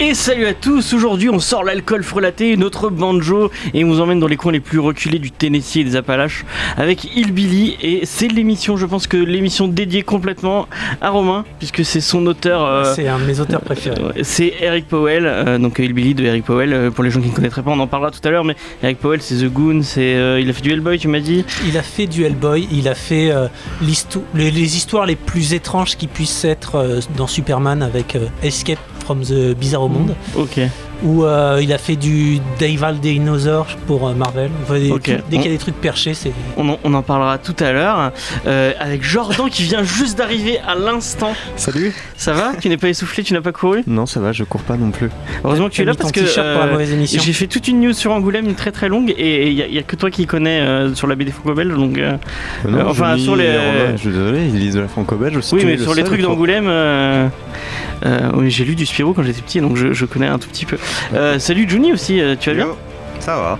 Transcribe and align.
Et 0.00 0.14
salut 0.14 0.46
à 0.46 0.54
tous, 0.54 0.92
aujourd'hui 0.92 1.30
on 1.30 1.38
sort 1.38 1.64
l'alcool 1.64 2.02
frelaté, 2.02 2.56
notre 2.56 2.90
banjo 2.90 3.50
et 3.72 3.84
on 3.84 3.88
vous 3.88 4.00
emmène 4.00 4.18
dans 4.20 4.26
les 4.26 4.36
coins 4.36 4.52
les 4.52 4.60
plus 4.60 4.78
reculés 4.78 5.18
du 5.18 5.30
Tennessee 5.30 5.76
et 5.76 5.84
des 5.84 5.96
Appalaches 5.96 6.44
avec 6.76 7.04
Hillbilly 7.16 7.76
et 7.80 8.00
c'est 8.04 8.28
l'émission, 8.28 8.76
je 8.76 8.86
pense 8.86 9.06
que 9.06 9.16
l'émission 9.16 9.68
dédiée 9.68 10.02
complètement 10.02 10.66
à 11.00 11.10
Romain 11.10 11.44
puisque 11.58 11.84
c'est 11.84 12.00
son 12.00 12.26
auteur. 12.26 12.64
euh, 12.64 12.92
C'est 12.94 13.06
un 13.08 13.18
de 13.18 13.24
mes 13.24 13.38
auteurs 13.40 13.60
préférés. 13.60 14.00
euh, 14.02 14.12
c'est 14.22 14.52
Eric 14.60 14.88
Powell, 14.88 15.24
euh, 15.26 15.58
donc 15.58 15.78
Hillbilly 15.78 16.14
de 16.14 16.24
Eric 16.24 16.44
Powell. 16.44 16.90
pour 16.94 17.04
les 17.04 17.10
gens 17.10 17.20
qui 17.20 17.28
ne 17.28 17.34
connaîtraient 17.34 17.62
pas, 17.62 17.70
on 17.70 17.80
en 17.80 17.86
parlera 17.86 18.10
tout 18.10 18.20
à 18.26 18.30
l'heure. 18.30 18.44
Mais 18.44 18.56
Eric 18.82 18.98
Powell, 18.98 19.22
c'est 19.22 19.36
The 19.36 19.52
Goon, 19.52 19.82
c'est 19.82 20.40
il 20.40 20.50
a 20.50 20.52
fait 20.52 20.62
du 20.62 20.72
Hellboy, 20.72 20.98
tu 20.98 21.08
m'as 21.08 21.20
dit. 21.20 21.44
Il 21.66 21.78
a 21.78 21.82
fait 21.82 22.06
du 22.06 22.24
Hellboy, 22.24 22.66
il 22.72 22.88
a 22.88 22.94
fait 22.94 23.32
les, 23.80 24.50
les 24.50 24.76
histoires 24.76 25.06
les 25.06 25.16
plus 25.16 25.54
étranges 25.54 25.96
qui 25.96 26.06
puissent 26.08 26.44
être 26.44 27.00
dans 27.16 27.26
Superman 27.26 27.82
avec 27.82 28.16
Escape 28.42 28.78
from 29.02 29.22
the 29.24 29.54
Bizarre 29.54 29.88
Monde, 29.88 30.14
Ok. 30.36 30.60
Ou 31.04 31.24
euh, 31.24 31.58
il 31.62 31.72
a 31.72 31.78
fait 31.78 31.96
du 31.96 32.38
Dave 32.60 32.98
Dinosaur 33.00 33.66
pour 33.86 34.08
euh, 34.08 34.14
Marvel. 34.14 34.50
Enfin, 34.64 34.78
des- 34.78 34.90
Ok. 34.90 35.02
tout- 35.04 35.12
dès 35.30 35.36
qu'il 35.38 35.46
y 35.46 35.48
a 35.48 35.52
des 35.52 35.58
trucs 35.58 35.74
perchés, 35.80 36.14
c'est 36.14 36.32
On 36.56 36.68
en, 36.68 36.78
on 36.84 36.94
en 36.94 37.02
parlera 37.02 37.38
tout 37.38 37.56
à 37.60 37.72
l'heure 37.72 38.12
euh, 38.46 38.72
avec 38.80 39.02
Jordan 39.02 39.48
qui 39.50 39.62
vient 39.64 39.82
juste 39.82 40.18
d'arriver 40.18 40.58
à 40.66 40.74
l'instant. 40.74 41.34
Salut 41.56 41.92
Ça 42.16 42.32
va? 42.32 42.52
Tu 42.60 42.68
n'es 42.68 42.76
pas 42.76 42.88
essoufflé? 42.88 43.22
Tu 43.24 43.32
n'as 43.34 43.40
pas 43.40 43.52
couru? 43.52 43.82
Non, 43.86 44.06
ça 44.06 44.20
va, 44.20 44.32
je 44.32 44.44
cours 44.44 44.62
pas 44.62 44.76
non 44.76 44.90
plus. 44.90 45.08
Heureusement 45.44 45.68
que 45.68 45.74
tu 45.74 45.82
es 45.82 45.84
là 45.84 45.94
parce 45.94 46.12
que 46.12 46.20
euh, 46.20 46.84
j'ai 47.04 47.32
fait 47.32 47.46
toute 47.46 47.68
une 47.68 47.80
news 47.80 47.92
sur 47.92 48.12
Angoulême 48.12 48.54
très 48.54 48.70
très 48.72 48.88
longue 48.88 49.14
et 49.16 49.48
il 49.50 49.54
n'y 49.70 49.78
a, 49.78 49.82
que 49.82 49.96
toi 49.96 50.10
qui 50.10 50.26
connais 50.26 50.60
euh, 50.60 50.94
sur 50.94 51.06
la 51.06 51.14
BD 51.14 51.30
franco-belge 51.32 51.74
donc. 51.74 51.98
euh, 51.98 52.16
Euh, 52.66 52.76
Euh, 52.78 52.84
enfin, 52.86 53.16
sur 53.18 53.36
les- 53.36 53.52
je 53.94 54.00
suis 54.00 54.10
désolé, 54.10 54.40
ils 54.46 54.58
lisent 54.58 54.74
de 54.74 54.80
la 54.80 54.88
franco-belge 54.88 55.36
aussi. 55.36 55.54
Oui, 55.54 55.62
mais 55.64 55.78
sur 55.78 55.94
les 55.94 56.02
seul, 56.02 56.04
trucs 56.10 56.22
d'Angoulême, 56.22 56.66
euh, 56.68 57.28
euh, 58.04 58.30
oui, 58.34 58.50
j'ai 58.50 58.64
lu 58.64 58.74
du 58.74 58.86
Spirou 58.86 59.12
quand 59.12 59.22
j'étais 59.22 59.42
petit, 59.42 59.60
donc 59.60 59.76
je, 59.76 59.92
je 59.92 60.04
connais 60.04 60.26
un 60.26 60.38
tout 60.38 60.48
petit 60.48 60.66
peu. 60.66 60.76
Euh, 61.14 61.38
salut 61.38 61.68
Juni 61.68 61.92
aussi, 61.92 62.20
euh, 62.20 62.36
tu 62.38 62.50
vas 62.50 62.56
bien 62.56 62.66
Yo, 62.66 62.76
ça 63.20 63.36
va. 63.36 63.58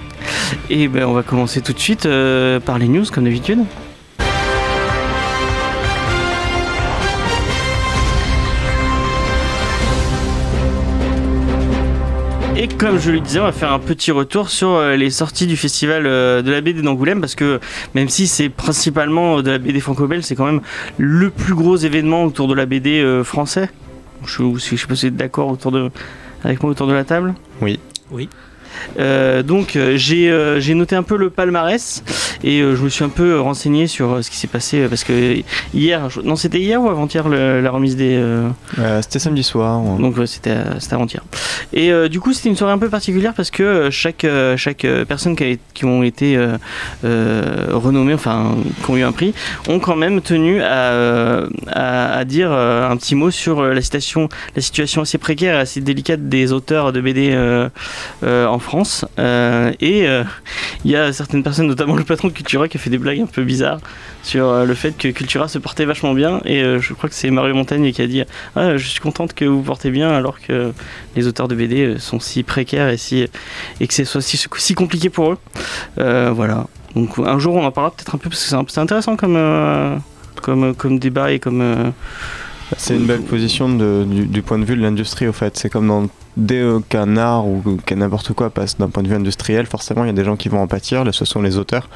Et 0.70 0.88
ben 0.88 1.04
on 1.04 1.12
va 1.12 1.22
commencer 1.22 1.60
tout 1.60 1.72
de 1.72 1.78
suite 1.78 2.06
euh, 2.06 2.60
par 2.60 2.78
les 2.78 2.88
news 2.88 3.04
comme 3.12 3.24
d'habitude. 3.24 3.60
Et 12.56 12.68
comme 12.68 12.98
je 13.00 13.10
le 13.10 13.20
disais, 13.20 13.40
on 13.40 13.44
va 13.44 13.52
faire 13.52 13.72
un 13.72 13.78
petit 13.78 14.12
retour 14.12 14.48
sur 14.48 14.80
les 14.80 15.10
sorties 15.10 15.46
du 15.46 15.56
festival 15.56 16.04
de 16.04 16.50
la 16.50 16.60
BD 16.60 16.80
d'Angoulême 16.80 17.20
parce 17.20 17.34
que 17.34 17.58
même 17.94 18.08
si 18.08 18.28
c'est 18.28 18.50
principalement 18.50 19.42
de 19.42 19.50
la 19.50 19.58
BD 19.58 19.80
franco-belge, 19.80 20.22
c'est 20.22 20.36
quand 20.36 20.46
même 20.46 20.60
le 20.96 21.30
plus 21.30 21.54
gros 21.54 21.76
événement 21.76 22.24
autour 22.24 22.46
de 22.46 22.54
la 22.54 22.66
BD 22.66 23.04
français. 23.24 23.68
Je, 24.26 24.44
je 24.54 24.76
sais 24.76 24.86
pas 24.86 24.94
si 24.94 25.06
vous 25.06 25.06
êtes 25.06 25.16
d'accord 25.16 25.48
autour 25.48 25.72
de 25.72 25.90
avec 26.44 26.62
moi 26.62 26.72
autour 26.72 26.86
de 26.86 26.92
la 26.92 27.04
table? 27.04 27.34
Oui. 27.60 27.78
Oui. 28.10 28.28
Euh, 28.98 29.42
donc 29.42 29.76
euh, 29.76 29.96
j'ai 29.96 30.30
euh, 30.30 30.60
j'ai 30.60 30.74
noté 30.74 30.94
un 30.96 31.02
peu 31.02 31.16
le 31.16 31.30
palmarès 31.30 32.02
et 32.44 32.60
euh, 32.60 32.76
je 32.76 32.82
me 32.82 32.88
suis 32.88 33.04
un 33.04 33.08
peu 33.08 33.40
renseigné 33.40 33.86
sur 33.86 34.22
ce 34.22 34.30
qui 34.30 34.36
s'est 34.36 34.46
passé 34.48 34.86
parce 34.88 35.04
que 35.04 35.36
hier, 35.74 36.10
je- 36.10 36.20
non 36.20 36.36
c'était 36.36 36.60
hier 36.60 36.80
ou 36.82 36.88
avant-hier 36.88 37.28
la 37.28 37.70
remise 37.70 37.96
des 37.96 38.20
C'était 39.02 39.18
samedi 39.18 39.42
soir. 39.42 39.80
on- 39.80 39.98
donc 39.98 40.16
ouais, 40.16 40.26
c'était 40.26 40.56
avant-hier. 40.90 41.22
Et 41.72 41.90
du 42.08 42.20
coup, 42.20 42.32
c'était 42.32 42.48
une 42.48 42.56
soirée 42.56 42.72
un 42.72 42.78
peu 42.78 42.88
particulière 42.88 43.32
parce 43.34 43.50
que 43.50 43.88
chaque 43.90 44.26
chaque 44.56 44.86
personne 45.08 45.36
qui, 45.36 45.44
a- 45.44 45.56
qui 45.74 45.84
ont 45.84 46.02
été 46.02 46.36
renommées, 47.04 48.14
enfin 48.14 48.56
qui 48.84 48.90
ont 48.90 48.96
eu 48.96 49.02
un 49.02 49.12
prix, 49.12 49.34
ont 49.68 49.78
quand 49.78 49.96
même 49.96 50.20
tenu 50.20 50.62
à, 50.62 51.42
à, 51.70 52.12
à 52.18 52.24
dire 52.24 52.52
un 52.52 52.96
petit 52.96 53.14
mot 53.14 53.30
sur 53.30 53.62
la 53.62 53.80
situation 53.80 54.28
la 54.56 54.62
situation 54.62 55.02
assez 55.02 55.18
précaire 55.18 55.56
et 55.56 55.60
assez 55.60 55.80
délicate 55.80 56.28
des 56.28 56.52
auteurs 56.52 56.92
de 56.92 57.00
BD 57.00 57.36
en 58.22 58.58
France. 58.62 59.04
Euh, 59.18 59.72
et 59.80 60.06
euh, 60.08 60.24
il 60.84 60.90
y 60.90 60.96
a 60.96 61.12
certaines 61.12 61.42
personnes, 61.42 61.66
notamment 61.66 61.94
le 61.96 62.04
patron 62.04 62.28
de 62.28 62.32
Cultura, 62.32 62.68
qui 62.68 62.76
a 62.76 62.80
fait 62.80 62.90
des 62.90 62.98
blagues 62.98 63.20
un 63.20 63.26
peu 63.26 63.44
bizarres 63.44 63.80
sur 64.22 64.48
euh, 64.48 64.64
le 64.64 64.74
fait 64.74 64.96
que 64.96 65.08
Cultura 65.08 65.48
se 65.48 65.58
portait 65.58 65.84
vachement 65.84 66.14
bien. 66.14 66.40
Et 66.44 66.62
euh, 66.62 66.80
je 66.80 66.94
crois 66.94 67.08
que 67.08 67.14
c'est 67.14 67.30
Mario 67.30 67.54
Montagne 67.54 67.92
qui 67.92 68.00
a 68.02 68.06
dit 68.06 68.22
ah, 68.56 68.76
Je 68.76 68.86
suis 68.86 69.00
contente 69.00 69.34
que 69.34 69.44
vous 69.44 69.58
vous 69.58 69.62
portez 69.62 69.90
bien 69.90 70.10
alors 70.10 70.40
que 70.40 70.72
les 71.16 71.26
auteurs 71.26 71.48
de 71.48 71.54
BD 71.54 71.84
euh, 71.84 71.98
sont 71.98 72.20
si 72.20 72.42
précaires 72.42 72.88
et, 72.88 72.96
si, 72.96 73.26
et 73.80 73.86
que 73.86 73.92
c'est 73.94 74.04
soit 74.04 74.22
si, 74.22 74.40
si 74.56 74.74
compliqué 74.74 75.10
pour 75.10 75.32
eux. 75.32 75.38
Euh, 75.98 76.30
voilà. 76.34 76.66
Donc 76.94 77.18
un 77.18 77.38
jour 77.38 77.54
on 77.54 77.64
en 77.64 77.70
parlera 77.72 77.94
peut-être 77.94 78.14
un 78.14 78.18
peu 78.18 78.28
parce 78.28 78.42
que 78.44 78.70
c'est 78.70 78.78
intéressant 78.80 79.16
comme, 79.16 79.36
euh, 79.36 79.96
comme, 80.42 80.74
comme 80.74 80.98
débat 80.98 81.32
et 81.32 81.38
comme. 81.38 81.60
euh, 81.62 81.90
C'est 82.76 82.94
une 82.94 83.06
belle 83.06 83.22
position 83.22 83.68
de- 83.74 84.04
du, 84.08 84.26
du 84.26 84.42
point 84.42 84.58
de 84.58 84.64
vue 84.64 84.76
de 84.76 84.82
l'industrie, 84.82 85.26
au 85.26 85.32
fait. 85.32 85.56
C'est 85.58 85.70
comme 85.70 85.88
dans 85.88 86.08
dès 86.36 86.60
euh, 86.60 86.80
qu'un 86.88 87.16
art 87.16 87.46
ou 87.46 87.62
que 87.84 87.94
n'importe 87.94 88.32
quoi 88.32 88.50
passe 88.50 88.78
d'un 88.78 88.88
point 88.88 89.02
de 89.02 89.08
vue 89.08 89.14
industriel, 89.14 89.66
forcément, 89.66 90.04
il 90.04 90.08
y 90.08 90.10
a 90.10 90.14
des 90.14 90.24
gens 90.24 90.36
qui 90.36 90.48
vont 90.48 90.60
en 90.60 90.66
pâtir. 90.66 91.04
Là, 91.04 91.12
ce 91.12 91.24
sont 91.24 91.42
les 91.42 91.58
auteurs. 91.58 91.88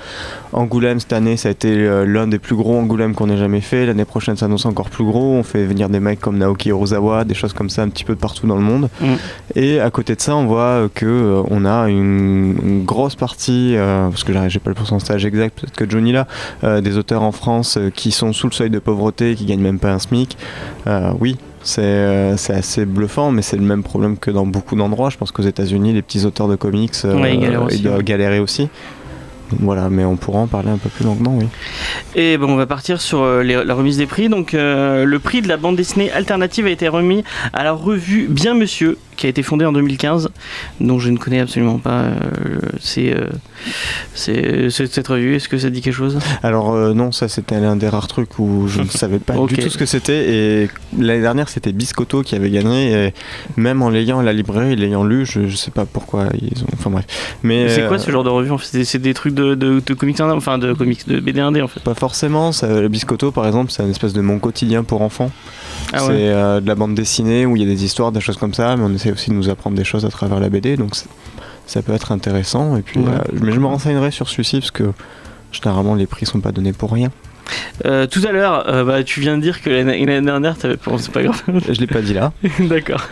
Angoulême, 0.52 1.00
cette 1.00 1.12
année, 1.12 1.36
ça 1.36 1.48
a 1.48 1.52
été 1.52 1.70
euh, 1.70 2.04
l'un 2.04 2.26
des 2.26 2.38
plus 2.38 2.56
gros 2.56 2.76
Angoulême 2.76 3.14
qu'on 3.14 3.30
ait 3.30 3.36
jamais 3.36 3.60
fait. 3.60 3.86
L'année 3.86 4.04
prochaine, 4.04 4.36
ça 4.36 4.40
s'annonce 4.46 4.66
encore 4.66 4.90
plus 4.90 5.04
gros. 5.04 5.34
On 5.34 5.42
fait 5.42 5.64
venir 5.64 5.88
des 5.88 6.00
mecs 6.00 6.20
comme 6.20 6.38
Naoki 6.38 6.72
Orozawa, 6.72 7.24
des 7.24 7.34
choses 7.34 7.52
comme 7.52 7.70
ça 7.70 7.82
un 7.82 7.88
petit 7.88 8.04
peu 8.04 8.16
partout 8.16 8.46
dans 8.46 8.56
le 8.56 8.62
monde. 8.62 8.88
Mm. 9.00 9.06
Et 9.54 9.80
à 9.80 9.90
côté 9.90 10.14
de 10.14 10.20
ça, 10.20 10.36
on 10.36 10.46
voit 10.46 10.60
euh, 10.62 10.88
que 10.92 11.06
euh, 11.06 11.42
on 11.50 11.64
a 11.64 11.88
une, 11.88 12.56
une 12.62 12.84
grosse 12.84 13.14
partie, 13.14 13.76
euh, 13.76 14.08
parce 14.08 14.24
que 14.24 14.32
j'ai 14.48 14.58
pas 14.58 14.70
le 14.70 14.74
pourcentage 14.74 15.24
exact, 15.24 15.60
peut-être 15.60 15.74
que 15.74 15.88
Johnny 15.88 16.12
là, 16.12 16.26
des 16.80 16.96
auteurs 16.96 17.22
en 17.22 17.32
France 17.32 17.78
qui 17.94 18.10
sont 18.10 18.32
sous 18.32 18.46
le 18.46 18.52
seuil 18.52 18.70
de 18.70 18.78
pauvreté, 18.78 19.34
qui 19.34 19.44
gagnent 19.46 19.62
même 19.62 19.78
pas 19.78 19.92
un 19.92 19.98
SMIC. 19.98 20.36
Oui, 21.20 21.36
c'est 21.66 21.82
euh, 21.82 22.36
c'est 22.36 22.54
assez 22.54 22.84
bluffant, 22.86 23.30
mais 23.32 23.42
c'est 23.42 23.56
le 23.56 23.62
même 23.62 23.82
problème 23.82 24.16
que 24.16 24.30
dans 24.30 24.46
beaucoup 24.46 24.76
d'endroits. 24.76 25.10
Je 25.10 25.16
pense 25.18 25.32
qu'aux 25.32 25.42
États-Unis, 25.42 25.92
les 25.92 26.02
petits 26.02 26.24
auteurs 26.24 26.48
de 26.48 26.56
comics, 26.56 26.92
euh, 27.04 27.20
Ouais, 27.20 27.34
ils 27.34 27.40
galèrent 27.40 27.64
aussi, 27.64 27.80
doivent 27.80 27.98
ouais. 27.98 28.04
galérer 28.04 28.38
aussi. 28.38 28.68
Voilà, 29.60 29.88
mais 29.90 30.04
on 30.04 30.16
pourra 30.16 30.40
en 30.40 30.48
parler 30.48 30.70
un 30.70 30.76
peu 30.76 30.88
plus 30.88 31.04
longuement, 31.04 31.36
oui. 31.38 31.46
Et 32.16 32.36
bon, 32.36 32.48
on 32.50 32.56
va 32.56 32.66
partir 32.66 33.00
sur 33.00 33.20
euh, 33.22 33.42
les- 33.44 33.64
la 33.64 33.74
remise 33.74 33.96
des 33.96 34.06
prix. 34.06 34.28
Donc, 34.28 34.54
euh, 34.54 35.04
le 35.04 35.18
prix 35.20 35.40
de 35.40 35.46
la 35.46 35.56
bande 35.56 35.76
dessinée 35.76 36.10
alternative 36.10 36.66
a 36.66 36.70
été 36.70 36.88
remis 36.88 37.22
à 37.52 37.62
la 37.62 37.70
revue 37.72 38.26
Bien 38.28 38.54
Monsieur, 38.54 38.98
qui 39.16 39.26
a 39.26 39.28
été 39.28 39.42
fondée 39.42 39.64
en 39.64 39.72
2015, 39.72 40.30
dont 40.80 40.98
je 40.98 41.10
ne 41.10 41.16
connais 41.16 41.40
absolument 41.40 41.78
pas. 41.78 42.02
euh, 42.02 42.14
c'est 42.80 43.14
euh, 43.14 43.26
c'est- 44.14 44.70
cette 44.70 45.08
revue. 45.08 45.34
Est-ce 45.36 45.48
que 45.48 45.58
ça 45.58 45.70
dit 45.70 45.80
quelque 45.80 45.94
chose? 45.94 46.18
Alors 46.42 46.74
euh, 46.74 46.92
non, 46.94 47.12
ça 47.12 47.28
c'était 47.28 47.60
l'un 47.60 47.76
des 47.76 47.88
rares 47.88 48.06
trucs 48.08 48.38
où 48.38 48.68
je 48.68 48.82
ne 48.82 48.88
savais 48.90 49.18
pas 49.18 49.34
du 49.46 49.56
tout 49.56 49.68
ce 49.70 49.78
que 49.78 49.86
c'était. 49.86 50.32
Et 50.64 50.68
l'année 50.98 51.20
dernière, 51.22 51.48
c'était 51.48 51.72
Biscotto 51.72 52.22
qui 52.22 52.34
avait 52.34 52.50
gagné. 52.50 52.92
Et 53.06 53.14
même 53.56 53.82
en 53.82 53.90
l'ayant 53.90 54.18
à 54.18 54.22
la 54.22 54.32
librairie, 54.32 54.76
l'ayant 54.76 55.04
lu, 55.04 55.26
je, 55.26 55.46
je 55.46 55.56
sais 55.56 55.70
pas 55.70 55.84
pourquoi 55.86 56.26
ils 56.40 56.62
ont. 56.62 56.66
Enfin 56.74 56.90
bref. 56.90 57.04
Mais 57.42 57.68
C'est 57.68 57.86
quoi 57.88 57.98
ce 57.98 58.10
genre 58.10 58.24
de 58.24 58.30
revue 58.30 58.50
en 58.50 58.58
fait? 58.58 58.84
C'est- 58.84 58.96
des 58.96 59.14
trucs 59.14 59.34
de, 59.34 59.54
de, 59.54 59.80
de 59.84 59.94
comics 59.94 60.18
enfin 60.20 60.56
de 60.58 60.72
comics 60.72 61.06
de 61.06 61.20
BD 61.20 61.40
indé 61.40 61.60
en 61.62 61.68
fait? 61.68 61.80
Pas 61.80 61.94
forcément. 61.94 62.50
Ça, 62.52 62.88
Biscotto, 62.88 63.30
par 63.30 63.46
exemple, 63.46 63.70
c'est 63.70 63.82
une 63.82 63.90
espèce 63.90 64.12
de 64.14 64.20
mon 64.22 64.38
quotidien 64.38 64.84
pour 64.84 65.02
enfants. 65.02 65.30
Ah 65.92 65.98
c'est 66.00 66.06
ouais. 66.08 66.60
de 66.60 66.66
la 66.66 66.74
bande 66.74 66.94
dessinée 66.94 67.44
où 67.46 67.56
il 67.56 67.62
y 67.62 67.64
a 67.64 67.68
des 67.68 67.84
histoires, 67.84 68.10
des 68.10 68.20
choses 68.20 68.38
comme 68.38 68.54
ça, 68.54 68.74
mais 68.76 68.82
on 68.84 68.92
essaie 68.94 69.05
aussi 69.12 69.30
de 69.30 69.34
nous 69.34 69.48
apprendre 69.48 69.76
des 69.76 69.84
choses 69.84 70.04
à 70.04 70.08
travers 70.10 70.40
la 70.40 70.48
BD, 70.48 70.76
donc 70.76 70.94
ça 71.66 71.82
peut 71.82 71.92
être 71.92 72.12
intéressant. 72.12 72.76
Et 72.76 72.82
puis, 72.82 73.00
Ouais. 73.00 73.10
euh, 73.12 73.18
mais 73.40 73.52
je 73.52 73.60
me 73.60 73.66
renseignerai 73.66 74.10
sur 74.10 74.28
celui-ci 74.28 74.60
parce 74.60 74.70
que 74.70 74.92
généralement 75.52 75.94
les 75.94 76.06
prix 76.06 76.26
sont 76.26 76.40
pas 76.40 76.52
donnés 76.52 76.72
pour 76.72 76.92
rien. 76.92 77.10
Euh, 77.84 78.06
tout 78.06 78.20
à 78.26 78.32
l'heure, 78.32 78.64
euh, 78.68 78.84
bah, 78.84 79.02
tu 79.04 79.20
viens 79.20 79.36
de 79.36 79.42
dire 79.42 79.60
que 79.62 79.70
l'année 79.70 80.20
dernière, 80.22 80.56
t'avais. 80.56 80.76
C'est 80.98 81.12
pas 81.12 81.22
grave. 81.22 81.42
Je 81.68 81.78
l'ai 81.80 81.86
pas 81.86 82.00
dit 82.00 82.14
là. 82.14 82.32
D'accord. 82.60 83.06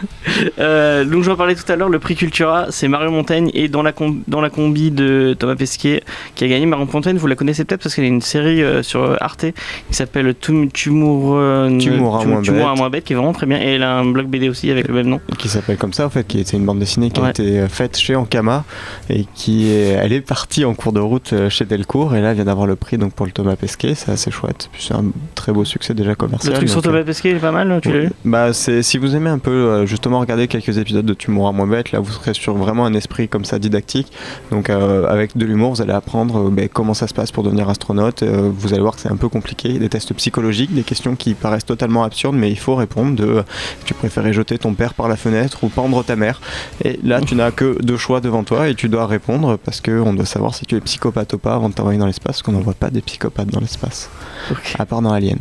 Euh, 0.59 1.05
donc 1.05 1.23
j'en 1.23 1.37
parlais 1.37 1.55
tout 1.55 1.71
à 1.71 1.77
l'heure, 1.77 1.89
le 1.89 1.99
prix 1.99 2.15
Cultura, 2.17 2.67
c'est 2.71 2.89
Mario 2.89 3.11
Montaigne 3.11 3.51
et 3.55 3.69
dans 3.69 3.83
la, 3.83 3.93
com- 3.93 4.23
dans 4.27 4.41
la 4.41 4.51
combi 4.51 4.91
de 4.91 5.37
Thomas 5.39 5.55
Pesquet 5.57 6.03
qui 6.35 6.45
a 6.45 6.49
gagné. 6.49 6.67
Mario 6.67 6.87
Montaigne, 6.93 7.17
vous 7.17 7.27
la 7.27 7.35
connaissez 7.37 7.65
peut-être 7.65 7.83
parce 7.83 7.95
qu'elle 7.95 8.05
a 8.05 8.09
une 8.09 8.21
série 8.23 8.63
euh, 8.63 8.83
sur 8.83 9.17
Arte 9.23 9.45
qui 9.89 9.95
s'appelle 9.95 10.35
Tum- 10.35 10.71
Tumour, 10.73 11.39
Tu 11.79 11.91
mourras 11.91 12.23
Tum- 12.23 12.29
moins 12.31 12.43
Tu 12.43 12.51
mourras 12.53 12.71
bête. 12.71 12.79
moins 12.79 12.91
bête, 12.91 13.05
qui 13.05 13.13
est 13.13 13.17
vraiment 13.17 13.33
très 13.33 13.47
bien. 13.47 13.61
Et 13.61 13.75
elle 13.75 13.83
a 13.83 13.97
un 13.99 14.05
blog 14.07 14.27
BD 14.27 14.49
aussi 14.49 14.71
avec 14.71 14.89
le 14.89 14.95
même 14.95 15.07
nom. 15.09 15.21
qui 15.39 15.49
s'appelle 15.49 15.77
comme 15.77 15.93
ça 15.93 16.07
en 16.07 16.11
fait, 16.11 16.27
qui 16.27 16.41
était 16.41 16.57
une 16.57 16.65
bande 16.65 16.79
dessinée 16.79 17.11
qui 17.11 17.21
Ouais. 17.21 17.29
a 17.29 17.31
été 17.31 17.69
faite 17.69 17.97
chez 17.99 18.17
Ankama 18.17 18.65
et 19.09 19.27
qui 19.35 19.71
est, 19.71 19.91
elle 20.03 20.13
est 20.13 20.21
partie 20.21 20.65
en 20.65 20.75
cours 20.75 20.93
de 20.93 21.01
route 21.01 21.33
chez 21.49 21.65
Delcourt 21.65 22.15
et 22.17 22.21
là 22.21 22.31
elle 22.31 22.37
vient 22.37 22.45
d'avoir 22.45 22.67
le 22.67 22.77
prix 22.77 22.99
donc 22.99 23.13
pour 23.15 23.25
le 23.27 23.33
Thomas 23.33 23.57
Pesquet, 23.57 23.95
assez 24.25 24.31
chouette. 24.31 24.69
Puis 24.73 24.85
C'est 24.87 24.94
un 24.94 25.05
très 25.35 25.53
beau 25.53 25.65
succès 25.65 25.94
déjà 25.94 26.15
commercial. 26.15 26.53
Le 26.53 26.59
truc 26.59 26.69
sur 26.69 26.82
Thomas 26.82 27.03
Pesquet 27.03 27.31
il 27.31 27.37
est 27.37 27.41
pas 27.41 27.53
mal, 27.53 27.81
tu 27.82 27.93
l'as 27.93 28.00
vu 28.00 28.11
Bah, 28.25 28.53
c'est 28.53 28.82
si 28.82 28.99
vous 28.99 29.15
aimez 29.15 29.31
un 29.31 29.38
peu 29.38 29.50
euh, 29.50 29.87
justement 29.87 30.21
regarder 30.21 30.49
quelques 30.49 30.79
épisodes 30.79 31.05
de 31.05 31.15
Tu 31.15 31.31
mourras 31.31 31.53
moins 31.53 31.67
bête, 31.67 31.93
là 31.93 32.00
vous 32.00 32.12
serez 32.12 32.35
sur 32.35 32.55
vraiment 32.55 32.87
un 32.87 32.94
esprit 32.94 33.29
comme 33.29 33.44
ça 33.44 33.59
didactique. 33.59 34.12
Donc 34.50 34.71
euh, 34.71 35.06
avec 35.09 35.37
de 35.37 35.44
l'humour, 35.44 35.75
vous 35.75 35.82
allez 35.82 35.93
apprendre 35.93 36.49
euh, 36.49 36.50
ben, 36.50 36.69
comment 36.69 36.94
ça 36.94 37.06
se 37.06 37.15
passe 37.15 37.32
pour 37.32 37.43
devenir 37.43 37.69
astronaute. 37.69 38.23
Euh, 38.23 38.50
vous 38.55 38.73
allez 38.73 38.82
voir 38.82 38.94
que 38.94 39.00
c'est 39.00 39.11
un 39.11 39.17
peu 39.17 39.29
compliqué, 39.29 39.79
des 39.79 39.88
tests 39.88 40.15
psychologiques, 40.15 40.75
des 40.75 40.82
questions 40.82 41.17
qui 41.17 41.35
paraissent 41.35 41.67
totalement 41.67 42.05
absurdes, 42.05 42.37
mais 42.37 42.50
il 42.50 42.59
faut 42.59 42.75
répondre 42.75 43.17
de 43.17 43.25
euh, 43.25 43.43
tu 43.85 43.94
préférais 43.94 44.32
jeter 44.32 44.59
ton 44.59 44.75
père 44.75 44.94
par 44.94 45.09
la 45.09 45.17
fenêtre 45.17 45.65
ou 45.65 45.69
pendre 45.69 46.03
ta 46.05 46.17
mère. 46.17 46.41
Et 46.85 46.99
là, 47.03 47.21
tu 47.21 47.35
n'as 47.35 47.50
que 47.50 47.82
deux 47.82 47.97
choix 47.97 48.21
devant 48.21 48.44
toi 48.44 48.69
et 48.69 48.75
tu 48.75 48.88
dois 48.88 49.06
répondre 49.06 49.59
parce 49.59 49.81
que 49.81 50.00
on 50.00 50.15
doit 50.15 50.25
savoir 50.25 50.55
si 50.55 50.65
tu 50.67 50.76
es 50.76 50.81
psychopathe 50.81 51.32
ou 51.35 51.38
pas 51.38 51.55
avant 51.55 51.69
de 51.69 51.75
t'envoyer 51.75 51.99
dans 51.99 52.06
l'espace. 52.06 52.43
Qu'on 52.43 52.53
n'envoie 52.53 52.75
pas 52.75 52.91
des 52.91 53.00
psychopathes 53.03 53.49
dans 53.49 53.61
l'espace, 53.61 54.11
Ok. 54.50 54.76
à 54.78 54.87
part 54.87 55.02
dans 55.02 55.12
Alien. 55.12 55.38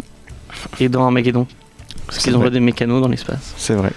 Et 0.79 0.89
dans 0.89 1.03
Armageddon 1.03 1.47
Parce 2.05 2.19
qu'ils 2.19 2.35
envoient 2.35 2.49
des 2.49 2.59
mécanos 2.59 3.01
dans 3.01 3.09
l'espace. 3.09 3.53
C'est 3.57 3.73
vrai. 3.75 3.91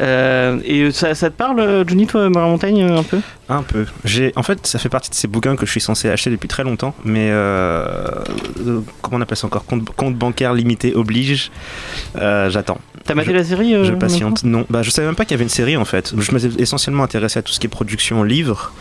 Euh, 0.00 0.58
et 0.64 0.90
ça, 0.90 1.14
ça 1.14 1.30
te 1.30 1.36
parle, 1.36 1.60
euh, 1.60 1.84
Johnny, 1.86 2.06
toi, 2.06 2.28
Marin 2.28 2.48
Montagne, 2.48 2.82
euh, 2.82 2.98
un 2.98 3.02
peu? 3.04 3.20
Un 3.48 3.62
peu. 3.62 3.86
J'ai, 4.04 4.32
en 4.34 4.42
fait, 4.42 4.66
ça 4.66 4.78
fait 4.78 4.88
partie 4.88 5.10
de 5.10 5.14
ces 5.14 5.28
bouquins 5.28 5.54
que 5.54 5.66
je 5.66 5.70
suis 5.70 5.80
censé 5.80 6.08
acheter 6.08 6.30
depuis 6.30 6.48
très 6.48 6.64
longtemps, 6.64 6.94
mais 7.04 7.28
euh, 7.30 8.08
comment 9.02 9.18
on 9.18 9.20
appelle 9.20 9.36
ça 9.36 9.46
encore? 9.46 9.64
Compte, 9.66 9.84
compte 9.94 10.16
bancaire 10.16 10.52
limité 10.52 10.94
oblige. 10.94 11.52
Euh, 12.16 12.50
j'attends. 12.50 12.78
T'as 13.04 13.14
maté 13.14 13.30
Je- 13.30 13.34
la 13.36 13.44
série 13.44 13.74
euh, 13.74 13.84
je 13.84 13.92
patiente. 13.92 14.44
Non, 14.44 14.64
bah 14.70 14.82
je 14.82 14.90
savais 14.90 15.06
même 15.06 15.14
pas 15.14 15.24
qu'il 15.24 15.32
y 15.32 15.34
avait 15.34 15.44
une 15.44 15.50
série 15.50 15.76
en 15.76 15.84
fait. 15.84 16.14
Je 16.18 16.32
m'étais 16.32 16.62
essentiellement 16.62 17.02
intéressé 17.02 17.38
à 17.38 17.42
tout 17.42 17.52
ce 17.52 17.60
qui 17.60 17.66
est 17.66 17.70
production 17.70 18.22
livre, 18.22 18.72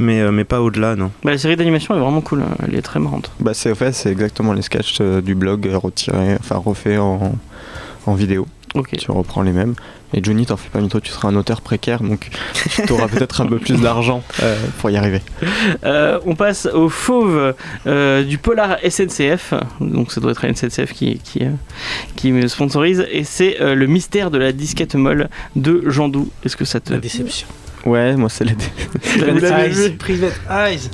mais 0.00 0.20
euh, 0.20 0.32
mais 0.32 0.44
pas 0.44 0.60
au-delà, 0.60 0.96
non. 0.96 1.10
Bah, 1.22 1.30
La 1.30 1.38
série 1.38 1.54
d'animation 1.56 1.94
est 1.96 2.00
vraiment 2.00 2.20
cool, 2.20 2.42
hein. 2.42 2.56
elle 2.66 2.74
est 2.74 2.82
très 2.82 2.98
marrante. 3.00 3.30
Bah 3.40 3.54
c'est 3.54 3.70
au 3.70 3.74
fait 3.76 3.92
c'est 3.92 4.10
exactement 4.10 4.52
les 4.52 4.62
sketchs 4.62 4.98
euh, 5.00 5.20
du 5.20 5.34
blog 5.34 5.68
retirés, 5.74 6.36
enfin 6.40 6.56
refaits 6.56 6.98
en, 6.98 7.32
en 8.06 8.14
vidéo. 8.14 8.46
Ok. 8.74 8.96
Tu 8.98 9.10
reprends 9.10 9.42
les 9.42 9.52
mêmes. 9.52 9.74
Et 10.14 10.22
Johnny, 10.22 10.46
t'en 10.46 10.56
fais 10.56 10.70
pas 10.70 10.78
une 10.78 10.88
toi, 10.88 11.00
tu 11.00 11.12
seras 11.12 11.28
un 11.28 11.36
auteur 11.36 11.60
précaire, 11.60 12.02
donc 12.02 12.30
tu 12.86 12.92
auras 12.92 13.08
peut-être 13.08 13.40
un 13.42 13.46
peu 13.46 13.58
plus 13.58 13.80
d'argent 13.80 14.22
euh, 14.42 14.56
pour 14.78 14.90
y 14.90 14.96
arriver. 14.96 15.20
Euh, 15.84 16.18
on 16.24 16.34
passe 16.34 16.66
au 16.66 16.88
fauve 16.88 17.54
euh, 17.86 18.24
du 18.24 18.38
Polar 18.38 18.78
SNCF. 18.88 19.54
Donc 19.80 20.12
ça 20.12 20.20
doit 20.20 20.30
être 20.30 20.46
la 20.46 20.54
SNCF 20.54 20.92
qui, 20.92 21.18
qui, 21.18 21.44
euh, 21.44 21.50
qui 22.16 22.32
me 22.32 22.46
sponsorise. 22.48 23.06
Et 23.10 23.24
c'est 23.24 23.60
euh, 23.60 23.74
le 23.74 23.86
mystère 23.86 24.30
de 24.30 24.38
la 24.38 24.52
disquette 24.52 24.94
molle 24.94 25.28
de 25.56 25.82
Jean 25.86 26.08
Doux. 26.08 26.30
Est-ce 26.44 26.56
que 26.56 26.64
ça 26.64 26.80
te... 26.80 26.92
La 26.92 26.98
déception. 26.98 27.46
Ouais, 27.84 28.16
moi 28.16 28.28
c'est 28.28 28.44
les. 28.44 28.52
Vous 28.54 29.38
l'avez 29.40 29.66
Eyes. 29.68 29.72
vu 29.72 29.90
Private 29.96 30.40
Eyes. 30.50 30.90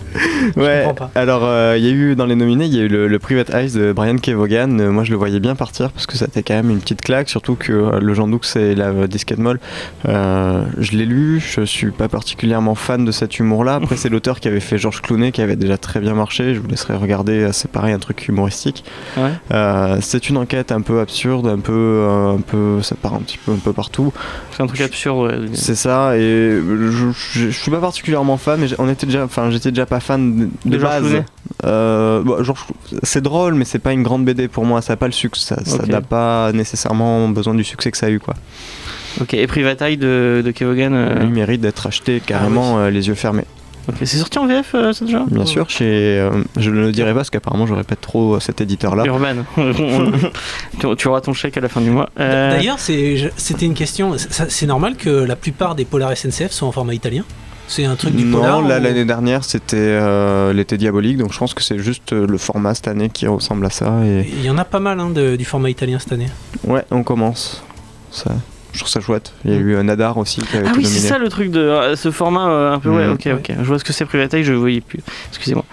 Ouais. 0.57 0.93
pas. 0.95 1.11
Alors 1.15 1.43
euh, 1.45 1.75
il 1.79 1.85
y 1.85 1.89
a 1.89 1.91
eu 1.93 2.15
dans 2.15 2.27
les 2.27 2.35
nominés, 2.37 2.67
il 2.67 2.75
y 2.75 2.81
a 2.81 2.83
eu 2.83 2.89
le, 2.89 3.09
le 3.09 3.19
Private 3.19 3.51
Eyes 3.51 3.73
de 3.73 3.93
Brian 3.93 4.17
Kevogan. 4.19 4.81
Euh, 4.81 4.91
moi 4.91 5.05
je 5.05 5.11
le 5.11 5.17
voyais 5.17 5.41
bien 5.41 5.55
partir 5.55 5.91
parce 5.91 6.07
que 6.07 6.17
c'était 6.17 6.43
quand 6.43 6.55
même 6.55 6.71
une 6.71 6.81
petite 6.81 7.01
claque, 7.01 7.29
surtout 7.29 7.55
que 7.55 7.73
euh, 7.73 8.01
le 8.01 8.15
Jean 8.15 8.29
Doux 8.29 8.41
c'est 8.43 8.75
la 8.75 8.89
euh, 8.89 9.07
disquette 9.07 9.39
molle. 9.39 9.61
Euh, 10.09 10.65
je 10.79 10.93
l'ai 10.93 11.07
lu, 11.07 11.41
je 11.41 11.63
suis 11.63 11.91
pas 11.91 12.09
particulièrement 12.09 12.75
fan 12.75 13.05
de 13.05 13.13
cet 13.13 13.39
humour-là. 13.39 13.77
Après 13.77 13.97
c'est 13.97 14.09
l'auteur 14.09 14.41
qui 14.41 14.49
avait 14.49 14.61
fait 14.61 14.79
Georges 14.79 15.01
Clooney 15.03 15.33
qui 15.33 15.41
avait 15.43 15.57
déjà 15.57 15.79
très 15.79 16.01
bien 16.01 16.15
marché. 16.15 16.55
Je 16.55 16.61
vous 16.61 16.69
laisserai 16.69 16.95
regarder, 16.95 17.49
c'est 17.53 17.71
pareil 17.71 17.95
un 17.95 17.99
truc 17.99 18.29
humoristique. 18.29 18.85
Ouais. 19.17 19.31
Euh, 19.53 19.99
c'est 20.01 20.29
une 20.29 20.37
enquête 20.37 20.73
un 20.73 20.81
peu 20.83 21.01
absurde, 21.01 21.47
un 21.47 21.59
peu, 21.59 21.73
euh, 21.73 22.35
un 22.35 22.41
peu, 22.41 22.83
ça 22.83 22.95
part 22.95 23.15
un 23.15 23.21
petit 23.21 23.39
peu 23.39 23.53
un 23.53 23.57
peu 23.59 23.73
partout. 23.73 24.13
C'est 24.53 24.63
un 24.63 24.67
truc 24.67 24.81
absurde. 24.83 25.31
ouais. 25.31 25.39
C'est 25.55 25.75
ça, 25.75 26.17
et 26.17 26.59
je, 26.77 27.13
je, 27.41 27.51
je 27.51 27.59
suis 27.59 27.71
pas 27.71 27.81
particulièrement 27.81 28.37
fan, 28.37 28.61
mais 28.61 28.67
on 28.79 28.89
était 28.89 29.07
déjà, 29.07 29.25
enfin, 29.25 29.51
j'étais 29.51 29.71
déjà 29.71 29.87
pas 29.87 30.01
fan 30.01 30.51
de, 30.65 30.79
base. 30.79 31.23
Euh, 31.65 32.23
bon, 32.23 32.43
Georges- 32.43 32.67
c'est 33.03 33.23
drôle, 33.23 33.55
mais 33.55 33.65
c'est 33.65 33.79
pas 33.79 33.93
une 33.93 34.03
grande 34.03 34.25
BD 34.25 34.49
pour 34.49 34.65
moi. 34.65 34.83
Ça 34.83 34.95
a 34.95 34.97
pas 34.97 35.07
le 35.07 35.13
succès, 35.13 35.57
ça, 35.65 35.85
n'a 35.87 36.01
pas 36.01 36.53
nécessairement 36.53 37.29
besoin 37.29 37.55
du 37.55 37.65
succès 37.65 37.91
que 37.91 37.97
ça 37.97 38.07
a 38.07 38.11
eu, 38.11 38.21
quoi. 38.21 38.35
Ok, 39.21 39.35
et 39.35 39.47
Private 39.47 39.81
Eye 39.83 39.97
de, 39.97 40.43
de 40.45 40.51
Kevogan. 40.51 40.93
euh, 40.93 41.19
Il 41.23 41.29
mérite 41.31 41.61
d'être 41.61 41.87
acheté 41.87 42.21
carrément 42.25 42.79
euh, 42.79 42.91
les 42.91 43.07
yeux 43.09 43.15
fermés. 43.15 43.45
Ok. 43.89 43.95
C'est 44.01 44.17
sorti 44.19 44.39
en 44.39 44.47
VF 44.47 44.75
euh, 44.75 44.93
ça 44.93 45.05
déjà 45.05 45.25
Bien 45.31 45.47
sûr, 45.47 45.69
chez, 45.71 45.85
euh, 46.21 46.31
je 46.57 46.71
ne 46.71 46.81
le 46.81 46.93
dirai 46.93 47.11
pas 47.11 47.17
parce 47.21 47.31
qu'apparemment 47.31 47.67
je 47.67 47.75
répète 47.75 48.01
trop 48.01 48.35
euh, 48.35 48.41
cet 48.41 48.61
éditeur-là. 48.61 49.05
Urban. 49.07 49.45
tu, 50.81 50.87
tu 50.97 51.09
auras 51.09 51.21
ton 51.21 51.33
chèque 51.33 51.57
à 51.57 51.61
la 51.61 51.69
fin 51.69 51.81
du 51.81 51.91
mois. 51.91 52.09
Euh, 52.21 52.51
D'ailleurs, 52.51 52.79
c'était 52.79 53.67
une 53.67 53.75
question. 53.75 54.15
C'est 54.19 54.67
normal 54.67 54.97
que 54.97 55.11
la 55.11 55.37
plupart 55.37 55.75
des 55.75 55.85
polars 55.85 56.17
SNCF 56.17 56.51
sont 56.51 56.67
en 56.67 56.73
format 56.73 56.95
italien? 56.95 57.25
C'est 57.67 57.87
un 57.87 57.97
truc 57.97 58.15
du 58.15 58.25
Non, 58.25 58.41
polar 58.41 58.61
là, 58.63 58.79
ou- 58.79 58.83
l'année 58.83 59.07
dernière 59.07 59.43
c'était 59.43 59.77
euh, 59.79 60.53
l'été 60.53 60.77
diabolique, 60.77 61.17
donc 61.17 61.33
je 61.33 61.39
pense 61.39 61.55
que 61.55 61.63
c'est 61.63 61.79
juste 61.79 62.13
le 62.13 62.37
format 62.37 62.75
cette 62.75 62.89
année 62.89 63.09
qui 63.09 63.27
ressemble 63.27 63.65
à 63.65 63.71
ça. 63.71 64.01
Et 64.05 64.29
Il 64.37 64.45
y 64.45 64.51
en 64.51 64.59
a 64.59 64.67
pas 64.67 64.81
mal 64.81 65.01
hein, 65.01 65.09
de- 65.09 65.37
du 65.37 65.47
format 65.47 65.71
italien 65.71 65.99
cette 65.99 66.13
année. 66.13 66.29
ouais, 66.65 66.85
on 66.91 67.03
commence. 67.03 67.63
Ça, 68.11 68.33
je 68.75 68.81
trouve 68.81 68.91
ça 68.91 69.01
chouette. 69.01 69.33
Il 69.47 69.53
y 69.53 69.55
a 69.55 69.59
eu 69.59 69.77
un 69.77 69.85
Nadar 69.85 70.19
aussi 70.19 70.43
qui 70.43 70.57
avait 70.57 70.67
Ah 70.69 70.73
oui, 70.77 70.85
c'est 70.85 70.99
ça 70.99 71.17
le 71.17 71.29
truc 71.31 71.51
de 71.51 71.61
euh, 71.61 71.97
ce 71.97 72.11
format 72.11 72.49
euh, 72.51 72.73
un 72.75 72.79
peu. 72.81 72.91
Ouais, 72.91 73.07
Mhm. 73.07 73.13
ok, 73.15 73.29
ok. 73.39 73.53
Je 73.61 73.65
vois 73.65 73.79
ce 73.79 73.85
que 73.85 73.93
c'est 73.95 74.05
Private 74.05 74.35
Eye, 74.35 74.45
je 74.45 74.53
ne 74.53 74.59
voyais 74.59 74.81
plus. 74.83 74.99
Excusez-moi. 75.31 75.65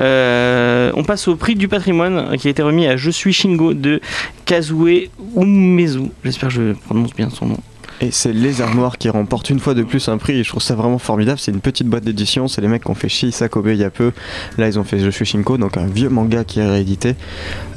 Euh, 0.00 0.90
on 0.94 1.04
passe 1.04 1.28
au 1.28 1.36
prix 1.36 1.54
du 1.54 1.68
patrimoine 1.68 2.18
euh, 2.32 2.36
qui 2.36 2.48
a 2.48 2.50
été 2.50 2.62
remis 2.62 2.86
à 2.86 2.96
Je 2.96 3.10
suis 3.10 3.32
Shingo 3.32 3.72
de 3.74 4.00
Kazue 4.44 5.08
Umezu. 5.36 6.10
J'espère 6.24 6.48
que 6.48 6.54
je 6.54 6.72
prononce 6.72 7.14
bien 7.14 7.30
son 7.30 7.46
nom. 7.46 7.58
Et 8.00 8.12
c'est 8.12 8.32
Les 8.32 8.60
Armoires 8.60 8.96
qui 8.96 9.08
remportent 9.08 9.50
une 9.50 9.58
fois 9.58 9.74
de 9.74 9.82
plus 9.82 10.08
un 10.08 10.18
prix 10.18 10.38
et 10.38 10.44
je 10.44 10.48
trouve 10.48 10.62
ça 10.62 10.76
vraiment 10.76 10.98
formidable. 10.98 11.40
C'est 11.40 11.50
une 11.50 11.60
petite 11.60 11.88
boîte 11.88 12.04
d'édition, 12.04 12.46
c'est 12.46 12.60
les 12.60 12.68
mecs 12.68 12.84
qui 12.84 12.90
ont 12.90 12.94
fait 12.94 13.08
Shiisa 13.08 13.48
Kobe 13.48 13.68
il 13.68 13.76
y 13.76 13.84
a 13.84 13.90
peu. 13.90 14.12
Là 14.56 14.68
ils 14.68 14.78
ont 14.78 14.84
fait 14.84 15.00
Je 15.00 15.10
suis 15.10 15.24
Shinko, 15.24 15.58
donc 15.58 15.76
un 15.76 15.86
vieux 15.86 16.08
manga 16.08 16.44
qui 16.44 16.60
est 16.60 16.66
réédité. 16.66 17.16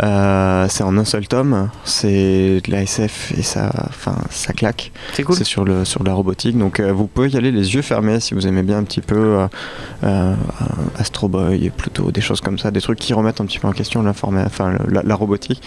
Euh, 0.04 0.68
c'est 0.70 0.84
en 0.84 0.96
un 0.98 1.06
seul 1.06 1.28
tome, 1.28 1.70
c'est 1.86 2.62
de 2.64 2.72
la 2.72 2.84
SF 2.84 3.34
et 3.36 3.42
ça, 3.42 3.72
enfin, 3.90 4.16
ça 4.30 4.54
claque. 4.54 4.92
C'est 5.14 5.24
cool. 5.24 5.36
C'est 5.36 5.44
sur, 5.44 5.66
le, 5.66 5.86
sur 5.86 6.04
la 6.04 6.14
robotique, 6.14 6.56
donc 6.56 6.80
euh, 6.80 6.92
vous 6.92 7.08
pouvez 7.08 7.30
y 7.30 7.38
aller 7.38 7.52
les 7.52 7.74
yeux 7.74 7.82
fermés 7.82 8.20
si 8.20 8.36
vous 8.36 8.46
aimez 8.46 8.64
bien 8.64 8.78
un 8.78 8.84
petit 8.84 9.02
peu 9.02 9.18
euh, 9.18 9.48
euh, 10.04 10.36
Astro 11.00 11.30
Boy, 11.30 11.72
Pluto, 11.76 12.12
des 12.12 12.22
choses 12.22 12.42
comme 12.42 12.60
ça, 12.60 12.70
des 12.70 12.82
trucs 12.82 13.00
qui 13.00 13.14
remettent 13.16 13.42
un 13.42 13.46
petit 13.46 13.58
peu 13.58 13.68
en 13.68 13.74
question 13.74 14.04
la, 14.04 14.12
enfin, 14.12 14.78
la, 14.88 15.02
la 15.02 15.16
robotique. 15.16 15.62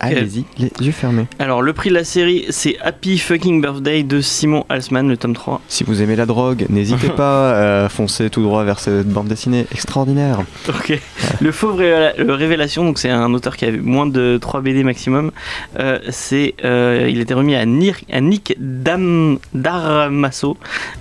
Allez-y, 0.00 0.44
les 0.58 0.70
yeux 0.86 0.92
fermés. 0.92 1.26
Alors, 1.38 1.62
le 1.62 1.72
prix 1.72 1.90
de 1.90 1.94
la 1.94 2.04
série, 2.04 2.44
c'est 2.50 2.78
Happy 2.80 3.18
Fucking 3.18 3.60
Birthday 3.60 4.02
de 4.02 4.20
Simon 4.20 4.64
Halsman, 4.68 5.08
le 5.08 5.16
tome 5.16 5.34
3. 5.34 5.60
Si 5.68 5.84
vous 5.84 6.02
aimez 6.02 6.16
la 6.16 6.26
drogue, 6.26 6.66
n'hésitez 6.68 7.08
pas 7.16 7.84
à 7.84 7.88
foncer 7.88 8.30
tout 8.30 8.42
droit 8.42 8.64
vers 8.64 8.78
cette 8.80 9.08
bande 9.08 9.28
dessinée 9.28 9.66
extraordinaire. 9.72 10.38
Ok. 10.68 10.98
Le 11.40 11.52
Fauve 11.52 11.82
Révélation, 12.18 12.84
donc 12.84 12.98
c'est 12.98 13.10
un 13.10 13.32
auteur 13.34 13.56
qui 13.56 13.64
a 13.64 13.70
moins 13.72 14.06
de 14.06 14.38
3 14.40 14.60
BD 14.60 14.84
maximum. 14.84 15.30
Euh, 15.78 15.98
c'est, 16.10 16.54
euh, 16.64 17.08
il 17.10 17.20
était 17.20 17.34
remis 17.34 17.54
à, 17.54 17.64
Nir- 17.66 18.00
à 18.12 18.20
Nick 18.20 18.54
Dam, 18.58 19.38
Darmasso 19.54 20.56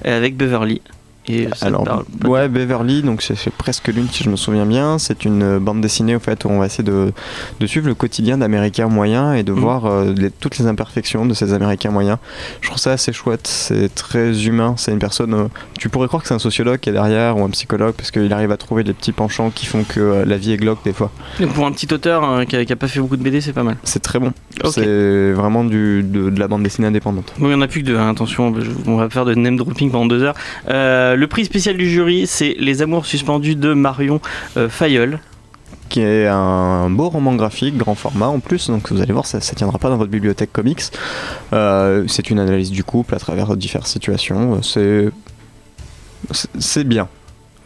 euh, 0.06 0.18
avec 0.18 0.36
Beverly. 0.38 0.82
Et 1.30 1.48
Alors, 1.62 1.84
parle 1.86 2.04
ouais, 2.26 2.50
Beverly, 2.50 3.02
donc 3.02 3.22
c'est 3.22 3.50
presque 3.54 3.88
l'une 3.88 4.10
si 4.10 4.24
je 4.26 4.30
me 4.30 4.36
souviens 4.36 4.66
bien. 4.66 4.98
C'est 5.00 5.24
une 5.24 5.42
euh, 5.44 5.60
bande 5.60 5.80
dessinée 5.80 6.16
au 6.16 6.20
fait 6.20 6.44
où 6.44 6.50
on 6.50 6.60
va 6.60 6.66
essayer 6.66 6.84
de, 6.84 7.14
de 7.60 7.68
suivre 7.68 7.88
le 7.88 7.96
quotidien 7.96 8.38
d'Américains 8.38 8.88
moyens 8.90 9.38
et 9.38 9.44
de 9.44 9.54
Mhm. 9.54 9.60
voir 9.60 9.86
euh, 9.86 10.14
les- 10.14 10.32
toutes 10.32 10.58
les 10.58 10.68
imperfections 10.68 11.26
de 11.26 11.34
ces 11.34 11.54
Américains 11.54 11.92
moyens. 11.92 12.18
Je 12.62 12.68
trouve 12.68 12.80
ça 12.80 12.92
assez 12.92 13.14
chouette. 13.14 13.48
C'est 13.48 13.94
très 13.96 14.46
humain. 14.46 14.76
C'est 14.78 14.92
une 14.92 15.00
personne. 15.00 15.34
euh, 15.34 15.48
tu 15.80 15.88
pourrais 15.90 16.08
croire 16.08 16.22
que 16.24 16.28
c'est 16.28 16.34
un 16.34 16.40
sociologue 16.40 16.80
qui 16.80 16.90
est 16.90 16.94
derrière 16.94 17.38
ou 17.38 17.44
un 17.46 17.50
psychologue 17.52 17.94
parce 17.96 18.12
qu'il 18.12 18.32
arrive 18.34 18.52
à 18.52 18.58
trouver 18.58 18.84
les 18.84 18.94
petits 18.94 19.12
penchants 19.14 19.50
qui 19.50 19.66
font 19.66 19.84
que 19.84 20.00
euh, 20.02 20.26
la 20.26 20.38
vie 20.38 20.52
est 20.52 20.58
glauque 20.58 20.84
des 20.84 20.94
fois. 20.94 21.10
Et 21.40 21.46
Pour 21.46 21.66
un 21.66 21.72
petit 21.72 21.94
auteur 21.94 22.24
hein, 22.24 22.46
qui, 22.46 22.56
a, 22.58 22.66
qui 22.66 22.74
a 22.74 22.76
pas 22.76 22.88
fait 22.90 23.00
beaucoup 23.00 23.16
de 23.18 23.24
BD, 23.24 23.40
c'est 23.40 23.54
pas 23.54 23.64
mal. 23.64 23.78
C'est 23.86 24.02
très 24.02 24.20
bon. 24.20 24.34
C'est 24.72 25.32
vraiment 25.34 25.64
du, 25.64 26.04
de, 26.04 26.30
de 26.30 26.40
la 26.40 26.48
bande 26.48 26.64
dessinée 26.64 26.88
indépendante. 26.88 27.34
Bon, 27.38 27.46
il 27.48 27.50
n'y 27.50 27.56
en 27.56 27.62
a 27.62 27.68
plus 27.68 27.82
que 27.82 27.88
deux, 27.88 27.98
hein, 27.98 28.10
attention, 28.10 28.54
on 28.88 28.98
va 28.98 29.10
faire 29.10 29.26
de 29.26 29.34
name 29.36 29.56
dropping 29.58 29.90
pendant 29.92 30.06
deux 30.06 30.22
heures. 30.24 30.36
Euh, 30.70 31.13
le 31.16 31.28
prix 31.28 31.46
spécial 31.46 31.78
du 31.78 31.90
jury, 31.90 32.28
c'est 32.28 32.56
Les 32.60 32.82
Amours 32.82 33.06
suspendus 33.06 33.56
de 33.56 33.74
Marion 33.74 34.20
euh, 34.58 34.70
Fayeul. 34.70 35.20
qui 35.90 36.02
est 36.02 36.28
un 36.28 36.90
beau 36.90 37.10
roman 37.10 37.36
graphique, 37.36 37.78
grand 37.78 37.96
format 37.96 38.28
en 38.28 38.40
plus, 38.40 38.68
donc 38.70 38.92
vous 38.92 39.02
allez 39.02 39.14
voir, 39.14 39.26
ça 39.26 39.38
ne 39.38 39.44
tiendra 39.56 39.78
pas 39.78 39.90
dans 39.90 39.98
votre 39.98 40.12
bibliothèque 40.12 40.52
comics. 40.52 40.82
Euh, 41.54 42.04
c'est 42.08 42.30
une 42.30 42.40
analyse 42.40 42.72
du 42.72 42.84
couple 42.84 43.14
à 43.16 43.20
travers 43.20 43.56
diverses 43.56 43.92
situations. 43.92 44.62
C'est- 44.64 45.10
c'est 46.60 46.84
bien. 46.84 47.08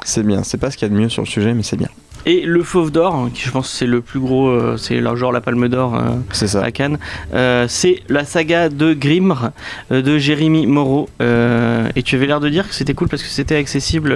C'est 0.03 0.23
bien. 0.23 0.43
C'est 0.43 0.57
pas 0.57 0.71
ce 0.71 0.77
qu'il 0.77 0.87
y 0.87 0.91
a 0.91 0.93
de 0.93 0.99
mieux 0.99 1.09
sur 1.09 1.21
le 1.21 1.27
sujet, 1.27 1.53
mais 1.53 1.63
c'est 1.63 1.77
bien. 1.77 1.89
Et 2.27 2.41
Le 2.41 2.61
Fauve 2.61 2.91
d'Or, 2.91 3.15
hein, 3.15 3.29
qui 3.33 3.41
je 3.43 3.51
pense 3.51 3.69
c'est 3.69 3.85
le 3.85 4.01
plus 4.01 4.19
gros, 4.19 4.49
euh, 4.49 4.75
c'est 4.75 5.01
genre 5.15 5.31
la 5.31 5.39
Palme 5.39 5.69
d'Or 5.69 5.95
euh, 5.95 6.61
à 6.61 6.71
Cannes. 6.71 6.99
Euh, 7.33 7.67
c'est 7.69 8.01
la 8.09 8.25
saga 8.25 8.67
de 8.67 8.93
Grimr 8.93 9.51
euh, 9.93 10.01
de 10.01 10.17
Jérémy 10.17 10.67
Moreau. 10.67 11.07
Et 11.21 12.03
tu 12.03 12.17
avais 12.17 12.25
l'air 12.25 12.41
de 12.41 12.49
dire 12.49 12.67
que 12.67 12.75
c'était 12.75 12.93
cool 12.93 13.07
parce 13.07 13.23
que 13.23 13.29
c'était 13.29 13.55
accessible. 13.55 14.13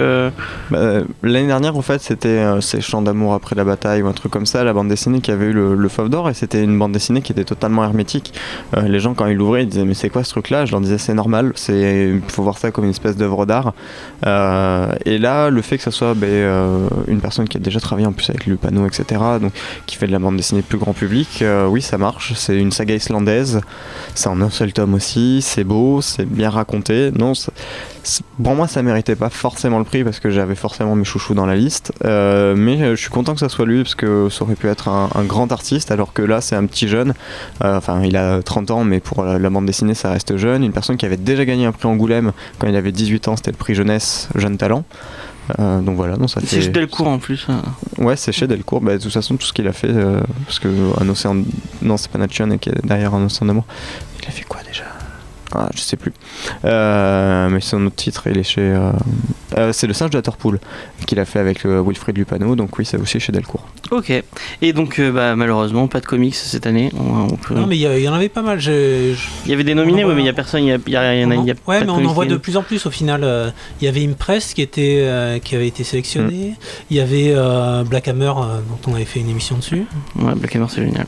Bah, 0.70 1.00
L'année 1.22 1.46
dernière, 1.46 1.74
en 1.74 1.80
fait, 1.80 2.02
c'était 2.02 2.44
ces 2.60 2.82
chants 2.82 3.00
d'amour 3.00 3.32
après 3.32 3.56
la 3.56 3.64
bataille 3.64 4.02
ou 4.02 4.08
un 4.08 4.12
truc 4.12 4.30
comme 4.30 4.44
ça, 4.44 4.62
la 4.62 4.74
bande 4.74 4.88
dessinée 4.88 5.22
qui 5.22 5.30
avait 5.30 5.46
eu 5.46 5.52
le, 5.54 5.74
le 5.74 5.88
Fauve 5.88 6.10
d'Or, 6.10 6.28
et 6.28 6.34
c'était 6.34 6.62
une 6.62 6.78
bande 6.78 6.92
dessinée 6.92 7.22
qui 7.22 7.32
était 7.32 7.44
totalement 7.44 7.82
hermétique. 7.82 8.34
Les 8.76 9.00
gens, 9.00 9.14
quand 9.14 9.26
ils 9.26 9.36
l'ouvraient, 9.36 9.62
ils 9.62 9.68
disaient 9.68 9.86
Mais 9.86 9.94
c'est 9.94 10.10
quoi 10.10 10.22
ce 10.22 10.30
truc-là? 10.32 10.66
Je 10.66 10.72
leur 10.72 10.82
disais 10.82 10.98
C'est 10.98 11.14
normal, 11.14 11.54
il 11.70 12.20
faut 12.28 12.42
voir 12.42 12.58
ça 12.58 12.70
comme 12.70 12.84
une 12.84 12.90
espèce 12.90 13.16
d'œuvre 13.16 13.46
d'art. 13.46 13.72
Et 15.06 15.18
là, 15.18 15.48
le 15.48 15.62
fait 15.62 15.78
que 15.78 15.82
ça 15.82 15.90
soit 15.90 16.12
ben, 16.14 16.88
une 17.08 17.20
personne 17.20 17.48
qui 17.48 17.56
a 17.56 17.60
déjà 17.60 17.80
travaillé 17.80 18.01
en 18.06 18.12
plus 18.12 18.30
avec 18.30 18.46
Lupano, 18.46 18.86
etc. 18.86 19.20
Donc, 19.40 19.52
qui 19.86 19.96
fait 19.96 20.06
de 20.06 20.12
la 20.12 20.18
bande 20.18 20.36
dessinée 20.36 20.62
plus 20.62 20.78
grand 20.78 20.92
public. 20.92 21.40
Euh, 21.42 21.66
oui, 21.66 21.82
ça 21.82 21.98
marche. 21.98 22.32
C'est 22.34 22.56
une 22.56 22.72
saga 22.72 22.94
islandaise. 22.94 23.60
C'est 24.14 24.28
en 24.28 24.40
un 24.40 24.50
seul 24.50 24.72
tome 24.72 24.94
aussi. 24.94 25.40
C'est 25.42 25.64
beau, 25.64 26.00
c'est 26.00 26.24
bien 26.24 26.50
raconté. 26.50 27.10
Non, 27.12 27.32
pour 28.42 28.54
moi, 28.54 28.66
ça 28.66 28.82
méritait 28.82 29.16
pas 29.16 29.30
forcément 29.30 29.78
le 29.78 29.84
prix 29.84 30.04
parce 30.04 30.18
que 30.18 30.30
j'avais 30.30 30.54
forcément 30.54 30.96
mes 30.96 31.04
chouchous 31.04 31.34
dans 31.34 31.46
la 31.46 31.54
liste. 31.54 31.92
Euh, 32.04 32.54
mais 32.56 32.80
euh, 32.82 32.96
je 32.96 33.00
suis 33.00 33.10
content 33.10 33.34
que 33.34 33.40
ça 33.40 33.48
soit 33.48 33.66
lui 33.66 33.82
parce 33.82 33.94
que 33.94 34.28
ça 34.28 34.44
aurait 34.44 34.56
pu 34.56 34.68
être 34.68 34.88
un, 34.88 35.08
grand 35.24 35.52
artiste 35.52 35.90
alors 35.90 36.12
que 36.12 36.22
là, 36.22 36.40
c'est 36.40 36.56
un 36.56 36.66
petit 36.66 36.88
jeune. 36.88 37.14
Enfin, 37.60 38.02
il 38.02 38.16
a 38.16 38.42
30 38.42 38.70
ans, 38.70 38.84
mais 38.84 39.00
pour 39.00 39.24
la 39.24 39.50
bande 39.50 39.66
dessinée, 39.66 39.94
ça 39.94 40.10
reste 40.10 40.36
jeune. 40.36 40.64
Une 40.64 40.72
personne 40.72 40.96
qui 40.96 41.06
avait 41.06 41.16
déjà 41.16 41.44
gagné 41.44 41.66
un 41.66 41.72
prix 41.72 41.88
Angoulême 41.88 42.32
quand 42.58 42.66
il 42.66 42.76
avait 42.76 42.92
18 42.92 43.28
ans, 43.28 43.36
c'était 43.36 43.52
le 43.52 43.56
prix 43.56 43.74
jeunesse 43.74 44.28
jeune 44.34 44.56
talent. 44.56 44.84
Euh, 45.58 45.80
donc 45.80 45.96
voilà, 45.96 46.16
non, 46.16 46.28
ça 46.28 46.40
C'est 46.44 46.60
fait. 46.60 46.68
Delcourt 46.68 47.08
en 47.08 47.18
plus. 47.18 47.46
hein. 47.48 47.62
Ouais, 47.98 48.16
c'est 48.16 48.32
chez 48.32 48.46
Delcourt. 48.46 48.80
Bah, 48.80 48.96
de 48.96 49.02
toute 49.02 49.12
façon, 49.12 49.36
tout 49.36 49.46
ce 49.46 49.52
qu'il 49.52 49.66
a 49.68 49.72
fait, 49.72 49.88
euh, 49.90 50.20
parce 50.46 50.58
que 50.58 50.68
un 51.00 51.08
océan, 51.08 51.36
non, 51.82 51.96
c'est 51.96 52.10
pas 52.10 52.18
Natchion 52.18 52.58
qui 52.58 52.70
est 52.70 52.86
derrière 52.86 53.14
un 53.14 53.24
océan 53.24 53.46
d'amour. 53.46 53.64
Il 54.22 54.28
a 54.28 54.30
fait 54.30 54.44
quoi 54.44 54.60
déjà? 54.66 54.84
Ah, 55.54 55.68
je 55.74 55.80
sais 55.80 55.96
plus. 55.96 56.12
Euh, 56.64 57.48
mais 57.50 57.60
son 57.60 57.86
autre 57.86 57.96
titre, 57.96 58.26
il 58.26 58.38
est 58.38 58.42
chez. 58.42 58.60
euh, 58.60 58.90
euh, 59.58 59.72
c'est 59.72 59.86
le 59.86 59.92
singe 59.92 60.10
de 60.10 60.16
Waterpool 60.16 60.58
qu'il 61.06 61.18
a 61.20 61.24
fait 61.24 61.38
avec 61.38 61.66
euh, 61.66 61.82
Wilfried 61.84 62.16
Lupano, 62.16 62.56
donc 62.56 62.78
oui, 62.78 62.84
c'est 62.84 62.96
aussi 62.96 63.20
chez 63.20 63.32
Delcourt. 63.32 63.66
Ok. 63.90 64.12
Et 64.62 64.72
donc, 64.72 64.98
euh, 64.98 65.10
bah, 65.12 65.36
malheureusement, 65.36 65.88
pas 65.88 66.00
de 66.00 66.06
comics 66.06 66.34
cette 66.34 66.66
année. 66.66 66.90
On, 66.98 67.24
on 67.32 67.36
peut- 67.36 67.54
Non, 67.54 67.66
mais 67.66 67.76
il 67.76 67.80
y, 68.00 68.08
en 68.08 68.14
avait 68.14 68.28
pas 68.28 68.42
mal. 68.42 68.60
je- 68.60 69.14
je- 69.14 69.28
Il 69.44 69.50
y 69.50 69.54
avait 69.54 69.64
des 69.64 69.74
nominés, 69.74 70.04
ouais, 70.04 70.14
mais 70.14 70.20
il 70.20 70.24
n'y 70.24 70.30
a 70.30 70.32
personne. 70.32 70.62
Il 70.62 70.68
y 70.68 70.72
a, 70.72 70.78
y 70.86 70.96
a- 70.96 71.14
y 71.20 71.24
en 71.24 71.30
a- 71.30 71.34
il 71.34 71.44
y 71.44 71.50
a 71.50 71.54
ouais, 71.66 71.84
mais 71.84 71.90
on 71.90 72.04
en 72.04 72.12
voit 72.12 72.26
de 72.26 72.36
plus 72.36 72.56
en 72.56 72.62
plus 72.62 72.86
au 72.86 72.90
final. 72.90 73.22
euh, 73.24 73.50
Il 73.80 73.84
y 73.84 73.88
avait 73.88 74.04
Impress 74.06 74.54
qui, 74.54 74.62
était, 74.62 75.00
euh, 75.02 75.38
qui 75.38 75.54
avait 75.56 75.68
été 75.68 75.82
Mm. 75.82 75.86
sélectionné. 75.86 76.54
Il 76.90 76.96
y 76.96 77.00
avait 77.00 77.32
euh, 77.34 77.82
Black 77.84 78.08
Hammer 78.08 78.26
euh, 78.36 78.60
dont 78.68 78.90
on 78.90 78.94
avait 78.94 79.04
fait 79.04 79.20
une 79.20 79.28
émission 79.28 79.56
dessus. 79.56 79.84
Ouais, 80.16 80.34
Black 80.34 80.54
Hammer, 80.56 80.66
c'est 80.68 80.82
génial. 80.84 81.06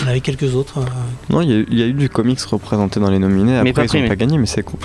Il 0.00 0.02
y 0.04 0.06
en 0.06 0.10
avait 0.10 0.20
quelques 0.20 0.54
autres. 0.54 0.78
euh, 0.78 0.84
Non, 1.30 1.40
il 1.40 1.50
y, 1.50 1.52
a 1.52 1.56
eu- 1.56 1.66
il 1.70 1.78
y 1.78 1.82
a 1.82 1.86
eu 1.86 1.92
du 1.92 2.08
comics 2.08 2.40
représenté 2.40 3.00
dans 3.00 3.10
les 3.10 3.18
nominés. 3.18 3.52
Mais 3.52 3.70
Après, 3.70 3.72
pas 3.72 3.82
ils 3.84 3.88
pris, 3.88 3.98
ont 3.98 4.02
mais- 4.02 4.08
pas 4.08 4.16
gagné, 4.16 4.38
mais 4.38 4.46
c'est 4.46 4.62
cool. 4.62 4.78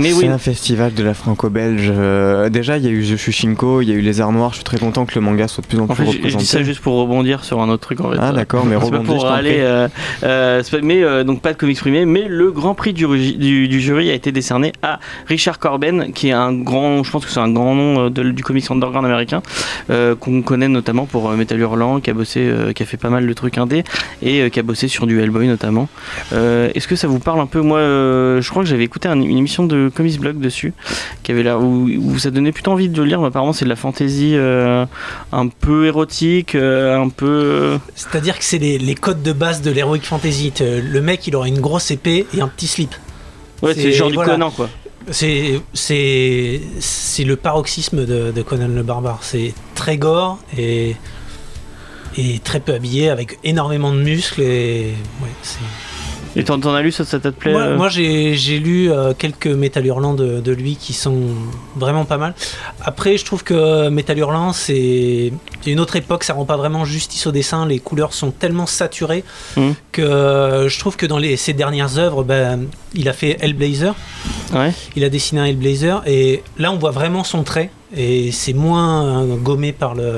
Mais 0.00 0.12
c'est 0.12 0.28
un 0.28 0.38
festival 0.38 0.94
de 0.94 1.02
la 1.02 1.14
franco-belge. 1.14 1.90
euh, 1.94 2.48
déjà, 2.48 2.76
il 2.78 2.84
y 2.84 2.88
a 2.88 2.90
eu 2.90 3.04
Shushinko, 3.16 3.82
il 3.82 3.88
y 3.88 3.92
a 3.92 3.94
eu 3.94 4.00
Les 4.00 4.20
Arts 4.20 4.32
Noirs. 4.32 4.50
Je 4.50 4.56
suis 4.56 4.64
très 4.64 4.78
content 4.78 5.04
que 5.06 5.14
le 5.14 5.20
manga 5.20 5.46
soit 5.48 5.62
de 5.62 5.66
plus 5.68 5.78
en 5.78 5.84
en 5.84 5.86
plus 5.88 6.04
fait, 6.06 6.12
je- 6.12 6.12
je 6.12 6.16
dis 6.18 6.22
ça 6.46 6.58
représenté. 6.58 6.64
juste 6.64 6.80
pour 6.80 6.94
rebondir 6.94 7.44
sur 7.44 7.60
un 7.60 7.68
autre 7.68 7.82
truc 7.82 8.00
en 8.00 8.10
fait. 8.10 8.16
Ah, 8.20 8.32
d'accord, 8.32 8.64
mais 8.66 8.76
C'est 8.82 8.90
pas 8.90 8.98
pour 9.00 9.26
aller, 9.26 9.56
euh, 9.58 9.88
euh, 10.24 10.62
pas- 10.70 10.78
mais 10.82 11.02
euh, 11.02 11.24
donc 11.24 11.42
pas 11.42 11.52
de 11.52 11.58
comics 11.58 11.78
primés, 11.78 12.06
mais 12.06 12.26
le 12.28 12.50
grand 12.50 12.74
prix 12.74 12.92
du, 12.92 13.06
rugi- 13.06 13.36
du, 13.36 13.68
du 13.68 13.80
jury 13.80 14.10
a 14.10 14.14
été 14.14 14.32
décerné 14.32 14.72
à 14.82 15.00
Richard 15.26 15.58
Corben, 15.58 16.12
qui 16.12 16.28
est 16.28 16.32
un 16.32 16.52
grand, 16.52 17.02
je 17.02 17.10
pense 17.10 17.24
que 17.24 17.30
c'est 17.30 17.40
un 17.40 17.50
grand 17.50 17.74
nom 17.74 18.10
de- 18.10 18.30
du 18.30 18.42
comics 18.42 18.70
underground 18.70 19.06
américain, 19.06 19.42
qu'on 20.20 20.42
connaît 20.42 20.68
notamment 20.68 21.06
pour 21.06 21.30
Metal 21.30 21.58
Hurlant, 21.58 22.00
qui 22.00 22.10
a 22.10 22.14
bossé, 22.14 22.50
qui 22.74 22.82
a 22.82 22.86
fait 22.86 22.96
pas 22.96 23.10
mal 23.10 23.26
de 23.26 23.32
trucs 23.32 23.58
indés 23.58 23.84
et 24.22 24.50
qui 24.50 24.58
a 24.58 24.62
bossé 24.62 24.88
sur 24.88 25.06
du 25.06 25.20
Hellboy 25.20 25.46
notamment. 25.46 25.88
Est-ce 26.32 26.86
que 26.88 26.96
ça 26.96 27.08
vous 27.08 27.18
parle 27.18 27.40
un 27.40 27.46
peu? 27.46 27.60
Moi, 27.60 27.80
je 27.80 28.48
crois 28.50 28.62
que 28.62 28.68
j'avais 28.68 28.84
écouté 28.84 29.08
un- 29.08 29.20
une 29.20 29.36
émission 29.38 29.64
de 29.66 29.89
Comics 29.90 30.18
Blog 30.20 30.38
dessus, 30.40 30.72
qui 31.22 31.32
avait 31.32 31.42
l'air 31.42 31.60
où, 31.60 31.86
où 31.88 32.18
ça 32.18 32.30
donnait 32.30 32.52
plutôt 32.52 32.72
envie 32.72 32.88
de 32.88 32.96
le 33.00 33.06
lire. 33.08 33.20
Mais 33.20 33.26
apparemment, 33.28 33.52
c'est 33.52 33.64
de 33.64 33.70
la 33.70 33.76
fantasy 33.76 34.32
euh, 34.34 34.86
un 35.32 35.48
peu 35.48 35.86
érotique, 35.86 36.54
euh, 36.54 36.98
un 37.00 37.08
peu. 37.08 37.78
C'est-à-dire 37.94 38.38
que 38.38 38.44
c'est 38.44 38.58
les, 38.58 38.78
les 38.78 38.94
codes 38.94 39.22
de 39.22 39.32
base 39.32 39.62
de 39.62 39.70
l'heroic 39.70 40.00
fantasy. 40.02 40.52
Le 40.60 41.00
mec, 41.00 41.26
il 41.26 41.36
aura 41.36 41.48
une 41.48 41.60
grosse 41.60 41.90
épée 41.90 42.26
et 42.34 42.40
un 42.40 42.48
petit 42.48 42.66
slip. 42.66 42.94
Ouais, 43.62 43.74
C'est- 43.74 43.92
genre 43.92 44.10
voilà. 44.10 44.32
du 44.32 44.38
Conan 44.38 44.50
quoi. 44.50 44.68
C'est 45.10 45.60
c'est 45.74 46.60
c'est 46.78 47.24
le 47.24 47.36
paroxysme 47.36 48.04
de, 48.06 48.30
de 48.30 48.42
Conan 48.42 48.68
le 48.68 48.82
barbare. 48.82 49.18
C'est 49.22 49.54
très 49.74 49.96
gore 49.98 50.38
et 50.56 50.94
et 52.16 52.38
très 52.40 52.60
peu 52.60 52.74
habillé 52.74 53.08
avec 53.08 53.38
énormément 53.44 53.92
de 53.92 53.98
muscles 54.00 54.40
et 54.42 54.94
ouais, 55.22 55.28
c'est- 55.42 55.58
Et 56.36 56.44
t'en 56.44 56.60
as 56.74 56.82
lu 56.82 56.92
ça, 56.92 57.04
ça 57.04 57.18
te 57.18 57.28
plaît 57.28 57.52
Moi, 57.52 57.62
euh 57.62 57.76
moi, 57.76 57.88
j'ai 57.88 58.58
lu 58.58 58.90
euh, 58.92 59.12
quelques 59.18 59.48
Metal 59.48 59.84
Hurlant 59.84 60.14
de, 60.14 60.40
de 60.40 60.52
lui 60.52 60.76
qui 60.76 60.92
sont 60.92 61.20
vraiment 61.76 62.04
pas 62.04 62.18
mal. 62.18 62.34
Après, 62.82 63.16
je 63.16 63.24
trouve 63.24 63.42
que 63.42 63.88
Metal 63.88 64.16
Hurlant, 64.16 64.52
c'est 64.52 65.32
une 65.66 65.80
autre 65.80 65.96
époque, 65.96 66.22
ça 66.24 66.34
rend 66.34 66.44
pas 66.44 66.56
vraiment 66.56 66.84
justice 66.84 67.26
au 67.26 67.32
dessin. 67.32 67.66
Les 67.66 67.78
couleurs 67.80 68.14
sont 68.14 68.30
tellement 68.30 68.66
saturées 68.66 69.24
Mhm. 69.56 69.74
que 69.92 70.02
euh, 70.02 70.68
je 70.68 70.78
trouve 70.78 70.96
que 70.96 71.06
dans 71.06 71.18
les, 71.18 71.36
ses 71.36 71.52
dernières 71.52 71.98
œuvres, 71.98 72.22
ben, 72.22 72.66
il 72.94 73.08
a 73.08 73.12
fait 73.12 73.36
Hellblazer, 73.40 73.94
Ouais. 74.54 74.72
il 74.96 75.02
a 75.04 75.08
dessiné 75.08 75.40
un 75.40 75.44
Hellblazer, 75.46 76.02
et 76.06 76.42
là, 76.58 76.70
on 76.72 76.76
voit 76.78 76.90
vraiment 76.92 77.24
son 77.24 77.42
trait, 77.42 77.70
et 77.96 78.30
c'est 78.32 78.52
moins 78.52 79.22
euh, 79.24 79.36
gommé 79.36 79.72
par 79.72 79.94
le 79.94 80.12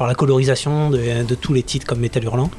par 0.00 0.08
la 0.08 0.14
colorisation 0.14 0.88
de, 0.88 1.24
de 1.28 1.34
tous 1.34 1.52
les 1.52 1.62
titres 1.62 1.86
comme 1.86 2.00
Metal 2.00 2.24
Hurlant. 2.24 2.50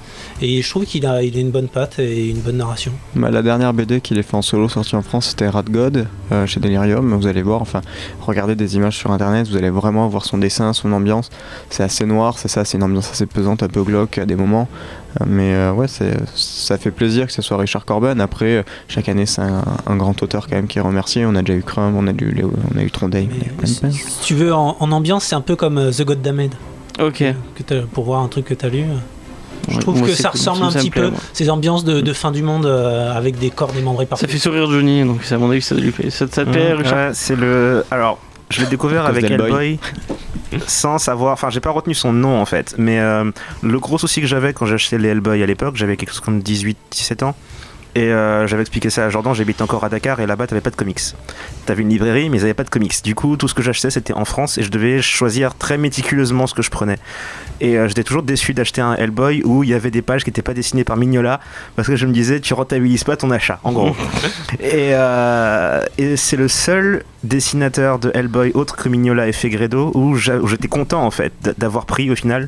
Et 0.43 0.61
je 0.61 0.69
trouve 0.69 0.85
qu'il 0.85 1.07
a, 1.07 1.23
il 1.23 1.35
a 1.35 1.39
une 1.39 1.49
bonne 1.49 1.69
patte 1.69 1.97
et 1.97 2.29
une 2.29 2.37
bonne 2.37 2.57
narration. 2.57 2.91
Bah, 3.15 3.31
la 3.31 3.41
dernière 3.41 3.73
BD 3.73 3.99
qu'il 3.99 4.19
ait 4.19 4.21
fait 4.21 4.35
en 4.37 4.43
solo 4.43 4.69
sortie 4.69 4.95
en 4.95 5.01
France, 5.01 5.29
c'était 5.29 5.49
Rat 5.49 5.63
God 5.63 6.05
euh, 6.31 6.45
chez 6.45 6.59
Delirium. 6.59 7.15
Vous 7.15 7.25
allez 7.25 7.41
voir, 7.41 7.63
enfin, 7.63 7.81
regardez 8.21 8.53
des 8.53 8.75
images 8.75 8.95
sur 8.95 9.11
internet, 9.11 9.47
vous 9.47 9.57
allez 9.57 9.71
vraiment 9.71 10.07
voir 10.07 10.23
son 10.23 10.37
dessin, 10.37 10.71
son 10.73 10.91
ambiance. 10.91 11.31
C'est 11.71 11.81
assez 11.81 12.05
noir, 12.05 12.37
c'est 12.37 12.47
ça, 12.47 12.63
c'est 12.63 12.77
une 12.77 12.83
ambiance 12.83 13.09
assez 13.09 13.25
pesante, 13.25 13.63
un 13.63 13.69
peu 13.69 13.81
glauque 13.81 14.19
à 14.19 14.27
des 14.27 14.35
moments. 14.35 14.67
Euh, 15.19 15.25
Mais 15.27 15.55
euh, 15.55 15.73
ouais, 15.73 15.87
ça 15.87 16.77
fait 16.77 16.91
plaisir 16.91 17.25
que 17.25 17.33
ce 17.33 17.41
soit 17.41 17.57
Richard 17.57 17.85
Corben. 17.85 18.21
Après, 18.21 18.57
euh, 18.57 18.63
chaque 18.87 19.09
année, 19.09 19.25
c'est 19.25 19.41
un, 19.41 19.63
un 19.87 19.95
grand 19.95 20.21
auteur 20.21 20.47
quand 20.47 20.57
même 20.57 20.67
qui 20.67 20.77
est 20.77 20.81
remercié. 20.81 21.25
On 21.25 21.33
a 21.33 21.41
déjà 21.41 21.57
eu 21.57 21.63
Crumb, 21.63 21.95
on 21.97 22.05
a 22.05 22.11
eu, 22.11 22.45
on 22.71 22.77
a 22.77 22.83
eu 22.83 22.91
Trondheim, 22.91 23.29
a 23.63 23.65
si, 23.65 23.81
tu 24.21 24.35
veux, 24.35 24.53
en, 24.53 24.77
en 24.79 24.91
ambiance, 24.91 25.23
c'est 25.23 25.35
un 25.35 25.41
peu 25.41 25.55
comme 25.55 25.89
The 25.89 26.03
God 26.03 26.21
Damned. 26.21 26.53
Ok. 26.99 27.23
Que 27.55 27.63
t'as- 27.65 27.81
pour 27.81 28.03
voir 28.05 28.21
un 28.21 28.27
truc 28.27 28.45
que 28.45 28.53
tu 28.53 28.65
as 28.65 28.69
lu. 28.69 28.85
Je 29.69 29.77
trouve 29.77 29.99
moi, 29.99 30.07
que 30.07 30.13
ça 30.13 30.29
cool. 30.29 30.39
ressemble 30.39 30.71
Ça, 30.71 30.79
un 30.79 30.81
petit 30.81 30.89
plaît, 30.89 31.01
peu 31.03 31.09
moi. 31.11 31.19
ces 31.33 31.49
ambiances 31.51 31.83
de, 31.85 32.01
de 32.01 32.13
fin 32.13 32.31
du 32.31 32.41
monde 32.41 32.65
euh, 32.65 33.15
avec 33.15 33.37
des 33.37 33.51
corps 33.51 33.71
démembrés 33.71 34.05
partout. 34.07 34.25
Ça 34.25 34.31
fait 34.31 34.39
sourire 34.39 34.69
Johnny, 34.69 35.03
donc 35.05 35.19
c'est 35.23 35.35
à 35.35 35.37
mon 35.37 35.49
avis 35.51 35.59
que 35.59 35.65
ça 35.65 35.75
doit 35.75 35.83
lui 35.83 35.91
plaît. 35.91 36.09
Ça, 36.09 36.25
ça 36.27 36.45
te 36.45 36.49
plaît, 36.49 36.73
Mmh, 36.73 36.79
ouais, 36.81 37.09
c'est 37.13 37.35
le. 37.35 37.85
Alors, 37.91 38.17
je 38.49 38.61
l'ai 38.61 38.67
découvert 38.67 39.05
avec. 39.05 39.29
Hellboy 39.29 39.77
sans 40.67 40.97
savoir. 40.97 41.33
Enfin, 41.33 41.49
j'ai 41.49 41.59
pas 41.59 41.69
retenu 41.71 41.93
son 41.93 42.11
nom 42.11 42.39
en 42.41 42.45
fait. 42.45 42.75
Mais 42.77 42.99
euh, 42.99 43.31
le 43.61 43.79
gros 43.79 43.97
souci 43.97 44.19
que 44.19 44.27
j'avais 44.27 44.51
quand 44.53 44.65
j'ai 44.65 44.73
acheté 44.75 44.97
les 44.97 45.09
Hellboy 45.09 45.41
à 45.41 45.45
l'époque, 45.45 45.75
j'avais 45.77 45.95
quelque 45.95 46.09
chose 46.11 46.19
comme 46.21 46.39
18-17 46.41 47.23
ans. 47.23 47.35
Et 47.93 48.03
euh, 48.03 48.47
j'avais 48.47 48.61
expliqué 48.61 48.89
ça 48.89 49.05
à 49.05 49.09
Jordan, 49.09 49.33
j'habite 49.33 49.61
encore 49.61 49.83
à 49.83 49.89
Dakar 49.89 50.19
et 50.21 50.27
là-bas 50.27 50.47
t'avais 50.47 50.61
pas 50.61 50.69
de 50.69 50.75
comics. 50.75 51.01
T'avais 51.65 51.81
une 51.81 51.89
librairie 51.89 52.29
mais 52.29 52.37
ils 52.37 52.43
avaient 52.43 52.53
pas 52.53 52.63
de 52.63 52.69
comics. 52.69 53.03
Du 53.03 53.15
coup 53.15 53.35
tout 53.35 53.47
ce 53.47 53.53
que 53.53 53.61
j'achetais 53.61 53.89
c'était 53.89 54.13
en 54.13 54.23
France 54.23 54.57
et 54.57 54.63
je 54.63 54.71
devais 54.71 55.01
choisir 55.01 55.55
très 55.55 55.77
méticuleusement 55.77 56.47
ce 56.47 56.53
que 56.53 56.61
je 56.61 56.69
prenais. 56.69 56.97
Et 57.59 57.77
euh, 57.77 57.87
j'étais 57.87 58.03
toujours 58.03 58.23
déçu 58.23 58.53
d'acheter 58.53 58.81
un 58.81 58.95
Hellboy 58.95 59.43
où 59.43 59.63
il 59.63 59.69
y 59.69 59.73
avait 59.73 59.91
des 59.91 60.01
pages 60.01 60.23
qui 60.23 60.29
n'étaient 60.29 60.41
pas 60.41 60.53
dessinées 60.53 60.85
par 60.85 60.95
Mignola 60.95 61.41
parce 61.75 61.87
que 61.87 61.95
je 61.97 62.05
me 62.05 62.13
disais 62.13 62.39
tu 62.39 62.53
rentabilises 62.53 63.03
pas 63.03 63.17
ton 63.17 63.29
achat 63.29 63.59
en 63.63 63.73
gros. 63.73 63.95
et 64.59 64.91
euh, 64.93 65.83
et 65.97 66.15
c'est 66.15 66.37
le 66.37 66.47
seul 66.47 67.03
dessinateur 67.23 67.99
de 67.99 68.09
Hellboy 68.13 68.51
autre 68.53 68.77
que 68.77 68.87
Mignola 68.87 69.27
et 69.27 69.33
Fegredo 69.33 69.91
où 69.95 70.15
j'étais 70.15 70.69
content 70.69 71.03
en 71.03 71.11
fait 71.11 71.33
d'avoir 71.57 71.85
pris 71.85 72.09
au 72.09 72.15
final 72.15 72.47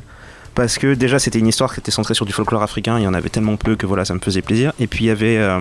parce 0.54 0.78
que 0.78 0.94
déjà 0.94 1.18
c'était 1.18 1.38
une 1.38 1.48
histoire 1.48 1.72
qui 1.74 1.80
était 1.80 1.90
centrée 1.90 2.14
sur 2.14 2.26
du 2.26 2.32
folklore 2.32 2.62
africain, 2.62 2.98
il 2.98 3.04
y 3.04 3.06
en 3.06 3.14
avait 3.14 3.28
tellement 3.28 3.56
peu 3.56 3.76
que 3.76 3.86
voilà, 3.86 4.04
ça 4.04 4.14
me 4.14 4.20
faisait 4.20 4.42
plaisir. 4.42 4.72
Et 4.78 4.86
puis 4.86 5.04
il 5.04 5.08
y 5.08 5.10
avait, 5.10 5.36
euh, 5.36 5.60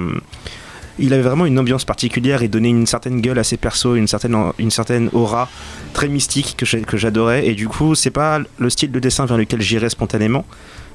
il 1.00 1.14
avait 1.14 1.24
vraiment 1.24 1.46
une 1.46 1.58
ambiance 1.58 1.86
particulière 1.86 2.44
et 2.44 2.48
donnait 2.48 2.70
une 2.70 2.86
certaine 2.86 3.22
gueule 3.22 3.40
à 3.40 3.44
ses 3.44 3.58
persos, 3.58 3.96
une 3.96 4.08
certaine, 4.08 4.36
une 4.60 4.72
certaine 4.72 5.10
aura 5.14 5.50
très 5.94 6.08
mystique 6.08 6.56
que 6.58 6.98
j'adorais. 6.98 7.48
Et 7.48 7.56
du 7.56 7.68
coup, 7.68 7.96
c'est 7.96 8.12
pas 8.12 8.40
le 8.58 8.70
style 8.70 8.92
de 8.92 9.00
dessin 9.00 9.26
vers 9.26 9.38
lequel 9.38 9.62
j'irais 9.62 9.90
spontanément, 9.90 10.46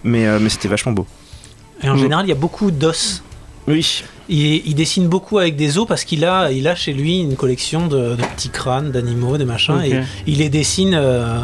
mais, 0.04 0.26
euh, 0.26 0.38
mais 0.40 0.48
c'était 0.48 0.68
vachement 0.68 0.92
beau. 0.92 1.06
Et 1.82 1.88
en 1.88 1.96
général, 1.96 2.26
il 2.26 2.28
y 2.28 2.32
a 2.32 2.36
beaucoup 2.36 2.70
d'os. 2.70 3.22
Oui. 3.66 4.02
Il, 4.30 4.66
il 4.66 4.74
dessine 4.74 5.08
beaucoup 5.08 5.38
avec 5.38 5.56
des 5.56 5.78
os 5.78 5.86
parce 5.86 6.04
qu'il 6.04 6.24
a, 6.24 6.50
il 6.50 6.66
a 6.68 6.74
chez 6.74 6.92
lui 6.92 7.20
une 7.20 7.36
collection 7.36 7.86
de, 7.86 8.14
de 8.14 8.22
petits 8.34 8.50
crânes, 8.50 8.90
d'animaux, 8.90 9.38
de 9.38 9.44
machins, 9.44 9.80
et 9.82 10.00
il 10.26 10.38
les 10.38 10.48
dessine 10.48 10.94
euh, 10.94 11.38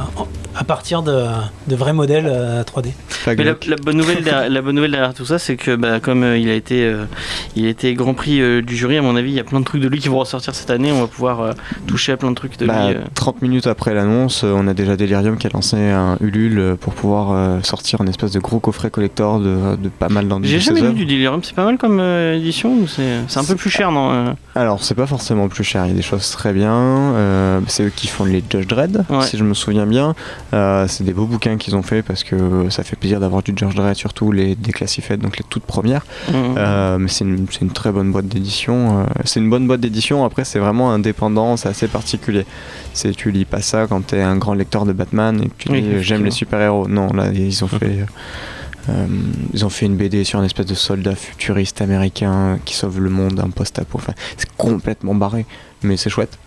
à 0.56 0.64
partir 0.64 1.02
de, 1.02 1.24
de 1.66 1.76
vrais 1.76 1.92
modèles 1.92 2.26
euh, 2.28 2.62
3D. 2.62 2.88
Mais 3.26 3.44
la, 3.44 3.54
la 3.66 3.76
bonne 3.76 3.96
nouvelle 3.96 4.22
derrière, 4.22 4.48
la 4.50 4.62
bonne 4.62 4.74
nouvelle 4.76 4.90
derrière 4.92 5.14
tout 5.14 5.24
ça, 5.24 5.38
c'est 5.38 5.56
que 5.56 5.74
bah, 5.76 5.98
comme 6.00 6.22
euh, 6.22 6.38
il 6.38 6.48
a 6.48 6.54
été, 6.54 6.84
euh, 6.84 7.04
il 7.56 7.66
a 7.66 7.68
été 7.68 7.94
Grand 7.94 8.14
Prix 8.14 8.40
euh, 8.40 8.62
du 8.62 8.76
jury, 8.76 8.96
à 8.98 9.02
mon 9.02 9.16
avis, 9.16 9.30
il 9.30 9.34
y 9.34 9.40
a 9.40 9.44
plein 9.44 9.60
de 9.60 9.64
trucs 9.64 9.80
de 9.82 9.88
lui 9.88 9.98
qui 9.98 10.08
vont 10.08 10.18
ressortir 10.18 10.54
cette 10.54 10.70
année. 10.70 10.92
On 10.92 11.00
va 11.00 11.06
pouvoir 11.06 11.40
euh, 11.40 11.52
toucher 11.86 12.12
à 12.12 12.16
plein 12.16 12.30
de 12.30 12.34
trucs 12.36 12.58
de 12.58 12.66
Bah, 12.66 12.88
lui. 12.90 12.96
euh. 12.96 13.00
30 13.14 13.42
minutes 13.42 13.66
après 13.66 13.94
l'annonce, 13.94 14.44
euh, 14.44 14.52
on 14.54 14.66
a 14.68 14.74
déjà 14.74 14.96
Delirium 14.96 15.38
qui 15.38 15.46
a 15.46 15.50
lancé 15.52 15.76
un 15.76 16.16
Ulule 16.20 16.58
euh, 16.58 16.74
pour 16.76 16.94
pouvoir 16.94 17.32
euh, 17.32 17.60
sortir 17.62 18.00
un 18.00 18.06
espèce 18.06 18.32
de 18.32 18.40
gros 18.40 18.60
coffret 18.60 18.90
collector 18.90 19.40
de, 19.40 19.76
de 19.76 19.88
pas 19.88 20.08
mal 20.08 20.28
dans 20.28 20.42
J'ai 20.42 20.60
jamais 20.60 20.80
lu 20.82 20.92
du 20.92 21.04
Delirium, 21.06 21.40
c'est 21.42 21.54
pas 21.54 21.64
mal 21.64 21.78
comme 21.78 21.98
euh, 22.00 22.36
édition 22.36 22.74
ou 22.74 22.86
c'est 22.86 23.02
c'est 23.28 23.38
un 23.40 23.44
peu 23.44 23.54
plus 23.56 23.70
cher, 23.70 23.90
non 23.90 24.10
euh? 24.12 24.32
Alors, 24.54 24.82
c'est 24.84 24.94
pas 24.94 25.06
forcément 25.06 25.48
plus 25.48 25.64
cher, 25.64 25.84
il 25.86 25.88
y 25.88 25.92
a 25.92 25.96
des 25.96 26.02
choses 26.02 26.30
très 26.30 26.52
bien. 26.52 26.72
euh, 26.72 27.60
c'est 27.66 27.84
eux 27.84 27.92
qui 27.94 28.06
font 28.06 28.24
les 28.24 28.42
Judge 28.50 28.66
Dredd, 28.66 29.04
Ouais. 29.08 29.22
si 29.22 29.36
je 29.38 29.44
me 29.44 29.54
souviens 29.54 29.86
bien. 29.86 30.14
Euh, 30.52 30.86
c'est 30.86 31.02
des 31.04 31.12
beaux 31.12 31.26
bouquins 31.26 31.56
qu'ils 31.56 31.74
ont 31.74 31.82
fait 31.82 32.02
parce 32.02 32.22
que 32.22 32.68
ça 32.70 32.84
fait 32.84 32.94
plaisir 32.96 33.18
d'avoir 33.18 33.42
du 33.42 33.52
George 33.56 33.74
Dredd, 33.74 33.96
surtout 33.96 34.30
les 34.30 34.54
déclassifiés, 34.54 35.16
donc 35.16 35.36
les 35.38 35.44
toutes 35.48 35.64
premières. 35.64 36.04
Mhm. 36.28 36.34
Euh, 36.56 36.98
mais 36.98 37.08
c'est 37.08 37.24
une, 37.24 37.70
très 37.72 37.90
bonne 37.90 38.12
boîte 38.12 38.26
d'édition. 38.28 39.00
euh, 39.00 39.04
c'est 39.24 39.40
une 39.40 39.50
bonne 39.50 39.66
boîte 39.66 39.80
d'édition. 39.80 40.24
Après, 40.24 40.44
c'est 40.44 40.58
vraiment 40.60 40.92
indépendant, 40.92 41.56
c'est 41.56 41.68
assez 41.68 41.88
particulier. 41.88 42.46
C'est 42.92 43.12
tu 43.16 43.30
lis 43.32 43.44
pas 43.46 43.62
ça 43.62 43.86
quand 43.88 44.02
t'es 44.06 44.20
un 44.20 44.36
grand 44.36 44.54
lecteur 44.54 44.84
de 44.84 44.92
Batman 44.92 45.40
et 45.42 45.48
que 45.48 45.54
tu 45.58 45.70
Oui, 45.70 45.82
dis 45.82 46.02
j'aime 46.02 46.24
les 46.24 46.30
super 46.30 46.60
héros. 46.60 46.86
Non, 46.88 47.08
là 47.12 47.30
ils 47.32 47.64
ont 47.64 47.68
fait. 47.68 48.04
euh, 48.90 49.06
ils 49.52 49.64
ont 49.64 49.70
fait 49.70 49.86
une 49.86 49.96
BD 49.96 50.24
sur 50.24 50.38
une 50.38 50.44
espèce 50.44 50.66
de 50.66 50.74
soldat 50.74 51.14
futuriste 51.16 51.80
américain 51.80 52.58
qui 52.64 52.74
sauve 52.74 53.00
le 53.00 53.10
monde 53.10 53.34
d'un 53.34 53.50
post-apo. 53.50 53.98
Enfin, 53.98 54.12
c'est 54.36 54.50
complètement 54.56 55.14
barré, 55.14 55.46
mais 55.82 55.96
c'est 55.96 56.10
chouette. 56.10 56.38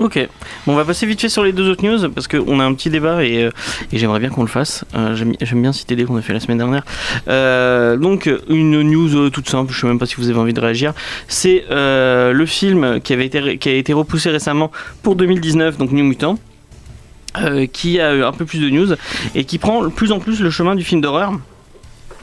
Ok, 0.00 0.18
on 0.66 0.74
va 0.74 0.84
passer 0.84 1.06
vite 1.06 1.20
fait 1.20 1.28
sur 1.28 1.44
les 1.44 1.52
deux 1.52 1.70
autres 1.70 1.84
news 1.84 2.10
parce 2.10 2.26
qu'on 2.26 2.58
a 2.58 2.64
un 2.64 2.74
petit 2.74 2.90
débat 2.90 3.24
et, 3.24 3.44
euh, 3.44 3.50
j'aimerais 3.92 4.18
bien 4.18 4.28
qu'on 4.28 4.42
le 4.42 4.48
fasse. 4.48 4.84
Euh, 4.96 5.14
J'aime 5.14 5.62
bien 5.62 5.72
cette 5.72 5.88
idée 5.88 6.04
qu'on 6.04 6.16
a 6.16 6.22
fait 6.22 6.32
la 6.32 6.40
semaine 6.40 6.58
dernière. 6.58 6.82
Euh, 7.28 7.96
donc, 7.96 8.28
une 8.48 8.82
news 8.82 9.30
toute 9.30 9.48
simple, 9.48 9.72
je 9.72 9.80
sais 9.80 9.86
même 9.86 10.00
pas 10.00 10.06
si 10.06 10.16
vous 10.16 10.28
avez 10.30 10.38
envie 10.38 10.52
de 10.52 10.60
réagir. 10.60 10.94
C'est 11.28 11.64
le 11.70 12.44
film 12.46 13.00
qui, 13.00 13.12
a 13.12 13.72
été 13.72 13.92
repoussé 13.92 14.30
récemment 14.30 14.72
pour 15.04 15.14
2019, 15.14 15.78
donc 15.78 15.92
New 15.92 16.04
Mutant. 16.04 16.38
qui 17.72 18.00
a 18.00 18.26
un 18.26 18.32
peu 18.32 18.44
plus 18.44 18.58
de 18.58 18.70
news 18.70 18.94
et 19.36 19.44
qui 19.44 19.58
prend 19.58 19.82
de 19.82 19.88
plus 19.88 20.10
en 20.10 20.18
plus 20.18 20.40
le 20.40 20.50
chemin 20.50 20.74
du 20.74 20.82
film 20.82 21.00
d'horreur. 21.00 21.34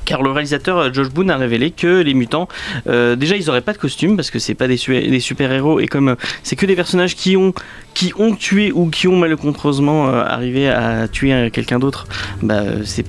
Car 0.05 0.22
le 0.24 0.31
réalisateur 0.31 0.77
euh, 0.77 0.89
Josh 0.93 1.10
Boone 1.10 1.29
a 1.29 1.38
révélé 1.38 1.72
que 1.72 2.01
les 2.01 2.13
mutants, 2.13 2.48
euh, 2.88 3.15
déjà 3.15 3.36
ils 3.36 3.50
auraient 3.50 3.62
pas 3.62 3.74
de 3.74 3.77
costume 3.77 4.15
parce 4.15 4.31
que 4.31 4.39
c'est 4.39 4.55
pas 4.55 4.67
des, 4.67 4.77
su- 4.77 5.00
des 5.00 5.20
super 5.20 5.51
héros 5.51 5.79
et 5.79 5.88
comme 5.88 6.10
euh, 6.10 6.15
c'est 6.43 6.55
que 6.55 6.65
des 6.65 6.75
personnages 6.75 7.15
qui 7.15 7.38
ont 7.38 7.53
qui 7.93 8.13
ont 8.17 8.34
tué 8.36 8.72
ou 8.74 8.89
qui 8.89 9.08
ont 9.10 9.17
malencontreusement 9.17 10.08
euh, 10.08 10.24
arrivé 10.25 10.70
à 10.70 11.08
tuer 11.10 11.50
quelqu'un 11.51 11.77
d'autre, 11.77 12.08
bah, 12.41 12.62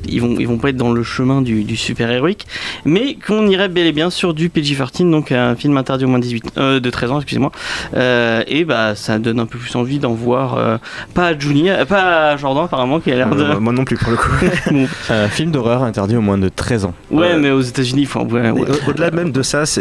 ils 0.09 0.21
vont 0.21 0.35
ils 0.39 0.49
vont 0.49 0.59
pas 0.59 0.71
être 0.71 0.77
dans 0.77 0.93
le 0.93 1.03
chemin 1.05 1.41
du, 1.41 1.63
du 1.65 1.77
super 1.77 2.11
héroïque, 2.11 2.47
mais 2.85 3.15
qu'on 3.15 3.47
irait 3.49 3.69
bel 3.69 3.87
et 3.87 3.93
bien 3.93 4.11
sur 4.11 4.35
du 4.35 4.49
PG-13, 4.49 5.09
donc 5.11 5.31
un 5.33 5.55
film 5.55 5.77
interdit 5.77 6.05
au 6.05 6.09
moins 6.09 6.19
18 6.19 6.45
euh, 6.59 6.81
de 6.81 6.91
13 6.91 7.11
ans, 7.13 7.17
excusez-moi, 7.19 7.53
Euh, 7.95 8.43
et 8.49 8.65
bah 8.65 8.95
ça 8.97 9.19
donne 9.19 9.39
un 9.41 9.47
peu 9.47 9.59
plus 9.59 9.75
envie 9.77 9.99
d'en 9.99 10.13
voir 10.15 10.57
euh, 10.57 10.79
pas 11.15 11.29
à 11.29 11.39
Juni, 11.39 11.69
pas 11.89 12.31
à 12.33 12.37
Jordan 12.37 12.65
apparemment 12.65 13.01
qui 13.01 13.13
a 13.13 13.17
l'air 13.17 13.31
de 13.31 13.43
Euh, 13.43 13.61
moi 13.61 13.73
non 13.73 13.85
plus 13.85 13.97
pour 13.97 14.11
le 14.11 14.17
coup. 14.17 14.31
Bon, 14.71 14.89
Un 15.11 15.29
film 15.29 15.51
d'horreur 15.53 15.83
interdit 15.85 16.17
au 16.17 16.21
moins 16.21 16.39
de 16.39 16.49
13 16.49 16.82
ans. 16.85 16.95
ouais, 17.11 17.33
Euh, 17.33 17.39
mais 17.39 17.51
aux 17.51 17.61
États-Unis, 17.61 18.05
enfin 18.07 18.25
ouais, 18.27 18.51
ouais. 18.51 18.69
Au-delà 18.89 19.11
même 19.11 19.33
de 19.33 19.43
ça, 19.43 19.67
c'est, 19.67 19.81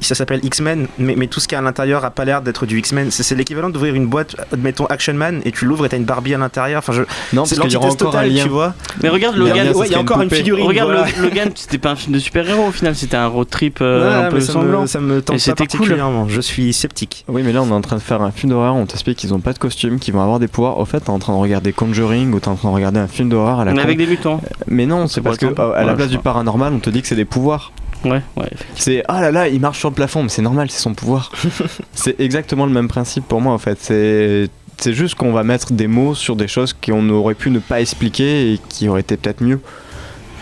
ça 0.00 0.14
s'appelle 0.14 0.40
X-Men, 0.44 0.86
mais, 0.98 1.14
mais 1.16 1.26
tout 1.26 1.40
ce 1.40 1.48
qu'il 1.48 1.54
y 1.54 1.56
a 1.56 1.60
à 1.60 1.62
l'intérieur 1.62 2.04
a 2.04 2.10
pas 2.10 2.24
l'air 2.24 2.42
d'être 2.42 2.66
du 2.66 2.78
X-Men. 2.78 3.10
C'est, 3.10 3.34
l'équivalent 3.34 3.70
d'ouvrir 3.70 3.94
une 3.94 4.06
boîte, 4.06 4.36
admettons 4.52 4.86
Action 4.86 5.14
Man, 5.14 5.40
et 5.44 5.52
tu 5.52 5.64
l'ouvres 5.64 5.86
et 5.86 5.88
t'as 5.88 5.96
une 5.96 6.04
Barbie 6.04 6.34
à 6.34 6.38
l'intérieur. 6.38 6.78
Enfin, 6.80 6.92
je, 6.92 7.02
Non, 7.32 7.44
c'est 7.44 7.56
l'antithèse 7.58 7.96
totale, 7.96 8.32
tu 8.34 8.48
vois. 8.48 8.74
Mais 9.02 9.08
regarde 9.08 9.36
Logan, 9.36 9.68
ouais, 9.74 9.86
il 9.86 9.92
y 9.92 9.94
a 9.94 10.00
encore 10.00 10.20
une 10.22 10.30
figurine. 10.30 10.66
regarde 10.66 10.90
voilà. 10.90 11.06
Lo- 11.18 11.24
Logan, 11.24 11.50
c'était 11.54 11.78
pas 11.78 11.90
un 11.92 11.96
film 11.96 12.14
de 12.14 12.18
super-héros 12.18 12.68
au 12.68 12.72
final, 12.72 12.94
c'était 12.94 13.16
un 13.16 13.26
road 13.26 13.48
trip 13.48 13.78
euh, 13.80 14.20
Ouais, 14.20 14.26
un 14.26 14.30
peu 14.30 14.40
ça 14.40 14.52
sanglant. 14.52 14.82
me, 14.82 14.86
ça 14.86 15.00
me 15.00 15.22
tente 15.22 15.36
pas 15.38 15.42
cool. 15.44 15.54
particulièrement. 15.54 16.28
Je 16.28 16.40
suis 16.40 16.72
sceptique. 16.72 17.24
Oui, 17.28 17.42
mais 17.44 17.52
là, 17.52 17.62
on 17.62 17.68
est 17.68 17.72
en 17.72 17.80
train 17.80 17.96
de 17.96 18.00
faire 18.00 18.22
un 18.22 18.30
film 18.30 18.50
d'horreur. 18.52 18.74
On 18.74 18.86
t'explique 18.86 19.18
qu'ils 19.18 19.32
ont 19.34 19.40
pas 19.40 19.52
de 19.52 19.58
costume, 19.58 19.98
qu'ils 19.98 20.14
vont 20.14 20.20
avoir 20.22 20.38
des 20.38 20.48
pouvoirs. 20.48 20.78
Au 20.78 20.84
fait, 20.84 21.00
t'es 21.00 21.10
en 21.10 21.18
train 21.18 21.32
de 21.34 21.38
regarder 21.38 21.72
Conjuring 21.72 22.32
ou 22.32 22.40
t'es 22.40 22.48
en 22.48 22.54
train 22.56 22.68
de 22.70 22.74
regarder 22.74 22.98
un 23.00 23.06
film 23.08 23.28
d'horreur 23.28 23.60
à 23.60 23.64
la 23.64 23.72
Mais 23.72 23.78
con. 23.78 23.84
avec 23.84 23.98
des 23.98 24.06
mutants. 24.06 24.40
Mais 24.66 24.86
non, 24.86 25.06
c'est 25.06 25.20
parce 25.20 25.36
que 25.38 25.46
à 25.74 25.84
la 25.84 25.94
place 25.94 26.09
du 26.10 26.18
paranormal, 26.18 26.72
on 26.72 26.80
te 26.80 26.90
dit 26.90 27.02
que 27.02 27.08
c'est 27.08 27.16
des 27.16 27.24
pouvoirs. 27.24 27.72
Ouais, 28.04 28.22
ouais. 28.36 28.50
C'est 28.76 29.02
ah 29.08 29.20
là 29.20 29.30
là, 29.30 29.48
il 29.48 29.60
marche 29.60 29.78
sur 29.78 29.90
le 29.90 29.94
plafond, 29.94 30.22
mais 30.22 30.28
c'est 30.28 30.42
normal, 30.42 30.70
c'est 30.70 30.80
son 30.80 30.94
pouvoir. 30.94 31.32
c'est 31.92 32.18
exactement 32.20 32.66
le 32.66 32.72
même 32.72 32.88
principe 32.88 33.26
pour 33.26 33.40
moi 33.40 33.52
en 33.52 33.58
fait. 33.58 33.78
C'est 33.80 34.48
c'est 34.78 34.94
juste 34.94 35.14
qu'on 35.14 35.32
va 35.32 35.42
mettre 35.42 35.72
des 35.72 35.86
mots 35.86 36.14
sur 36.14 36.36
des 36.36 36.48
choses 36.48 36.72
qu'on 36.72 37.08
aurait 37.10 37.34
pu 37.34 37.50
ne 37.50 37.58
pas 37.58 37.80
expliquer 37.80 38.54
et 38.54 38.60
qui 38.70 38.88
auraient 38.88 39.02
été 39.02 39.16
peut-être 39.16 39.42
mieux. 39.42 39.60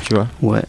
Tu 0.05 0.15
vois? 0.15 0.29
Ouais. 0.41 0.63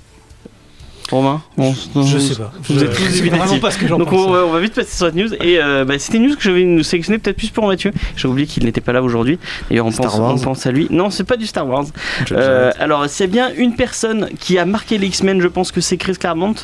Romain 1.12 1.42
Je 1.58 2.18
sais 2.20 2.36
pas. 2.36 2.52
vous 2.64 2.80
Je- 2.80 2.86
êtes 2.86 2.94
tous 2.96 3.04
c'est 3.10 3.30
vraiment 3.30 3.60
pas 3.60 3.72
ce 3.72 3.78
que 3.78 3.88
j'en 3.88 3.98
Donc 3.98 4.10
pense. 4.10 4.26
on 4.28 4.32
va, 4.32 4.46
on 4.46 4.52
va 4.52 4.60
vite 4.60 4.74
passer 4.74 4.96
sur 4.96 5.06
cette 5.08 5.16
news 5.16 5.34
et 5.36 5.60
euh, 5.62 5.86
bah, 5.86 5.98
c'était 6.00 6.18
une 6.18 6.28
news 6.28 6.36
que 6.36 6.42
je 6.42 6.52
vais 6.52 6.64
nous 6.64 6.84
sélectionner 6.84 7.18
peut-être 7.20 7.38
plus 7.38 7.50
pour 7.50 7.68
Mathieu. 7.68 7.92
J'ai 8.16 8.28
oublié 8.28 8.48
qu'il 8.48 8.64
n'était 8.66 8.82
pas 8.82 8.94
là 8.94 9.02
aujourd'hui. 9.02 9.40
D'ailleurs 9.70 9.86
on 9.88 9.92
pense, 9.92 10.16
on 10.20 10.38
pense 10.38 10.66
à 10.66 10.72
lui. 10.72 10.88
Non 10.90 11.10
c'est 11.10 11.24
pas 11.24 11.38
du 11.38 11.46
Star 11.48 11.68
Wars. 11.68 11.86
Euh, 12.32 12.72
alors 12.80 13.08
s'il 13.10 13.26
y 13.26 13.30
a 13.30 13.32
bien 13.32 13.52
une 13.58 13.76
personne 13.76 14.30
qui 14.40 14.58
a 14.58 14.66
marqué 14.66 14.98
les 14.98 15.08
X-Men, 15.08 15.42
je 15.42 15.48
pense 15.48 15.72
que 15.72 15.82
c'est 15.82 15.98
Chris 15.98 16.14
Claremont. 16.18 16.56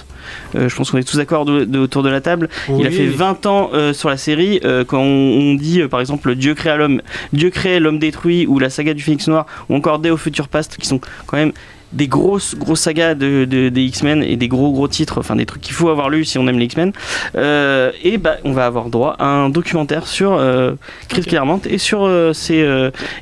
Euh, 0.56 0.70
je 0.70 0.76
pense 0.76 0.90
qu'on 0.92 0.98
est 0.98 1.08
tous 1.08 1.18
d'accord 1.18 1.46
de- 1.46 1.66
de- 1.66 1.80
autour 1.80 2.02
de 2.04 2.10
la 2.10 2.20
table. 2.22 2.50
Il 2.70 2.86
a 2.88 2.92
fait 2.92 3.04
oui. 3.08 3.14
20 3.16 3.46
ans 3.46 3.70
euh, 3.74 3.94
sur 3.94 4.10
la 4.10 4.18
série. 4.18 4.60
Euh, 4.66 4.84
quand 4.84 5.00
on, 5.00 5.04
on 5.40 5.54
dit 5.54 5.82
euh, 5.82 5.88
par 5.88 6.00
exemple 6.00 6.34
Dieu 6.36 6.56
créa 6.56 6.78
l'homme, 6.78 7.02
Dieu 7.34 7.50
crée 7.52 7.80
l'homme 7.80 8.00
détruit 8.00 8.48
ou 8.48 8.58
la 8.60 8.70
saga 8.70 8.94
du 8.94 9.04
Phénix 9.04 9.28
Noir 9.28 9.46
ou 9.70 9.76
encore 9.76 10.00
Day 10.00 10.10
au 10.10 10.18
Future 10.18 10.48
Past 10.48 10.78
qui 10.78 10.88
sont 10.88 11.00
quand 11.28 11.38
même 11.38 11.52
des 11.94 12.08
grosses 12.08 12.56
grosses 12.56 12.82
sagas 12.82 13.16
de, 13.16 13.46
de- 13.46 13.70
des 13.70 13.84
X-Men 13.84 14.24
et 14.24 14.36
des 14.36 14.48
gros 14.48 14.72
gros 14.72 14.88
titres, 14.88 15.20
enfin 15.20 15.36
des 15.36 15.46
trucs 15.46 15.62
qu'il 15.62 15.74
faut 15.74 15.90
avoir 15.90 16.10
lu 16.10 16.26
si 16.26 16.38
on 16.38 16.48
aime 16.48 16.60
les 16.60 16.66
X-Men. 16.66 16.92
Euh, 17.36 17.92
et 18.04 18.18
bah 18.18 18.38
on 18.44 18.52
va 18.52 18.66
avoir 18.66 18.90
droit 18.90 19.16
à 19.20 19.26
un 19.28 19.50
documentaire 19.50 20.08
sur 20.08 20.34
euh, 20.34 20.74
Chris 21.10 21.22
Claremont 21.24 21.62
et 21.70 21.78
sur 21.78 22.04
euh, 22.04 22.34
ses, 22.34 22.68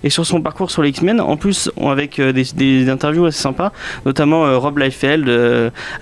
et 0.04 0.10
sur 0.10 0.26
son 0.26 0.41
parcours 0.41 0.71
sur 0.71 0.82
les 0.82 0.89
X-Men. 0.89 1.21
En 1.21 1.38
plus 1.38 1.69
avec 1.82 2.19
des, 2.19 2.43
des 2.56 2.89
interviews 2.89 3.26
assez 3.26 3.41
sympas, 3.41 3.71
notamment 4.06 4.60
Rob 4.60 4.78
Liefeld, 4.78 5.30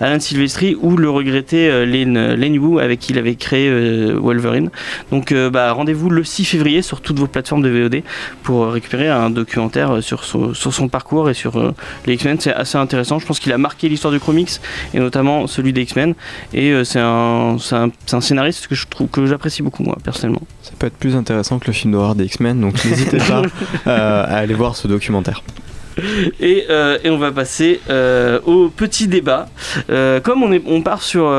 Alan 0.00 0.20
Silvestri 0.20 0.76
ou 0.80 0.96
le 0.96 1.10
regretté 1.10 1.68
Len, 1.86 2.34
Len 2.34 2.58
Wu 2.58 2.80
avec 2.80 3.00
qui 3.00 3.12
il 3.12 3.18
avait 3.18 3.34
créé 3.34 3.70
Wolverine. 4.14 4.70
Donc 5.10 5.32
bah, 5.34 5.72
rendez-vous 5.72 6.10
le 6.10 6.24
6 6.24 6.44
février 6.44 6.82
sur 6.82 7.00
toutes 7.00 7.18
vos 7.18 7.26
plateformes 7.26 7.62
de 7.62 7.68
VOD 7.68 8.02
pour 8.42 8.66
récupérer 8.68 9.08
un 9.08 9.30
documentaire 9.30 10.02
sur 10.02 10.24
son, 10.24 10.54
sur 10.54 10.72
son 10.72 10.88
parcours 10.88 11.28
et 11.30 11.34
sur 11.34 11.74
les 12.06 12.14
X-Men. 12.14 12.38
C'est 12.40 12.51
assez 12.52 12.78
intéressant. 12.78 13.18
Je 13.18 13.26
pense 13.26 13.40
qu'il 13.40 13.52
a 13.52 13.58
marqué 13.58 13.88
l'histoire 13.88 14.12
du 14.12 14.20
comics 14.20 14.50
et 14.94 14.98
notamment 14.98 15.46
celui 15.46 15.72
des 15.72 15.82
X-Men. 15.82 16.14
Et 16.52 16.70
euh, 16.70 16.84
c'est 16.84 17.00
un, 17.00 17.56
un 18.12 18.20
scénariste 18.20 18.66
que 18.66 18.74
je 18.74 18.86
trouve 18.86 19.08
que 19.08 19.26
j'apprécie 19.26 19.62
beaucoup 19.62 19.82
moi 19.82 19.96
personnellement. 20.02 20.42
Ça 20.62 20.72
peut 20.78 20.86
être 20.86 20.96
plus 20.96 21.16
intéressant 21.16 21.58
que 21.58 21.66
le 21.66 21.72
film 21.72 21.92
d'horreur 21.92 22.14
des 22.14 22.24
X-Men, 22.24 22.60
donc 22.60 22.84
n'hésitez 22.84 23.18
pas 23.18 23.42
euh, 23.86 24.24
à 24.24 24.36
aller 24.36 24.54
voir 24.54 24.76
ce 24.76 24.88
documentaire. 24.88 25.42
Et, 26.40 26.66
euh, 26.70 26.98
et 27.04 27.10
on 27.10 27.18
va 27.18 27.30
passer 27.32 27.80
euh, 27.88 28.40
au 28.46 28.68
petit 28.68 29.06
débat. 29.06 29.48
Euh, 29.90 30.20
comme 30.20 30.42
on, 30.42 30.52
est, 30.52 30.62
on 30.66 30.82
part 30.82 31.02
sur, 31.02 31.32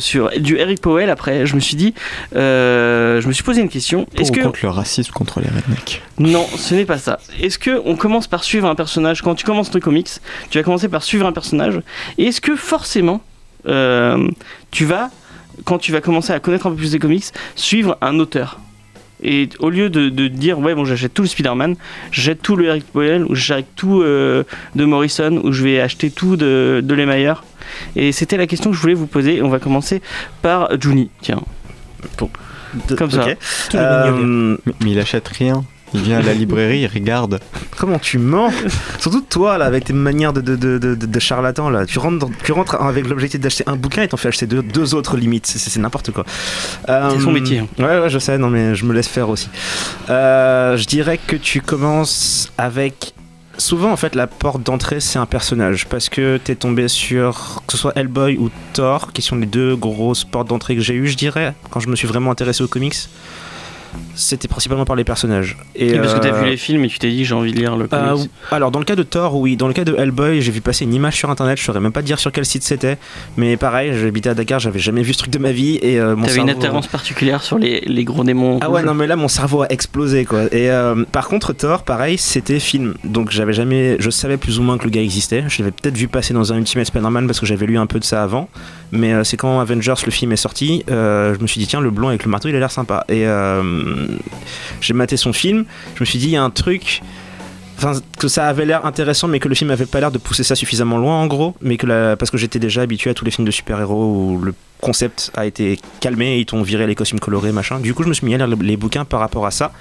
sur 0.00 0.30
du 0.38 0.56
Eric 0.56 0.80
Powell 0.80 1.10
après, 1.10 1.46
je 1.46 1.54
me 1.54 1.60
suis 1.60 1.76
dit, 1.76 1.94
je 2.32 3.26
me 3.26 3.32
suis 3.32 3.44
posé 3.44 3.60
une 3.60 3.68
question. 3.68 4.06
Est-ce 4.16 4.32
que 4.32 4.40
contre 4.40 4.60
le 4.62 4.70
racisme 4.70 5.12
contre 5.12 5.40
les 5.40 5.48
rednecks 5.48 6.02
non, 6.18 6.46
ce 6.56 6.74
n'est 6.74 6.84
pas 6.84 6.98
ça. 6.98 7.20
Est-ce 7.40 7.60
que 7.60 7.80
on 7.84 7.94
commence 7.94 8.26
par 8.26 8.42
suivre 8.42 8.68
un 8.68 8.74
personnage? 8.74 9.22
Quand 9.22 9.36
tu 9.36 9.44
commences 9.44 9.70
ton 9.70 9.78
comics, 9.78 10.10
tu 10.50 10.58
vas 10.58 10.64
commencer 10.64 10.88
par 10.88 11.04
suivre 11.04 11.26
un 11.26 11.32
personnage. 11.32 11.80
Et 12.18 12.24
est-ce 12.24 12.40
que 12.40 12.56
forcément 12.56 13.20
tu 13.64 14.84
vas 14.84 15.10
quand 15.64 15.78
tu 15.78 15.92
vas 15.92 16.00
commencer 16.00 16.32
à 16.32 16.40
connaître 16.40 16.66
un 16.66 16.70
peu 16.70 16.76
plus 16.76 16.92
des 16.92 16.98
comics, 16.98 17.26
suivre 17.54 17.98
un 18.00 18.18
auteur? 18.18 18.58
Et 19.22 19.48
au 19.58 19.70
lieu 19.70 19.90
de, 19.90 20.08
de 20.08 20.28
dire 20.28 20.58
ouais 20.58 20.74
bon 20.74 20.84
j'achète 20.84 21.14
tout 21.14 21.22
le 21.22 21.28
Spider-Man, 21.28 21.76
j'achète 22.10 22.42
tout 22.42 22.56
le 22.56 22.66
Eric 22.66 22.84
Powell 22.84 23.24
ou 23.24 23.34
j'achète 23.34 23.66
tout 23.76 24.02
euh, 24.02 24.44
de 24.74 24.84
Morrison 24.84 25.40
ou 25.44 25.52
je 25.52 25.64
vais 25.64 25.80
acheter 25.80 26.10
tout 26.10 26.36
de, 26.36 26.80
de 26.82 26.94
Lemaier. 26.94 27.34
Et 27.96 28.12
c'était 28.12 28.36
la 28.36 28.46
question 28.46 28.70
que 28.70 28.76
je 28.76 28.80
voulais 28.80 28.94
vous 28.94 29.06
poser. 29.06 29.42
On 29.42 29.48
va 29.48 29.58
commencer 29.58 30.00
par 30.42 30.68
Juni. 30.80 31.10
Tiens. 31.20 31.42
Comme 32.96 33.10
ça. 33.10 33.26
Ok. 33.26 33.36
Tous 33.70 33.76
les 33.76 33.82
mignolets. 33.82 34.24
Euh, 34.24 34.56
mais 34.82 34.90
il 34.92 34.98
achète 34.98 35.28
rien. 35.28 35.64
Il 35.94 36.02
vient 36.02 36.18
à 36.18 36.22
la 36.22 36.34
librairie, 36.34 36.80
il 36.80 36.86
regarde. 36.86 37.40
Comment 37.78 37.98
tu 37.98 38.18
mens? 38.18 38.52
Surtout 38.98 39.20
toi 39.22 39.56
là 39.58 39.64
avec 39.64 39.84
tes 39.84 39.92
manières 39.92 40.32
de, 40.32 40.40
de, 40.40 40.56
de, 40.56 40.78
de, 40.78 40.94
de 40.94 41.18
charlatan 41.20 41.70
là. 41.70 41.86
Tu 41.86 41.98
rentres, 41.98 42.18
dans- 42.18 42.30
tu 42.44 42.52
rentres 42.52 42.74
avec 42.80 43.08
l'objectif 43.08 43.40
d'acheter 43.40 43.64
un 43.66 43.76
bouquin 43.76 44.02
et 44.02 44.08
t'en 44.08 44.16
fais 44.16 44.28
acheter 44.28 44.46
deux, 44.46 44.62
deux 44.62 44.94
autres 44.94 45.16
limites. 45.16 45.46
C'est- 45.46 45.58
C'est 45.58 45.70
c'est 45.70 45.80
n'importe 45.80 46.10
quoi. 46.12 46.24
Euh, 46.88 47.10
C'est 47.14 47.20
son 47.22 47.32
métier. 47.32 47.58
hein. 47.60 47.66
Ouais 47.78 48.00
ouais 48.00 48.10
je 48.10 48.18
sais 48.18 48.36
non 48.38 48.50
mais 48.50 48.74
je 48.74 48.84
me 48.84 48.92
laisse 48.92 49.08
faire 49.08 49.28
aussi. 49.28 49.48
Euh, 50.10 50.76
je 50.76 50.86
dirais 50.86 51.18
que 51.24 51.36
tu 51.36 51.60
commences 51.60 52.50
avec 52.58 53.12
souvent 53.56 53.90
en 53.90 53.96
fait 53.96 54.14
la 54.14 54.26
porte 54.28 54.62
d'entrée 54.62 55.00
c'est 55.00 55.18
un 55.18 55.26
personnage 55.26 55.86
parce 55.86 56.08
que 56.08 56.36
t'es 56.42 56.54
tombé 56.54 56.86
sur 56.88 57.62
que 57.66 57.72
ce 57.72 57.78
soit 57.78 57.92
Hellboy 57.96 58.36
ou 58.36 58.50
Thor 58.72 59.12
qui 59.12 59.20
sont 59.22 59.34
les 59.36 59.46
deux 59.46 59.74
grosses 59.74 60.22
portes 60.24 60.48
d'entrée 60.48 60.76
que 60.76 60.80
j'ai 60.80 60.94
eues 60.94 61.08
je 61.08 61.16
dirais 61.16 61.54
quand 61.70 61.80
je 61.80 61.88
me 61.88 61.96
suis 61.96 62.06
vraiment 62.06 62.30
intéressé 62.30 62.62
aux 62.62 62.68
comics. 62.68 62.94
C'était 64.14 64.48
principalement 64.48 64.84
par 64.84 64.96
les 64.96 65.04
personnages. 65.04 65.56
Et, 65.74 65.90
Et 65.90 65.98
parce 65.98 66.14
que 66.14 66.18
t'as 66.18 66.34
euh, 66.34 66.42
vu 66.42 66.50
les 66.50 66.56
films 66.56 66.84
et 66.84 66.88
tu 66.88 66.98
t'es 66.98 67.08
dit 67.08 67.24
j'ai 67.24 67.34
envie 67.34 67.52
de 67.52 67.58
lire 67.58 67.76
le 67.76 67.88
euh, 67.92 68.14
comics. 68.14 68.30
alors 68.50 68.70
dans 68.70 68.78
le 68.78 68.84
cas 68.84 68.96
de 68.96 69.02
Thor, 69.02 69.36
oui. 69.36 69.56
Dans 69.56 69.68
le 69.68 69.74
cas 69.74 69.84
de 69.84 69.94
Hellboy, 69.94 70.42
j'ai 70.42 70.52
vu 70.52 70.60
passer 70.60 70.84
une 70.84 70.94
image 70.94 71.16
sur 71.16 71.30
internet. 71.30 71.58
Je 71.58 71.64
saurais 71.64 71.80
même 71.80 71.92
pas 71.92 72.02
dire 72.02 72.18
sur 72.18 72.32
quel 72.32 72.44
site 72.44 72.62
c'était, 72.62 72.98
mais 73.36 73.56
pareil, 73.56 73.92
j'habitais 73.98 74.30
à 74.30 74.34
Dakar, 74.34 74.58
j'avais 74.58 74.78
jamais 74.78 75.02
vu 75.02 75.12
ce 75.12 75.18
truc 75.18 75.30
de 75.30 75.38
ma 75.38 75.52
vie 75.52 75.78
et 75.82 76.00
euh, 76.00 76.16
mon 76.16 76.26
T'avais 76.26 76.40
une 76.40 76.50
attirance 76.50 76.86
particulière 76.86 77.42
sur 77.42 77.58
les, 77.58 77.80
les 77.80 78.04
gros 78.04 78.24
démons. 78.24 78.58
Ah 78.60 78.70
ouais 78.70 78.82
non 78.82 78.94
mais 78.94 79.06
là 79.06 79.16
mon 79.16 79.28
cerveau 79.28 79.62
a 79.62 79.66
explosé 79.70 80.24
quoi. 80.24 80.44
Et 80.52 80.70
euh, 80.70 81.04
par 81.10 81.28
contre 81.28 81.52
Thor, 81.52 81.82
pareil, 81.82 82.18
c'était 82.18 82.58
film. 82.60 82.94
Donc 83.04 83.30
j'avais 83.30 83.52
jamais, 83.52 83.96
je 84.00 84.10
savais 84.10 84.36
plus 84.36 84.58
ou 84.58 84.62
moins 84.62 84.78
que 84.78 84.84
le 84.84 84.90
gars 84.90 85.02
existait. 85.02 85.44
Je 85.48 85.58
l'avais 85.62 85.72
peut-être 85.72 85.96
vu 85.96 86.08
passer 86.08 86.34
dans 86.34 86.52
un 86.52 86.58
Ultimate 86.58 86.86
Spider-Man 86.86 87.26
parce 87.26 87.40
que 87.40 87.46
j'avais 87.46 87.66
lu 87.66 87.78
un 87.78 87.86
peu 87.86 87.98
de 87.98 88.04
ça 88.04 88.22
avant. 88.22 88.48
Mais 88.92 89.12
euh, 89.12 89.24
c'est 89.24 89.36
quand 89.36 89.60
Avengers 89.60 89.94
le 90.04 90.10
film 90.10 90.32
est 90.32 90.36
sorti, 90.36 90.84
euh, 90.90 91.34
je 91.34 91.40
me 91.40 91.46
suis 91.46 91.60
dit 91.60 91.66
tiens 91.66 91.80
le 91.80 91.90
blanc 91.90 92.08
avec 92.08 92.24
le 92.24 92.30
marteau 92.30 92.48
il 92.48 92.56
a 92.56 92.58
l'air 92.58 92.70
sympa. 92.70 93.04
Et 93.08 93.26
euh, 93.26 94.06
j'ai 94.80 94.94
maté 94.94 95.16
son 95.16 95.32
film. 95.32 95.64
Je 95.94 96.00
me 96.00 96.06
suis 96.06 96.18
dit 96.18 96.26
il 96.26 96.32
y 96.32 96.36
a 96.36 96.42
un 96.42 96.50
truc 96.50 97.02
enfin 97.76 97.92
que 98.18 98.26
ça 98.26 98.48
avait 98.48 98.64
l'air 98.64 98.86
intéressant 98.86 99.28
mais 99.28 99.38
que 99.38 99.48
le 99.48 99.54
film 99.54 99.70
avait 99.70 99.86
pas 99.86 100.00
l'air 100.00 100.10
de 100.10 100.18
pousser 100.18 100.42
ça 100.42 100.56
suffisamment 100.56 100.98
loin 100.98 101.14
en 101.14 101.28
gros 101.28 101.54
mais 101.60 101.76
que 101.76 101.86
la, 101.86 102.16
parce 102.16 102.28
que 102.28 102.36
j'étais 102.36 102.58
déjà 102.58 102.82
habitué 102.82 103.10
à 103.10 103.14
tous 103.14 103.24
les 103.24 103.30
films 103.30 103.46
de 103.46 103.52
super-héros 103.52 104.04
où 104.04 104.38
le 104.42 104.52
concept 104.80 105.30
a 105.34 105.46
été 105.46 105.78
calmé 106.00 106.38
ils 106.38 106.46
t'ont 106.46 106.62
viré 106.62 106.86
les 106.86 106.94
costumes 106.94 107.20
colorés 107.20 107.52
machin. 107.52 107.80
Du 107.80 107.94
coup 107.94 108.02
je 108.02 108.08
me 108.08 108.14
suis 108.14 108.26
mis 108.26 108.34
à 108.34 108.38
lire 108.38 108.56
les 108.60 108.76
bouquins 108.76 109.04
par 109.04 109.20
rapport 109.20 109.46
à 109.46 109.50
ça. 109.50 109.72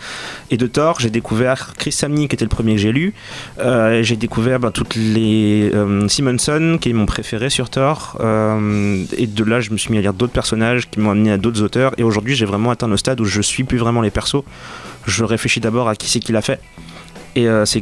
Et 0.51 0.57
de 0.57 0.67
Thor 0.67 0.99
j'ai 0.99 1.09
découvert 1.09 1.73
Chris 1.77 1.91
Samney 1.91 2.27
qui 2.27 2.35
était 2.35 2.45
le 2.45 2.49
premier 2.49 2.73
que 2.73 2.81
j'ai 2.81 2.91
lu. 2.91 3.13
Euh, 3.59 4.01
j'ai 4.03 4.15
découvert 4.15 4.59
ben, 4.59 4.71
toutes 4.71 4.95
les 4.95 5.71
euh, 5.73 6.07
Simonson 6.07 6.77
qui 6.81 6.89
est 6.89 6.93
mon 6.93 7.05
préféré 7.05 7.49
sur 7.49 7.69
Thor. 7.69 8.17
Euh, 8.21 9.03
et 9.17 9.27
de 9.27 9.43
là 9.43 9.59
je 9.59 9.71
me 9.71 9.77
suis 9.77 9.91
mis 9.91 9.97
à 9.97 10.01
lire 10.01 10.13
d'autres 10.13 10.33
personnages 10.33 10.89
qui 10.89 10.99
m'ont 10.99 11.11
amené 11.11 11.31
à 11.31 11.37
d'autres 11.37 11.61
auteurs. 11.61 11.93
Et 11.97 12.03
aujourd'hui 12.03 12.35
j'ai 12.35 12.45
vraiment 12.45 12.71
atteint 12.71 12.87
le 12.87 12.97
stade 12.97 13.21
où 13.21 13.25
je 13.25 13.41
suis 13.41 13.63
plus 13.63 13.77
vraiment 13.77 14.01
les 14.01 14.11
persos. 14.11 14.43
Je 15.05 15.23
réfléchis 15.23 15.59
d'abord 15.59 15.87
à 15.87 15.95
qui 15.95 16.09
c'est 16.09 16.19
qui 16.19 16.31
l'a 16.31 16.41
fait. 16.41 16.59
Et 17.35 17.47
c'est 17.65 17.81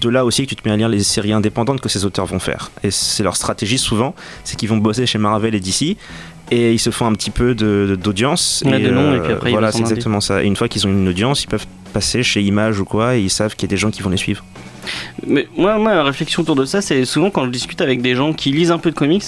de 0.00 0.08
là 0.08 0.24
aussi 0.24 0.44
que 0.44 0.48
tu 0.48 0.56
te 0.56 0.66
mets 0.66 0.72
à 0.74 0.76
lire 0.76 0.88
les 0.88 1.02
séries 1.02 1.32
indépendantes 1.32 1.80
que 1.80 1.88
ces 1.88 2.04
auteurs 2.04 2.26
vont 2.26 2.38
faire. 2.38 2.70
Et 2.82 2.90
c'est 2.90 3.22
leur 3.22 3.36
stratégie 3.36 3.78
souvent, 3.78 4.14
c'est 4.44 4.56
qu'ils 4.56 4.68
vont 4.68 4.78
bosser 4.78 5.06
chez 5.06 5.18
Marvel 5.18 5.54
et 5.54 5.60
DC 5.60 5.96
et 6.50 6.72
ils 6.72 6.78
se 6.78 6.90
font 6.90 7.06
un 7.06 7.12
petit 7.12 7.30
peu 7.30 7.54
de- 7.54 7.86
de- 7.90 7.96
d'audience. 7.96 8.62
Ouais, 8.66 8.80
et, 8.80 8.84
de 8.84 8.90
nom, 8.90 9.14
et 9.14 9.20
puis 9.20 9.32
après, 9.32 9.50
ils 9.50 9.52
voilà, 9.52 9.70
vont 9.70 9.76
c'est 9.76 9.80
exactement 9.82 10.20
ça. 10.20 10.42
Et 10.42 10.46
une 10.46 10.56
fois 10.56 10.68
qu'ils 10.68 10.86
ont 10.86 10.90
une 10.90 11.08
audience, 11.08 11.44
ils 11.44 11.48
peuvent 11.48 11.66
passer 11.92 12.22
chez 12.22 12.40
Image 12.42 12.78
ou 12.80 12.84
quoi 12.84 13.16
et 13.16 13.20
ils 13.22 13.30
savent 13.30 13.54
qu'il 13.56 13.68
y 13.68 13.70
a 13.70 13.74
des 13.74 13.76
gens 13.76 13.90
qui 13.90 14.02
vont 14.02 14.10
les 14.10 14.16
suivre. 14.16 14.44
Mais 15.26 15.46
moi, 15.56 15.78
ma 15.78 16.02
réflexion 16.02 16.42
autour 16.42 16.56
de 16.56 16.64
ça, 16.64 16.80
c'est 16.80 17.04
souvent 17.04 17.30
quand 17.30 17.44
je 17.44 17.50
discute 17.50 17.80
avec 17.80 18.00
des 18.02 18.14
gens 18.14 18.32
qui 18.32 18.50
lisent 18.52 18.70
un 18.72 18.78
peu 18.78 18.90
de 18.90 18.94
comics, 18.96 19.24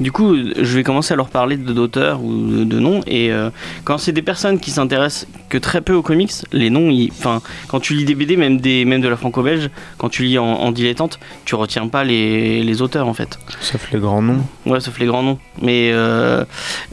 du 0.00 0.10
coup, 0.12 0.34
je 0.36 0.76
vais 0.76 0.82
commencer 0.82 1.12
à 1.14 1.16
leur 1.16 1.28
parler 1.28 1.56
d'auteurs 1.56 2.22
ou 2.22 2.64
de, 2.64 2.78
noms. 2.78 3.00
Et 3.06 3.30
euh, 3.32 3.50
quand 3.84 3.98
c'est 3.98 4.12
des 4.12 4.22
personnes 4.22 4.58
qui 4.58 4.70
s'intéressent 4.70 5.26
que 5.48 5.58
très 5.58 5.80
peu 5.80 5.92
aux 5.94 6.02
comics, 6.02 6.32
les 6.52 6.70
noms, 6.70 6.90
ils- 6.90 7.10
enfin, 7.10 7.40
quand 7.68 7.80
tu 7.80 7.94
lis 7.94 8.04
des 8.04 8.14
BD, 8.14 8.36
même, 8.36 8.60
des, 8.60 8.84
même 8.84 9.00
de 9.00 9.08
la 9.08 9.16
franco-belge, 9.16 9.70
quand 9.98 10.08
tu 10.08 10.24
lis 10.24 10.38
en, 10.38 10.44
en 10.44 10.72
dilettante, 10.72 11.18
tu 11.44 11.54
retiens 11.54 11.86
pas 11.88 12.04
les, 12.04 12.62
les 12.62 12.82
auteurs 12.82 13.06
en 13.08 13.14
fait. 13.14 13.38
Sauf 13.60 13.90
les 13.92 13.98
grands 14.00 14.22
noms. 14.22 14.44
Ouais, 14.66 14.80
sauf 14.80 14.98
les 14.98 15.06
grands 15.06 15.22
noms. 15.22 15.38
Mais 15.62 15.90
euh, 15.92 16.44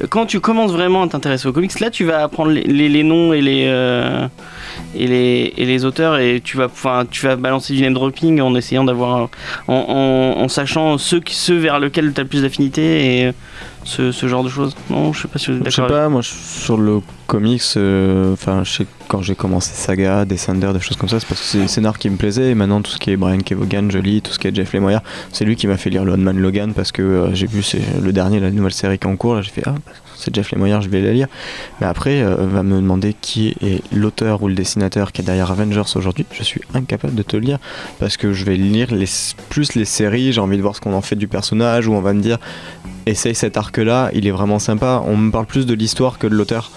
quand 0.10 0.26
tu 0.26 0.39
commences 0.39 0.71
vraiment 0.71 1.04
à 1.04 1.08
t'intéresser 1.08 1.47
aux 1.47 1.54
comics, 1.54 1.80
là, 1.80 1.89
tu 1.89 2.04
vas 2.06 2.24
apprendre 2.24 2.52
les, 2.52 2.63
les- 2.63 2.89
les 2.89 3.04
noms 3.04 3.34
et 3.34 3.41
les, 3.41 3.65
euh, 3.67 4.28
et 4.95 5.07
les 5.07 5.53
et 5.57 5.65
les 5.65 5.86
auteurs 5.86 6.17
et 6.17 6.41
tu 6.43 6.57
vas, 6.57 6.69
tu 7.10 7.25
vas 7.25 7.36
balancer 7.36 7.73
du 7.73 7.81
name 7.81 7.93
dropping 7.93 8.41
en 8.41 8.55
essayant 8.55 8.84
d'avoir, 8.84 9.29
en, 9.67 9.73
en, 9.73 10.41
en 10.43 10.47
sachant 10.47 10.97
ceux 10.97 11.19
qui, 11.19 11.36
ceux 11.36 11.57
vers 11.57 11.79
lesquels 11.79 12.12
tu 12.13 12.19
as 12.19 12.23
le 12.23 12.29
plus 12.29 12.41
d'affinité 12.43 13.19
et 13.19 13.25
euh, 13.27 13.31
ce, 13.84 14.12
ce 14.12 14.27
genre 14.27 14.43
de 14.43 14.49
choses. 14.49 14.75
Non, 14.89 15.12
je 15.13 15.21
sais 15.23 15.27
pas 15.27 15.39
si 15.39 15.51
vous 15.51 15.57
êtes 15.57 15.65
Je 15.65 15.69
sais 15.71 15.81
d'accord. 15.81 15.95
avec- 15.95 16.05
pas, 16.05 16.10
moi 16.10 16.21
sur 16.23 16.77
le 16.77 16.99
comics, 17.27 17.62
euh, 17.77 18.34
enfin 18.34 18.63
je 18.63 18.71
sais 18.71 18.84
que 18.86 18.89
quand 19.07 19.21
j'ai 19.21 19.36
commencé 19.36 19.71
Saga, 19.73 20.25
Descender, 20.25 20.71
des 20.73 20.79
choses 20.79 20.97
comme 20.97 21.10
ça, 21.10 21.19
c'est 21.19 21.27
parce 21.27 21.41
que 21.41 21.47
c'est 21.47 21.62
le 21.62 21.67
scénar 21.67 21.97
qui 21.97 22.10
me 22.10 22.17
plaisait 22.17 22.51
et 22.51 22.55
maintenant 22.55 22.81
tout 22.81 22.91
ce 22.91 22.97
qui 22.97 23.12
est 23.12 23.17
Brian 23.17 23.39
Kevogan, 23.39 23.89
je 23.91 23.97
lis, 23.99 24.21
tout 24.21 24.31
ce 24.31 24.39
qui 24.39 24.47
est 24.47 24.55
Jeff 24.55 24.73
Lemire, 24.73 25.01
c'est 25.31 25.45
lui 25.45 25.55
qui 25.55 25.67
m'a 25.67 25.77
fait 25.77 25.89
lire 25.89 26.03
le 26.05 26.15
Man 26.17 26.38
Logan 26.38 26.73
parce 26.73 26.91
que 26.91 27.01
euh, 27.01 27.34
j'ai 27.34 27.47
vu 27.47 27.63
c'est 27.63 27.81
le 28.01 28.12
dernier, 28.13 28.39
la 28.39 28.51
nouvelle 28.51 28.73
série 28.73 28.99
qui 28.99 29.07
est 29.07 29.12
en 29.12 29.15
cours, 29.15 29.36
là 29.36 29.41
j'ai 29.41 29.51
fait 29.51 29.63
ah 29.65 29.71
bah, 29.86 29.91
c'est 30.21 30.34
Jeff 30.34 30.51
Lemire, 30.51 30.81
je 30.81 30.89
vais 30.89 31.01
la 31.01 31.12
lire. 31.13 31.27
Mais 31.79 31.88
après 31.88 32.21
euh, 32.21 32.36
va 32.39 32.63
me 32.63 32.75
demander 32.75 33.13
qui 33.19 33.55
est 33.62 33.81
l'auteur 33.93 34.41
ou 34.43 34.47
le 34.47 34.53
dessinateur 34.53 35.12
qui 35.12 35.21
est 35.21 35.25
derrière 35.25 35.51
Avengers 35.51 35.81
aujourd'hui, 35.95 36.25
je 36.31 36.43
suis 36.43 36.62
incapable 36.73 37.15
de 37.15 37.23
te 37.23 37.36
lire 37.38 37.57
parce 37.99 38.15
que 38.17 38.31
je 38.34 38.45
vais 38.45 38.55
lire 38.55 38.93
les, 38.93 39.07
plus 39.49 39.75
les 39.75 39.86
séries, 39.86 40.31
j'ai 40.31 40.41
envie 40.41 40.57
de 40.57 40.62
voir 40.62 40.75
ce 40.75 40.81
qu'on 40.81 40.93
en 40.93 41.01
fait 41.01 41.15
du 41.15 41.27
personnage 41.27 41.88
ou 41.88 41.93
on 41.93 42.01
va 42.01 42.13
me 42.13 42.21
dire 42.21 42.38
essaye 43.05 43.36
cet 43.36 43.57
arc 43.57 43.77
là, 43.77 44.10
il 44.13 44.27
est 44.27 44.31
vraiment 44.31 44.60
sympa. 44.60 45.01
On 45.05 45.17
me 45.17 45.31
parle 45.31 45.45
plus 45.47 45.65
de 45.65 45.73
l'histoire 45.73 46.19
que 46.19 46.27
de 46.27 46.36
l'auteur 46.36 46.71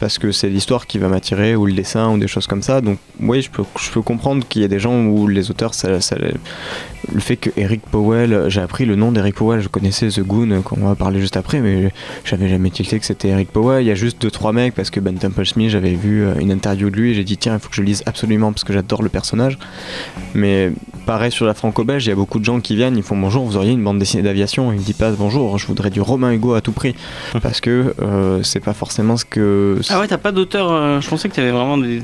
parce 0.00 0.18
que 0.18 0.32
c'est 0.32 0.48
l'histoire 0.48 0.88
qui 0.88 0.98
va 0.98 1.06
m'attirer 1.08 1.54
ou 1.54 1.64
le 1.64 1.72
dessin 1.72 2.10
ou 2.10 2.18
des 2.18 2.26
choses 2.26 2.48
comme 2.48 2.62
ça. 2.62 2.80
Donc 2.80 2.98
oui, 3.20 3.40
je 3.40 3.48
peux, 3.50 3.62
je 3.80 3.88
peux 3.90 4.02
comprendre 4.02 4.44
qu'il 4.48 4.60
y 4.62 4.64
a 4.64 4.68
des 4.68 4.80
gens 4.80 5.04
où 5.04 5.28
les 5.28 5.50
auteurs, 5.50 5.74
ça, 5.74 6.00
ça- 6.00 6.16
le 7.12 7.20
fait 7.20 7.36
que 7.36 7.50
Eric 7.56 7.80
Powell, 7.90 8.44
j'ai 8.48 8.60
appris 8.60 8.84
le 8.84 8.94
nom 8.96 9.10
d'Eric 9.12 9.34
Powell, 9.34 9.60
je 9.60 9.68
connaissais 9.68 10.08
The 10.08 10.20
Goon 10.20 10.62
qu'on 10.62 10.86
va 10.86 10.94
parler 10.94 11.20
juste 11.20 11.36
après, 11.36 11.60
mais 11.60 11.92
j'avais 12.24 12.48
jamais 12.48 12.70
tilté 12.70 12.98
que 12.98 13.06
c'était 13.06 13.28
Eric 13.28 13.50
Powell. 13.50 13.82
Il 13.82 13.88
y 13.88 13.90
a 13.90 13.94
juste 13.94 14.20
deux 14.20 14.30
trois 14.30 14.52
mecs 14.52 14.74
parce 14.74 14.90
que 14.90 15.00
Ben 15.00 15.16
Temple 15.18 15.44
Smith, 15.46 15.70
j'avais 15.70 15.94
vu 15.94 16.24
euh, 16.24 16.34
une 16.38 16.50
interview 16.50 16.90
de 16.90 16.96
lui 16.96 17.10
et 17.10 17.14
j'ai 17.14 17.24
dit 17.24 17.36
tiens, 17.36 17.54
il 17.54 17.60
faut 17.60 17.68
que 17.68 17.74
je 17.76 17.82
lise 17.82 18.02
absolument 18.06 18.52
parce 18.52 18.64
que 18.64 18.72
j'adore 18.72 19.02
le 19.02 19.08
personnage. 19.08 19.58
Mais 20.34 20.70
pareil 21.06 21.32
sur 21.32 21.46
la 21.46 21.54
franco-belge, 21.54 22.06
il 22.06 22.10
y 22.10 22.12
a 22.12 22.16
beaucoup 22.16 22.38
de 22.38 22.44
gens 22.44 22.60
qui 22.60 22.76
viennent, 22.76 22.96
ils 22.96 23.02
font 23.02 23.16
bonjour, 23.16 23.44
vous 23.44 23.56
auriez 23.56 23.72
une 23.72 23.82
bande 23.82 23.98
dessinée 23.98 24.22
d'aviation? 24.22 24.72
Ils 24.72 24.78
me 24.78 24.84
disent 24.84 24.96
pas 24.96 25.10
bonjour, 25.10 25.58
je 25.58 25.66
voudrais 25.66 25.90
du 25.90 26.00
Romain 26.00 26.32
Hugo 26.32 26.54
à 26.54 26.60
tout 26.60 26.72
prix 26.72 26.94
parce 27.42 27.60
que 27.60 27.94
euh, 28.00 28.42
c'est 28.42 28.60
pas 28.60 28.72
forcément 28.74 29.16
ce 29.16 29.24
que 29.24 29.78
Ah 29.90 29.98
ouais, 30.00 30.08
t'as 30.08 30.18
pas 30.18 30.32
d'auteur. 30.32 30.70
euh, 30.70 31.00
je 31.00 31.08
pensais 31.08 31.28
que 31.28 31.34
t'avais 31.34 31.50
vraiment 31.50 31.78
des, 31.78 32.02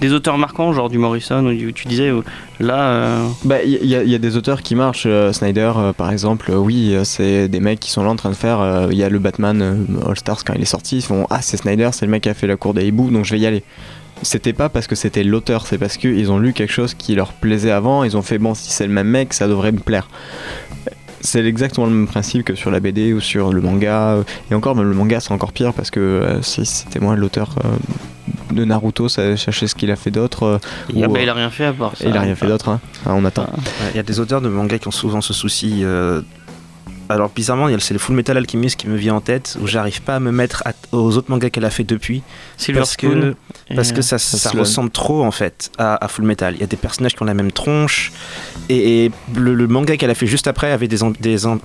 des 0.00 0.12
auteurs 0.12 0.38
marquants, 0.38 0.72
genre 0.72 0.88
du 0.88 0.98
Morrison 0.98 1.44
ou 1.46 1.52
du, 1.54 1.72
tu 1.72 1.86
disais 1.86 2.08
euh, 2.10 2.22
là. 2.58 2.90
euh, 2.90 3.26
Bah, 3.44 3.62
il 3.64 3.86
y, 3.86 3.94
a- 3.94 4.02
il 4.02 4.10
y 4.10 4.14
a 4.14 4.18
des 4.18 4.36
auteurs 4.36 4.39
qui 4.62 4.74
marchent. 4.74 5.04
euh, 5.06 5.32
Snyder, 5.32 5.72
euh, 5.76 5.92
par 5.92 6.10
exemple, 6.10 6.50
euh, 6.50 6.56
oui, 6.56 6.96
c'est 7.04 7.48
des 7.48 7.60
mecs 7.60 7.80
qui 7.80 7.90
sont 7.90 8.02
là 8.02 8.10
en 8.10 8.16
train 8.16 8.30
de 8.30 8.34
faire. 8.34 8.88
Il 8.90 8.96
y 8.96 9.04
a 9.04 9.08
le 9.08 9.18
Batman 9.18 9.86
All 10.06 10.16
Stars 10.16 10.44
quand 10.44 10.54
il 10.54 10.62
est 10.62 10.66
sorti. 10.66 10.98
Ils 10.98 11.02
font 11.02 11.26
Ah, 11.30 11.42
c'est 11.42 11.56
Snyder, 11.56 11.90
c'est 11.92 12.06
le 12.06 12.10
mec 12.10 12.22
qui 12.22 12.28
a 12.28 12.34
fait 12.34 12.46
la 12.46 12.56
cour 12.56 12.74
des 12.74 12.86
hiboux, 12.86 13.10
donc 13.10 13.24
je 13.24 13.32
vais 13.32 13.38
y 13.40 13.46
aller. 13.46 13.62
C'était 14.22 14.52
pas 14.52 14.68
parce 14.68 14.86
que 14.86 14.94
c'était 14.94 15.24
l'auteur, 15.24 15.66
c'est 15.66 15.78
parce 15.78 15.96
qu'ils 15.96 16.30
ont 16.30 16.38
lu 16.38 16.52
quelque 16.52 16.72
chose 16.72 16.94
qui 16.94 17.14
leur 17.14 17.32
plaisait 17.32 17.70
avant. 17.70 18.04
Ils 18.04 18.16
ont 18.16 18.22
fait 18.22 18.38
Bon, 18.38 18.54
si 18.54 18.70
c'est 18.70 18.86
le 18.86 18.92
même 18.92 19.08
mec, 19.08 19.32
ça 19.32 19.48
devrait 19.48 19.72
me 19.72 19.78
plaire. 19.80 20.08
C'est 21.22 21.44
exactement 21.44 21.86
le 21.86 21.92
même 21.92 22.06
principe 22.06 22.44
que 22.44 22.54
sur 22.54 22.70
la 22.70 22.80
BD 22.80 23.12
ou 23.12 23.20
sur 23.20 23.52
le 23.52 23.60
manga. 23.60 24.18
Et 24.50 24.54
encore, 24.54 24.74
même 24.74 24.88
le 24.88 24.94
manga, 24.94 25.20
c'est 25.20 25.32
encore 25.32 25.52
pire 25.52 25.74
parce 25.74 25.90
que 25.90 26.38
si 26.42 26.64
c'était 26.64 27.00
moi 27.00 27.14
l'auteur 27.14 27.56
de 28.52 28.64
Naruto, 28.64 29.08
ça 29.08 29.36
sachez 29.36 29.66
ce 29.66 29.74
qu'il 29.74 29.90
a 29.90 29.96
fait 29.96 30.10
d'autre. 30.10 30.42
euh, 30.44 30.58
ah 30.60 31.08
bah, 31.08 31.18
euh, 31.18 31.22
il 31.22 31.28
a 31.28 31.34
rien 31.34 31.50
fait 31.50 31.66
à 31.66 31.72
part 31.72 31.96
ça. 31.96 32.08
il 32.08 32.16
a 32.16 32.20
rien 32.20 32.34
fait 32.34 32.46
d'autre, 32.46 32.68
hein. 32.68 32.80
Ah, 33.06 33.14
on 33.14 33.24
attend. 33.24 33.46
Il 33.92 33.96
y 33.96 34.00
a 34.00 34.02
des 34.02 34.20
auteurs 34.20 34.40
de 34.40 34.48
manga 34.48 34.78
qui 34.78 34.88
ont 34.88 34.92
souvent 34.92 35.20
ce 35.20 35.32
souci. 35.32 35.84
Euh, 37.10 37.14
Alors 37.14 37.30
bizarrement, 37.34 37.68
c'est 37.80 37.94
le 37.94 37.98
Full 38.00 38.14
Metal 38.14 38.36
Alchemist 38.36 38.76
qui 38.76 38.88
me 38.88 38.96
vient 38.96 39.14
en 39.14 39.20
tête, 39.20 39.56
où 39.60 39.66
j'arrive 39.66 40.02
pas 40.02 40.16
à 40.16 40.20
me 40.20 40.30
mettre 40.32 40.62
à- 40.64 40.72
aux 40.96 41.16
autres 41.16 41.30
mangas 41.30 41.50
qu'elle 41.50 41.64
a 41.64 41.70
fait 41.70 41.84
depuis, 41.84 42.22
Silver 42.56 42.80
parce 42.80 42.96
que 42.96 43.34
parce 43.74 43.92
que 43.92 43.98
euh, 43.98 44.02
ça, 44.02 44.18
ça 44.18 44.50
Sloan. 44.50 44.60
ressemble 44.62 44.90
trop 44.90 45.24
en 45.24 45.30
fait 45.30 45.70
à, 45.78 46.02
à 46.04 46.08
Full 46.08 46.24
Metal. 46.24 46.54
Il 46.54 46.60
y 46.60 46.64
a 46.64 46.66
des 46.66 46.76
personnages 46.76 47.14
qui 47.14 47.22
ont 47.22 47.26
la 47.26 47.34
même 47.34 47.52
tronche 47.52 48.12
et, 48.68 49.04
et 49.06 49.12
le, 49.34 49.54
le 49.54 49.66
manga 49.66 49.96
qu'elle 49.96 50.10
a 50.10 50.14
fait 50.14 50.26
juste 50.26 50.46
après 50.46 50.70
avait 50.72 50.88
des, 50.88 51.00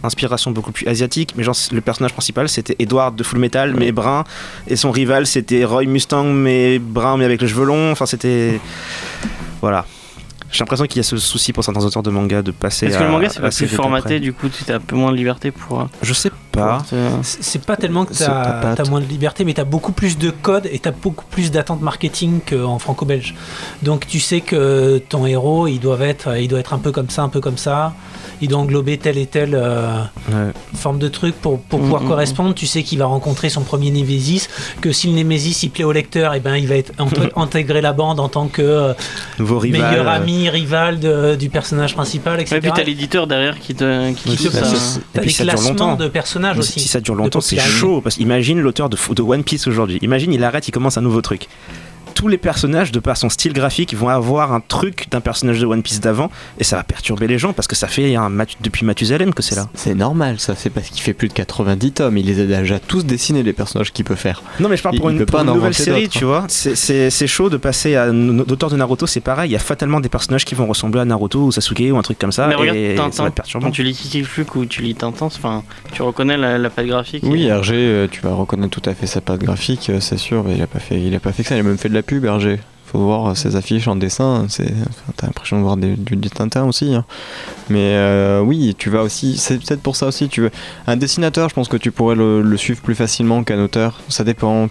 inspirations 0.03 0.51
beaucoup 0.51 0.71
plus 0.71 0.88
asiatiques. 0.88 1.34
Mais 1.36 1.43
genre 1.43 1.55
le 1.71 1.81
personnage 1.81 2.13
principal 2.13 2.49
c'était 2.49 2.75
Edward 2.79 3.15
de 3.15 3.23
Full 3.23 3.39
Metal 3.39 3.73
mais 3.77 3.91
brun 3.91 4.23
et 4.67 4.75
son 4.75 4.91
rival 4.91 5.25
c'était 5.27 5.65
Roy 5.65 5.86
Mustang 5.86 6.25
mais 6.25 6.79
brun 6.79 7.17
mais 7.17 7.25
avec 7.25 7.41
les 7.41 7.47
cheveux 7.47 7.65
longs. 7.65 7.91
Enfin 7.91 8.05
c'était 8.05 8.60
voilà. 9.62 9.86
J'ai 10.51 10.60
l'impression 10.60 10.86
qu'il 10.86 10.97
y 10.97 10.99
a 10.99 11.03
ce 11.03 11.17
souci 11.17 11.51
pour 11.53 11.63
certains 11.63 11.84
auteurs 11.84 12.03
de 12.03 12.10
manga 12.12 12.41
de 12.41 12.51
passer 12.51 12.86
Est-ce 12.88 12.97
que 12.97 13.03
le 13.03 13.10
manga 13.10 13.27
c'est 13.29 13.41
pas 13.41 13.49
plus 13.49 13.67
formaté, 13.67 14.19
du 14.19 14.31
coup 14.34 14.47
tu 14.49 14.71
as 14.71 14.75
un 14.75 14.79
peu 14.79 14.95
moins 14.95 15.12
de 15.12 15.17
liberté 15.17 15.51
pour. 15.51 15.81
euh, 15.81 15.86
Je 16.01 16.13
sais 16.13 16.31
pas. 16.55 16.83
te- 16.89 16.95
C'est 17.23 17.63
pas 17.63 17.75
tellement 17.77 18.05
que 18.05 18.13
patte. 18.13 18.79
as 18.79 18.89
moins 18.89 19.01
de 19.01 19.05
liberté, 19.05 19.43
mais 19.45 19.53
t'as 19.53 19.63
beaucoup 19.63 19.91
plus 19.91 20.17
de 20.17 20.29
codes 20.31 20.67
et 20.71 20.79
t'as 20.79 20.91
beaucoup 20.91 21.25
plus 21.29 21.51
d'attentes 21.51 21.81
marketing 21.81 22.39
qu'en 22.49 22.79
franco-belge. 22.79 23.35
Donc 23.83 24.07
tu 24.07 24.19
sais 24.19 24.41
que 24.41 24.97
ton 25.09 25.25
héros, 25.25 25.67
il 25.67 25.79
doit 25.79 25.99
être, 26.01 26.37
il 26.37 26.47
doit 26.47 26.59
être 26.59 26.73
un 26.73 26.79
peu 26.79 26.91
comme 26.91 27.09
ça, 27.09 27.21
un 27.23 27.29
peu 27.29 27.41
comme 27.41 27.57
ça. 27.57 27.93
Il 28.41 28.49
doit 28.49 28.59
englober 28.59 28.97
telle 28.97 29.17
et 29.17 29.27
telle 29.27 29.55
euh, 29.55 30.01
Ouais. 30.29 30.51
forme 30.75 30.99
de 30.99 31.07
truc 31.07 31.35
pour, 31.35 31.59
pour 31.59 31.79
Mm, 31.79 31.83
pouvoir 31.83 32.01
mm, 32.03 32.07
correspondre. 32.07 32.53
Tu 32.53 32.65
sais 32.67 32.83
qu'il 32.83 32.99
va 32.99 33.05
rencontrer 33.05 33.47
son 33.49 33.61
premier 33.61 33.91
Némésis, 33.91 34.49
que 34.81 34.91
si 34.91 35.07
le 35.07 35.13
Némésis 35.13 35.63
il 35.63 35.69
plaît 35.69 35.85
au 35.85 35.91
lecteur, 35.93 36.33
et 36.33 36.39
ben 36.41 36.55
il 36.57 36.67
va 36.67 36.75
être 36.75 36.91
intégrer 37.37 37.79
la 37.81 37.93
bande 37.93 38.19
en 38.19 38.27
tant 38.27 38.47
que 38.47 38.61
euh, 38.61 38.93
Nouveau 39.39 39.59
rival. 39.59 39.81
meilleur 39.89 40.07
euh, 40.07 40.11
ami, 40.15 40.49
rival 40.49 40.99
de- 40.99 41.35
du 41.35 41.49
personnage 41.49 41.93
principal, 41.95 42.39
etc. 42.41 42.55
Ouais, 42.55 42.61
puis 42.61 42.71
t'as 42.75 42.83
l'éditeur 42.83 43.25
derrière 43.27 43.57
qui 43.59 43.73
te 43.73 44.11
qui 44.13 44.35
c'est 44.37 44.49
ça. 44.51 44.65
ça, 44.65 44.75
c'est- 44.75 44.99
T'as 45.13 45.21
Et 45.21 45.25
puis 45.25 45.27
des 45.27 45.33
ça 45.33 45.43
dure 45.43 45.53
classements 45.53 45.69
longtemps. 45.69 45.95
de 45.95 46.07
personnages 46.09 46.44
Aussi. 46.58 46.79
Si 46.79 46.88
ça 46.88 46.99
dure 46.99 47.15
longtemps, 47.15 47.41
c'est 47.41 47.60
chaud. 47.60 48.01
Parce 48.01 48.15
qu'imagine 48.15 48.60
l'auteur 48.60 48.89
de, 48.89 48.97
de 49.13 49.21
One 49.21 49.43
Piece 49.43 49.67
aujourd'hui. 49.67 49.99
Imagine, 50.01 50.34
il 50.34 50.43
arrête, 50.43 50.67
il 50.67 50.71
commence 50.71 50.97
un 50.97 51.01
nouveau 51.01 51.21
truc. 51.21 51.47
Tous 52.15 52.28
les 52.28 52.38
personnages, 52.38 52.91
de 52.91 52.99
par 52.99 53.17
son 53.17 53.30
style 53.30 53.54
graphique, 53.54 53.93
vont 53.93 54.08
avoir 54.10 54.51
un 54.54 54.62
truc 54.62 55.08
d'un 55.12 55.19
personnage 55.21 55.60
de 55.60 55.65
One 55.65 55.84
Piece 55.84 55.99
d'avant, 55.99 56.32
et 56.60 56.63
ça 56.63 56.78
va 56.78 56.84
perturber 56.84 57.28
les 57.28 57.38
gens 57.38 57.54
parce 57.54 57.67
que 57.67 57.75
ça 57.75 57.88
fait 57.88 58.15
un 58.15 58.32
depuis 58.62 58.86
Mathusalem 58.86 59.34
que 59.34 59.43
c'est 59.43 59.56
là. 59.56 59.67
C'est 59.75 59.93
normal, 59.95 60.39
ça, 60.39 60.56
c'est 60.56 60.69
parce 60.69 60.88
qu'il 60.89 61.01
fait 61.01 61.13
plus 61.13 61.28
de 61.28 61.34
90 61.34 61.91
tomes. 61.91 62.17
Il 62.17 62.25
les 62.25 62.39
a 62.39 62.45
déjà 62.45 62.80
tous 62.80 63.06
dessinés, 63.06 63.43
les 63.43 63.54
personnages 63.54 63.91
qu'il 63.91 64.06
peut 64.06 64.15
faire. 64.15 64.41
Non, 64.60 64.69
mais 64.69 64.78
je 64.78 64.84
parle 64.84 64.97
pour 64.97 65.10
il 65.12 65.13
une, 65.13 65.19
peut 65.19 65.25
pour 65.25 65.38
pas 65.39 65.43
une 65.43 65.49
en 65.49 65.56
nouvelle 65.56 65.73
série, 65.73 66.10
tu 66.10 66.23
vois. 66.25 66.45
C'est- 66.47 66.75
C'est 67.10 67.28
chaud 67.28 67.49
de 67.49 67.58
passer 67.58 67.95
à 67.95 68.08
l'auteur 68.08 68.69
de 68.69 68.78
Naruto, 68.78 69.06
c'est 69.08 69.19
pareil. 69.19 69.49
Il 69.49 69.54
y 69.54 69.58
a 69.58 69.60
fatalement 69.60 69.99
des 69.99 70.10
personnages 70.10 70.45
qui 70.45 70.56
vont 70.56 70.65
ressembler 70.67 71.01
à 71.01 71.06
Naruto 71.06 71.43
ou 71.43 71.51
Sasuke 71.51 71.84
ou 71.91 71.97
un 71.97 72.01
truc 72.01 72.17
comme 72.17 72.32
ça, 72.32 72.47
Mais 72.47 72.56
regarde, 72.56 72.78
et 72.78 72.95
ça 73.12 73.23
va 73.23 73.28
être 73.28 73.36
perturbant. 73.36 73.67
Quand 73.67 73.71
tu 73.71 73.84
lis 73.84 73.93
Kiki 73.93 74.23
Fluke 74.23 74.56
ou 74.56 74.65
tu 74.65 74.82
lis 74.82 74.95
Tintin, 74.95 75.25
enfin, 75.25 75.63
tu 75.91 76.01
reconnais 76.01 76.38
la, 76.38 76.58
la 76.58 76.69
patte 76.69 76.88
graphique. 76.88 77.23
Oui, 77.25 77.43
et- 77.47 77.54
RG, 77.54 77.73
euh, 77.73 78.08
tu 78.10 78.21
vas 78.21 78.34
reconnaître 78.34 78.80
tout 78.80 78.89
à 78.89 78.93
fait 78.93 79.06
sa 79.08 79.19
patte 79.21 79.41
graphique, 79.41 79.89
euh, 79.89 79.99
c'est 79.99 80.17
sûr, 80.17 80.43
mais 80.45 80.56
il 80.56 80.62
a 80.62 80.67
pas 80.67 80.80
fait, 80.80 80.99
il 81.01 81.13
a 81.13 81.19
pas 81.19 81.32
fait 81.34 81.43
que 81.43 81.49
ça. 81.49 81.56
Il 81.56 81.60
a 81.60 81.63
même 81.63 81.78
fait 81.78 81.89
de 81.89 81.93
la 81.93 82.04
pub, 82.05 82.25
RG. 82.25 82.59
Faut 82.85 82.99
voir 82.99 83.27
euh, 83.31 83.33
ses 83.35 83.55
affiches 83.55 83.87
en 83.87 83.95
dessin, 83.95 84.45
c'est, 84.47 84.71
enfin, 84.71 85.13
t'as 85.17 85.25
l'impression 85.27 85.57
de 85.57 85.63
voir 85.63 85.75
des- 85.75 85.95
du, 85.95 86.15
du 86.15 86.29
Tintin 86.29 86.63
aussi. 86.65 86.93
hein. 86.93 87.03
Mais 87.69 87.95
euh, 87.95 88.41
oui, 88.41 88.75
tu 88.77 88.89
vas 88.89 89.01
aussi, 89.01 89.37
c'est 89.37 89.57
peut-être 89.57 89.81
pour 89.81 89.95
ça 89.95 90.05
aussi. 90.07 90.29
Tu 90.29 90.41
veux 90.41 90.51
un 90.87 90.95
dessinateur, 90.95 91.49
je 91.49 91.55
pense 91.55 91.67
que 91.67 91.77
tu 91.77 91.91
pourrais 91.91 92.15
le, 92.15 92.41
le 92.41 92.57
suivre 92.57 92.81
plus 92.81 92.95
facilement 92.95 93.43
qu'un 93.43 93.59
auteur. 93.61 93.99
Ça 94.07 94.23
dépend. 94.23 94.69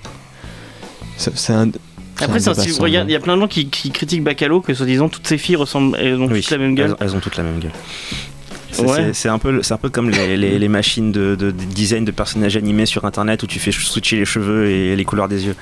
C'est 1.16 1.37
c'est 1.37 1.53
un, 1.53 1.70
Après, 2.20 2.38
style- 2.40 2.55
sans 2.73 2.83
regarde, 2.83 3.09
il 3.09 3.12
y 3.12 3.16
a 3.16 3.20
plein 3.20 3.35
de 3.37 3.40
gens 3.42 3.49
qui, 3.49 3.66
qui 3.68 3.90
critiquent 3.90 4.23
Bacalo, 4.25 4.61
que 4.61 4.73
soi-disant 4.75 5.09
toutes 5.09 5.27
ces 5.27 5.37
filles 5.38 5.57
ressemblent, 5.57 5.97
elles 6.01 6.16
ont 6.20 6.29
Oui, 6.29 6.40
toutes 6.40 6.51
la 6.53 6.59
même 6.59 6.75
gueule. 6.77 6.94
Elles, 7.01 7.07
elles 7.09 7.16
ont 7.16 7.20
toutes 7.20 7.37
la 7.37 7.42
même 7.42 7.59
gueule. 7.59 7.73
C'est 8.70 8.83
Ouais. 8.83 8.88
c'est- 8.97 9.12
c'est 9.12 9.29
un 9.29 9.38
peu, 9.38 9.62
c'est 9.62 9.75
un 9.75 9.77
peu 9.79 9.88
comme 9.88 10.11
les, 10.11 10.37
les- 10.37 10.59
les 10.59 10.68
machines 10.68 11.12
de, 11.12 11.37
de- 11.37 11.51
de 11.53 11.64
design 11.64 12.05
de 12.05 12.11
personnages 12.11 12.57
animés 12.57 12.87
sur 12.87 13.05
internet 13.05 13.42
où 13.42 13.47
tu 13.47 13.59
fais 13.61 13.70
switcher 13.70 14.16
les 14.16 14.25
cheveux 14.25 14.68
et 14.70 14.97
les 14.97 15.05
couleurs 15.05 15.29
des 15.29 15.47
yeux. 15.47 15.55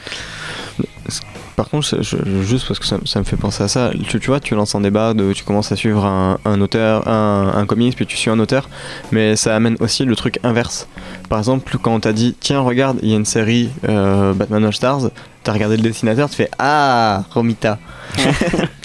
Par 1.57 1.69
contre, 1.69 2.03
juste 2.03 2.67
parce 2.67 2.79
que 2.79 2.87
ça, 2.87 3.19
me 3.19 3.25
fait 3.25 3.37
penser 3.37 3.63
à 3.63 3.69
ça, 3.69 3.91
tu, 4.09 4.19
vois, 4.27 4.41
tu 4.41 4.55
lances 4.55 4.75
un 4.75 4.81
débat, 4.81 5.13
tu 5.35 5.45
commences 5.45 5.71
à 5.71 5.77
suivre 5.77 6.05
un, 6.05 6.61
auteur, 6.61 7.07
un, 7.07 7.53
un 7.55 7.67
puis 7.67 8.07
tu 8.07 8.17
suis 8.17 8.31
un 8.31 8.39
auteur, 8.39 8.69
mais 9.11 9.37
ça 9.37 9.55
amène 9.55 9.77
aussi 9.81 10.05
le 10.05 10.17
truc 10.17 10.39
inverse. 10.45 10.89
Par 11.29 11.39
exemple, 11.39 11.77
quand 11.81 11.95
on 11.95 12.01
t'a 12.01 12.13
dit, 12.13 12.35
tiens, 12.41 12.61
regarde, 12.61 12.99
il 13.03 13.11
y 13.11 13.13
a 13.13 13.17
une 13.17 13.27
série 13.27 13.71
euh, 13.89 14.33
Batman 14.33 14.65
All 14.65 14.73
Stars, 14.73 15.11
t'as 15.43 15.53
regardé 15.53 15.77
le 15.77 15.83
dessinateur, 15.83 16.31
tu 16.31 16.37
fais 16.37 16.51
Ah, 16.59 17.25
Romita. 17.31 17.79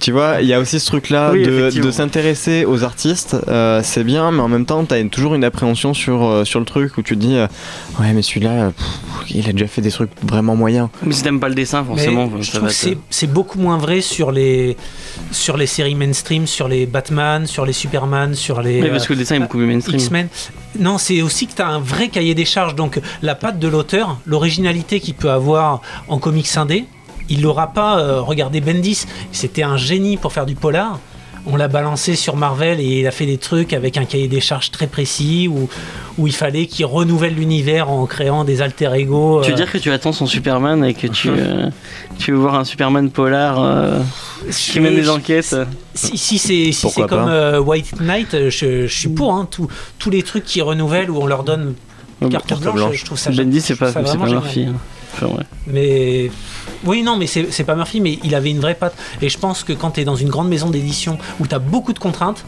tu 0.08 0.14
vois, 0.14 0.38
il 0.40 0.48
y 0.48 0.54
a 0.54 0.60
aussi 0.62 0.80
ce 0.80 0.86
truc-là 0.86 1.32
Oui, 1.34 1.44
de, 1.44 1.70
de 1.70 1.92
s'intéresser 1.92 2.64
aux 2.64 2.86
artistes, 2.86 3.36
euh, 3.50 3.82
c'est 3.84 4.06
bien, 4.06 4.32
mais 4.32 4.40
en 4.40 4.48
même 4.48 4.66
temps, 4.66 4.86
t'as 4.86 5.04
toujours 5.04 5.36
une 5.36 5.44
appréhension 5.44 5.94
sur, 5.94 6.24
euh, 6.24 6.46
sur 6.46 6.62
le 6.62 6.66
truc 6.66 6.98
où 6.98 7.02
tu 7.02 7.18
te 7.18 7.20
dis, 7.20 7.36
euh, 7.36 7.46
ouais, 8.00 8.14
mais 8.14 8.22
celui-là, 8.22 8.72
il 9.30 9.50
a 9.50 9.52
déjà 9.52 9.68
fait 9.68 9.82
des 9.82 9.92
trucs 9.92 10.12
vraiment 10.24 10.56
moyens. 10.56 10.88
Mais 11.04 11.12
si 11.14 11.24
t'aimes 11.24 11.42
pas 11.42 11.50
le 11.50 11.56
dessin, 11.56 11.84
forcément, 11.84 12.30
Mais 12.34 12.42
je 12.42 12.46
ça 12.52 12.58
trouve 12.60 12.70
va 12.70 12.74
c'est- 13.10 13.28
beaucoup 13.28 13.60
moins 13.60 13.78
vrai 13.78 14.00
sur 14.00 14.32
les, 14.32 14.78
sur 15.32 15.58
les 15.58 15.68
séries 15.68 15.96
mainstream, 15.96 16.48
sur 16.48 16.70
les 16.70 16.86
Batman, 16.86 17.46
sur 17.46 17.66
les 17.66 17.74
Superman, 17.74 18.34
sur 18.34 18.62
les 18.62 18.82
Oui, 18.82 18.90
parce 18.90 19.08
que 19.08 19.12
le 19.12 19.20
dessin 19.20 19.36
est 19.36 19.40
beaucoup 19.42 19.58
plus 19.58 19.68
mainstream. 19.68 20.00
X-Men. 20.00 20.30
Non, 20.80 20.98
c'est 20.98 21.22
aussi 21.22 21.48
que 21.48 21.54
tu 21.58 21.62
as 21.62 21.68
un 21.68 21.80
vrai 21.80 22.08
cahier 22.08 22.34
des 22.34 22.46
charges. 22.46 22.76
Donc 22.76 23.02
la 23.22 23.36
patte 23.36 23.60
de 23.60 23.68
l'auteur, 23.68 24.20
l'originalité 24.26 25.02
qu'il 25.02 25.16
peut 25.16 25.32
avoir 25.32 25.82
en 26.08 26.18
comics 26.18 26.48
indé, 26.56 26.86
il 27.30 27.42
l'aura 27.42 27.68
pas. 27.68 28.00
euh, 28.00 28.22
regardez 28.22 28.62
Bendis, 28.62 29.06
c'était 29.32 29.64
un 29.64 29.78
génie 29.78 30.18
pour 30.18 30.34
faire 30.34 30.46
du 30.46 30.56
polar. 30.56 31.00
On 31.50 31.56
l'a 31.56 31.70
balancé 31.70 32.16
sur 32.16 32.36
Marvel 32.36 32.82
et 32.82 33.00
il 33.00 33.08
a 33.08 33.12
fait 33.12 33.26
des 33.26 33.38
trucs 33.38 33.72
avec 33.72 33.96
un 33.96 34.04
cahier 34.04 34.28
des 34.28 34.42
charges 34.42 34.70
très 34.70 34.86
précis 34.88 35.48
où, 35.48 35.70
où 36.18 36.28
il 36.28 36.34
fallait 36.36 36.66
qu'il 36.66 36.86
renouvelle 36.86 37.36
l'univers 37.36 37.90
en 37.90 38.06
créant 38.06 38.44
des 38.44 38.62
alter 38.62 38.90
ego. 38.96 39.40
Tu 39.44 39.48
veux 39.52 39.54
euh, 39.54 39.56
dire 39.56 39.72
que 39.72 39.78
tu 39.78 39.90
attends 39.90 40.12
son 40.12 40.26
Superman 40.26 40.84
et 40.84 40.94
que 40.94 41.08
tu, 41.08 41.30
euh, 41.30 41.70
tu 42.20 42.32
veux 42.34 42.38
voir 42.38 42.56
un 42.56 42.66
Superman 42.66 43.10
polar 43.10 43.64
euh, 43.64 44.00
qui 44.52 44.82
mène 44.82 44.96
des 44.96 45.10
enquêtes 45.10 45.56
Si, 45.94 46.18
si 46.18 46.38
c'est 46.38 46.74
si 46.74 47.02
comme 47.04 47.30
euh, 47.30 47.62
White 47.62 48.02
Knight, 48.02 48.34
euh, 48.34 48.50
je, 48.50 48.86
je 48.86 48.94
suis 48.94 49.08
pour 49.08 49.34
hein, 49.34 49.48
tous- 49.50 49.70
tous 50.00 50.10
les 50.10 50.24
trucs 50.24 50.44
qui 50.44 50.62
renouvellent 50.62 51.10
où 51.10 51.18
on 51.22 51.28
leur 51.28 51.46
donne 51.46 51.76
carte, 52.30 52.46
carte 52.46 52.62
blanche, 52.62 52.76
blanche. 52.76 52.96
Je 52.98 53.06
trouve 53.06 53.18
ça 53.18 53.32
Bendy, 53.32 53.62
c'est 53.62 53.78
pas, 53.78 53.94
pas 53.94 54.02
hein. 54.02 54.42
Enfin, 55.14 55.28
ouais. 55.28 55.44
Mais 55.68 56.30
oui, 56.86 57.04
non, 57.04 57.18
mais 57.18 57.28
c'est 57.28 57.64
pas 57.64 57.76
Murphy, 57.76 58.00
mais 58.02 58.20
il 58.24 58.36
avait 58.36 58.52
une 58.52 58.60
vraie 58.60 58.76
patte. 58.76 58.96
Et 59.22 59.30
je 59.30 59.38
pense 59.38 59.64
que 59.64 59.74
quand 59.74 59.92
tu 59.92 60.02
es 60.02 60.06
dans 60.06 60.16
une 60.16 60.30
grande 60.30 60.50
maison 60.50 60.70
d'édition 60.70 61.18
où 61.40 61.48
tu 61.48 61.56
as 61.56 61.60
beaucoup 61.60 61.94
de 61.94 62.00
contraintes, 62.00 62.44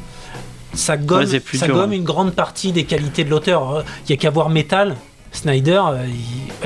ça 0.74 0.98
gomme, 0.98 1.20
Ouais, 1.22 1.42
ça 1.54 1.65
dur, 1.65 1.76
gomme 1.76 1.92
hein. 1.92 1.96
une 1.96 2.04
grande 2.04 2.34
partie 2.34 2.72
des 2.72 2.84
qualités 2.84 3.24
de 3.24 3.30
l'auteur. 3.30 3.84
Il 4.08 4.12
y 4.12 4.13
a 4.13 4.18
qu'à 4.18 4.30
voir 4.30 4.50
Metal, 4.50 4.96
Snyder, 5.32 5.82
euh, 5.92 6.06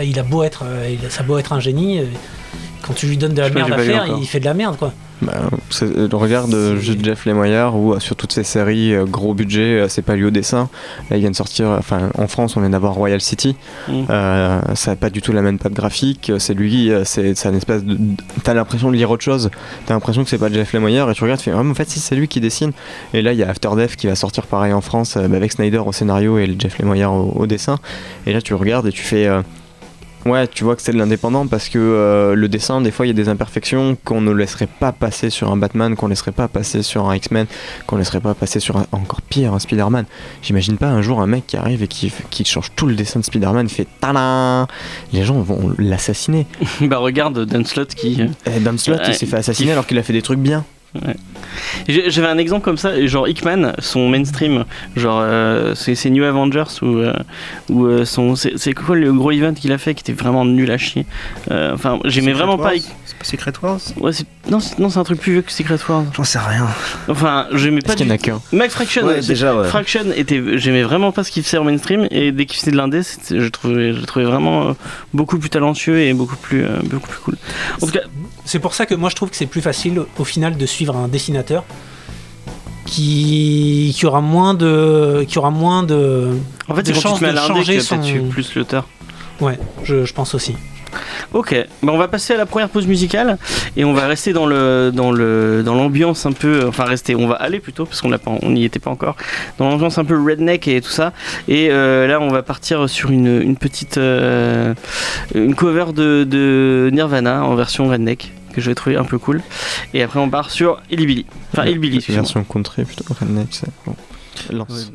il, 0.01 0.09
il 0.09 0.19
a 0.19 0.23
beau 0.23 0.43
être, 0.43 0.63
euh, 0.65 0.93
il 0.99 1.05
a, 1.05 1.09
ça 1.09 1.21
a 1.21 1.23
beau 1.23 1.37
être 1.37 1.53
un 1.53 1.59
génie. 1.59 1.99
euh, 1.99 2.05
Quand 2.81 2.93
tu 2.93 3.07
lui 3.07 3.17
donnes 3.17 3.33
de 3.33 3.41
la 3.41 3.47
Je 3.49 3.53
merde 3.53 3.71
à 3.71 3.77
faire, 3.77 4.05
il 4.19 4.27
fait 4.27 4.39
de 4.41 4.45
la 4.45 4.53
merde, 4.53 4.77
quoi. 4.77 4.91
Bah, 5.25 5.49
euh, 5.81 6.07
regarde 6.11 6.53
euh, 6.53 6.77
juste 6.77 7.03
Jeff 7.03 7.25
Lemire 7.25 7.75
ou 7.75 7.93
euh, 7.93 7.99
sur 7.99 8.15
toutes 8.15 8.33
ces 8.33 8.43
séries 8.43 8.93
gros 9.07 9.33
budget, 9.33 9.85
c'est 9.89 10.01
pas 10.01 10.15
lui 10.15 10.25
au 10.25 10.29
dessin. 10.31 10.69
Là, 11.09 11.17
il 11.17 11.21
vient 11.21 11.31
de 11.31 11.35
sortir, 11.35 11.67
enfin 11.77 12.09
en 12.17 12.27
France, 12.27 12.57
on 12.57 12.61
vient 12.61 12.69
d'avoir 12.69 12.93
Royal 12.93 13.21
City. 13.21 13.55
Mm. 13.87 14.03
Euh, 14.09 14.61
ça 14.75 14.91
n'a 14.91 14.95
pas 14.95 15.09
du 15.09 15.21
tout 15.21 15.31
la 15.31 15.41
même 15.41 15.59
patte 15.59 15.73
graphique. 15.73 16.31
C'est 16.37 16.53
lui, 16.53 16.91
c'est 17.05 17.45
un 17.45 17.53
espèce 17.53 17.83
de. 17.83 17.97
T'as 18.43 18.53
l'impression 18.53 18.91
de 18.91 18.95
lire 18.95 19.11
autre 19.11 19.23
chose. 19.23 19.49
T'as 19.85 19.93
l'impression 19.93 20.23
que 20.23 20.29
c'est 20.29 20.37
pas 20.37 20.51
Jeff 20.51 20.73
Lemire 20.73 21.09
et 21.09 21.13
tu 21.13 21.23
regardes, 21.23 21.39
tu 21.39 21.49
fais, 21.49 21.55
ah, 21.55 21.59
en 21.59 21.73
fait, 21.73 21.89
si 21.89 21.99
c'est 21.99 22.15
lui 22.15 22.27
qui 22.27 22.39
dessine. 22.39 22.71
Et 23.13 23.21
là, 23.21 23.33
il 23.33 23.39
y 23.39 23.43
a 23.43 23.49
After 23.49 23.69
Death 23.75 23.95
qui 23.95 24.07
va 24.07 24.15
sortir 24.15 24.45
pareil 24.45 24.73
en 24.73 24.81
France 24.81 25.17
avec 25.17 25.51
Snyder 25.51 25.79
au 25.85 25.91
scénario 25.91 26.37
et 26.37 26.55
Jeff 26.57 26.79
Lemire 26.79 27.11
au, 27.11 27.33
au 27.35 27.47
dessin. 27.47 27.79
Et 28.25 28.33
là, 28.33 28.41
tu 28.41 28.53
regardes 28.53 28.87
et 28.87 28.91
tu 28.91 29.03
fais. 29.03 29.27
euh, 29.27 29.41
Ouais, 30.25 30.47
tu 30.47 30.63
vois 30.63 30.75
que 30.75 30.81
c'est 30.81 30.93
de 30.93 30.97
l'indépendant 30.97 31.47
parce 31.47 31.67
que 31.69 31.77
euh, 31.77 32.33
le 32.35 32.47
dessin, 32.47 32.79
des 32.81 32.91
fois, 32.91 33.05
il 33.05 33.09
y 33.09 33.11
a 33.11 33.13
des 33.13 33.27
imperfections 33.29 33.97
qu'on 34.05 34.21
ne 34.21 34.31
laisserait 34.31 34.67
pas 34.67 34.91
passer 34.91 35.29
sur 35.29 35.51
un 35.51 35.57
Batman, 35.57 35.95
qu'on 35.95 36.07
laisserait 36.07 36.31
pas 36.31 36.47
passer 36.47 36.81
sur 36.81 37.09
un 37.09 37.15
X-Men, 37.15 37.45
qu'on 37.87 37.97
laisserait 37.97 38.21
pas 38.21 38.33
passer 38.33 38.59
sur 38.59 38.77
un, 38.77 38.85
encore 38.91 39.21
pire, 39.21 39.53
un 39.53 39.59
Spider-Man. 39.59 40.05
J'imagine 40.41 40.77
pas 40.77 40.87
un 40.87 41.01
jour 41.01 41.21
un 41.21 41.27
mec 41.27 41.45
qui 41.47 41.57
arrive 41.57 41.83
et 41.83 41.87
qui, 41.87 42.11
qui 42.29 42.45
change 42.45 42.71
tout 42.75 42.87
le 42.87 42.95
dessin 42.95 43.19
de 43.19 43.25
Spider-Man, 43.25 43.67
fait 43.69 43.87
tada 43.99 44.67
Les 45.11 45.23
gens 45.23 45.39
vont 45.41 45.73
l'assassiner. 45.77 46.47
bah 46.81 46.97
regarde 46.99 47.45
Dan 47.45 47.65
Slott 47.65 47.93
qui. 47.93 48.21
euh, 48.21 48.27
Et 48.55 48.59
Dan 48.59 48.77
Slott, 48.77 49.01
il 49.07 49.13
s'est 49.15 49.25
fait 49.25 49.37
assassiner 49.37 49.71
alors 49.73 49.85
qu'il 49.87 49.97
a 49.97 50.03
fait 50.03 50.13
des 50.13 50.21
trucs 50.21 50.39
bien. 50.39 50.63
J'avais 51.87 52.27
un 52.27 52.37
exemple 52.37 52.63
comme 52.63 52.77
ça, 52.77 53.05
genre 53.07 53.27
Hickman, 53.27 53.73
son 53.79 54.07
mainstream, 54.09 54.65
genre 54.95 55.19
euh, 55.23 55.73
c'est 55.75 56.09
New 56.09 56.23
Avengers 56.23 56.63
ou 56.81 56.97
euh, 56.97 57.13
ou 57.69 57.85
euh, 57.85 58.05
son 58.05 58.35
c'est 58.35 58.73
quoi 58.73 58.95
le 58.95 59.11
gros 59.11 59.31
event 59.31 59.53
qu'il 59.53 59.71
a 59.71 59.77
fait 59.77 59.93
qui 59.95 60.01
était 60.01 60.19
vraiment 60.19 60.45
nul 60.45 60.69
à 60.71 60.77
chier. 60.77 61.05
Euh, 61.51 61.71
Enfin, 61.73 61.99
j'aimais 62.05 62.33
vraiment 62.33 62.57
pas. 62.57 62.63
Wars 62.65 62.73
Hick- 62.75 62.85
C'est 63.05 63.17
pas 63.17 63.25
Secret 63.25 63.53
Wars? 63.61 63.79
Ouais, 63.99 64.11
non, 64.49 64.59
c'est- 64.59 64.79
non, 64.79 64.89
c'est 64.89 64.99
un 64.99 65.03
truc 65.03 65.19
plus 65.19 65.33
vieux 65.33 65.41
que 65.41 65.51
Secret 65.51 65.77
Wars. 65.89 66.03
J'en 66.15 66.23
sais 66.23 66.39
rien. 66.39 66.67
Enfin, 67.09 67.47
j'aimais 67.53 67.81
pas 67.81 67.95
qu'il 67.95 68.05
y 68.07 68.09
en 68.09 68.13
a 68.13 68.17
du... 68.17 68.23
qu'un? 68.23 68.39
Max 68.51 68.73
Fraction, 68.73 69.05
Ouais, 69.05 69.21
déjà, 69.21 69.55
ouais. 69.55 69.67
Fraction 69.67 70.03
était, 70.15 70.41
j'aimais 70.57 70.83
vraiment 70.83 71.11
pas 71.11 71.23
ce 71.23 71.31
qu'il 71.31 71.43
faisait 71.43 71.57
en 71.57 71.63
mainstream 71.63 72.07
et 72.11 72.31
dès 72.31 72.45
qu'il 72.45 72.59
faisait 72.59 72.71
de 72.71 72.77
l'indé, 72.77 73.01
je 73.29 73.47
trouvais, 73.49 73.93
je 73.93 73.99
le 73.99 74.05
trouvais 74.05 74.25
vraiment 74.25 74.69
euh, 74.69 74.73
beaucoup 75.13 75.37
plus 75.39 75.49
talentueux 75.49 75.99
et 75.99 76.13
beaucoup 76.13 76.35
plus, 76.37 76.63
euh, 76.63 76.77
beaucoup 76.83 77.07
plus 77.09 77.19
cool. 77.19 77.35
En 77.81 77.85
tout 77.87 77.91
cas, 77.93 78.01
C'est 78.45 78.59
pour 78.59 78.73
ça 78.75 78.85
que 78.85 78.93
moi 78.95 79.09
je 79.09 79.15
trouve 79.15 79.29
que 79.29 79.35
c'est 79.35 79.45
plus 79.45 79.61
facile 79.61 80.01
au 80.17 80.23
final 80.25 80.57
de 80.57 80.65
suivre 80.65 80.95
un 80.95 81.07
dessinateur 81.07 81.63
qui, 82.85 83.93
qui 83.95 84.05
aura 84.05 84.21
moins 84.21 84.53
de 84.53 85.25
qui 85.27 85.37
aura 85.37 85.49
moins 85.49 85.83
de 85.83 86.31
en 86.67 86.75
fait, 86.75 86.83
De 86.83 86.87
c'est 86.87 86.93
quand 86.93 86.99
tu 86.99 87.07
chance 87.07 87.19
te 87.19 87.23
mets 87.23 87.29
à 87.29 87.33
de 87.33 87.37
changer 87.47 87.79
son- 87.79 88.27
plus 88.29 88.55
l'auteur. 88.55 88.87
ouais 89.41 89.57
je, 89.83 90.05
je 90.05 90.13
pense 90.13 90.35
aussi 90.35 90.55
Ok, 91.33 91.55
bah 91.81 91.91
on 91.93 91.97
va 91.97 92.07
passer 92.07 92.33
à 92.33 92.37
la 92.37 92.45
première 92.45 92.69
pause 92.69 92.87
musicale 92.87 93.37
et 93.75 93.85
on 93.85 93.93
va 93.93 94.07
rester 94.07 94.33
dans 94.33 94.45
le 94.45 94.91
dans 94.93 95.11
le 95.11 95.63
dans 95.63 95.75
l'ambiance 95.75 96.25
un 96.25 96.31
peu, 96.31 96.65
enfin 96.67 96.85
rester, 96.85 97.15
on 97.15 97.27
va 97.27 97.35
aller 97.35 97.59
plutôt 97.59 97.85
parce 97.85 98.01
qu'on 98.01 98.09
l'a 98.09 98.17
pas, 98.17 98.31
on 98.41 98.51
n'y 98.51 98.65
était 98.65 98.79
pas 98.79 98.91
encore, 98.91 99.15
dans 99.57 99.69
l'ambiance 99.69 99.97
un 99.97 100.05
peu 100.05 100.21
redneck 100.21 100.67
et 100.67 100.81
tout 100.81 100.89
ça. 100.89 101.13
Et 101.47 101.69
euh, 101.71 102.07
là, 102.07 102.19
on 102.19 102.29
va 102.29 102.43
partir 102.43 102.89
sur 102.89 103.11
une, 103.11 103.41
une 103.41 103.57
petite 103.57 103.97
euh, 103.97 104.73
une 105.33 105.55
cover 105.55 105.93
de, 105.93 106.23
de 106.23 106.89
Nirvana 106.93 107.43
en 107.43 107.55
version 107.55 107.87
redneck 107.87 108.31
que 108.53 108.61
je 108.61 108.69
vais 108.69 108.75
trouver 108.75 108.95
un 108.95 109.03
peu 109.03 109.17
cool. 109.17 109.41
Et 109.93 110.03
après, 110.03 110.19
on 110.19 110.29
part 110.29 110.51
sur 110.51 110.81
Hillbilly, 110.91 111.25
enfin 111.51 111.65
Hillbilly. 111.65 111.97
excuse-moi. 111.97 112.21
version 112.23 112.43
country 112.43 112.85
plutôt. 112.85 113.05
Redneck, 113.19 113.47
c'est 113.51 113.69
bon. 113.85 113.95
Lance. 114.51 114.91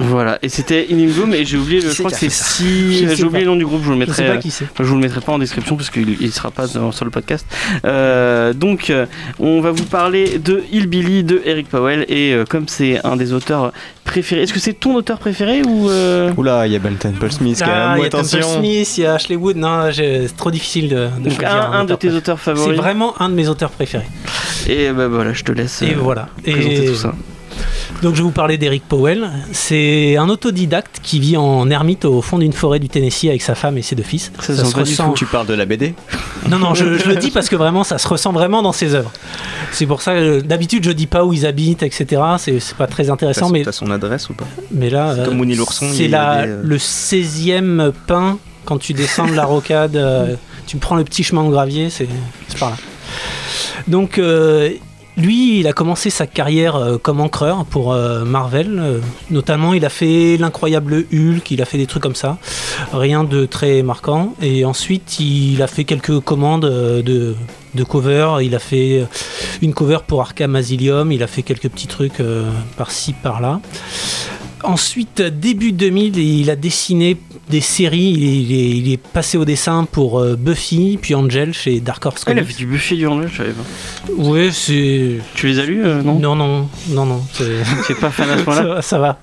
Voilà, 0.00 0.38
et 0.42 0.48
c'était 0.48 0.86
In 0.92 1.06
Bloom 1.12 1.34
et 1.34 1.44
j'ai 1.44 1.56
oublié, 1.56 1.80
le, 1.80 1.90
je 1.90 1.98
crois 1.98 2.10
que 2.12 2.16
c'est 2.16 2.28
c'est 2.30 2.44
si, 2.44 3.08
j'ai 3.16 3.24
oublié 3.24 3.44
le 3.44 3.50
nom 3.50 3.56
du 3.56 3.66
groupe, 3.66 3.80
je 3.82 3.86
vous 3.90 3.98
le 3.98 4.06
je 4.06 4.12
sais 4.12 4.22
mettrai. 4.22 4.36
pas 4.36 4.40
qui 4.40 4.50
c'est 4.52 4.66
Je 4.78 4.84
vous 4.84 4.94
le 4.94 5.00
mettrai 5.00 5.20
pas 5.20 5.32
en 5.32 5.38
description 5.40 5.76
parce 5.76 5.90
qu'il 5.90 6.16
ne 6.20 6.30
sera 6.30 6.52
pas 6.52 6.68
dans- 6.68 6.92
sur 6.92 7.04
le 7.04 7.10
podcast. 7.10 7.44
Euh, 7.84 8.52
donc, 8.52 8.90
euh, 8.90 9.06
on 9.40 9.60
va 9.60 9.72
vous 9.72 9.84
parler 9.84 10.38
de 10.38 10.62
Hillbilly 10.70 11.24
de 11.24 11.42
Eric 11.44 11.68
Powell. 11.68 12.04
Et 12.08 12.32
euh, 12.32 12.44
comme 12.48 12.68
c'est 12.68 13.04
un 13.04 13.16
des 13.16 13.32
auteurs 13.32 13.72
préférés, 14.04 14.42
est-ce 14.42 14.52
que 14.52 14.60
c'est 14.60 14.74
ton 14.74 14.94
auteur 14.94 15.18
préféré 15.18 15.62
ou. 15.66 15.90
euh, 15.90 16.32
Oula, 16.36 16.66
il 16.68 16.72
y 16.72 16.76
a 16.76 16.78
Ben 16.78 16.94
Temple 16.94 17.32
Smith 17.32 17.58
quand 17.58 17.66
Ah, 17.68 17.88
même. 17.94 17.98
il 17.98 18.02
y 18.04 18.06
a 18.06 18.10
Temple 18.10 18.24
attention. 18.36 18.58
Smith, 18.60 18.98
il 18.98 19.00
y 19.02 19.06
a 19.06 19.14
Ashley 19.14 19.34
Wood. 19.36 19.56
Non, 19.56 19.90
c'est 19.92 20.28
trop 20.36 20.52
difficile 20.52 20.90
de, 20.90 20.94
de 21.18 21.24
donc 21.28 21.40
choisir 21.40 21.48
un, 21.50 21.72
un 21.72 21.84
de 21.84 21.92
auteur 21.94 21.98
tes 21.98 22.06
préféré. 22.06 22.16
auteurs 22.18 22.38
C'est 22.38 22.44
favoris. 22.54 22.76
vraiment 22.78 23.20
un 23.20 23.28
de 23.30 23.34
mes 23.34 23.48
auteurs 23.48 23.70
préférés. 23.70 24.06
Et 24.68 24.92
bah, 24.92 25.08
voilà, 25.08 25.32
je 25.32 25.42
te 25.42 25.50
laisse 25.50 25.82
Et 25.82 25.92
euh, 25.94 25.98
voilà. 25.98 26.28
présenter 26.44 26.84
Et 26.84 26.86
tout 26.86 26.94
ça. 26.94 27.14
Donc 28.02 28.14
je 28.14 28.18
vais 28.18 28.24
vous 28.24 28.30
parler 28.30 28.58
d'Eric 28.58 28.82
Powell. 28.88 29.28
C'est 29.52 30.16
un 30.16 30.28
autodidacte 30.28 31.00
qui 31.02 31.18
vit 31.20 31.36
en 31.36 31.68
ermite 31.70 32.04
au 32.04 32.22
fond 32.22 32.38
d'une 32.38 32.52
forêt 32.52 32.78
du 32.78 32.88
Tennessee 32.88 33.24
avec 33.28 33.42
sa 33.42 33.54
femme 33.54 33.76
et 33.78 33.82
ses 33.82 33.94
deux 33.96 34.02
fils. 34.02 34.30
Ça 34.40 34.54
se 34.54 34.62
pas 34.72 34.82
du 34.82 34.90
ressent- 34.90 35.12
Tu 35.14 35.26
parles 35.26 35.46
de 35.46 35.54
la 35.54 35.64
BD 35.64 35.94
Non, 36.48 36.58
non, 36.58 36.74
je, 36.74 36.96
je 36.98 37.08
le 37.08 37.16
dis 37.16 37.30
parce 37.30 37.48
que 37.48 37.56
vraiment, 37.56 37.84
ça 37.84 37.98
se 37.98 38.06
ressent 38.08 38.32
vraiment 38.32 38.62
dans 38.62 38.72
ses 38.72 38.94
œuvres. 38.94 39.12
C'est 39.72 39.86
pour 39.86 40.00
ça, 40.02 40.12
euh, 40.12 40.40
d'habitude, 40.40 40.84
je 40.84 40.90
dis 40.92 41.06
pas 41.06 41.24
où 41.24 41.32
ils 41.32 41.44
habitent, 41.46 41.82
etc. 41.82 42.22
C'est 42.38 42.60
pas 42.76 42.86
très 42.86 43.10
intéressant, 43.10 43.48
mais, 43.50 43.62
t'as 43.64 43.72
son 43.72 43.90
adresse 43.90 44.28
ou 44.30 44.34
pas 44.34 44.46
mais 44.70 44.90
là, 44.90 45.12
c'est 45.14 45.20
euh, 45.22 45.24
comme 45.26 45.40
Winnie 45.40 45.54
l'ourson, 45.56 45.86
c'est 45.92 46.08
euh, 46.14 46.62
le 46.64 46.76
16e 46.78 47.92
pain 48.06 48.38
quand 48.64 48.78
tu 48.78 48.92
descends 48.92 49.26
de 49.26 49.34
la 49.34 49.44
rocade. 49.44 49.96
euh, 49.96 50.34
tu 50.66 50.76
prends 50.76 50.96
le 50.96 51.04
petit 51.04 51.24
chemin 51.24 51.44
de 51.44 51.50
gravier, 51.50 51.88
c'est 51.90 52.06
par 52.58 52.70
là. 52.70 52.76
Donc, 53.86 54.18
euh, 54.18 54.70
lui, 55.18 55.58
il 55.58 55.66
a 55.66 55.72
commencé 55.72 56.10
sa 56.10 56.26
carrière 56.26 56.76
euh, 56.76 56.96
comme 56.96 57.20
encreur 57.20 57.64
pour 57.64 57.92
euh, 57.92 58.24
Marvel. 58.24 58.78
euh, 58.78 59.00
notamment, 59.30 59.74
il 59.74 59.84
a 59.84 59.88
fait 59.88 60.36
l'incroyable 60.36 61.04
Hulk, 61.12 61.50
il 61.50 61.60
a 61.60 61.64
fait 61.64 61.76
des 61.76 61.86
trucs 61.86 62.02
comme 62.02 62.14
ça. 62.14 62.38
Rien 62.92 63.24
de 63.24 63.44
très 63.44 63.82
marquant. 63.82 64.34
Et 64.40 64.64
ensuite, 64.64 65.18
il 65.18 65.60
a 65.60 65.66
fait 65.66 65.84
quelques 65.84 66.20
commandes 66.20 66.64
de, 66.64 67.34
cover. 67.88 68.36
Il 68.42 68.54
a 68.54 68.60
fait 68.60 69.06
une 69.60 69.74
cover 69.74 69.98
pour 70.06 70.20
Arkham 70.20 70.54
Asylum. 70.54 71.10
Il 71.10 71.22
a 71.22 71.26
fait 71.26 71.42
quelques 71.42 71.68
petits 71.68 71.88
trucs 71.88 72.22
par-ci, 72.76 73.12
par-là. 73.12 73.60
Ensuite, 74.64 75.22
début 75.22 75.72
2000, 75.72 76.18
il 76.18 76.50
a 76.50 76.56
dessiné 76.56 77.16
des 77.48 77.60
séries. 77.60 78.14
Il 78.16 78.24
est, 78.24 78.36
il 78.42 78.52
est- 78.52 78.76
il 78.78 78.92
est 78.92 78.96
passé 78.96 79.38
au 79.38 79.44
dessin 79.44 79.86
pour 79.90 80.18
euh, 80.20 80.36
Buffy, 80.36 80.98
puis 81.00 81.14
Angel 81.14 81.52
chez 81.52 81.80
Dark 81.80 82.04
Horse 82.06 82.24
Ah, 82.26 82.32
il 82.32 82.38
a 82.38 82.44
fait 82.44 82.54
du 82.54 82.66
Buffy 82.66 82.96
du 82.96 83.06
Angel, 83.06 83.28
je 83.30 83.36
savais 83.38 83.52
pas. 83.52 84.12
Ouais, 84.22 84.50
c'est. 84.52 85.18
Tu 85.34 85.46
les 85.48 85.58
as 85.58 85.64
lus, 85.64 85.84
euh, 85.84 86.02
non? 86.02 86.18
Non, 86.18 86.34
non, 86.36 86.68
non, 86.88 87.06
non. 87.06 87.22
c'est- 87.32 87.44
Tu 87.86 87.92
es 87.92 87.94
pas 87.94 88.10
fan 88.10 88.28
à 88.30 88.38
ce 88.38 88.42
point-là? 88.42 88.82
Ça 88.82 88.98
va. 88.98 89.18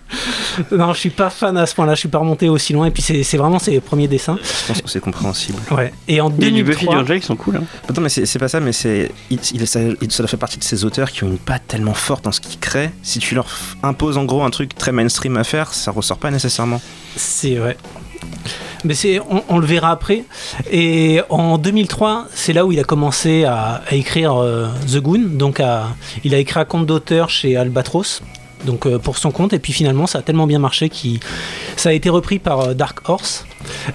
Non, 0.72 0.94
je 0.94 1.00
suis 1.00 1.10
pas 1.10 1.30
fan 1.30 1.58
à 1.58 1.66
ce 1.66 1.76
point-là. 1.76 1.96
Je 1.96 2.00
suis 2.00 2.10
pas 2.10 2.20
remonté 2.20 2.48
aussi 2.50 2.72
loin. 2.74 2.86
Et 2.88 2.92
puis 2.92 3.02
c'est 3.04 3.24
c'est 3.24 3.38
vraiment 3.38 3.60
ses 3.60 3.80
premiers 3.82 4.08
dessins. 4.08 4.38
Je 4.42 4.68
pense 4.68 4.82
que 4.82 4.90
c'est 4.90 5.00
compréhensible. 5.02 5.60
Ouais. 5.72 5.92
Et 6.08 6.22
en 6.22 6.32
Il 6.38 6.44
y 6.46 6.48
a 6.48 6.52
du 6.52 6.64
Buffy 6.64 6.80
du 6.82 6.86
2003. 6.86 6.96
Angel 7.04 7.20
qui 7.20 7.26
sont 7.26 7.36
cool. 7.36 7.58
Hein. 7.58 7.64
Attends, 7.90 8.02
mais 8.02 8.10
c'est 8.10 8.26
c'est 8.26 8.40
pas 8.40 8.48
ça, 8.48 8.60
mais 8.60 8.72
c'est. 8.72 9.12
Il, 9.30 9.40
il- 9.54 9.68
ça, 9.68 9.80
ça 10.10 10.28
fait 10.28 10.38
partie 10.38 10.58
de 10.58 10.64
ces 10.64 10.86
auteurs 10.86 11.12
qui 11.12 11.24
ont 11.24 11.28
une 11.28 11.38
patte 11.38 11.64
tellement 11.68 11.94
forte 11.94 12.24
dans 12.24 12.32
ce 12.32 12.40
qu'ils 12.42 12.60
créent. 12.60 12.92
Si 13.04 13.20
tu 13.20 13.36
leur 13.36 13.48
imposes 13.84 14.18
en 14.18 14.24
gros 14.26 14.44
un 14.44 14.50
truc 14.50 14.76
très 14.76 14.92
mainstream 14.92 15.36
à 15.38 15.44
faire, 15.44 15.74
ça 15.74 15.92
ressort 15.92 16.18
pas 16.18 16.32
nécessairement. 16.32 16.82
C'est 17.18 17.60
ouais. 17.60 17.76
Mais 18.84 18.94
c'est, 18.94 19.20
on, 19.50 19.58
le 19.58 19.66
verra 19.66 19.90
après. 19.90 20.26
Et 20.72 21.22
en 21.30 21.58
2003, 21.58 22.28
c'est 22.34 22.54
là 22.54 22.66
où 22.66 22.72
il 22.72 22.80
a 22.80 22.84
commencé 22.84 23.44
à, 23.44 23.82
écrire 23.92 24.36
euh, 24.36 24.68
The 24.88 24.98
Goon. 24.98 25.24
Donc, 25.34 25.62
il 26.24 26.36
a 26.36 26.38
écrit 26.38 26.60
un 26.60 26.66
compte 26.66 26.86
d'auteur 26.86 27.30
chez 27.30 27.58
Albatros. 27.58 28.22
Donc 28.66 28.86
euh, 28.86 29.00
pour 29.00 29.18
son 29.18 29.32
compte 29.32 29.54
et 29.54 29.60
puis 29.60 29.74
finalement 29.74 30.08
ça 30.08 30.20
a 30.20 30.22
tellement 30.22 30.48
bien 30.48 30.60
marché 30.60 30.90
qu'il 30.90 31.20
ça 31.76 31.90
a 31.90 31.92
été 31.94 32.10
repris 32.10 32.40
par 32.40 32.60
euh, 32.62 32.74
Dark 32.74 33.08
Horse. 33.08 33.46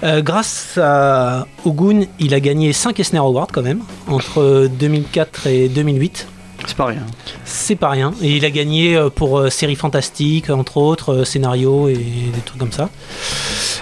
Grâce 0.03 0.77
à, 0.81 1.47
Goon, 1.65 2.05
il 2.19 2.33
a 2.33 2.39
gagné 2.39 2.73
5 2.73 2.99
Eisner 2.99 3.19
Awards 3.19 3.47
quand 3.51 3.61
même 3.61 3.81
entre 4.07 4.41
euh, 4.41 4.67
2004 4.67 5.47
et 5.47 5.69
2008. 5.69 6.27
C'est 6.65 6.77
pas 6.77 6.85
rien. 6.85 7.01
C'est 7.43 7.75
pas 7.75 7.89
rien. 7.89 8.13
Et 8.21 8.35
il 8.37 8.45
a 8.45 8.49
gagné 8.49 8.95
euh, 8.95 9.09
pour 9.09 9.39
euh, 9.39 9.49
séries 9.49 9.75
fantastiques, 9.75 10.49
entre 10.49 10.77
autres, 10.77 11.13
euh, 11.13 11.25
scénarios 11.25 11.89
et 11.89 11.95
des 11.95 12.41
trucs 12.45 12.59
comme 12.59 12.71
ça. 12.71 12.89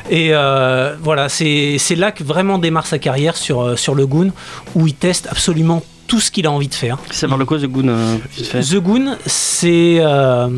Et 0.09 0.29
euh, 0.33 0.95
voilà, 1.01 1.29
c'est 1.29 1.77
c'est 1.77 1.95
là 1.95 2.11
que 2.11 2.23
vraiment 2.23 2.57
démarre 2.57 2.87
sa 2.87 2.99
carrière 2.99 3.37
sur, 3.37 3.61
euh, 3.61 3.75
sur 3.75 3.95
le 3.95 4.07
Goon, 4.07 4.31
où 4.75 4.87
il 4.87 4.93
teste 4.95 5.27
absolument 5.29 5.83
tout 6.07 6.19
ce 6.19 6.31
qu'il 6.31 6.47
a 6.47 6.51
envie 6.51 6.67
de 6.67 6.73
faire. 6.73 6.97
Ça 7.11 7.27
parle 7.27 7.41
de 7.41 7.45
quoi, 7.45 7.59
The 7.59 7.65
Goon 7.65 7.87
euh, 7.89 8.17
The 8.61 8.75
Goon, 8.77 9.17
c'est 9.27 9.97
euh, 9.99 10.49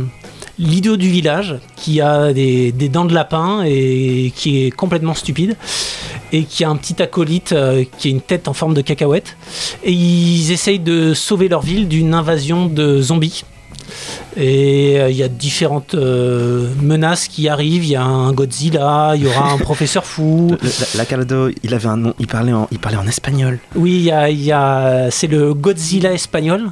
l'idiot 0.59 0.97
du 0.97 1.09
village 1.09 1.55
qui 1.75 2.01
a 2.01 2.33
des, 2.33 2.71
dents 2.71 3.05
de 3.05 3.13
lapin 3.13 3.63
et 3.65 4.31
qui 4.35 4.65
est 4.65 4.71
complètement 4.71 5.13
stupide 5.13 5.55
et 6.31 6.43
qui 6.43 6.63
a 6.63 6.69
un 6.69 6.75
petit 6.75 7.01
acolyte 7.01 7.51
euh, 7.51 7.83
qui 7.97 8.07
a 8.07 8.11
une 8.11 8.21
tête 8.21 8.47
en 8.47 8.53
forme 8.53 8.73
de 8.73 8.81
cacahuète 8.81 9.35
et 9.83 9.91
ils 9.91 10.51
essayent 10.51 10.79
de 10.79 11.13
sauver 11.13 11.49
leur 11.49 11.61
ville 11.61 11.87
d'une 11.87 12.13
invasion 12.13 12.67
de 12.67 13.01
zombies. 13.01 13.43
Et 14.37 14.99
euh, 14.99 15.09
il 15.09 15.15
y 15.17 15.23
a 15.23 15.27
différentes 15.27 15.93
euh, 15.95 16.69
menaces 16.81 17.27
qui 17.27 17.49
arrivent. 17.49 17.83
Il 17.83 17.91
y 17.91 17.95
a 17.95 18.03
un 18.03 18.31
Godzilla, 18.33 19.13
il 19.15 19.23
y 19.23 19.27
aura 19.27 19.51
un 19.51 19.57
professeur 19.69 20.05
fou. 20.05 20.55
Le- 20.61 20.67
la, 20.67 20.85
la 20.95 21.05
Caldo, 21.05 21.49
il 21.63 21.73
avait 21.73 21.87
un 21.89 21.97
nom, 21.97 22.13
il 22.19 22.27
parlait 22.27 22.53
en, 22.53 22.67
il 22.71 22.79
parlait 22.79 22.97
en 22.97 23.07
espagnol. 23.07 23.59
Oui, 23.75 23.91
il 23.95 24.01
y 24.03 24.11
a, 24.11 24.29
il 24.29 24.41
y 24.41 24.51
a- 24.51 25.09
c'est 25.11 25.27
le 25.27 25.53
Godzilla 25.53 26.13
espagnol 26.13 26.71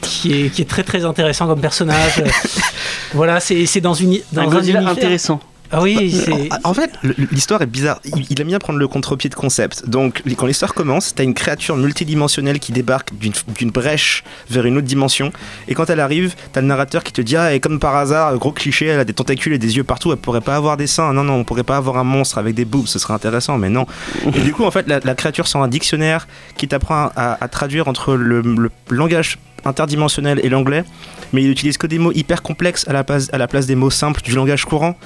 qui 0.00 0.32
est, 0.46 0.50
qui 0.50 0.62
est 0.62 0.68
très 0.68 0.82
très 0.82 1.04
intéressant 1.04 1.46
comme 1.46 1.60
personnage. 1.60 2.22
voilà, 3.14 3.40
c'est 3.40 3.66
c'est 3.66 3.80
dans 3.80 3.94
une 3.94 4.18
dans 4.32 4.42
Un 4.42 4.46
un 4.46 4.50
Godzilla 4.50 4.80
univers- 4.80 4.92
intéressant. 4.92 5.40
Ah 5.72 5.82
oui, 5.82 6.10
c'est 6.24 6.48
En 6.64 6.74
fait, 6.74 6.90
le- 7.02 7.14
l'histoire 7.30 7.62
est 7.62 7.66
bizarre. 7.66 8.00
Il, 8.04 8.26
il 8.28 8.40
aime 8.40 8.48
bien 8.48 8.58
prendre 8.58 8.78
le 8.78 8.88
contre-pied 8.88 9.30
de 9.30 9.34
concept. 9.36 9.88
Donc, 9.88 10.22
quand 10.36 10.46
l'histoire 10.46 10.74
commence, 10.74 11.14
t'as 11.14 11.22
une 11.22 11.34
créature 11.34 11.76
multidimensionnelle 11.76 12.58
qui 12.58 12.72
débarque 12.72 13.10
d'une- 13.16 13.70
brèche 13.70 14.24
vers 14.50 14.66
une 14.66 14.78
autre 14.78 14.86
dimension. 14.88 15.32
Et 15.68 15.74
quand 15.74 15.88
elle 15.88 16.00
arrive, 16.00 16.34
t'as 16.52 16.60
le 16.60 16.66
narrateur 16.66 17.04
qui 17.04 17.12
te 17.12 17.20
dit 17.20 17.36
Ah, 17.36 17.54
et 17.54 17.60
comme 17.60 17.78
par 17.78 17.94
hasard, 17.94 18.36
gros 18.38 18.50
cliché, 18.52 18.86
elle 18.86 18.98
a 19.00 19.04
des 19.04 19.12
tentacules 19.12 19.52
et 19.52 19.58
des 19.58 19.76
yeux 19.76 19.84
partout, 19.84 20.10
elle 20.10 20.18
pourrait 20.18 20.40
pas 20.40 20.56
avoir 20.56 20.76
des 20.76 20.88
seins. 20.88 21.12
Non, 21.12 21.22
non, 21.22 21.34
on 21.34 21.44
pourrait 21.44 21.62
pas 21.62 21.76
avoir 21.76 21.98
un 21.98 22.04
monstre 22.04 22.38
avec 22.38 22.54
des 22.56 22.64
boobs, 22.64 22.86
ce 22.88 22.98
serait 22.98 23.14
intéressant, 23.14 23.56
mais 23.56 23.68
non. 23.70 23.86
Et 24.34 24.40
du 24.40 24.52
coup, 24.52 24.64
en 24.64 24.70
fait, 24.72 24.88
la, 24.88 24.98
la 25.04 25.14
créature 25.14 25.46
sort 25.46 25.62
un 25.62 25.68
dictionnaire 25.68 26.26
qui 26.56 26.66
t'apprend 26.66 27.10
à, 27.14 27.38
à 27.42 27.48
traduire 27.48 27.86
entre 27.86 28.14
le, 28.14 28.40
le 28.42 28.70
langage 28.90 29.38
interdimensionnel 29.64 30.40
et 30.42 30.48
l'anglais, 30.48 30.84
mais 31.32 31.42
il 31.42 31.50
utilise 31.50 31.76
que 31.78 31.86
des 31.86 31.98
mots 31.98 32.12
hyper 32.12 32.42
complexes 32.42 32.86
à 32.88 32.92
la 32.92 33.04
place, 33.04 33.28
à 33.32 33.38
la 33.38 33.48
place 33.48 33.66
des 33.66 33.74
mots 33.74 33.90
simples 33.90 34.22
du 34.22 34.34
langage 34.34 34.64
courant. 34.64 34.96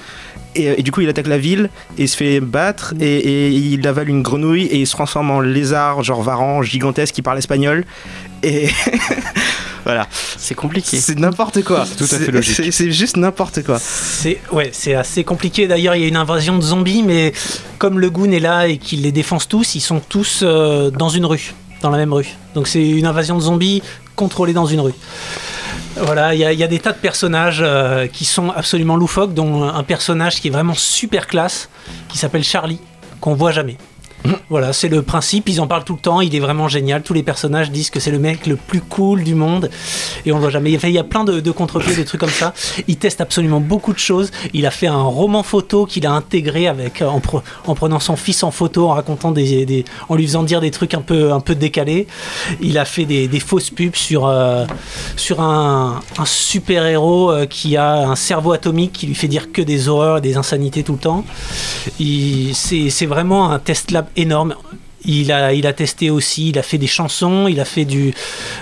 Et, 0.55 0.69
euh, 0.69 0.75
et 0.77 0.83
du 0.83 0.91
coup, 0.91 1.01
il 1.01 1.09
attaque 1.09 1.27
la 1.27 1.37
ville 1.37 1.69
et 1.97 2.03
il 2.03 2.09
se 2.09 2.15
fait 2.17 2.39
battre 2.39 2.93
et, 2.99 3.05
et 3.17 3.49
il 3.49 3.85
avale 3.87 4.09
une 4.09 4.21
grenouille 4.21 4.63
et 4.65 4.77
il 4.77 4.87
se 4.87 4.93
transforme 4.93 5.31
en 5.31 5.39
lézard, 5.41 6.03
genre 6.03 6.21
varan, 6.21 6.61
gigantesque 6.61 7.13
qui 7.15 7.21
parle 7.21 7.37
espagnol. 7.37 7.83
Et 8.43 8.69
voilà, 9.85 10.07
C'est 10.37 10.55
compliqué. 10.55 10.97
c'est 10.97 11.17
n'importe 11.19 11.63
quoi. 11.63 11.85
tout 11.97 12.03
à 12.05 12.07
fait 12.07 12.25
C'est- 12.25 12.31
logique. 12.31 12.55
C'est 12.55 12.71
c'est 12.71 12.91
juste 12.91 13.17
n'importe 13.17 13.63
quoi. 13.63 13.79
c'est 13.79 14.39
ouais, 14.51 14.69
c'est 14.71 14.95
assez 14.95 15.23
compliqué. 15.23 15.67
D'ailleurs, 15.67 15.95
il 15.95 16.01
y 16.01 16.05
a 16.05 16.07
une 16.07 16.15
invasion 16.15 16.57
de 16.57 16.63
zombies, 16.63 17.03
mais 17.03 17.33
comme 17.77 17.99
le 17.99 18.09
Goon 18.09 18.31
est 18.31 18.39
là 18.39 18.67
et 18.67 18.77
qu'il 18.77 19.01
les 19.03 19.11
défonce 19.11 19.47
tous, 19.47 19.75
ils 19.75 19.81
sont 19.81 19.99
tous 19.99 20.41
euh, 20.43 20.89
dans 20.89 21.09
une 21.09 21.25
rue, 21.25 21.53
dans 21.81 21.89
la 21.89 21.97
même 21.97 22.13
rue. 22.13 22.27
Donc 22.55 22.67
c'est 22.67 22.87
une 22.87 23.05
invasion 23.05 23.35
de 23.35 23.41
zombies 23.41 23.81
contrôlée 24.15 24.53
dans 24.53 24.65
une 24.65 24.79
rue. 24.81 24.93
Voilà, 25.97 26.33
il 26.33 26.39
y, 26.39 26.45
a- 26.45 26.51
il 26.51 26.59
y 26.59 26.63
a 26.63 26.67
des 26.67 26.79
tas 26.79 26.91
de 26.91 26.97
personnages 26.97 27.59
euh, 27.61 28.07
qui 28.07 28.25
sont 28.25 28.49
absolument 28.49 28.97
loufoques, 28.97 29.33
dont 29.33 29.63
un 29.63 29.83
personnage 29.83 30.41
qui 30.41 30.47
est 30.49 30.51
vraiment 30.51 30.73
super 30.73 31.27
classe, 31.27 31.69
qui 32.09 32.17
s'appelle 32.17 32.43
Charlie, 32.43 32.79
qu'on 33.21 33.33
voit 33.33 33.51
jamais. 33.51 33.77
Voilà, 34.49 34.73
c'est 34.73 34.87
le 34.87 35.03
principe, 35.03 35.49
ils 35.49 35.61
en 35.61 35.67
parlent 35.67 35.83
tout 35.83 35.93
le 35.93 35.99
temps, 35.99 36.19
il 36.19 36.35
est 36.35 36.39
vraiment 36.39 36.67
génial. 36.67 37.03
Tous 37.03 37.13
les 37.13 37.21
personnages 37.21 37.69
disent 37.69 37.91
que 37.91 37.99
c'est 37.99 38.09
le 38.11 38.17
mec 38.17 38.47
le 38.47 38.55
plus 38.55 38.81
cool 38.81 39.23
du 39.23 39.35
monde 39.35 39.69
et 40.25 40.31
on 40.31 40.35
le 40.35 40.41
voit 40.41 40.49
jamais. 40.49 40.71
Il 40.71 40.89
y 40.89 40.97
a 40.97 41.03
plein 41.03 41.23
de, 41.23 41.51
contre-pieds, 41.51 41.95
de 41.95 42.03
trucs 42.03 42.21
comme 42.21 42.29
ça. 42.29 42.53
Il 42.87 42.97
teste 42.97 43.21
absolument 43.21 43.59
beaucoup 43.59 43.93
de 43.93 43.99
choses. 43.99 44.31
Il 44.53 44.65
a 44.65 44.71
fait 44.71 44.87
un 44.87 45.03
roman 45.03 45.43
photo 45.43 45.85
qu'il 45.85 46.07
a 46.07 46.11
intégré 46.11 46.67
avec, 46.67 47.03
en, 47.03 47.19
pre- 47.19 47.43
en 47.67 47.75
prenant 47.75 47.99
son 47.99 48.15
fils 48.15 48.41
en 48.41 48.49
photo, 48.49 48.89
en 48.89 48.93
racontant 48.93 49.31
des, 49.31 49.65
des- 49.65 49.85
en 50.09 50.15
lui 50.15 50.25
faisant 50.25 50.43
dire 50.43 50.59
des 50.59 50.71
trucs 50.71 50.95
un 50.95 51.01
peu, 51.01 51.31
décalés. 51.55 52.07
Il 52.61 52.79
a 52.79 52.85
fait 52.85 53.05
des, 53.05 53.27
des 53.27 53.39
fausses 53.39 53.69
pubs 53.69 53.95
sur, 53.95 54.25
euh, 54.25 54.65
un, 55.37 56.01
super-héros 56.25 57.31
euh, 57.31 57.45
qui 57.45 57.77
a 57.77 58.07
un 58.09 58.15
cerveau 58.15 58.53
atomique 58.53 58.93
qui 58.93 59.05
lui 59.07 59.15
fait 59.15 59.27
dire 59.27 59.51
que 59.51 59.61
des 59.61 59.87
horreurs 59.87 60.17
et 60.17 60.21
des 60.21 60.35
insanités 60.37 60.81
tout 60.83 60.93
le 60.93 60.97
temps. 60.99 61.23
C'est 61.99 63.05
vraiment 63.05 63.51
un 63.51 63.59
test 63.59 63.91
lab 63.91 64.07
énorme. 64.15 64.55
Il 65.07 65.31
a, 65.31 65.53
il 65.53 65.67
a 65.67 65.73
testé 65.73 66.09
aussi, 66.09 66.49
il 66.49 66.57
a 66.57 66.63
fait 66.63 66.79
des 66.79 66.87
chansons, 66.87 67.47
il 67.47 67.59
a 67.59 67.65
fait 67.65 67.85
du, 67.85 68.11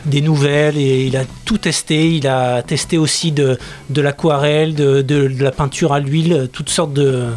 des 0.05 0.19
nouvelles, 0.19 0.77
et 0.77 1.05
il 1.05 1.15
a 1.15 1.23
tout 1.45 1.57
testé. 1.57 2.15
Il 2.17 2.27
a 2.27 2.61
testé 2.63 2.97
aussi 2.97 3.31
de, 3.31 3.57
de 3.89 4.01
l'aquarelle, 4.01 4.75
de, 4.75 5.01
de- 5.01 5.31
la 5.39 5.51
peinture 5.51 5.93
à 5.93 6.01
l'huile, 6.01 6.49
toutes 6.51 6.67
sortes 6.69 6.91
de, 6.91 7.29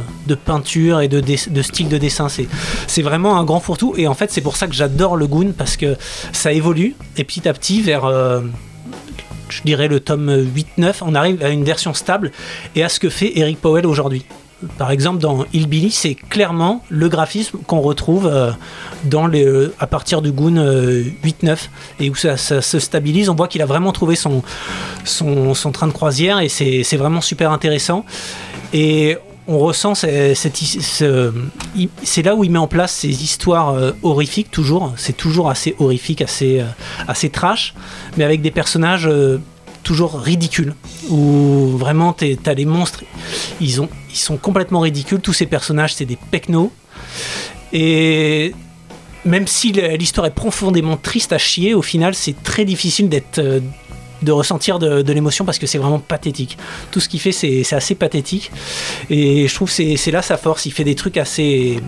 peintures 0.44 1.00
et 1.02 1.07
de, 1.09 1.20
de 1.20 1.62
styles 1.62 1.88
de 1.88 1.98
dessin. 1.98 2.29
C'est 2.29 2.48
c'est 2.88 3.02
vraiment 3.02 3.38
un 3.38 3.44
grand 3.44 3.61
fourre-tout. 3.61 3.94
Et 3.96 4.09
en 4.09 4.14
fait, 4.14 4.33
c'est 4.33 4.40
pour 4.40 4.57
ça 4.57 4.66
que 4.66 4.74
j'adore 4.74 5.16
le 5.16 5.29
Goon, 5.29 5.52
parce 5.57 5.76
que 5.76 5.96
ça 6.33 6.52
évolue, 6.52 6.96
et 7.16 7.22
petit 7.22 7.46
à 7.48 7.52
petit, 7.52 7.83
vers... 7.83 8.07
euh, 8.07 8.40
je 9.48 9.62
dirais 9.62 9.87
le 9.87 10.00
tome 10.00 10.48
8-9, 10.79 10.94
on 11.02 11.14
arrive 11.14 11.44
à 11.44 11.50
une 11.50 11.62
version 11.62 11.94
stable 11.94 12.33
et 12.74 12.83
à 12.83 12.88
ce 12.88 12.98
que 12.98 13.09
fait 13.09 13.38
Eric 13.38 13.61
Powell 13.61 13.87
aujourd'hui. 13.87 14.24
Par 14.79 14.90
exemple, 14.90 15.21
dans 15.21 15.45
Hillbilly, 15.53 15.90
c'est 15.90 16.14
clairement 16.14 16.83
le 16.88 17.09
graphisme 17.09 17.59
qu'on 17.66 17.81
retrouve 17.81 18.27
euh, 18.27 18.53
dans 19.05 19.27
les, 19.27 19.45
euh, 19.45 19.75
à 19.79 19.87
partir 19.87 20.23
du 20.23 20.33
Goon 20.33 20.57
euh, 20.57 21.05
8-9 21.25 21.69
et 22.01 22.11
où 22.11 22.14
ça, 22.14 22.37
se 22.37 22.79
stabilise. 22.79 23.29
On 23.29 23.35
voit 23.35 23.49
qu'il 23.49 23.61
a 23.61 23.66
vraiment 23.66 23.92
trouvé 23.92 24.16
son, 24.16 24.42
son, 25.05 25.73
train 25.73 25.87
de 25.87 25.92
croisière 25.92 26.40
et 26.40 26.49
c'est 26.49 26.97
vraiment 26.97 27.21
super 27.21 27.53
intéressant. 27.53 28.05
Et 28.73 29.19
on 29.49 29.59
ressent 29.59 29.95
c'est 29.95 30.35
là 32.23 32.35
où 32.35 32.45
il 32.45 32.51
met 32.51 32.59
en 32.59 32.66
place 32.66 32.92
ces 32.92 33.23
histoires 33.23 33.71
euh, 33.71 33.92
horrifiques 34.03 34.51
toujours. 34.51 34.92
C'est 34.97 35.16
toujours 35.16 35.49
assez 35.49 35.77
horrifique, 35.79 36.23
assez, 36.23 36.61
euh, 36.61 36.64
assez 37.07 37.31
trash, 37.31 37.75
mais 38.16 38.25
avec 38.25 38.42
des 38.42 38.51
personnages 38.51 39.07
euh, 39.07 39.38
toujours 39.87 40.18
ridicules. 40.18 40.75
Où 41.09 41.77
vraiment 41.79 42.12
t'as 42.12 42.55
les 42.55 42.66
monstres, 42.66 43.05
ils, 43.61 43.81
ont, 43.81 43.88
ils 44.11 44.18
sont 44.18 44.37
complètement 44.37 44.81
ridicules. 44.81 45.20
Tous 45.20 45.33
ces 45.33 45.46
personnages, 45.46 45.94
c'est 45.94 46.05
des 46.05 46.18
pecnos. 46.31 46.72
Et 47.72 48.53
même 49.25 49.46
si 49.46 49.70
l'histoire 49.72 50.27
est 50.27 50.35
profondément 50.35 50.96
triste 50.96 51.33
à 51.33 51.38
chier, 51.38 51.72
au 51.72 51.83
final, 51.83 52.14
c'est 52.14 52.42
très 52.42 52.64
difficile 52.64 53.09
d'être. 53.09 53.38
euh, 53.38 53.61
de 54.22 54.33
ressentir 54.33 54.79
de, 54.79 55.12
l'émotion 55.12 55.44
parce 55.44 55.59
que 55.59 55.66
c'est 55.66 55.77
vraiment 55.77 55.99
pathétique. 55.99 56.57
Tout 56.90 57.01
ce 57.01 57.09
qu'il 57.11 57.20
fait, 57.20 57.33
c'est 57.33 57.70
assez 57.75 57.94
pathétique. 57.94 58.51
Et 59.11 59.46
je 59.46 59.55
trouve 59.55 59.68
que 59.68 59.75
c'est 59.75 59.96
c'est 59.99 60.11
là 60.11 60.22
sa 60.22 60.38
force. 60.38 60.64
Il 60.64 60.72
fait 60.72 60.85
des 60.85 60.94
trucs 60.94 61.18
assez, 61.18 61.79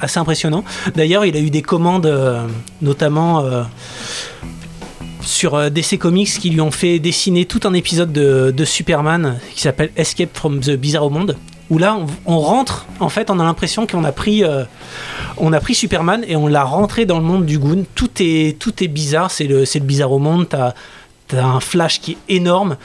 assez 0.00 0.18
impressionnants. 0.18 0.64
D'ailleurs, 0.94 1.26
il 1.26 1.36
a 1.36 1.40
eu 1.40 1.50
des 1.50 1.60
commandes, 1.60 2.06
euh, 2.06 2.46
notamment 2.80 3.40
euh, 3.40 3.62
sur 5.30 5.54
euh, 5.54 5.70
DC 5.70 5.98
Comics, 5.98 6.28
qui 6.28 6.50
lui 6.50 6.60
ont 6.60 6.70
fait 6.70 6.98
dessiner 6.98 7.46
tout 7.46 7.60
un 7.64 7.72
épisode 7.72 8.12
de, 8.12 8.64
Superman 8.64 9.38
qui 9.54 9.62
s'appelle 9.62 9.90
Escape 9.96 10.36
from 10.36 10.60
the 10.60 10.72
Bizarro 10.72 11.10
Monde. 11.10 11.36
Où 11.70 11.78
là, 11.78 11.98
on, 12.26 12.38
rentre, 12.40 12.86
en 12.98 13.08
fait, 13.08 13.30
on 13.30 13.38
a 13.38 13.44
l'impression 13.44 13.86
qu'on 13.86 14.02
a 14.02 14.10
pris, 14.10 14.42
euh, 14.42 14.64
a 15.52 15.60
pris 15.60 15.76
Superman 15.76 16.24
et 16.26 16.34
on 16.34 16.48
l'a 16.48 16.64
rentré 16.64 17.06
dans 17.06 17.18
le 17.18 17.24
monde 17.24 17.46
du 17.46 17.60
Goon. 17.60 17.84
Tout 17.94 18.10
est, 18.18 18.58
tout 18.58 18.82
est 18.82 18.88
bizarre, 18.88 19.30
c'est 19.30 19.46
le, 19.46 19.60
le 19.60 19.80
Bizarro 19.80 20.18
Monde. 20.18 20.48
T'as, 20.48 20.74
t'as 21.28 21.44
un 21.44 21.60
Flash 21.60 22.00
qui 22.00 22.12
est 22.12 22.34
énorme. 22.34 22.76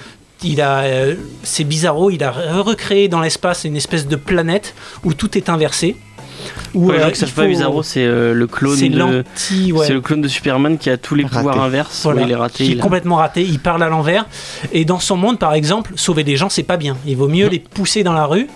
euh, 0.84 1.16
c'est 1.42 1.64
Bizarro, 1.64 2.12
il 2.12 2.24
a 2.24 2.32
recréé 2.32 3.08
dans 3.08 3.22
l'espace 3.22 3.64
une 3.64 3.76
espèce 3.76 4.08
de 4.08 4.16
planète 4.16 4.76
où 5.04 5.16
tout 5.16 5.36
est 5.36 5.50
inversé. 5.50 5.96
Pour 6.74 6.92
les 6.92 7.00
gens 7.00 7.06
euh, 7.08 7.12
qui 7.12 7.20
savent 7.20 7.32
pas, 7.34 7.46
Bizarro, 7.48 7.84
c'est 7.84 8.04
euh, 8.06 8.34
le 8.34 8.48
clone 8.48 8.76
c'est 8.78 8.90
de. 8.90 9.02
ouais. 9.72 9.86
C'est 9.88 9.94
le 9.94 10.02
clone 10.02 10.22
de 10.22 10.28
Superman 10.28 10.78
qui 10.78 10.90
a 10.90 10.98
tous 10.98 11.16
les 11.16 11.24
Raté. 11.24 11.36
pouvoirs 11.38 11.62
inverses. 11.62 12.02
Voilà, 12.04 12.22
Ouais, 12.22 12.28
il 12.28 12.32
est 12.32 12.36
raté. 12.36 12.64
qui 12.66 12.72
est 12.74 12.80
a- 12.80 12.82
complètement 12.82 13.16
raté, 13.18 13.42
il 13.44 13.60
parle 13.60 13.84
à 13.84 13.90
l'envers. 13.90 14.26
Et 14.74 14.86
dans 14.86 15.00
son 15.00 15.18
monde, 15.18 15.40
par 15.40 15.54
exemple, 15.54 15.92
sauver 15.96 16.24
des 16.24 16.36
gens, 16.38 16.50
c'est 16.50 16.64
pas 16.64 16.78
bien. 16.78 16.98
Il 17.06 17.18
vaut 17.18 17.28
mieux 17.28 17.48
les 17.48 17.60
pousser 17.60 18.04
dans 18.04 18.14
la 18.14 18.26
rue. 18.26 18.48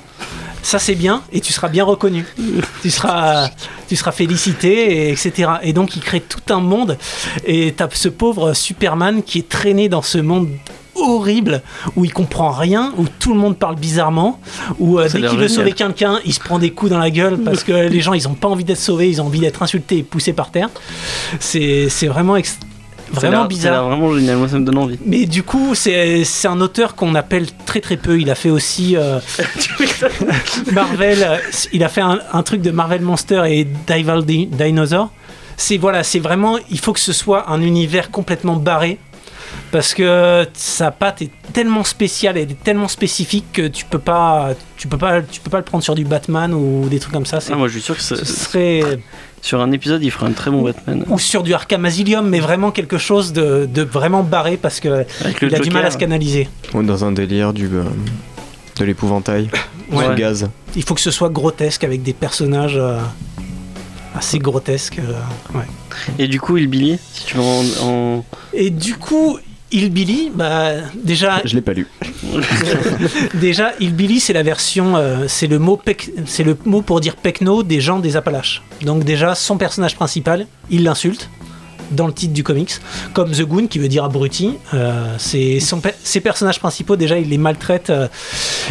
Ça, 0.61 0.77
c'est 0.77 0.95
bien, 0.95 1.21
et 1.31 1.39
tu 1.39 1.53
seras 1.53 1.69
bien 1.69 1.85
reconnu. 1.85 2.25
tu, 2.81 2.89
seras, 2.89 3.49
tu 3.87 3.95
seras 3.95 4.11
félicité, 4.11 5.07
et 5.07 5.11
etc. 5.11 5.51
Et 5.63 5.71
donc, 5.71 5.95
il 5.95 6.01
crée 6.01 6.19
tout 6.19 6.53
un 6.53 6.59
monde. 6.59 6.97
Et 7.45 7.73
t'as 7.75 7.87
ce 7.93 8.09
pauvre 8.09 8.53
Superman 8.53 9.23
qui 9.23 9.39
est 9.39 9.47
traîné 9.47 9.87
dans 9.87 10.01
ce 10.01 10.17
monde 10.17 10.49
horrible 11.01 11.61
où 11.95 12.05
il 12.05 12.13
comprend 12.13 12.51
rien 12.51 12.93
où 12.97 13.05
tout 13.19 13.33
le 13.33 13.39
monde 13.39 13.57
parle 13.57 13.75
bizarrement 13.75 14.39
où 14.79 14.99
euh, 14.99 15.07
dès 15.11 15.21
qu'il 15.21 15.37
veut 15.39 15.47
sauver 15.47 15.71
quelqu'un 15.73 16.19
il 16.25 16.33
se 16.33 16.39
prend 16.39 16.59
des 16.59 16.71
coups 16.71 16.91
dans 16.91 16.99
la 16.99 17.09
gueule 17.11 17.37
parce 17.39 17.63
que 17.63 17.71
les 17.87 18.01
gens 18.01 18.13
ils 18.13 18.27
ont 18.27 18.33
pas 18.33 18.47
envie 18.47 18.63
d'être 18.63 18.79
sauvés 18.79 19.09
ils 19.09 19.21
ont 19.21 19.25
envie 19.25 19.39
d'être 19.39 19.61
insultés 19.63 19.97
et 19.99 20.03
poussés 20.03 20.33
par 20.33 20.51
terre 20.51 20.69
c'est 21.39 21.87
vraiment 22.07 22.37
vraiment 23.11 23.45
bizarre 23.45 23.87
vraiment 23.87 24.13
génial. 24.15 24.37
Moi, 24.37 24.47
ça 24.47 24.59
me 24.59 24.65
donne 24.65 24.77
envie. 24.77 24.99
mais 25.05 25.25
du 25.25 25.41
coup, 25.41 25.73
c'est 25.73 26.23
un 26.45 26.61
auteur 26.61 26.93
qu'on 26.95 27.15
appelle 27.15 27.47
très 27.65 27.81
très 27.81 27.97
peu. 27.97 28.19
Il 28.19 28.29
a 28.29 28.35
fait 28.35 28.51
aussi 28.51 28.95
euh, 28.95 29.19
Marvel. 30.71 31.23
euh, 31.23 31.37
Il 31.73 31.83
a 31.83 31.89
fait 31.89 32.01
un, 32.01 32.19
un 32.31 32.43
truc 32.43 32.61
de 32.61 32.71
Marvel 32.71 33.01
Monster 33.01 33.43
et 33.47 33.67
Dinosaur. 33.87 35.09
C'est 35.57 35.77
voilà, 35.77 36.03
c'est 36.03 36.19
vraiment. 36.19 36.57
Il 36.69 36.79
faut 36.79 36.93
que 36.93 36.99
ce 36.99 37.11
soit 37.13 37.49
un 37.49 37.61
univers 37.61 38.11
complètement 38.11 38.55
barré. 38.55 38.97
Parce 39.71 39.93
que 39.93 40.47
sa 40.53 40.91
patte 40.91 41.21
est 41.21 41.29
tellement 41.53 41.83
spéciale 41.83 42.37
et 42.37 42.47
tellement 42.47 42.87
spécifique 42.87 43.45
que 43.53 43.67
tu 43.67 43.85
peux 43.85 43.99
pas, 43.99 44.51
tu 44.77 44.87
peux 44.87 44.97
pas, 44.97 45.21
tu 45.21 45.39
peux 45.41 45.49
pas 45.49 45.57
le 45.59 45.63
prendre 45.63 45.83
sur 45.83 45.95
du 45.95 46.05
Batman 46.05 46.53
ou 46.53 46.87
des 46.89 46.99
trucs 46.99 47.13
comme 47.13 47.25
ça. 47.25 47.39
C'est- 47.39 47.53
Ah, 47.53 47.55
moi, 47.55 47.67
je 47.67 47.73
suis 47.73 47.81
sûr 47.81 47.95
que 47.95 48.01
ce 48.01 48.15
serait 48.15 48.81
sur 49.41 49.61
un 49.61 49.71
épisode, 49.71 50.03
il 50.03 50.11
fera 50.11 50.27
un 50.27 50.31
très 50.31 50.51
bon 50.51 50.63
Batman. 50.63 51.05
ou 51.07 51.17
sur 51.19 51.43
du 51.43 51.53
Arkham 51.53 51.85
Asylum, 51.85 52.27
mais 52.27 52.39
vraiment 52.39 52.71
quelque 52.71 52.97
chose 52.97 53.31
de, 53.31 53.69
de 53.71 53.83
vraiment 53.83 54.23
barré 54.23 54.57
parce 54.57 54.79
que 54.79 55.05
Avec 55.23 55.37
il 55.41 55.53
a 55.55 55.59
du 55.59 55.69
mal 55.71 55.85
à 55.85 55.91
se 55.91 55.97
canaliser. 55.97 56.49
Ou 56.73 56.83
dans 56.83 57.05
un 57.05 57.11
délire 57.11 57.53
du, 57.53 57.65
euh, 57.67 57.83
de 58.77 58.85
l'épouvantail, 58.85 59.49
Ouais. 59.91 60.09
du 60.09 60.15
gaz. 60.15 60.49
Il 60.75 60.83
faut 60.83 60.93
que 60.93 61.01
ce 61.01 61.11
soit 61.11 61.29
grotesque 61.29 61.83
avec 61.83 62.03
des 62.03 62.13
personnages 62.13 62.77
euh, 62.77 62.99
assez 64.19 64.37
grotesques. 64.39 64.99
euh, 64.99 65.57
ouais. 65.57 65.65
Et 66.19 66.27
du 66.27 66.39
coup, 66.39 66.57
il 66.57 66.67
Billy, 66.67 66.99
si 67.13 67.25
tu 67.25 67.35
veux 67.37 67.41
en. 67.43 67.63
en- 67.81 68.25
Et 68.53 68.69
du 68.69 68.95
coup, 68.95 69.39
Hillbilly, 69.71 70.31
bah, 70.33 70.71
déjà, 71.03 71.41
Je 71.45 71.55
l'ai 71.55 71.61
pas 71.61 71.73
lu. 71.73 71.87
déjà 73.35 73.71
Hillbilly, 73.79 74.19
c'est 74.19 74.33
la 74.33 74.43
version, 74.43 74.95
euh, 74.95 75.25
c'est 75.27 75.47
le 75.47 75.59
mot, 75.59 75.79
c'est 76.25 76.43
le 76.43 76.57
mot 76.65 76.81
pour 76.81 76.99
dire 77.01 77.15
pecno 77.15 77.63
des 77.63 77.81
gens 77.81 77.99
des 77.99 78.15
Appalaches. 78.15 78.61
Donc 78.81 79.03
déjà, 79.03 79.35
son 79.35 79.57
personnage 79.57 79.95
principal, 79.95 80.47
il 80.69 80.83
l'insulte 80.83 81.29
dans 81.91 82.05
le 82.07 82.13
titre 82.13 82.33
du 82.33 82.43
comics, 82.43 82.73
comme 83.13 83.31
The 83.31 83.41
Goon 83.41 83.65
qui 83.67 83.79
veut 83.79 83.87
dire 83.87 84.03
abruti. 84.03 84.57
Euh, 84.75 85.15
c'est 85.17 85.59
son 85.59 85.79
pe- 85.81 85.89
ses 86.03 86.19
personnages 86.21 86.59
principaux 86.59 86.95
déjà, 86.95 87.17
il 87.17 87.29
les 87.29 87.37
maltraite. 87.39 87.89
euh, 87.89 88.07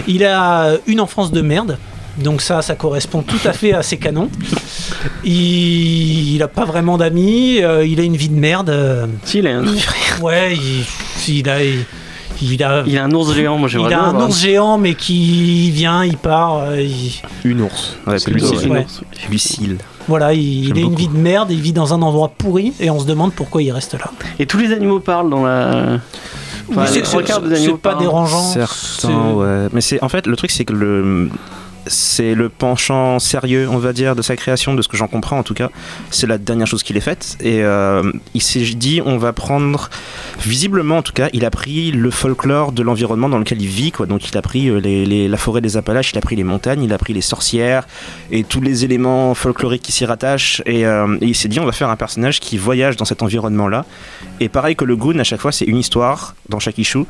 il 0.06 0.24
a 0.24 0.74
une 0.86 1.00
enfance 1.00 1.32
de 1.32 1.40
merde. 1.40 1.78
Donc 2.22 2.40
ça, 2.42 2.62
ça 2.62 2.74
correspond 2.74 3.22
tout 3.22 3.38
à 3.44 3.52
fait 3.52 3.72
à 3.72 3.82
ses 3.82 3.96
canons. 3.96 4.28
Il, 5.24 6.34
il 6.34 6.42
a 6.42 6.48
pas 6.48 6.64
vraiment 6.64 6.98
d'amis, 6.98 7.62
euh, 7.62 7.84
il 7.86 8.00
a 8.00 8.02
une 8.02 8.16
vie 8.16 8.28
de 8.28 8.38
merde. 8.38 8.70
euh, 8.70 9.06
Si, 9.24 9.38
il 9.38 9.46
a 9.46 9.58
un, 9.58 9.64
Ouais, 10.20 10.56
il, 10.56 10.84
il 11.32 11.48
a, 11.48 11.62
il, 11.62 11.84
il 12.42 12.62
a, 12.62 12.82
il 12.86 12.98
a 12.98 13.04
un 13.04 13.12
ours 13.12 13.32
géant. 13.34 13.56
Moi, 13.58 13.68
il 13.68 13.72
j'aimerais 13.72 13.86
a 13.94 13.98
bien 13.98 14.02
un 14.04 14.08
avoir 14.10 14.28
ours 14.28 14.40
géant, 14.40 14.78
mais 14.78 14.94
qui 14.94 15.70
vient, 15.70 16.04
il 16.04 16.16
part. 16.16 16.58
euh, 16.58 16.80
il- 16.82 17.20
Une 17.44 17.60
ours. 17.60 17.96
Ouais, 18.06 18.18
C'est 18.18 18.30
Lucille. 18.30 18.68
ouais. 18.70 18.84
ours. 18.84 19.00
Lucille. 19.30 19.76
voilà, 20.08 20.32
il, 20.34 20.68
il 20.68 20.76
a 20.76 20.80
une 20.80 20.84
beaucoup. 20.90 20.96
vie 20.96 21.08
de 21.08 21.16
merde, 21.16 21.50
il 21.50 21.60
vit 21.60 21.72
dans 21.72 21.94
un 21.94 22.02
endroit 22.02 22.32
pourri, 22.36 22.72
et 22.80 22.90
on 22.90 22.98
se 22.98 23.06
demande 23.06 23.32
pourquoi 23.34 23.62
il 23.62 23.70
reste 23.72 23.94
là. 23.94 24.10
Et 24.38 24.46
tous 24.46 24.58
les 24.58 24.72
animaux 24.72 25.00
parlent 25.00 25.30
dans 25.30 25.44
la. 25.44 25.98
Enfin, 26.70 26.82
Oui, 26.82 26.86
c'est- 26.88 27.02
trois 27.02 27.20
c'est 27.20 27.26
quarts 27.28 27.40
des 27.42 27.50
c'est 27.56 27.62
animaux 27.62 27.76
pas 27.78 27.90
parlent. 27.92 28.02
dérangeant. 28.02 28.42
Certains, 28.42 29.30
ouais. 29.32 29.68
Mais 29.72 29.80
c'est 29.80 30.02
en 30.02 30.08
fait 30.08 30.26
le 30.26 30.36
truc, 30.36 30.50
c'est 30.50 30.64
que 30.64 30.74
le 30.74 31.28
c'est 31.88 32.34
le 32.34 32.48
penchant 32.48 33.18
sérieux, 33.18 33.68
on 33.70 33.78
va 33.78 33.92
dire, 33.92 34.16
de 34.16 34.22
sa 34.22 34.36
création, 34.36 34.74
de 34.74 34.82
ce 34.82 34.88
que 34.88 34.96
j'en 34.96 35.08
comprends 35.08 35.38
en 35.38 35.42
tout 35.42 35.54
cas. 35.54 35.70
C'est 36.10 36.26
la 36.26 36.38
dernière 36.38 36.66
chose 36.66 36.82
qu'il 36.82 36.96
ait 36.96 37.00
faite. 37.00 37.36
Et 37.40 37.62
euh, 37.62 38.10
il 38.34 38.42
s'est 38.42 38.60
dit, 38.60 39.00
on 39.04 39.18
va 39.18 39.32
prendre, 39.32 39.90
visiblement 40.40 40.98
en 40.98 41.02
tout 41.02 41.12
cas, 41.12 41.28
il 41.32 41.44
a 41.44 41.50
pris 41.50 41.90
le 41.90 42.10
folklore 42.10 42.72
de 42.72 42.82
l'environnement 42.82 43.28
dans 43.28 43.38
lequel 43.38 43.60
il 43.60 43.68
vit. 43.68 43.92
Quoi. 43.92 44.06
Donc 44.06 44.28
il 44.28 44.36
a 44.36 44.42
pris 44.42 44.68
euh, 44.68 45.28
la 45.28 45.36
forêt 45.36 45.60
des 45.60 45.76
Appalaches, 45.76 46.12
il 46.12 46.18
a 46.18 46.20
pris 46.20 46.36
les 46.36 46.44
montagnes, 46.44 46.82
il 46.82 46.92
a 46.92 46.98
pris 46.98 47.12
les 47.12 47.20
sorcières 47.20 47.86
et 48.30 48.44
tous 48.44 48.60
les 48.60 48.84
éléments 48.84 49.34
folkloriques 49.34 49.82
qui 49.82 49.92
s'y 49.92 50.04
rattachent. 50.04 50.62
Et, 50.66 50.86
euh, 50.86 51.16
et 51.20 51.26
il 51.26 51.34
s'est 51.34 51.48
dit, 51.48 51.60
on 51.60 51.66
va 51.66 51.72
faire 51.72 51.90
un 51.90 51.96
personnage 51.96 52.40
qui 52.40 52.58
voyage 52.58 52.96
dans 52.96 53.04
cet 53.04 53.22
environnement-là. 53.22 53.84
Et 54.40 54.48
pareil 54.48 54.76
que 54.76 54.84
le 54.84 54.96
Goon, 54.96 55.18
à 55.18 55.24
chaque 55.24 55.40
fois, 55.40 55.52
c'est 55.52 55.64
une 55.64 55.78
histoire 55.78 56.34
dans 56.48 56.58
chaque 56.58 56.78
issue, 56.78 57.04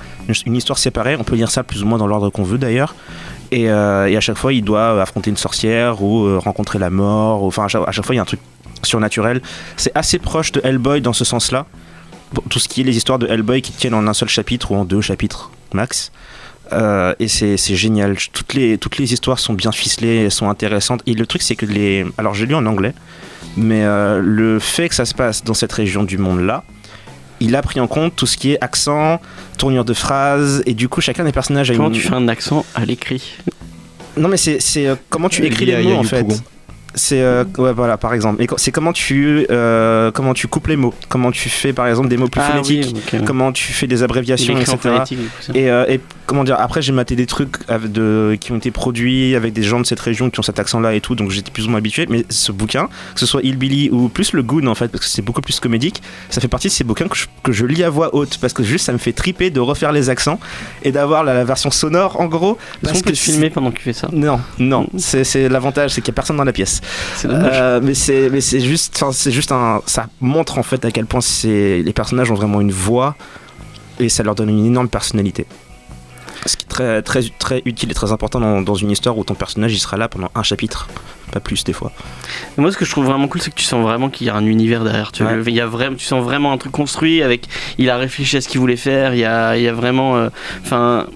une 0.47 0.57
histoire 0.57 0.79
séparée. 0.79 1.17
On 1.19 1.25
peut 1.25 1.37
lire 1.37 1.51
ça 1.51 1.63
plus 1.63 1.83
ou 1.83 1.87
moins 1.87 1.99
dans 1.99 2.07
l'ordre 2.07 2.31
qu'on 2.31 2.43
veut 2.43 2.59
d'ailleurs. 2.59 2.95
Et, 3.51 3.71
euh, 3.71 4.07
et 4.09 4.17
à 4.17 4.21
chaque 4.21 4.37
fois, 4.37 4.53
il 4.53 4.63
doit 4.63 5.01
affronter 5.01 5.31
une 5.31 5.37
sorcière 5.37 6.03
ou 6.03 6.27
euh, 6.27 6.39
rencontrer 6.39 6.79
la 6.79 6.91
mort. 6.91 7.45
Enfin, 7.45 7.65
à 7.65 7.69
chaque, 7.69 8.05
fois, 8.05 8.15
il 8.15 8.17
y 8.17 8.19
a 8.19 8.23
un 8.23 8.27
truc 8.27 8.41
surnaturel. 8.83 9.41
C'est 9.77 9.93
assez 9.95 10.19
proche 10.19 10.53
de 10.53 10.61
Hellboy 10.63 11.01
dans 11.01 11.13
ce 11.13 11.25
sens-là. 11.25 11.67
Tout 12.51 12.59
ce 12.59 12.69
qui 12.69 12.83
est 12.83 12.85
les 12.85 12.97
histoires 12.97 13.19
de 13.19 13.27
Hellboy 13.27 13.63
qui 13.63 13.73
tiennent 13.73 13.95
en 13.95 14.07
un 14.07 14.13
seul 14.13 14.29
chapitre 14.29 14.73
ou 14.73 14.77
en 14.77 14.85
deux 14.85 15.01
chapitres 15.01 15.51
max. 15.73 16.13
Euh, 16.73 17.15
et 17.19 17.29
c'est 17.29 17.57
génial. 17.57 18.17
Toutes 18.33 18.55
les, 18.55 19.13
histoires 19.13 19.39
sont 19.39 19.55
bien 19.55 19.73
ficelées, 19.73 20.25
elles 20.25 20.31
sont 20.31 20.51
intéressantes. 20.51 21.03
Et 21.07 21.15
le 21.15 21.27
truc, 21.27 21.41
c'est 21.41 21.57
que 21.57 21.65
les. 21.65 22.05
Alors, 22.19 22.35
j'ai 22.35 22.45
lu 22.45 22.55
en 22.55 22.67
anglais, 22.67 22.93
mais 23.57 23.85
le 24.21 24.59
fait 24.59 24.91
que 24.91 24.95
ça 24.95 25.07
se 25.07 25.15
passe 25.15 25.43
dans 25.43 25.55
cette 25.55 25.73
région 25.73 26.05
du 26.05 26.19
monde-là, 26.19 26.65
il 27.41 27.55
a 27.57 27.63
pris 27.63 27.81
en 27.81 27.87
compte 27.87 28.15
tout 28.17 28.27
ce 28.27 28.37
qui 28.37 28.53
est 28.53 28.59
accent, 28.63 29.21
tournure 29.59 29.85
de 29.85 29.95
phrases, 29.95 30.63
et 30.67 30.75
du 30.75 30.89
coup, 30.89 31.01
chacun 31.01 31.25
des 31.25 31.33
personnages 31.33 31.71
a 31.71 31.75
Comment 31.75 31.89
une. 31.89 31.95
tu 31.95 32.01
fais 32.01 32.15
un 32.15 32.29
accent 32.29 32.65
à 32.75 32.85
l'écrit? 32.85 33.23
Non, 34.17 34.29
mais 34.29 34.37
c'est 34.37 34.61
c'est, 34.61 34.87
euh, 34.87 34.97
comment 35.11 35.29
tu 35.29 35.45
écris 35.45 35.73
a- 35.73 35.79
les 35.81 35.85
mots 35.85 35.97
en 35.97 36.03
fait? 36.03 36.23
Pougon. 36.23 36.37
C'est 36.99 37.23
euh, 37.23 37.45
ouais 37.59 37.73
voilà 37.73 37.97
par 37.97 38.13
exemple. 38.13 38.43
Et 38.43 38.49
c'est 38.57 38.73
comment 38.73 38.93
tu 38.93 39.47
euh, 39.51 40.11
comment 40.11 40.35
tu 40.35 40.49
coupes 40.49 40.67
les 40.67 40.77
mots, 40.77 40.93
comment 41.09 41.31
tu 41.31 41.49
fais 41.49 41.73
par 41.73 41.87
exemple 41.87 42.09
des 42.09 42.17
mots 42.17 42.29
plus 42.29 42.41
Ah 42.45 42.51
phonétiques, 42.51 42.97
oui, 43.13 43.21
comment 43.25 43.53
tu 43.53 43.73
fais 43.73 43.87
des 43.87 43.99
Il 43.99 44.05
abréviations, 44.05 44.59
etc. 44.59 44.77
Et, 45.55 45.71
euh, 45.71 45.87
et 45.89 46.01
comment 46.27 46.43
dire, 46.43 46.57
après 46.59 46.83
j'ai 46.83 46.93
maté 46.93 47.15
des 47.15 47.27
trucs 47.27 47.57
de, 47.69 48.37
qui 48.41 48.51
ont 48.53 48.57
été 48.57 48.71
produits 48.73 49.37
avec 49.37 49.53
des 49.53 49.63
gens 49.63 49.81
de 49.81 49.87
cette 49.87 50.01
région 50.01 50.29
qui 50.29 50.41
ont 50.41 50.43
cet 50.43 50.59
accent 50.59 50.81
là 50.81 50.93
et 50.95 51.01
tout, 51.01 51.15
donc 51.15 51.31
j'étais 51.31 51.53
plus 51.53 51.67
ou 51.67 51.71
moins 51.71 51.79
habitué. 51.79 52.07
Mais 52.11 52.25
ce 52.31 52.51
bouquin, 52.53 52.89
que 53.15 53.21
ce 53.21 53.27
soit 53.27 53.43
Hillbilly 53.43 53.91
ou 53.91 54.09
plus 54.09 54.33
le 54.33 54.43
Goon 54.43 54.67
en 54.67 54.75
fait, 54.75 54.89
parce 54.89 55.05
que 55.05 55.11
c'est 55.11 55.23
beaucoup 55.23 55.41
plus 55.41 55.61
comédique, 55.61 56.03
ça 56.31 56.41
fait 56.41 56.49
partie 56.49 56.67
de 56.69 56.73
ces 56.73 56.85
bouquins 56.85 57.07
que 57.07 57.17
je, 57.17 57.27
que 57.45 57.53
je 57.53 57.65
lis 57.65 57.85
à 57.85 57.91
voix 57.91 58.15
haute 58.15 58.39
parce 58.41 58.53
que 58.53 58.65
juste 58.65 58.87
ça 58.87 58.93
me 58.93 58.99
fait 58.99 59.13
triper 59.13 59.51
de 59.51 59.61
refaire 59.61 59.93
les 59.93 60.11
accents 60.11 60.41
et 60.83 60.91
d'avoir 60.91 61.23
la, 61.23 61.33
la 61.33 61.45
version 61.45 61.71
sonore 61.71 62.21
en 62.21 62.27
gros. 62.27 62.59
Parce 62.83 63.03
peut 63.03 63.13
que 63.13 63.17
filmer 63.17 63.51
pendant 63.51 63.71
que 63.71 63.77
tu 63.77 63.85
fais 63.85 63.93
ça? 63.93 64.09
Non, 64.13 64.41
non, 64.59 64.89
c'est 64.97 65.23
c'est 65.23 65.49
l'avantage, 65.49 65.93
c'est 65.93 66.01
qu'il 66.01 66.11
n'y 66.11 66.17
a 66.17 66.19
personne 66.19 66.37
dans 66.37 66.45
la 66.45 66.53
pièce. 66.53 66.81
C'est 67.17 67.29
dommage. 67.29 67.51
Euh, 67.55 67.81
mais 67.83 67.95
c'est 67.95 68.29
mais 68.31 68.41
c'est 68.41 68.61
juste 68.61 68.95
enfin, 68.97 69.13
c'est 69.13 69.33
juste 69.33 69.53
un 69.53 69.81
ça 69.87 70.07
montre 70.21 70.59
en 70.59 70.63
fait 70.63 70.85
à 70.85 70.91
quel 70.91 71.07
point 71.07 71.21
c'est 71.21 71.83
les 71.85 71.93
personnages 71.93 72.31
ont 72.31 72.35
vraiment 72.35 72.61
une 72.61 72.73
voix 72.73 73.17
et 74.01 74.09
ça 74.09 74.23
leur 74.23 74.35
donne 74.35 74.49
une 74.51 74.67
énorme 74.67 74.89
personnalité. 74.89 75.47
Ce 76.47 76.57
qui 76.57 76.65
est 76.65 76.69
très 76.69 77.03
très 77.03 77.23
très 77.39 77.63
utile 77.65 77.91
et 77.91 77.95
très 77.95 78.13
important 78.13 78.39
dans, 78.41 78.63
dans 78.63 78.75
une 78.75 78.91
histoire 78.91 79.19
où 79.19 79.25
ton 79.25 79.35
personnage 79.35 79.75
il 79.75 79.79
sera 79.81 79.97
là 79.97 80.09
pendant 80.09 80.31
un 80.37 80.43
chapitre, 80.45 80.89
pas 81.33 81.41
plus 81.41 81.65
des 81.65 81.73
fois. 81.73 81.91
Et 82.57 82.61
Moi, 82.61 82.71
ce 82.71 82.77
que 82.77 82.85
je 82.85 82.91
trouve 82.93 83.07
vraiment 83.07 83.27
cool, 83.27 83.41
c'est 83.43 83.51
que 83.51 83.57
tu 83.57 83.65
sens 83.65 83.83
vraiment 83.83 84.09
qu'il 84.09 84.29
y 84.29 84.31
a 84.31 84.37
un 84.37 84.47
univers 84.47 84.85
derrière. 84.85 85.11
Tu, 85.11 85.25
vois. 85.25 85.33
Ouais. 85.33 85.43
il 85.49 85.55
y 85.55 85.61
a 85.61 85.67
vraiment, 85.67 85.97
tu 85.97 86.05
sens 86.05 86.23
vraiment 86.23 86.53
un 86.53 86.57
truc 86.57 86.71
construit 86.73 87.23
avec. 87.25 87.49
Il 87.77 87.91
a 87.91 87.97
réfléchi 87.97 88.37
à 88.37 88.41
ce 88.41 88.49
qu'il 88.49 88.61
voulait 88.61 88.77
faire. 88.77 89.15
Il 89.15 89.19
y 89.21 89.25
a, 89.25 89.57
il 89.57 89.65
y 89.65 89.69
a 89.69 89.73
vraiment. 89.73 90.17
euh, 90.17 90.29
Enfin. 90.65 91.07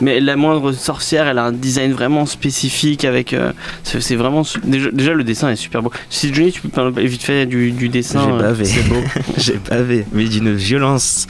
Mais 0.00 0.20
la 0.20 0.36
moindre 0.36 0.72
sorcière, 0.72 1.26
elle 1.26 1.38
a 1.38 1.44
un 1.44 1.52
design 1.52 1.92
vraiment 1.92 2.26
spécifique 2.26 3.04
avec. 3.04 3.32
euh, 3.32 3.52
c'est 3.84 4.16
vraiment. 4.16 4.42
Déjà, 4.64 4.90
déjà, 4.90 5.14
le 5.14 5.24
dessin 5.24 5.50
est 5.50 5.56
super 5.56 5.82
beau. 5.82 5.90
Si 6.10 6.32
Johnny, 6.32 6.52
tu 6.52 6.60
peux 6.60 6.68
parler 6.68 7.06
vite 7.06 7.22
fait 7.22 7.46
du, 7.46 7.72
du 7.72 7.88
dessin. 7.88 8.22
J'ai 8.24 8.32
euh, 8.32 8.38
bavé. 8.38 8.64
C'est 8.64 8.88
beau. 8.88 9.02
J'ai 9.36 9.58
bavé, 9.68 10.06
mais 10.12 10.24
d'une 10.24 10.54
violence. 10.54 11.26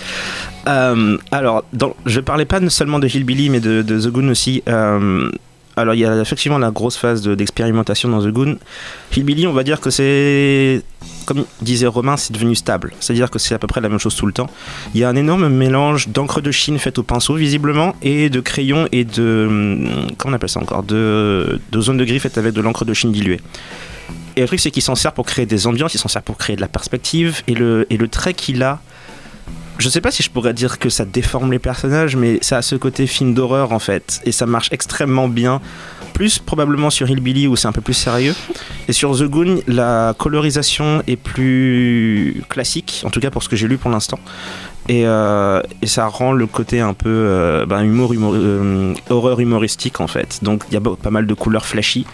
Euh, 0.68 1.16
alors, 1.30 1.64
dans, 1.72 1.97
je 2.07 2.20
parlais 2.20 2.45
pas 2.45 2.61
seulement 2.68 2.99
de 2.99 3.09
Hillbilly, 3.09 3.51
mais 3.51 3.61
de, 3.61 3.82
de 3.82 4.01
The 4.01 4.09
Goon 4.09 4.28
aussi. 4.28 4.62
Euh, 4.68 5.30
alors, 5.76 5.94
il 5.94 6.00
y 6.00 6.04
a 6.06 6.20
effectivement 6.20 6.58
la 6.58 6.70
grosse 6.70 6.96
phase 6.96 7.22
de- 7.22 7.34
d'expérimentation 7.34 8.08
dans 8.08 8.22
The 8.22 8.28
Goon. 8.28 8.56
Hillbilly, 9.16 9.46
on 9.46 9.52
va 9.52 9.62
dire 9.64 9.80
que 9.80 9.90
c'est. 9.90 10.82
Comme 11.26 11.44
disait 11.60 11.86
Romain, 11.86 12.16
c'est 12.16 12.32
devenu 12.32 12.54
stable. 12.54 12.92
C'est-à-dire 13.00 13.30
que 13.30 13.38
c'est 13.38 13.54
à 13.54 13.58
peu 13.58 13.66
près 13.66 13.80
la 13.80 13.88
même 13.88 13.98
chose 13.98 14.14
tout 14.14 14.26
le 14.26 14.32
temps. 14.32 14.48
Il 14.94 15.00
y 15.00 15.04
a 15.04 15.08
un 15.08 15.16
énorme 15.16 15.48
mélange 15.48 16.08
d'encre 16.08 16.40
de 16.40 16.50
Chine 16.50 16.78
faite 16.78 16.98
au 16.98 17.02
pinceau, 17.02 17.34
visiblement, 17.34 17.94
et 18.02 18.28
de 18.30 18.40
crayons 18.40 18.86
et 18.92 19.04
de. 19.04 19.46
hum, 19.48 20.06
Comment 20.18 20.32
on 20.32 20.36
appelle 20.36 20.48
ça 20.48 20.60
encore? 20.60 20.82
De, 20.82 21.60
zones 21.76 21.96
de 21.96 22.04
gris 22.04 22.18
faites 22.20 22.38
avec 22.38 22.52
de 22.54 22.60
l'encre 22.60 22.84
de 22.84 22.92
Chine 22.94 23.12
diluée. 23.12 23.40
Et 24.36 24.40
le 24.40 24.46
truc, 24.46 24.60
c'est 24.60 24.70
qu'il 24.70 24.82
s'en 24.82 24.94
sert 24.94 25.12
pour 25.12 25.26
créer 25.26 25.46
des 25.46 25.66
ambiances, 25.66 25.94
il 25.94 25.98
s'en 25.98 26.08
sert 26.08 26.22
pour 26.22 26.38
créer 26.38 26.56
de 26.56 26.60
la 26.60 26.68
perspective. 26.68 27.42
Et 27.48 27.54
le 27.54 28.06
trait 28.10 28.34
qu'il 28.34 28.62
a, 28.62 28.80
je 29.82 29.88
sais 29.88 30.00
pas 30.00 30.12
si 30.12 30.22
je 30.22 30.30
pourrais 30.30 30.54
dire 30.54 30.78
que 30.78 30.88
ça 30.88 31.04
déforme 31.04 31.50
les 31.50 31.58
personnages, 31.58 32.14
mais 32.14 32.38
ça 32.40 32.58
a 32.58 32.62
ce 32.62 32.76
côté 32.76 33.06
film 33.08 33.34
d'horreur 33.34 33.72
en 33.72 33.78
fait, 33.80 34.20
et 34.24 34.30
ça 34.32 34.46
marche 34.46 34.68
extrêmement 34.70 35.28
bien. 35.28 35.60
Plus 36.14 36.38
probablement 36.38 36.90
sur 36.90 37.08
Hillbilly 37.08 37.46
où 37.48 37.56
c'est 37.56 37.66
un 37.68 37.72
peu 37.72 37.80
plus 37.80 37.94
sérieux. 37.94 38.34
Et 38.86 38.92
sur 38.92 39.16
The 39.18 39.22
Goon, 39.24 39.60
la 39.66 40.14
colorisation 40.18 41.02
est 41.06 41.16
plus 41.16 42.42
classique, 42.50 43.02
en 43.04 43.10
tout 43.10 43.18
cas 43.18 43.30
pour 43.30 43.42
ce 43.42 43.48
que 43.48 43.56
j'ai 43.56 43.66
lu 43.66 43.78
pour 43.78 43.90
l'instant. 43.90 44.18
Et, 44.88 45.06
euh, 45.06 45.62
ça 45.84 46.06
rend 46.06 46.32
le 46.32 46.46
côté 46.46 46.80
un 46.80 46.92
peu 46.92 47.08
euh, 47.08 47.64
ben, 47.66 47.82
humour, 47.82 48.12
humour- 48.12 48.34
euh, 48.36 49.36
humoristique 49.38 50.00
en 50.00 50.06
fait. 50.06 50.40
Donc 50.42 50.64
il 50.68 50.74
y 50.74 50.76
a 50.76 50.80
pas 50.80 51.10
mal 51.10 51.26
de 51.26 51.34
couleurs 51.34 51.64
flashy. 51.64 52.04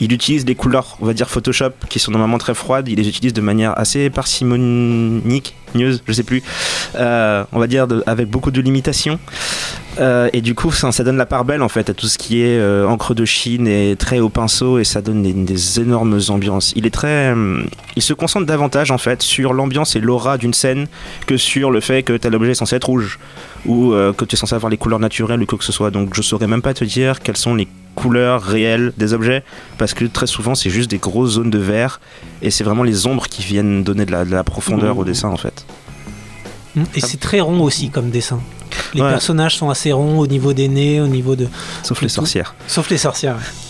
Il 0.00 0.12
utilise 0.12 0.44
des 0.44 0.54
couleurs, 0.54 0.96
on 1.00 1.06
va 1.06 1.12
dire 1.14 1.28
Photoshop, 1.28 1.72
qui 1.88 1.98
sont 1.98 2.12
normalement 2.12 2.38
très 2.38 2.54
froides. 2.54 2.88
Il 2.88 2.96
les 2.98 3.08
utilise 3.08 3.32
de 3.32 3.40
manière 3.40 3.76
assez 3.78 4.10
parcimonique, 4.10 5.56
nieuse, 5.74 6.02
je 6.06 6.12
sais 6.12 6.22
plus. 6.22 6.42
Euh, 6.96 7.44
on 7.52 7.58
va 7.58 7.66
dire 7.66 7.86
avec 8.06 8.28
beaucoup 8.28 8.50
de 8.50 8.60
limitations. 8.60 9.18
Euh, 9.98 10.30
et 10.32 10.40
du 10.40 10.54
coup, 10.54 10.70
ça, 10.70 11.04
donne 11.04 11.16
la 11.16 11.26
part 11.26 11.44
belle 11.44 11.62
en 11.62 11.68
fait 11.68 11.90
à 11.90 11.94
tout 11.94 12.06
ce 12.06 12.16
qui 12.16 12.42
est 12.42 12.58
euh, 12.58 12.86
encre 12.86 13.12
de 13.12 13.24
Chine 13.24 13.66
et 13.66 13.96
trait 13.96 14.20
au 14.20 14.28
pinceau 14.28 14.78
et 14.78 14.84
ça 14.84 15.02
donne 15.02 15.22
des, 15.22 15.80
énormes 15.80 16.20
ambiances. 16.28 16.72
Il 16.76 16.86
est 16.86 16.94
très, 16.94 17.34
il 17.96 18.02
se 18.02 18.12
concentre 18.12 18.46
davantage 18.46 18.90
en 18.90 18.98
fait 18.98 19.22
sur 19.22 19.52
l'ambiance 19.52 19.96
et 19.96 20.00
l'aura 20.00 20.38
d'une 20.38 20.54
scène 20.54 20.86
que 21.26 21.36
sur 21.36 21.70
le 21.70 21.80
fait 21.80 22.02
que 22.02 22.16
tel 22.16 22.34
objet 22.34 22.52
est 22.52 22.54
censé 22.54 22.76
être 22.76 22.84
rouge 22.84 23.18
ou 23.66 23.90
que 24.16 24.24
tu 24.24 24.36
es 24.36 24.38
censé 24.38 24.54
avoir 24.54 24.70
les 24.70 24.76
couleurs 24.76 25.00
naturelles 25.00 25.42
ou 25.42 25.46
quoi 25.46 25.58
que 25.58 25.64
ce 25.64 25.72
soit. 25.72 25.90
Donc 25.90 26.14
je 26.14 26.22
saurais 26.22 26.46
même 26.46 26.62
pas 26.62 26.74
te 26.74 26.84
dire 26.84 27.20
quelles 27.20 27.36
sont 27.36 27.54
les 27.54 27.68
couleurs 28.02 28.42
réelles 28.42 28.92
des 28.96 29.12
objets 29.12 29.42
parce 29.78 29.94
que 29.94 30.04
très 30.04 30.26
souvent 30.26 30.54
c'est 30.54 30.70
juste 30.70 30.90
des 30.90 30.98
grosses 30.98 31.32
zones 31.32 31.50
de 31.50 31.58
vert 31.58 32.00
et 32.42 32.50
c'est 32.50 32.64
vraiment 32.64 32.82
les 32.82 33.06
ombres 33.06 33.26
qui 33.28 33.42
viennent 33.42 33.84
donner 33.84 34.06
de 34.06 34.12
la, 34.12 34.24
de 34.24 34.30
la 34.30 34.44
profondeur 34.44 34.96
au 34.98 35.04
dessin 35.04 35.28
en 35.28 35.36
fait. 35.36 35.64
Mm. 36.76 36.82
Et 36.94 37.00
c'est 37.00 37.18
très 37.20 37.40
rond 37.40 37.60
aussi 37.62 37.90
comme 37.90 38.10
dessin. 38.10 38.40
Les 38.94 39.02
Ouais. 39.02 39.10
personnages 39.10 39.56
sont 39.56 39.70
assez 39.70 39.92
ronds 39.92 40.18
au 40.18 40.26
niveau 40.26 40.52
des 40.52 40.68
nez, 40.68 41.00
au 41.00 41.06
niveau 41.08 41.34
de. 41.36 41.48
Sauf 41.82 42.00
les 42.02 42.08
Tout. 42.08 42.14
sorcières. 42.14 42.54
Sauf 42.66 42.88
les 42.90 42.98
sorcières. 42.98 43.34
ouais. 43.36 43.69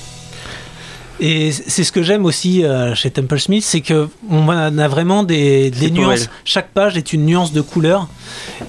Et 1.23 1.53
c'est 1.53 1.85
ce 1.85 1.93
que 1.93 2.03
j'aime 2.03 2.25
aussi 2.25 2.65
euh, 2.65 2.95
chez 2.95 3.11
Temple 3.11 3.39
Smith, 3.39 3.63
c'est 3.63 3.83
que 3.83 4.09
on 4.31 4.49
a 4.49 4.89
vraiment 4.89 5.23
des, 5.23 5.71
nuances. 5.91 6.31
Chaque 6.47 6.71
page 6.71 6.97
est 6.97 7.13
une 7.13 7.27
nuance 7.27 7.53
de 7.53 7.61
couleur 7.61 8.09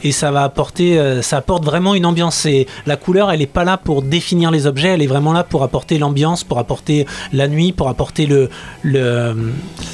et 0.03 0.11
ça 0.11 0.31
va 0.31 0.43
apporter, 0.43 0.99
euh, 0.99 1.21
ça 1.21 1.37
apporte 1.37 1.63
vraiment 1.63 1.95
une 1.95 2.05
ambiance. 2.05 2.45
Et 2.45 2.67
la 2.85 2.97
couleur, 2.97 3.31
elle 3.31 3.39
n'est 3.39 3.45
pas 3.47 3.63
là 3.63 3.77
pour 3.77 4.01
définir 4.01 4.51
les 4.51 4.67
objets, 4.67 4.89
elle 4.89 5.01
est 5.01 5.07
vraiment 5.07 5.31
là 5.31 5.43
pour 5.45 5.63
apporter 5.63 5.97
l'ambiance, 5.97 6.43
pour 6.43 6.59
apporter 6.59 7.05
la 7.31 7.47
nuit, 7.47 7.71
pour 7.71 7.87
apporter 7.87 8.25
le, 8.25 8.49
le, 8.83 9.33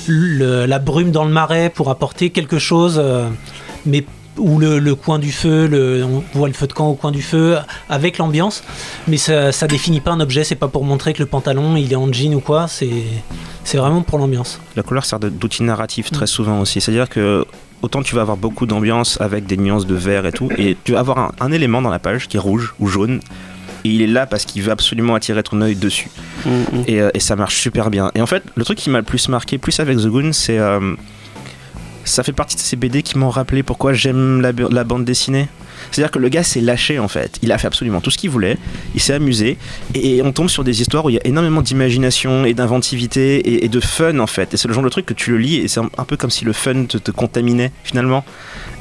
le- 0.08 0.66
la 0.66 0.80
brume 0.80 1.12
dans 1.12 1.26
le 1.26 1.32
marais, 1.32 1.70
pour 1.70 1.90
apporter 1.92 2.32
quelque 2.32 2.58
chose. 2.58 2.96
euh, 2.98 3.28
mais 3.86 4.04
ou 4.38 4.60
le, 4.60 4.80
le 4.80 4.96
coin 4.96 5.20
du 5.20 5.32
feu, 5.32 5.68
le, 5.68 6.04
on 6.04 6.24
voit 6.38 6.48
le 6.48 6.54
feu 6.54 6.68
de 6.68 6.74
camp 6.74 6.88
au 6.88 6.96
coin 6.96 7.12
du 7.12 7.22
feu, 7.22 7.58
avec 7.90 8.18
l'ambiance, 8.18 8.64
mais 9.08 9.18
ça, 9.18 9.52
ça 9.52 9.68
définit 9.68 10.02
pas 10.02 10.12
un 10.12 10.20
objet, 10.20 10.44
c'est 10.44 10.56
pas 10.56 10.68
pour 10.68 10.84
montrer 10.84 11.14
que 11.14 11.20
le 11.20 11.26
pantalon 11.26 11.76
il 11.76 11.92
est 11.92 11.96
en 11.96 12.12
jean 12.12 12.34
ou 12.36 12.40
quoi, 12.40 12.68
c'est 12.68 13.78
vraiment 13.78 14.02
pour 14.02 14.20
l'ambiance. 14.20 14.60
La 14.76 14.84
couleur 14.84 15.06
sert 15.06 15.20
d'outil 15.20 15.64
narratif 15.64 16.12
très 16.12 16.28
souvent 16.28 16.62
aussi. 16.62 16.80
C'est-à-dire 16.82 17.10
que 17.10 17.46
autant 17.82 18.02
tu 18.02 18.16
vas 18.16 18.22
avoir 18.22 18.38
beaucoup 18.38 18.66
d'ambiance 18.66 19.20
avec 19.22 19.46
des 19.46 19.58
nuances 19.58 19.86
de 19.86 19.96
vert 19.96 20.26
et 20.26 20.32
tout, 20.32 20.50
et 20.58 20.78
tu 20.84 20.94
vas 20.94 21.00
avoir 21.00 21.18
un, 21.20 21.32
un 21.40 21.52
élément 21.52 21.82
dans 21.82 21.90
la 21.92 22.00
page 22.00 22.28
qui 22.28 22.38
est 22.38 22.40
rouge 22.40 22.74
ou 22.80 22.88
jaune, 22.88 23.20
et 23.84 23.90
il 23.90 24.02
est 24.02 24.08
là 24.08 24.26
parce 24.26 24.46
qu'il 24.46 24.62
veut 24.64 24.72
absolument 24.72 25.16
attirer 25.16 25.44
ton 25.44 25.62
œil 25.62 25.76
dessus. 25.76 26.10
Mm, 26.46 26.50
mm. 26.50 26.84
Et, 26.88 27.02
euh, 27.02 27.10
et 27.14 27.20
ça 27.20 27.36
marche 27.36 27.58
super 27.62 27.90
bien. 27.90 28.12
Et 28.16 28.22
en 28.22 28.26
fait, 28.26 28.44
le 28.56 28.64
truc 28.66 28.78
qui 28.78 28.90
m'a 28.90 28.98
le 29.00 29.04
plus 29.04 29.30
marqué, 29.30 29.58
plus 29.58 29.80
avec 29.80 29.98
The 29.98 30.08
Goon, 30.08 30.34
c'est. 30.34 30.58
euh, 30.58 30.96
ça 32.08 32.24
fait 32.24 32.34
partie 32.34 32.56
de 32.56 32.62
ces 32.62 32.76
BD 32.76 33.04
qui 33.04 33.18
m'ont 33.18 33.30
rappelé 33.30 33.64
pourquoi 33.64 33.94
j'aime 33.94 34.42
la, 34.42 34.84
bande 34.84 35.06
dessinée. 35.06 35.48
C'est-à-dire 35.92 36.12
que 36.12 36.20
le 36.20 36.30
gars 36.30 36.44
s'est 36.44 36.62
lâché 36.62 37.00
en 37.00 37.08
fait. 37.08 37.38
Il 37.42 37.52
a 37.52 37.58
fait 37.58 37.68
absolument 37.68 38.02
tout 38.02 38.12
ce 38.12 38.18
qu'il 38.18 38.30
voulait. 38.30 38.58
Il 38.96 39.02
s'est 39.02 39.14
amusé. 39.14 39.58
Et 39.96 40.22
on 40.22 40.32
tombe 40.32 40.50
sur 40.50 40.64
des 40.64 40.82
histoires 40.82 41.06
où 41.06 41.10
il 41.10 41.16
y 41.16 41.20
a 41.20 41.26
énormément 41.26 41.62
d'imagination 41.62 42.46
et 42.46 42.54
d'inventivité 42.54 43.64
et, 43.64 43.68
de 43.68 43.80
fun 43.80 44.20
en 44.20 44.28
fait. 44.28 44.54
Et 44.54 44.58
c'est 44.58 44.68
le 44.68 44.74
genre 44.74 44.84
de 44.84 44.90
truc 44.90 45.06
que 45.06 45.14
tu 45.14 45.32
le 45.32 45.38
lis 45.38 45.56
et 45.58 45.68
c'est 45.68 45.80
un, 45.80 46.06
peu 46.06 46.18
comme 46.18 46.30
si 46.30 46.46
le 46.46 46.54
fun 46.54 46.86
te, 46.86 47.12
contaminait 47.12 47.72
finalement. 47.84 48.24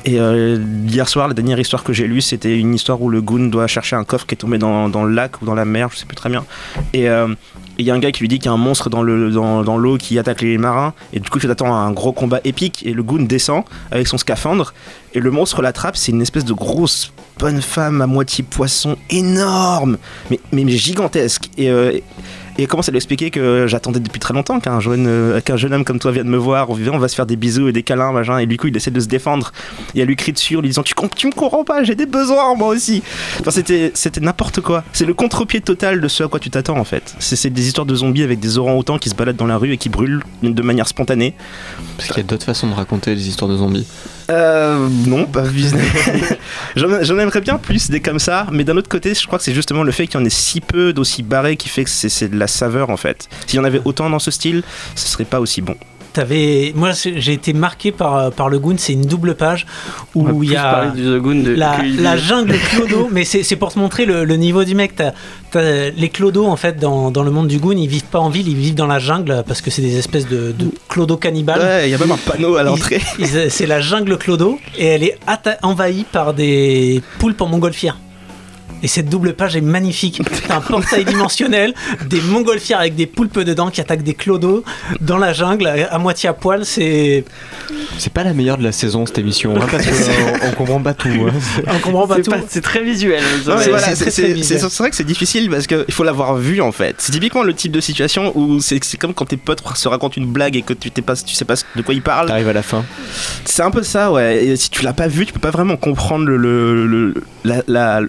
Et 0.04 0.20
euh, 0.20 0.58
hier 0.86 1.08
soir, 1.08 1.26
la 1.28 1.34
dernière 1.34 1.58
histoire 1.58 1.82
que 1.82 1.92
j'ai 1.92 2.06
lue, 2.06 2.20
c'était 2.20 2.56
une 2.56 2.74
histoire 2.74 3.02
où 3.02 3.10
le 3.10 3.20
goon 3.20 3.46
doit 3.46 3.66
chercher 3.66 3.96
un 3.96 4.04
coffre 4.04 4.26
qui 4.26 4.34
est 4.34 4.38
tombé 4.38 4.58
dans, 4.58 4.86
le 4.86 5.12
lac 5.12 5.42
ou 5.42 5.44
dans 5.44 5.54
la 5.54 5.64
mer, 5.64 5.88
je 5.92 5.98
sais 5.98 6.06
plus 6.06 6.14
très 6.14 6.30
bien. 6.30 6.44
Et 6.92 7.08
euh, 7.08 7.26
il 7.78 7.84
y 7.84 7.90
a 7.90 7.94
un 7.94 7.98
gars 7.98 8.12
qui 8.12 8.20
lui 8.20 8.28
dit 8.28 8.38
qu'il 8.38 8.46
y 8.46 8.48
a 8.48 8.52
un 8.52 8.58
monstre 8.58 8.88
dans 8.88 9.02
le 9.02 9.30
dans, 9.30 9.62
dans 9.62 9.76
l'eau 9.76 9.98
qui 9.98 10.18
attaque 10.18 10.42
les 10.42 10.58
marins. 10.58 10.94
Et 11.12 11.20
du 11.20 11.28
coup, 11.28 11.38
il 11.42 11.50
attend 11.50 11.74
un 11.74 11.90
gros 11.92 12.12
combat 12.12 12.40
épique. 12.44 12.84
Et 12.86 12.92
le 12.92 13.02
goon 13.02 13.24
descend 13.24 13.64
avec 13.90 14.06
son 14.06 14.18
scaphandre. 14.18 14.72
Et 15.16 15.20
le 15.20 15.30
monstre 15.30 15.62
l'attrape. 15.62 15.96
C'est 15.96 16.12
une 16.12 16.20
espèce 16.20 16.44
de 16.44 16.52
grosse 16.52 17.10
bonne 17.38 17.62
femme 17.62 18.02
à 18.02 18.06
moitié 18.06 18.44
poisson 18.44 18.96
énorme, 19.08 19.96
mais, 20.30 20.38
mais, 20.52 20.68
gigantesque. 20.72 21.48
Et, 21.56 21.70
euh, 21.70 21.98
et 22.58 22.66
commence 22.66 22.88
à 22.88 22.92
lui 22.92 22.96
expliquer 22.96 23.30
que 23.30 23.66
j'attendais 23.66 24.00
depuis 24.00 24.20
très 24.20 24.34
longtemps 24.34 24.60
qu'un 24.60 24.78
jeune, 24.78 25.06
euh, 25.06 25.40
jeune 25.56 25.72
homme 25.72 25.84
comme 25.84 25.98
toi 25.98 26.12
vienne 26.12 26.28
me 26.28 26.36
voir. 26.36 26.68
On 26.68 26.98
va 26.98 27.08
se 27.08 27.14
faire 27.14 27.24
des 27.24 27.36
bisous 27.36 27.68
et 27.68 27.72
des 27.72 27.82
câlins, 27.82 28.12
machin. 28.12 28.38
Et 28.38 28.46
du 28.46 28.58
coup, 28.58 28.66
il 28.66 28.76
essaie 28.76 28.90
de 28.90 29.00
se 29.00 29.06
défendre. 29.06 29.52
Et 29.94 30.00
elle 30.00 30.08
lui 30.08 30.16
crie 30.16 30.32
dessus 30.32 30.56
en 30.56 30.60
lui 30.60 30.68
disant 30.68 30.82
Tu, 30.82 31.26
me 31.26 31.32
comprends 31.32 31.64
pas, 31.64 31.82
j'ai 31.82 31.94
des 31.94 32.06
besoins 32.06 32.54
moi 32.54 32.68
aussi. 32.68 33.02
Enfin, 33.40 33.50
c'était, 33.50 33.92
n'importe 34.20 34.60
quoi. 34.60 34.84
C'est 34.92 35.06
le 35.06 35.14
contre-pied 35.14 35.62
total 35.62 36.02
de 36.02 36.08
ce 36.08 36.24
à 36.24 36.28
quoi 36.28 36.40
tu 36.40 36.50
t'attends 36.50 36.76
en 36.76 36.84
fait. 36.84 37.14
C'est, 37.20 37.48
des 37.48 37.66
histoires 37.66 37.86
de 37.86 37.94
zombies 37.94 38.22
avec 38.22 38.38
des 38.38 38.58
orang-outans 38.58 38.98
qui 38.98 39.08
se 39.08 39.14
baladent 39.14 39.36
dans 39.36 39.46
la 39.46 39.56
rue 39.56 39.72
et 39.72 39.78
qui 39.78 39.88
brûlent 39.88 40.22
de 40.42 40.62
manière 40.62 40.88
spontanée. 40.88 41.34
Parce 41.96 42.08
qu'il 42.08 42.18
y 42.18 42.20
a 42.20 42.28
d'autres 42.28 42.44
façons 42.44 42.68
de 42.68 42.74
raconter 42.74 43.14
les 43.14 43.28
histoires 43.28 43.50
de 43.50 43.56
zombies. 43.56 43.86
Euh, 44.30 44.88
non, 45.06 45.26
pas 45.26 45.44
j'en, 46.76 47.02
j'en 47.02 47.18
aimerais 47.18 47.40
bien 47.40 47.58
plus 47.58 47.90
des 47.90 48.00
comme 48.00 48.18
ça, 48.18 48.46
mais 48.50 48.64
d'un 48.64 48.76
autre 48.76 48.88
côté, 48.88 49.14
je 49.14 49.26
crois 49.26 49.38
que 49.38 49.44
c'est 49.44 49.54
justement 49.54 49.82
le 49.82 49.92
fait 49.92 50.06
qu'il 50.06 50.18
y 50.18 50.22
en 50.22 50.26
ait 50.26 50.30
si 50.30 50.60
peu 50.60 50.92
d'aussi 50.92 51.22
barrés 51.22 51.56
qui 51.56 51.68
fait 51.68 51.84
que 51.84 51.90
c'est, 51.90 52.08
c'est 52.08 52.28
de 52.28 52.38
la 52.38 52.46
saveur 52.46 52.90
en 52.90 52.96
fait. 52.96 53.28
S'il 53.46 53.56
y 53.58 53.60
en 53.60 53.64
avait 53.64 53.80
autant 53.84 54.10
dans 54.10 54.18
ce 54.18 54.30
style, 54.30 54.62
ce 54.94 55.06
serait 55.06 55.24
pas 55.24 55.40
aussi 55.40 55.60
bon. 55.60 55.76
T'avais, 56.16 56.72
moi 56.74 56.92
j'ai 56.94 57.32
été 57.34 57.52
marqué 57.52 57.92
par, 57.92 58.32
par 58.32 58.48
le 58.48 58.58
Goon, 58.58 58.76
c'est 58.78 58.94
une 58.94 59.04
double 59.04 59.34
page 59.34 59.66
où 60.14 60.42
il 60.42 60.50
y 60.50 60.56
a 60.56 60.86
du 60.94 61.02
de 61.02 61.50
la, 61.54 61.76
que 61.76 61.84
il- 61.84 62.02
la 62.02 62.16
jungle 62.16 62.56
clodo, 62.70 63.08
mais 63.12 63.24
c'est 63.24 63.56
pour 63.56 63.70
te 63.70 63.78
montrer 63.78 64.06
le, 64.06 64.24
le 64.24 64.36
niveau 64.36 64.64
du 64.64 64.74
mec. 64.74 64.94
T'as- 64.96 65.12
les 65.94 66.08
clodos 66.08 66.46
en 66.46 66.56
fait 66.56 66.78
dans, 66.78 67.10
dans 67.10 67.22
le 67.22 67.30
monde 67.30 67.48
du 67.48 67.58
Goon, 67.58 67.76
ils 67.76 67.86
vivent 67.86 68.04
pas 68.04 68.18
en 68.18 68.28
ville, 68.30 68.48
ils 68.48 68.56
vivent 68.56 68.74
dans 68.74 68.86
la 68.86 68.98
jungle 68.98 69.42
parce 69.46 69.60
que 69.60 69.70
c'est 69.70 69.82
des 69.82 69.98
espèces 69.98 70.26
de, 70.28 70.52
de 70.52 70.70
clodos 70.88 71.16
cannibales. 71.18 71.60
Ouais, 71.60 71.88
il 71.88 71.90
y 71.90 71.94
a 71.94 71.98
même 71.98 72.12
un 72.12 72.16
panneau 72.16 72.56
à 72.56 72.62
l'entrée. 72.62 73.00
C'est 73.50 73.66
la 73.66 73.80
jungle 73.82 74.16
clodo 74.16 74.58
et 74.78 74.86
elle 74.86 75.02
est 75.04 75.18
envahie 75.62 76.04
par 76.10 76.32
des 76.32 77.02
poulpes 77.18 77.40
en 77.42 77.46
montgolfière. 77.46 77.98
Et 78.82 78.88
cette 78.88 79.08
double 79.08 79.34
page 79.34 79.56
est 79.56 79.60
magnifique. 79.62 80.20
T'as 80.46 80.56
un 80.56 80.60
portail 80.60 81.04
dimensionnel, 81.04 81.72
des 82.08 82.20
montgolfières 82.20 82.78
avec 82.78 82.94
des 82.94 83.06
poulpes 83.06 83.38
dedans 83.40 83.70
qui 83.70 83.80
attaquent 83.80 84.02
des 84.02 84.14
clodos 84.14 84.64
dans 85.00 85.16
la 85.18 85.32
jungle 85.32 85.66
à, 85.66 85.98
moitié 85.98 86.28
à 86.28 86.32
poil. 86.34 86.64
C'est. 86.64 87.24
C'est 87.98 88.12
pas 88.12 88.22
la 88.24 88.34
meilleure 88.34 88.58
de 88.58 88.62
la 88.62 88.72
saison 88.72 89.06
cette 89.06 89.18
émission, 89.18 89.56
hein, 89.56 89.66
parce 89.70 89.84
qu'on 89.86 90.46
on 90.48 90.50
comprend 90.52 90.80
pas 90.82 90.92
tout. 90.94 91.08
hein. 91.08 91.32
On 91.68 91.78
comprend 91.78 92.06
pas 92.06 92.16
tout. 92.20 92.30
pas- 92.30 92.36
c'est 92.48 92.60
très 92.60 92.82
visuel. 92.82 93.22
C'est- 93.44 93.50
voilà, 93.50 93.94
c'est- 93.94 94.32
visuel. 94.34 94.60
c'est 94.60 94.78
vrai 94.78 94.90
que 94.90 94.96
c'est 94.96 95.04
difficile 95.04 95.48
parce 95.50 95.66
qu'il 95.66 95.84
faut 95.90 96.04
l'avoir 96.04 96.36
vu 96.36 96.60
en 96.60 96.72
fait. 96.72 96.96
C'est 96.98 97.12
typiquement 97.12 97.42
le 97.42 97.54
type 97.54 97.72
de 97.72 97.80
situation 97.80 98.32
où 98.36 98.60
c'est, 98.60 98.78
comme 98.98 99.14
quand 99.14 99.24
tes 99.24 99.36
potes 99.38 99.62
se 99.74 99.88
racontent 99.88 100.14
une 100.16 100.26
blague 100.30 100.56
et 100.56 100.62
que 100.62 100.74
tu, 100.74 100.90
t'es 100.90 101.02
pas, 101.02 101.16
tu 101.16 101.34
sais 101.34 101.44
pas 101.46 101.54
de 101.74 101.82
quoi 101.82 101.94
ils 101.94 102.02
parlent. 102.02 102.28
T'arrives 102.28 102.48
à 102.48 102.52
la 102.52 102.62
fin. 102.62 102.84
C'est 103.46 103.62
un 103.62 103.70
peu 103.70 103.82
ça, 103.82 104.12
ouais. 104.12 104.44
Et 104.44 104.56
si 104.56 104.68
tu 104.70 104.82
l'as 104.84 104.92
pas 104.92 105.08
vu, 105.08 105.24
tu 105.26 105.32
peux 105.32 105.40
pas 105.40 105.50
vraiment 105.50 105.76
comprendre 105.76 106.26
le, 106.26 106.36
le, 106.36 106.86
le, 106.86 107.14
la- 107.44 107.62
la- 107.66 108.00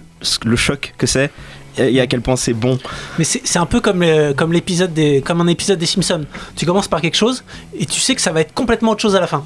le 0.44 0.56
choc 0.58 0.94
que 0.98 1.06
c'est 1.06 1.30
et 1.78 2.00
à 2.00 2.06
quel 2.08 2.20
point 2.22 2.34
c'est 2.36 2.54
bon. 2.54 2.76
Mais 3.18 3.24
c'est 3.24 3.40
c'est 3.44 3.58
un 3.60 3.66
peu 3.66 3.80
comme 3.80 4.00
le- 4.00 4.32
comme 4.32 4.52
l'épisode 4.52 4.92
des 4.92 5.20
comme 5.22 5.40
un 5.40 5.46
épisode 5.46 5.78
des 5.78 5.86
Simpsons. 5.86 6.24
Tu 6.56 6.66
commences 6.66 6.88
par 6.88 7.00
quelque 7.00 7.16
chose 7.16 7.44
et 7.78 7.86
tu 7.86 8.00
sais 8.00 8.14
que 8.16 8.20
ça 8.20 8.32
va 8.32 8.40
être 8.40 8.52
complètement 8.52 8.90
autre 8.92 9.00
chose 9.02 9.14
à 9.16 9.20
la 9.20 9.26
fin 9.28 9.44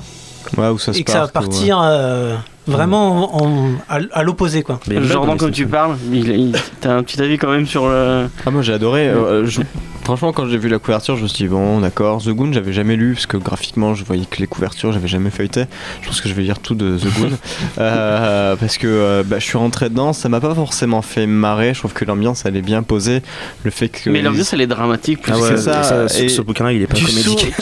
Ouais, 0.57 0.69
où 0.69 0.79
ça 0.79 0.93
se 0.93 0.99
et 0.99 1.05
que 1.05 1.13
ça 1.13 1.21
va 1.21 1.29
part, 1.29 1.43
ou, 1.45 1.47
partir 1.47 1.79
euh, 1.83 2.35
vraiment 2.67 3.37
en- 3.37 3.47
en- 3.47 3.71
à, 3.89 3.99
à 4.13 4.23
l'opposé 4.25 4.63
quoi. 4.63 4.81
Mais 4.89 5.03
Jordan, 5.03 5.37
comme 5.37 5.51
tu 5.53 5.67
parles, 5.67 5.97
il, 6.13 6.29
il- 6.31 6.57
t'as 6.81 6.95
un 6.95 7.03
petit 7.03 7.21
avis 7.23 7.37
quand 7.39 7.51
même 7.51 7.67
sur 7.67 7.87
le. 7.89 8.29
Ah 8.47 8.51
moi 8.51 8.63
j'ai 8.63 8.73
adoré. 8.73 9.09
euh, 9.09 9.45
je- 9.47 9.61
Franchement 10.05 10.33
quand 10.33 10.49
j'ai 10.49 10.59
vu 10.59 10.69
la 10.69 10.79
couverture 10.81 11.17
je 11.17 11.23
me 11.23 11.29
suis 11.29 11.45
dit 11.45 11.49
bon 11.49 11.79
d'accord. 11.81 12.21
The 12.23 12.31
Goon 12.31 12.53
j'avais 12.53 12.73
jamais 12.73 12.97
lu 12.97 13.13
parce 13.15 13.27
que 13.27 13.37
graphiquement 13.37 13.95
je 13.95 14.05
voyais 14.05 14.25
que 14.27 14.39
les 14.41 14.49
couvertures 14.49 14.93
j'avais 14.93 15.07
jamais 15.07 15.31
feuilleté. 15.31 15.65
Je 16.01 16.09
pense 16.09 16.21
que 16.21 16.29
je 16.29 16.35
vais 16.35 16.43
lire 16.43 16.59
tout 16.59 16.75
de 16.75 16.99
The 16.99 17.07
Goon 17.19 17.31
Euh, 17.79 18.57
parce 18.57 18.79
que 18.79 18.87
euh, 18.89 19.23
bah, 19.25 19.39
je 19.39 19.45
suis 19.45 19.57
rentré 19.59 19.89
dedans. 19.89 20.13
Ça 20.13 20.29
m'a 20.29 20.41
pas 20.41 20.55
forcément 20.55 21.03
fait 21.03 21.27
marrer. 21.27 21.73
Je 21.75 21.79
trouve 21.79 21.93
que 21.93 22.05
l'ambiance 22.05 22.45
elle 22.45 22.57
est 22.57 22.63
bien 22.63 22.83
posée. 22.83 23.23
Le 23.65 23.71
fait 23.71 23.89
que 23.89 24.11
Mais 24.11 24.23
l'ambiance 24.23 24.53
elle 24.53 24.61
est 24.61 24.67
dramatique. 24.67 25.23
plus 25.23 25.33
Ah 25.33 25.37
que- 25.37 25.43
ouais, 25.43 25.49
c'est 25.51 25.63
ça, 25.63 25.83
ça, 25.85 26.09
ce, 26.09 26.23
et 26.25 26.29
ce 26.29 26.43
bouquin-là, 26.43 26.73
il 26.73 26.83
est 26.83 26.87
pas 26.87 26.97
tu, 26.97 27.07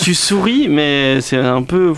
tu 0.00 0.14
souris, 0.14 0.68
mais 0.68 1.20
c'est 1.20 1.36
un 1.36 1.62
peu. 1.62 1.92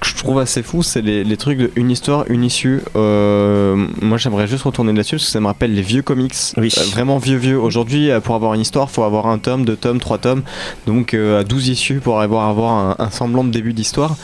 Que 0.00 0.06
je 0.06 0.14
trouve 0.16 0.38
assez 0.38 0.62
fou, 0.62 0.82
c'est 0.82 1.02
les, 1.02 1.24
les 1.24 1.36
trucs 1.36 1.58
de 1.58 1.70
une 1.76 1.90
histoire, 1.90 2.24
une 2.28 2.42
issue. 2.42 2.80
Euh, 2.96 3.76
moi, 4.00 4.18
j'aimerais 4.18 4.46
juste 4.46 4.64
retourner 4.64 4.92
là-dessus 4.92 5.16
parce 5.16 5.26
que 5.26 5.30
ça 5.30 5.40
me 5.40 5.46
rappelle 5.46 5.74
les 5.74 5.82
vieux 5.82 6.02
comics. 6.02 6.34
Oui. 6.56 6.72
Euh, 6.76 6.82
vraiment 6.90 7.18
vieux, 7.18 7.36
vieux. 7.36 7.58
Aujourd'hui, 7.58 8.10
euh, 8.10 8.20
pour 8.20 8.34
avoir 8.34 8.54
une 8.54 8.60
histoire, 8.60 8.90
faut 8.90 9.04
avoir 9.04 9.26
un 9.26 9.38
tome, 9.38 9.64
deux 9.64 9.76
tomes, 9.76 10.00
trois 10.00 10.18
tomes. 10.18 10.42
Donc, 10.86 11.14
euh, 11.14 11.40
à 11.40 11.44
12 11.44 11.68
issues 11.68 12.00
pour 12.00 12.20
avoir, 12.20 12.48
avoir 12.48 12.72
un, 12.72 12.96
un 12.98 13.10
semblant 13.10 13.44
de 13.44 13.50
début 13.50 13.72
d'histoire. 13.72 14.16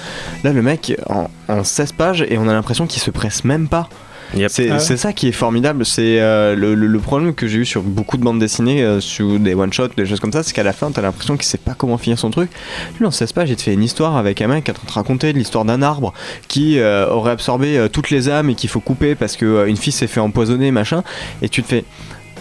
Là, 0.45 0.53
le 0.53 0.63
mec, 0.63 0.97
en, 1.09 1.29
en 1.49 1.65
16 1.65 1.93
pages, 1.93 2.27
et 2.29 2.39
on 2.39 2.49
a 2.49 2.53
l'impression 2.53 2.87
qu'il 2.87 3.03
se 3.03 3.11
presse 3.11 3.45
même 3.45 3.69
pas. 3.69 3.89
Yep. 4.35 4.51
C'est 4.51 4.71
Ah 4.71 4.75
ouais. 4.75 4.79
c'est 4.81 4.97
ça 4.97 5.13
qui 5.13 5.29
est 5.29 5.33
formidable. 5.33 5.85
C'est 5.87 6.21
euh, 6.21 6.55
le, 6.57 6.75
le- 6.75 6.87
le 6.87 6.99
problème 6.99 7.35
que 7.35 7.47
j'ai 7.47 7.59
eu 7.59 7.65
sur 7.65 7.83
beaucoup 7.83 8.17
de 8.17 8.23
bandes 8.25 8.39
dessinées, 8.41 8.83
euh, 8.83 9.01
sur 9.01 9.39
des 9.39 9.55
one-shots, 9.55 9.89
des 9.97 10.07
choses 10.07 10.21
comme 10.21 10.33
ça, 10.33 10.43
c'est 10.43 10.53
qu'à 10.53 10.63
la 10.63 10.73
fin, 10.73 10.91
t'as 10.91 11.03
l'impression 11.03 11.37
qu'il 11.37 11.47
sait 11.47 11.59
pas 11.59 11.75
comment 11.77 11.99
finir 11.99 12.19
son 12.19 12.31
truc. 12.31 12.51
Lui, 12.99 13.07
en 13.07 13.11
16 13.11 13.33
pages, 13.33 13.51
il 13.51 13.57
te 13.57 13.63
fait 13.63 13.75
une 13.75 13.83
histoire 13.85 14.17
avec 14.17 14.41
un 14.43 14.49
mec 14.49 14.65
qui 14.65 14.71
est 14.71 14.75
en 14.75 14.77
train 14.77 14.85
de 14.87 14.91
te 14.91 14.95
raconter 14.95 15.33
l'histoire 15.33 15.65
d'un 15.65 15.83
arbre 15.83 16.13
qui 16.49 16.79
euh, 16.79 17.09
aurait 17.09 17.31
absorbé 17.33 17.79
euh, 17.79 17.89
toutes 17.89 18.11
les 18.11 18.29
âmes 18.29 18.51
et 18.51 18.55
qu'il 18.55 18.69
faut 18.71 18.81
couper 18.81 19.15
parce 19.15 19.37
que 19.37 19.45
euh, 19.47 19.67
une 19.69 19.77
fille 19.77 19.93
s'est 19.93 20.07
fait 20.07 20.21
empoisonner, 20.21 20.71
machin. 20.71 21.03
Et 21.43 21.49
tu 21.49 21.63
te 21.63 21.69
fais. 21.69 21.85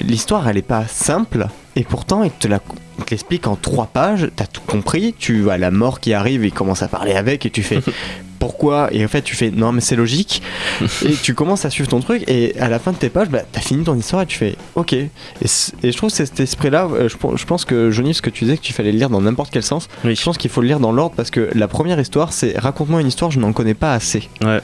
L'histoire, 0.02 0.48
elle 0.50 0.58
est 0.58 0.62
pas 0.62 0.86
simple. 0.88 1.48
Et 1.78 1.84
pourtant, 1.84 2.24
il 2.24 2.32
te 2.32 2.48
la- 2.48 2.60
il 3.00 3.04
te 3.06 3.12
l'explique 3.12 3.48
en 3.48 3.56
trois 3.58 3.88
pages, 3.88 4.30
t'as 4.36 4.46
tout 4.46 4.62
compris, 4.66 5.14
tu 5.18 5.42
vois 5.42 5.58
la 5.58 5.70
mort 5.72 6.00
qui 6.00 6.14
arrive, 6.14 6.46
il 6.46 6.52
commence 6.54 6.82
à 6.82 6.88
parler 6.88 7.14
avec, 7.14 7.46
et 7.46 7.50
tu 7.50 7.62
fais 7.62 7.80
pourquoi 8.40 8.90
Et 8.92 9.04
en 9.04 9.08
fait, 9.08 9.22
tu 9.22 9.36
fais 9.36 9.52
non, 9.52 9.72
mais 9.72 9.82
c'est 9.82 9.96
logique, 9.96 10.42
et 11.06 11.14
tu 11.22 11.34
commences 11.34 11.66
à 11.66 11.70
suivre 11.70 11.90
ton 11.90 12.00
truc, 12.00 12.24
et 12.28 12.58
à 12.60 12.70
la 12.70 12.80
fin 12.80 12.92
de 12.92 12.98
tes 12.98 13.10
pages, 13.10 13.30
bah, 13.30 13.42
t'as 13.52 13.62
fini 13.62 13.84
ton 13.84 13.96
histoire, 13.96 14.22
et 14.24 14.26
tu 14.26 14.38
fais 14.38 14.56
ok. 14.76 14.94
Et, 14.94 15.08
je 15.42 15.98
trouve 15.98 16.10
que 16.10 16.16
cet 16.16 16.40
esprit-là, 16.40 16.88
euh, 16.92 17.10
je 17.10 17.46
pense 17.46 17.66
que 17.66 17.92
Johnny, 17.92 18.14
ce 18.14 18.22
que 18.22 18.30
tu 18.30 18.46
disais, 18.46 18.58
que 18.58 18.64
tu 18.64 18.74
fallait 18.74 18.92
le 18.92 18.98
lire 18.98 19.10
dans 19.10 19.22
n'importe 19.22 19.52
quel 19.52 19.64
sens, 19.64 19.88
Oui. 20.04 20.16
je 20.16 20.24
pense 20.24 20.38
qu'il 20.38 20.50
faut 20.50 20.62
le 20.62 20.68
lire 20.68 20.80
dans 20.80 20.92
l'ordre, 20.92 21.16
parce 21.16 21.32
que 21.32 21.50
la 21.54 21.68
première 21.68 22.00
histoire, 22.00 22.34
c'est 22.34 22.58
raconte-moi 22.58 23.02
une 23.02 23.08
histoire, 23.08 23.32
je 23.32 23.40
n'en 23.40 23.54
connais 23.54 23.74
pas 23.74 23.94
assez. 23.94 24.30
Ouais. 24.44 24.62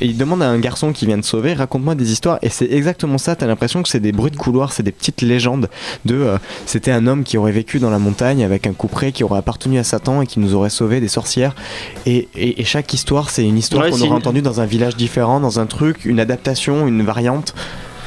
Et 0.00 0.06
il 0.06 0.16
demande 0.16 0.42
à 0.42 0.48
un 0.48 0.58
garçon 0.58 0.92
qui 0.92 1.06
vient 1.06 1.18
de 1.18 1.24
sauver, 1.24 1.54
raconte-moi 1.54 1.94
des 1.94 2.12
histoires. 2.12 2.38
Et 2.42 2.48
c'est 2.50 2.70
exactement 2.70 3.18
ça, 3.18 3.34
t'as 3.36 3.46
l'impression 3.46 3.82
que 3.82 3.88
c'est 3.88 4.00
des 4.00 4.12
bruits 4.12 4.30
de 4.30 4.36
couloir, 4.36 4.72
c'est 4.72 4.82
des 4.82 4.92
petites 4.92 5.22
légendes 5.22 5.68
de 6.04 6.14
euh, 6.14 6.38
c'était 6.66 6.92
un 6.92 7.06
homme 7.06 7.24
qui 7.24 7.36
aurait 7.36 7.52
vécu 7.52 7.78
dans 7.80 7.90
la 7.90 7.98
montagne 7.98 8.44
avec 8.44 8.66
un 8.66 8.72
couperet 8.72 9.10
qui 9.12 9.24
aurait 9.24 9.38
appartenu 9.38 9.78
à 9.78 9.84
Satan 9.84 10.22
et 10.22 10.26
qui 10.26 10.38
nous 10.40 10.54
aurait 10.54 10.70
sauvé 10.70 11.00
des 11.00 11.08
sorcières. 11.08 11.54
Et, 12.06 12.28
et- 12.36 12.60
et 12.60 12.64
chaque 12.64 12.92
histoire, 12.94 13.30
c'est 13.30 13.44
une 13.44 13.58
histoire 13.58 13.84
Ouais, 13.84 13.90
qu'on 13.90 13.98
aurait 13.98 14.06
une- 14.08 14.12
entendue 14.14 14.42
dans 14.42 14.60
un 14.60 14.66
village 14.66 14.96
différent, 14.96 15.40
dans 15.40 15.58
un 15.60 15.66
truc, 15.66 16.04
une 16.04 16.20
adaptation, 16.20 16.86
une 16.86 17.02
variante. 17.02 17.54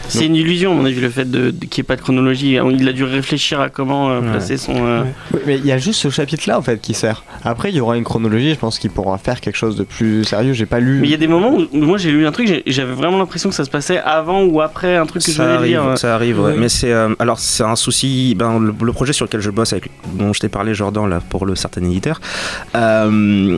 C'est 0.08 0.26
une 0.26 0.36
illusion, 0.36 0.72
à 0.74 0.76
mon 0.76 0.86
avis, 0.86 0.99
le 0.99 1.10
fait 1.10 1.30
de, 1.30 1.52
de- 1.52 1.66
qu'il 1.66 1.82
n'y 1.82 1.86
ait 1.86 1.88
pas 1.88 1.95
de 1.95 2.02
chronologie. 2.02 2.58
Il 2.80 2.88
a 2.89 2.93
dû 2.93 3.04
réfléchir 3.04 3.60
à 3.62 3.70
comment 3.70 4.10
euh, 4.12 4.20
Ouais. 4.22 4.32
placer 4.32 4.58
son. 4.58 4.74
euh. 4.76 5.04
Oui, 5.34 5.39
mais 5.45 5.58
il 5.58 5.66
y 5.66 5.72
a 5.72 5.78
juste 5.78 5.99
ce 6.02 6.10
chapitre-là 6.10 6.58
en 6.58 6.62
fait 6.62 6.80
qui 6.82 6.93
sert. 6.93 7.24
Après, 7.43 7.70
il 7.70 7.76
y 7.76 7.80
aura 7.80 7.97
une 7.97 8.04
chronologie, 8.04 8.52
je 8.54 8.60
pense 8.60 8.78
qu'il 8.80 8.89
pourra 8.91 9.18
faire 9.18 9.39
quelque 9.41 9.56
chose 9.56 9.76
de 9.76 9.84
plus 9.84 10.24
sérieux. 10.26 10.54
J'ai 10.54 10.66
pas 10.66 10.80
lu. 10.80 10.99
Mais 11.02 11.08
il 11.08 11.12
y 11.12 11.16
a 11.16 11.18
des 11.18 11.28
moments 11.28 11.54
où 11.56 11.68
moi 11.74 11.97
j'ai 11.97 12.12
lu 12.12 12.26
un 12.28 12.32
truc, 12.32 12.64
j'avais 12.68 12.93
vraiment 12.93 13.18
l'impression 13.18 13.49
que 13.49 13.56
ça 13.56 13.64
se 13.66 13.70
passait 13.70 13.99
avant 13.99 14.43
ou 14.43 14.62
après 14.62 14.97
un 14.97 15.06
truc 15.06 15.24
que 15.24 15.32
je 15.32 15.38
ça 15.38 15.45
de 15.47 15.52
arrive, 15.54 15.68
lire. 15.72 15.97
ça 15.97 16.16
arrive, 16.16 16.39
ouais. 16.41 16.56
Mais 16.58 16.70
c'est 16.70 16.91
euh, 16.91 17.16
alors 17.20 17.39
c'est 17.39 17.64
un 17.64 17.76
souci. 17.76 18.36
Ben, 18.36 18.60
le, 18.60 18.74
le 18.84 18.91
projet 18.93 19.14
sur 19.14 19.26
lequel 19.26 19.41
je 19.41 19.49
bosse, 19.49 19.72
avec, 19.74 19.89
dont 20.14 20.34
je 20.34 20.39
t'ai 20.39 20.49
parlé, 20.49 20.74
Jordan, 20.74 21.10
là, 21.10 21.22
pour 21.30 21.45
le 21.45 21.56
certain 21.56 21.84
éditeur, 21.84 22.20
euh, 22.76 23.58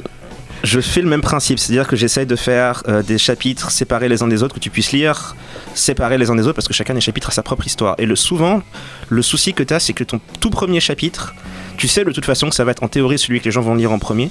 je 0.63 0.79
fais 0.79 1.01
le 1.01 1.09
même 1.09 1.21
principe, 1.21 1.59
c'est-à-dire 1.59 1.87
que 1.87 1.95
j'essaye 1.95 2.25
de 2.25 2.37
faire 2.37 2.83
euh, 2.87 3.03
des 3.03 3.17
chapitres 3.17 3.69
séparés 3.69 4.07
les 4.07 4.23
uns 4.23 4.27
des 4.27 4.43
autres 4.43 4.55
que 4.55 4.59
tu 4.59 4.69
puisses 4.69 4.93
lire 4.93 5.35
séparés 5.75 6.17
les 6.17 6.29
uns 6.29 6.35
des 6.35 6.43
autres 6.43 6.55
parce 6.55 6.67
que 6.67 6.73
chacun 6.73 6.93
des 6.93 7.01
chapitres 7.01 7.29
a 7.29 7.31
sa 7.31 7.43
propre 7.43 7.65
histoire. 7.67 7.95
Et 7.97 8.05
le 8.05 8.15
souvent, 8.15 8.61
le 9.09 9.21
souci 9.21 9.53
que 9.53 9.63
tu 9.63 9.73
as, 9.73 9.79
c'est 9.79 9.93
que 9.93 10.05
ton 10.05 10.21
tout 10.39 10.49
premier 10.49 10.79
chapitre, 10.79 11.35
tu 11.77 11.87
sais 11.87 12.03
de 12.03 12.11
toute 12.11 12.25
façon 12.25 12.49
que 12.49 12.55
ça 12.55 12.63
va 12.63 12.71
être 12.71 12.83
en 12.83 12.87
théorie 12.87 13.17
celui 13.17 13.39
que 13.39 13.45
les 13.45 13.51
gens 13.51 13.61
vont 13.61 13.75
lire 13.75 13.91
en 13.91 13.99
premier. 13.99 14.29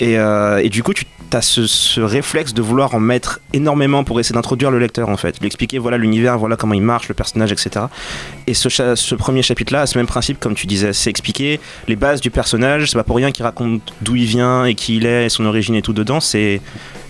Et, 0.00 0.18
euh, 0.18 0.58
et 0.58 0.68
du 0.68 0.82
coup, 0.82 0.92
tu 0.92 1.06
as 1.32 1.42
ce, 1.42 1.66
ce 1.66 2.00
réflexe 2.00 2.54
de 2.54 2.62
vouloir 2.62 2.94
en 2.94 3.00
mettre 3.00 3.40
énormément 3.52 4.04
pour 4.04 4.20
essayer 4.20 4.34
d'introduire 4.34 4.70
le 4.70 4.78
lecteur 4.78 5.08
en 5.08 5.16
fait, 5.16 5.38
lui 5.40 5.46
expliquer 5.46 5.78
voilà 5.78 5.98
l'univers, 5.98 6.38
voilà 6.38 6.56
comment 6.56 6.74
il 6.74 6.82
marche, 6.82 7.08
le 7.08 7.14
personnage, 7.14 7.50
etc. 7.52 7.86
Et 8.46 8.54
ce, 8.54 8.68
ce 8.68 9.14
premier 9.14 9.42
chapitre-là 9.42 9.82
a 9.82 9.86
ce 9.86 9.98
même 9.98 10.06
principe, 10.06 10.38
comme 10.38 10.54
tu 10.54 10.66
disais, 10.66 10.92
c'est 10.92 11.10
expliquer 11.10 11.60
les 11.88 11.96
bases 11.96 12.20
du 12.20 12.30
personnage. 12.30 12.90
C'est 12.90 12.96
pas 12.96 13.04
pour 13.04 13.16
rien 13.16 13.32
qu'il 13.32 13.44
raconte 13.44 13.92
d'où 14.02 14.16
il 14.16 14.26
vient 14.26 14.64
et 14.64 14.74
qui 14.74 14.96
il 14.96 15.06
est, 15.06 15.26
et 15.26 15.28
son 15.28 15.44
origine 15.46 15.74
et 15.74 15.82
tout 15.82 15.92
dedans. 15.92 16.20
C'est 16.20 16.60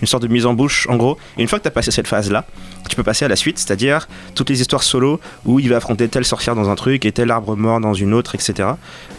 une 0.01 0.07
sorte 0.07 0.23
de 0.23 0.27
mise 0.27 0.45
en 0.45 0.53
bouche 0.53 0.87
en 0.89 0.95
gros. 0.95 1.17
Et 1.37 1.41
une 1.41 1.47
fois 1.47 1.59
que 1.59 1.63
tu 1.63 1.69
as 1.69 1.71
passé 1.71 1.91
cette 1.91 2.07
phase-là, 2.07 2.45
tu 2.89 2.95
peux 2.95 3.03
passer 3.03 3.25
à 3.25 3.27
la 3.27 3.35
suite, 3.35 3.59
c'est-à-dire 3.59 4.07
toutes 4.35 4.49
les 4.49 4.61
histoires 4.61 4.83
solo 4.83 5.19
où 5.45 5.59
il 5.59 5.69
va 5.69 5.77
affronter 5.77 6.07
telle 6.07 6.25
sorcière 6.25 6.55
dans 6.55 6.69
un 6.69 6.75
truc 6.75 7.05
et 7.05 7.11
tel 7.11 7.31
arbre 7.31 7.55
mort 7.55 7.79
dans 7.79 7.93
une 7.93 8.13
autre, 8.13 8.35
etc. 8.35 8.69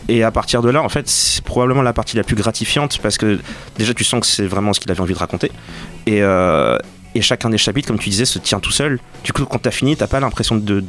Et 0.09 0.23
à 0.23 0.31
de 0.49 0.71
là, 0.71 0.83
en 0.83 0.89
fait, 0.89 1.09
c'est 1.09 1.45
probablement 1.45 1.83
la 1.83 1.93
partie 1.93 2.17
la 2.17 2.25
plus 2.25 2.37
gratifiante 2.37 2.99
parce 3.03 3.19
que 3.19 3.39
déjà 3.77 3.95
tu 3.95 4.05
sens 4.05 4.21
que 4.21 4.27
c'est 4.27 4.47
vraiment 4.47 4.73
ce 4.73 4.81
qu'il 4.81 4.91
avait 4.91 5.01
envie 5.01 5.15
de 5.15 5.19
raconter. 5.19 5.53
Et, 6.07 6.23
euh, 6.23 6.79
et 7.15 7.21
chacun 7.21 7.51
des 7.51 7.59
chapitres, 7.59 7.89
comme 7.89 7.99
tu 7.99 8.09
disais, 8.09 8.25
se 8.25 8.39
tient 8.39 8.61
tout 8.61 8.73
seul. 8.73 8.99
Du 9.25 9.33
coup, 9.33 9.45
quand 9.45 9.59
t'as 9.59 9.71
fini, 9.71 9.97
t'as 9.97 10.07
pas 10.07 10.21
l'impression 10.21 10.57
de 10.57 10.85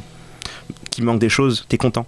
qu'il 0.90 1.04
manque 1.04 1.20
des 1.20 1.28
choses, 1.28 1.66
t'es 1.68 1.78
content. 1.78 2.06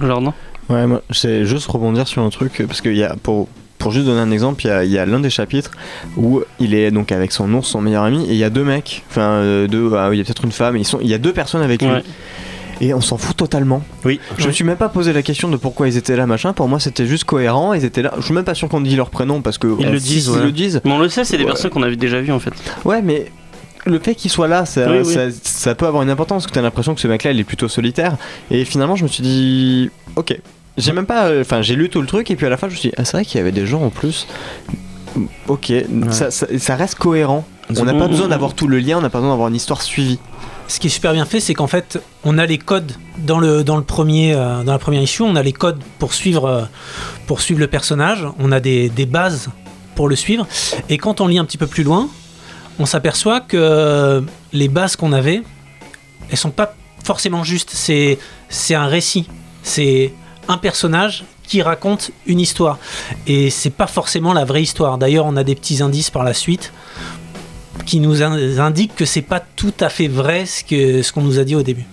Genre, 0.00 0.20
non 0.20 0.34
Ouais, 0.68 0.86
moi, 0.86 1.02
c'est 1.10 1.44
juste 1.44 1.66
rebondir 1.66 2.06
sur 2.06 2.22
un 2.22 2.30
truc, 2.30 2.62
parce 2.66 2.80
qu'il 2.80 2.96
y 2.96 3.02
a, 3.02 3.16
pour, 3.22 3.48
pour 3.78 3.90
juste 3.92 4.06
donner 4.06 4.20
un 4.20 4.30
exemple, 4.30 4.64
il 4.64 4.68
y 4.68 4.70
a, 4.70 4.84
il 4.84 4.90
y 4.90 4.98
a 4.98 5.06
l'un 5.06 5.20
des 5.20 5.30
chapitres 5.30 5.72
où 6.16 6.42
il 6.60 6.74
est 6.74 6.90
donc 6.90 7.12
avec 7.12 7.32
son 7.32 7.52
ours, 7.54 7.68
son 7.68 7.80
meilleur 7.80 8.04
ami, 8.04 8.24
et 8.26 8.32
il 8.32 8.36
y 8.36 8.44
a 8.44 8.50
deux 8.50 8.62
mecs, 8.62 9.04
enfin 9.10 9.22
euh, 9.22 9.66
deux, 9.66 9.92
ah, 9.96 10.10
il 10.12 10.18
y 10.18 10.20
a 10.20 10.24
peut-être 10.24 10.44
une 10.44 10.52
femme, 10.52 10.76
et 10.76 10.80
ils 10.80 10.84
sont, 10.84 11.00
il 11.00 11.08
y 11.08 11.14
a 11.14 11.18
deux 11.18 11.32
personnes 11.32 11.62
avec 11.62 11.82
lui. 11.82 11.90
Ouais. 11.90 12.04
Et 12.80 12.94
on 12.94 13.00
s'en 13.00 13.18
fout 13.18 13.36
totalement. 13.36 13.82
Oui. 14.04 14.20
Je 14.38 14.46
me 14.46 14.52
suis 14.52 14.64
même 14.64 14.76
pas 14.78 14.88
posé 14.88 15.12
la 15.12 15.22
question 15.22 15.48
de 15.48 15.56
pourquoi 15.56 15.86
ils 15.88 15.96
étaient 15.98 16.16
là, 16.16 16.26
machin. 16.26 16.52
Pour 16.54 16.66
moi, 16.68 16.80
c'était 16.80 17.06
juste 17.06 17.24
cohérent. 17.24 17.74
Ils 17.74 17.84
étaient 17.84 18.00
là. 18.02 18.12
Je 18.18 18.22
suis 18.22 18.32
même 18.34 18.44
pas 18.44 18.54
sûr 18.54 18.68
qu'on 18.68 18.80
dit 18.80 18.96
leur 18.96 19.10
prénom 19.10 19.42
parce 19.42 19.58
que 19.58 19.66
Ils 19.78 19.86
on- 19.86 19.92
le 19.92 19.98
si, 19.98 20.08
disent, 20.14 20.30
Ils 20.34 20.42
le 20.42 20.52
disent. 20.52 20.80
Mais 20.84 20.92
on 20.92 20.98
le 20.98 21.08
sait, 21.10 21.24
c'est 21.24 21.36
des 21.36 21.44
Ouais. 21.44 21.50
personnes 21.50 21.70
qu'on 21.70 21.82
avait 21.82 21.96
déjà 21.96 22.20
vues 22.20 22.32
en 22.32 22.38
fait. 22.40 22.52
Ouais, 22.86 23.02
mais 23.02 23.30
le 23.84 23.98
fait 23.98 24.14
qu'il 24.14 24.30
soit 24.30 24.48
là, 24.48 24.64
ça, 24.64 24.90
Oui, 24.90 24.98
oui. 25.04 25.12
ça, 25.12 25.26
ça 25.42 25.74
peut 25.74 25.86
avoir 25.86 26.02
une 26.02 26.10
importance. 26.10 26.44
Parce 26.44 26.50
que 26.50 26.54
t'as 26.54 26.62
l'impression 26.62 26.94
que 26.94 27.00
ce 27.02 27.08
mec-là, 27.08 27.32
il 27.32 27.40
est 27.40 27.44
plutôt 27.44 27.68
solitaire. 27.68 28.16
Et 28.50 28.64
finalement, 28.64 28.96
je 28.96 29.02
me 29.02 29.08
suis 29.08 29.22
dit, 29.22 29.90
ok. 30.16 30.38
J'ai 30.78 30.92
même 30.92 31.06
pas. 31.06 31.26
euh, 31.26 31.42
Enfin, 31.42 31.60
j'ai 31.60 31.74
lu 31.76 31.90
tout 31.90 32.00
le 32.00 32.06
truc 32.06 32.30
et 32.30 32.36
puis 32.36 32.46
à 32.46 32.48
la 32.48 32.56
fin, 32.56 32.68
je 32.68 32.72
me 32.74 32.78
suis 32.78 32.88
dit, 32.88 32.94
ah, 32.96 33.04
c'est 33.04 33.12
vrai 33.16 33.24
qu'il 33.26 33.36
y 33.38 33.40
avait 33.42 33.52
des 33.52 33.66
gens 33.66 33.82
en 33.82 33.90
plus. 33.90 34.26
Ok, 35.48 35.72
ça, 36.10 36.30
ça- 36.30 36.46
ça 36.58 36.76
reste 36.76 36.94
cohérent. 36.94 37.44
On 37.76 37.84
n'a 37.84 37.94
pas 37.94 38.08
besoin 38.08 38.28
d'avoir 38.28 38.54
tout 38.54 38.66
le 38.68 38.78
lien, 38.78 38.98
on 38.98 39.00
n'a 39.00 39.10
pas 39.10 39.18
besoin 39.18 39.32
d'avoir 39.32 39.48
une 39.48 39.54
histoire 39.56 39.82
suivie. 39.82 40.18
Ce 40.70 40.78
qui 40.78 40.86
est 40.86 40.90
super 40.90 41.12
bien 41.12 41.24
fait, 41.24 41.40
c'est 41.40 41.52
qu'en 41.52 41.66
fait, 41.66 41.98
on 42.22 42.38
a 42.38 42.46
les 42.46 42.56
codes 42.56 42.92
dans 43.18 43.42
euh, 43.42 43.64
la 43.64 44.78
première 44.78 45.02
issue, 45.02 45.22
on 45.22 45.34
a 45.34 45.42
les 45.42 45.52
codes 45.52 45.82
pour 45.98 46.14
suivre, 46.14 46.46
euh, 46.46 47.56
le 47.56 47.66
personnage, 47.66 48.24
on 48.38 48.52
a 48.52 48.60
des, 48.60 48.88
bases 49.06 49.48
pour 49.96 50.08
le 50.08 50.14
suivre, 50.14 50.46
et 50.88 50.96
quand 50.96 51.20
on 51.20 51.26
lit 51.26 51.38
un 51.38 51.44
petit 51.44 51.58
peu 51.58 51.66
plus 51.66 51.82
loin, 51.82 52.08
on 52.78 52.86
s'aperçoit 52.86 53.40
que 53.40 54.24
les 54.52 54.68
bases 54.68 54.94
qu'on 54.94 55.12
avait, 55.12 55.42
elles 56.30 56.38
sont 56.38 56.52
pas 56.52 56.76
forcément 57.02 57.42
justes. 57.42 57.70
C'est, 57.72 58.20
c'est 58.48 58.76
un 58.76 58.86
récit, 58.86 59.28
c'est 59.64 60.14
un 60.46 60.56
personnage 60.56 61.24
qui 61.42 61.62
raconte 61.62 62.12
une 62.26 62.38
histoire, 62.38 62.78
et 63.26 63.50
c'est 63.50 63.70
pas 63.70 63.88
forcément 63.88 64.32
la 64.32 64.44
vraie 64.44 64.62
histoire. 64.62 64.98
D'ailleurs, 64.98 65.26
on 65.26 65.36
a 65.36 65.42
des 65.42 65.56
petits 65.56 65.82
indices 65.82 66.10
par 66.10 66.22
la 66.22 66.32
suite 66.32 66.72
qui 67.84 68.00
nous 68.00 68.22
in- 68.22 68.58
indiquent 68.58 68.94
que 68.96 69.04
c'est 69.04 69.22
pas 69.22 69.40
tout 69.56 69.74
à 69.80 69.88
fait 69.88 70.08
vrai 70.08 70.46
ce 70.46 70.64
que 70.64 71.02
ce 71.02 71.12
qu'on 71.12 71.22
nous 71.22 71.38
a 71.38 71.44
dit 71.44 71.54
au 71.56 71.62
début. 71.62 71.84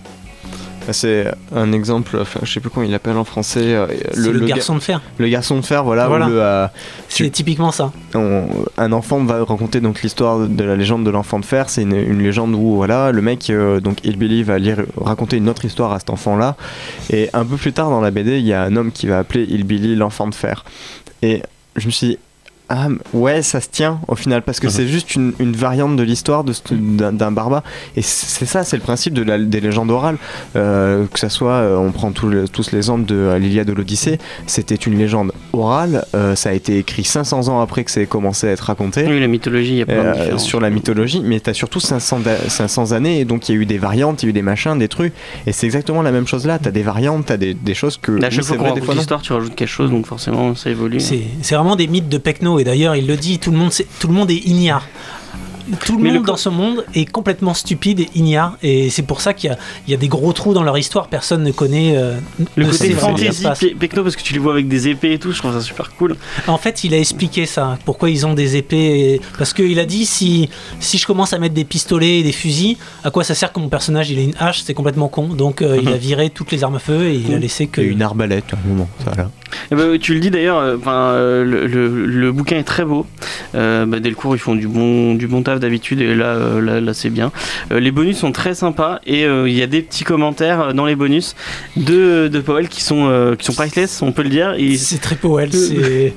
C'est 0.90 1.26
un 1.54 1.72
exemple, 1.72 2.16
enfin, 2.18 2.40
je 2.44 2.50
sais 2.50 2.60
plus 2.60 2.70
comment 2.70 2.86
il 2.86 2.90
l'appelle 2.90 3.18
en 3.18 3.24
français. 3.24 3.60
euh, 3.74 3.86
le, 4.16 4.40
ga- 4.40 4.54
garçon 4.54 4.74
de 4.74 4.80
fer. 4.80 5.02
le 5.18 5.28
garçon 5.28 5.56
de 5.56 5.62
fer, 5.62 5.84
voilà. 5.84 6.08
Voilà. 6.08 6.28
euh, 6.28 6.66
C'est 7.10 7.28
typiquement 7.28 7.72
ça. 7.72 7.92
on- 8.14 8.46
un 8.78 8.92
enfant 8.92 9.22
va 9.22 9.44
raconter 9.44 9.82
donc 9.82 10.00
l'histoire 10.00 10.38
de 10.48 10.64
la 10.64 10.76
légende 10.76 11.04
de 11.04 11.10
l'enfant 11.10 11.40
de 11.40 11.44
fer. 11.44 11.68
C'est 11.68 11.82
une, 11.82 11.94
une 11.94 12.22
légende 12.22 12.54
où 12.54 12.76
voilà 12.76 13.12
le 13.12 13.20
mec 13.20 13.50
euh, 13.50 13.80
donc 13.80 14.02
Hillbilly 14.02 14.42
va 14.44 14.58
lire 14.58 14.78
raconter 14.96 15.36
une 15.36 15.50
autre 15.50 15.66
histoire 15.66 15.92
à 15.92 15.98
cet 15.98 16.08
enfant-là. 16.08 16.56
Et 17.10 17.28
un 17.34 17.44
peu 17.44 17.56
plus 17.56 17.74
tard 17.74 17.90
dans 17.90 18.00
la 18.00 18.10
BD, 18.10 18.38
il 18.38 18.46
y 18.46 18.54
a 18.54 18.62
un 18.62 18.74
homme 18.74 18.90
qui 18.90 19.08
va 19.08 19.18
appeler 19.18 19.44
Hillbilly 19.44 19.94
l'enfant 19.94 20.26
de 20.26 20.34
fer. 20.34 20.64
Et 21.20 21.42
je 21.76 21.84
me 21.84 21.90
suis 21.90 22.06
dit 22.06 22.18
ah 22.70 22.88
ouais 23.14 23.42
ça 23.42 23.60
se 23.60 23.68
tient 23.68 24.00
au 24.08 24.14
final 24.14 24.42
parce 24.42 24.60
que 24.60 24.66
Mhm. 24.66 24.72
c'est 24.72 24.86
juste 24.88 25.14
une, 25.14 25.32
une 25.38 25.52
variante 25.56 25.96
de 25.96 26.02
l'histoire 26.02 26.44
d'un 26.44 27.30
barbare 27.32 27.62
et 27.96 28.02
c'est 28.02 28.44
ça 28.46 28.62
c'est 28.64 28.76
le 28.76 28.82
principe 28.82 29.14
de 29.14 29.22
la- 29.22 29.38
des 29.38 29.60
légendes 29.60 29.90
orales 29.90 30.16
Euh, 30.56 31.06
que 31.12 31.18
ça 31.18 31.28
soit 31.28 31.52
euh, 31.52 31.76
on 31.76 31.92
prend 31.92 32.10
tous 32.12 32.28
les- 32.28 32.48
tous 32.48 32.72
l'exemple 32.72 33.04
de 33.06 33.14
euh, 33.14 33.38
l'Iliade 33.38 33.66
de 33.68 33.72
l'Odyssée 33.72 34.18
c'était 34.46 34.74
une 34.74 34.98
légende 34.98 35.32
orale 35.52 36.04
euh, 36.14 36.34
ça 36.34 36.50
a 36.50 36.52
été 36.52 36.78
écrit 36.78 37.04
500 37.04 37.48
ans 37.48 37.60
après 37.60 37.84
que 37.84 37.90
ça 37.90 38.00
ait 38.00 38.06
commencé 38.06 38.48
à 38.48 38.50
être 38.50 38.60
raconté 38.60 39.06
Oui, 39.06 39.20
la 39.20 39.26
mythologie, 39.28 39.72
il 39.72 39.78
y 39.78 39.82
a 39.82 39.86
plein 39.86 40.02
de 40.02 40.08
euh, 40.34 40.38
sur 40.38 40.60
la 40.60 40.70
mythologie, 40.70 41.22
mais 41.24 41.40
t'as 41.40 41.54
surtout 41.54 41.80
500, 41.80 42.20
da- 42.20 42.48
500 42.48 42.92
années, 42.92 43.20
et 43.20 43.24
donc 43.24 43.48
il 43.48 43.54
y 43.54 43.58
a 43.58 43.60
eu 43.60 43.66
des 43.66 43.78
variantes, 43.78 44.22
il 44.22 44.26
y 44.26 44.28
a 44.28 44.30
eu 44.30 44.32
des 44.32 44.42
machins, 44.42 44.78
des 44.78 44.88
trucs, 44.88 45.12
et 45.46 45.52
c'est 45.52 45.66
exactement 45.66 46.02
la 46.02 46.12
même 46.12 46.26
chose 46.26 46.46
là. 46.46 46.58
T'as 46.58 46.70
des 46.70 46.82
variantes, 46.82 47.26
t'as 47.26 47.36
des, 47.36 47.54
des 47.54 47.74
choses 47.74 47.96
que. 47.96 48.12
À 48.12 48.14
oui, 48.14 48.30
chaque 48.30 48.44
fois 48.44 48.56
qu'on 48.56 48.64
raconte 48.64 48.94
l'histoire, 48.94 49.22
tu 49.22 49.32
rajoutes 49.32 49.54
quelque 49.54 49.68
chose, 49.68 49.90
donc 49.90 50.06
forcément 50.06 50.54
ça 50.54 50.70
évolue. 50.70 51.00
C'est 51.00 51.22
c'est 51.42 51.54
vraiment 51.54 51.76
des 51.76 51.86
mythes 51.88 52.08
de 52.08 52.18
Pecno 52.18 52.57
et 52.58 52.64
d'ailleurs 52.64 52.96
il 52.96 53.06
le 53.06 53.16
dit, 53.16 53.38
tout 53.38 53.50
le 53.50 53.56
monde, 53.56 53.72
tout 53.98 54.08
le 54.08 54.14
monde 54.14 54.30
est 54.30 54.46
ignare. 54.46 54.86
Tout 55.84 55.96
le 55.96 56.02
Mais 56.02 56.10
monde 56.10 56.20
le- 56.22 56.26
dans 56.26 56.36
ce 56.36 56.48
monde 56.48 56.84
est 56.94 57.04
complètement 57.10 57.54
stupide 57.54 58.00
et 58.00 58.08
ignare. 58.14 58.56
Et 58.62 58.90
c'est 58.90 59.02
pour 59.02 59.20
ça 59.20 59.34
qu'il 59.34 59.50
y 59.50 59.52
a, 59.52 59.58
il 59.86 59.90
y 59.90 59.94
a 59.94 59.96
des 59.96 60.08
gros 60.08 60.32
trous 60.32 60.54
dans 60.54 60.62
leur 60.62 60.76
histoire. 60.78 61.08
Personne 61.08 61.42
ne 61.42 61.52
connaît. 61.52 61.94
euh, 61.96 62.18
Le 62.56 62.64
ne 62.66 62.70
côté 62.70 62.90
fantasy 62.92 63.32
se 63.38 63.42
passe. 63.42 63.60
pe- 63.60 63.74
techno 63.78 64.02
parce 64.02 64.16
que 64.16 64.22
tu 64.22 64.32
les 64.32 64.38
vois 64.38 64.52
avec 64.52 64.68
des 64.68 64.88
épées 64.88 65.12
et 65.14 65.18
tout, 65.18 65.32
je 65.32 65.38
trouve 65.38 65.52
ça 65.52 65.60
super 65.60 65.90
cool. 65.96 66.16
En 66.46 66.58
fait, 66.58 66.84
il 66.84 66.94
a 66.94 66.98
expliqué 66.98 67.46
ça. 67.46 67.78
Pourquoi 67.84 68.10
ils 68.10 68.26
ont 68.26 68.34
des 68.34 68.56
épées. 68.56 69.14
et- 69.14 69.20
Parce 69.38 69.52
qu'il 69.52 69.78
a 69.78 69.84
dit 69.84 70.06
si, 70.06 70.48
si 70.80 70.98
je 70.98 71.06
commence 71.06 71.32
à 71.32 71.38
mettre 71.38 71.54
des 71.54 71.64
pistolets 71.64 72.20
et 72.20 72.22
des 72.22 72.32
fusils, 72.32 72.76
à 73.04 73.10
quoi 73.10 73.24
ça 73.24 73.34
sert 73.34 73.52
que 73.52 73.60
mon 73.60 73.68
personnage 73.68 74.10
il 74.10 74.18
ait 74.18 74.24
une 74.24 74.34
hache? 74.38 74.62
C'est 74.62 74.74
complètement 74.74 75.08
con. 75.08 75.28
Donc 75.28 75.62
euh, 75.62 75.78
il 75.82 75.88
a 75.88 75.96
viré 75.96 76.30
toutes 76.30 76.50
les 76.52 76.64
armes 76.64 76.76
à 76.76 76.78
feu 76.80 77.04
et 77.08 77.14
il 77.14 77.34
a 77.34 77.38
laissé 77.38 77.66
que. 77.66 77.80
Il 77.80 77.86
y 77.86 77.90
a 77.90 77.92
une 77.92 78.02
arbalète 78.02 78.44
à 78.52 78.56
un 78.56 78.68
moment, 78.68 78.88
ça 79.04 79.12
là. 79.16 79.30
Eh 79.70 79.74
ben, 79.74 79.98
tu 79.98 80.12
le 80.14 80.20
dis 80.20 80.30
d'ailleurs, 80.30 80.58
euh, 80.58 80.76
enfin, 80.78 80.92
euh, 81.12 81.42
le, 81.44 81.66
le- 81.66 82.04
le 82.06 82.32
bouquin 82.32 82.56
est 82.58 82.64
très 82.64 82.84
beau. 82.84 83.06
Euh, 83.54 83.86
bah, 83.86 83.98
dès 83.98 84.10
le 84.10 84.14
cours, 84.14 84.34
ils 84.36 84.38
font 84.38 84.54
du 84.54 84.68
bon, 84.68 85.14
du 85.14 85.26
bon 85.26 85.42
taf 85.42 85.57
d'habitude 85.58 86.00
et 86.00 86.14
là, 86.14 86.26
euh, 86.34 86.60
là, 86.60 86.80
là, 86.80 86.94
c'est 86.94 87.10
bien. 87.10 87.32
Euh, 87.72 87.80
les 87.80 87.90
bonus 87.90 88.18
sont 88.18 88.32
très 88.32 88.54
sympas 88.54 88.98
et 89.06 89.24
euh, 89.24 89.48
il 89.48 89.54
y 89.56 89.62
a 89.62 89.66
des 89.66 89.82
petits 89.82 90.04
commentaires 90.04 90.74
dans 90.74 90.86
les 90.86 90.96
bonus 90.96 91.34
de, 91.76 92.28
de 92.28 92.40
Powell 92.40 92.68
qui 92.68 92.82
sont, 92.82 93.34
qui 93.38 93.44
sont 93.44 93.52
priceless, 93.54 94.02
on 94.02 94.12
peut 94.12 94.22
le 94.22 94.28
dire. 94.30 94.54
Et 94.58 94.76
C'est 94.76 94.98
très 94.98 95.16
Powell. 95.16 95.52
c'est- 95.52 96.14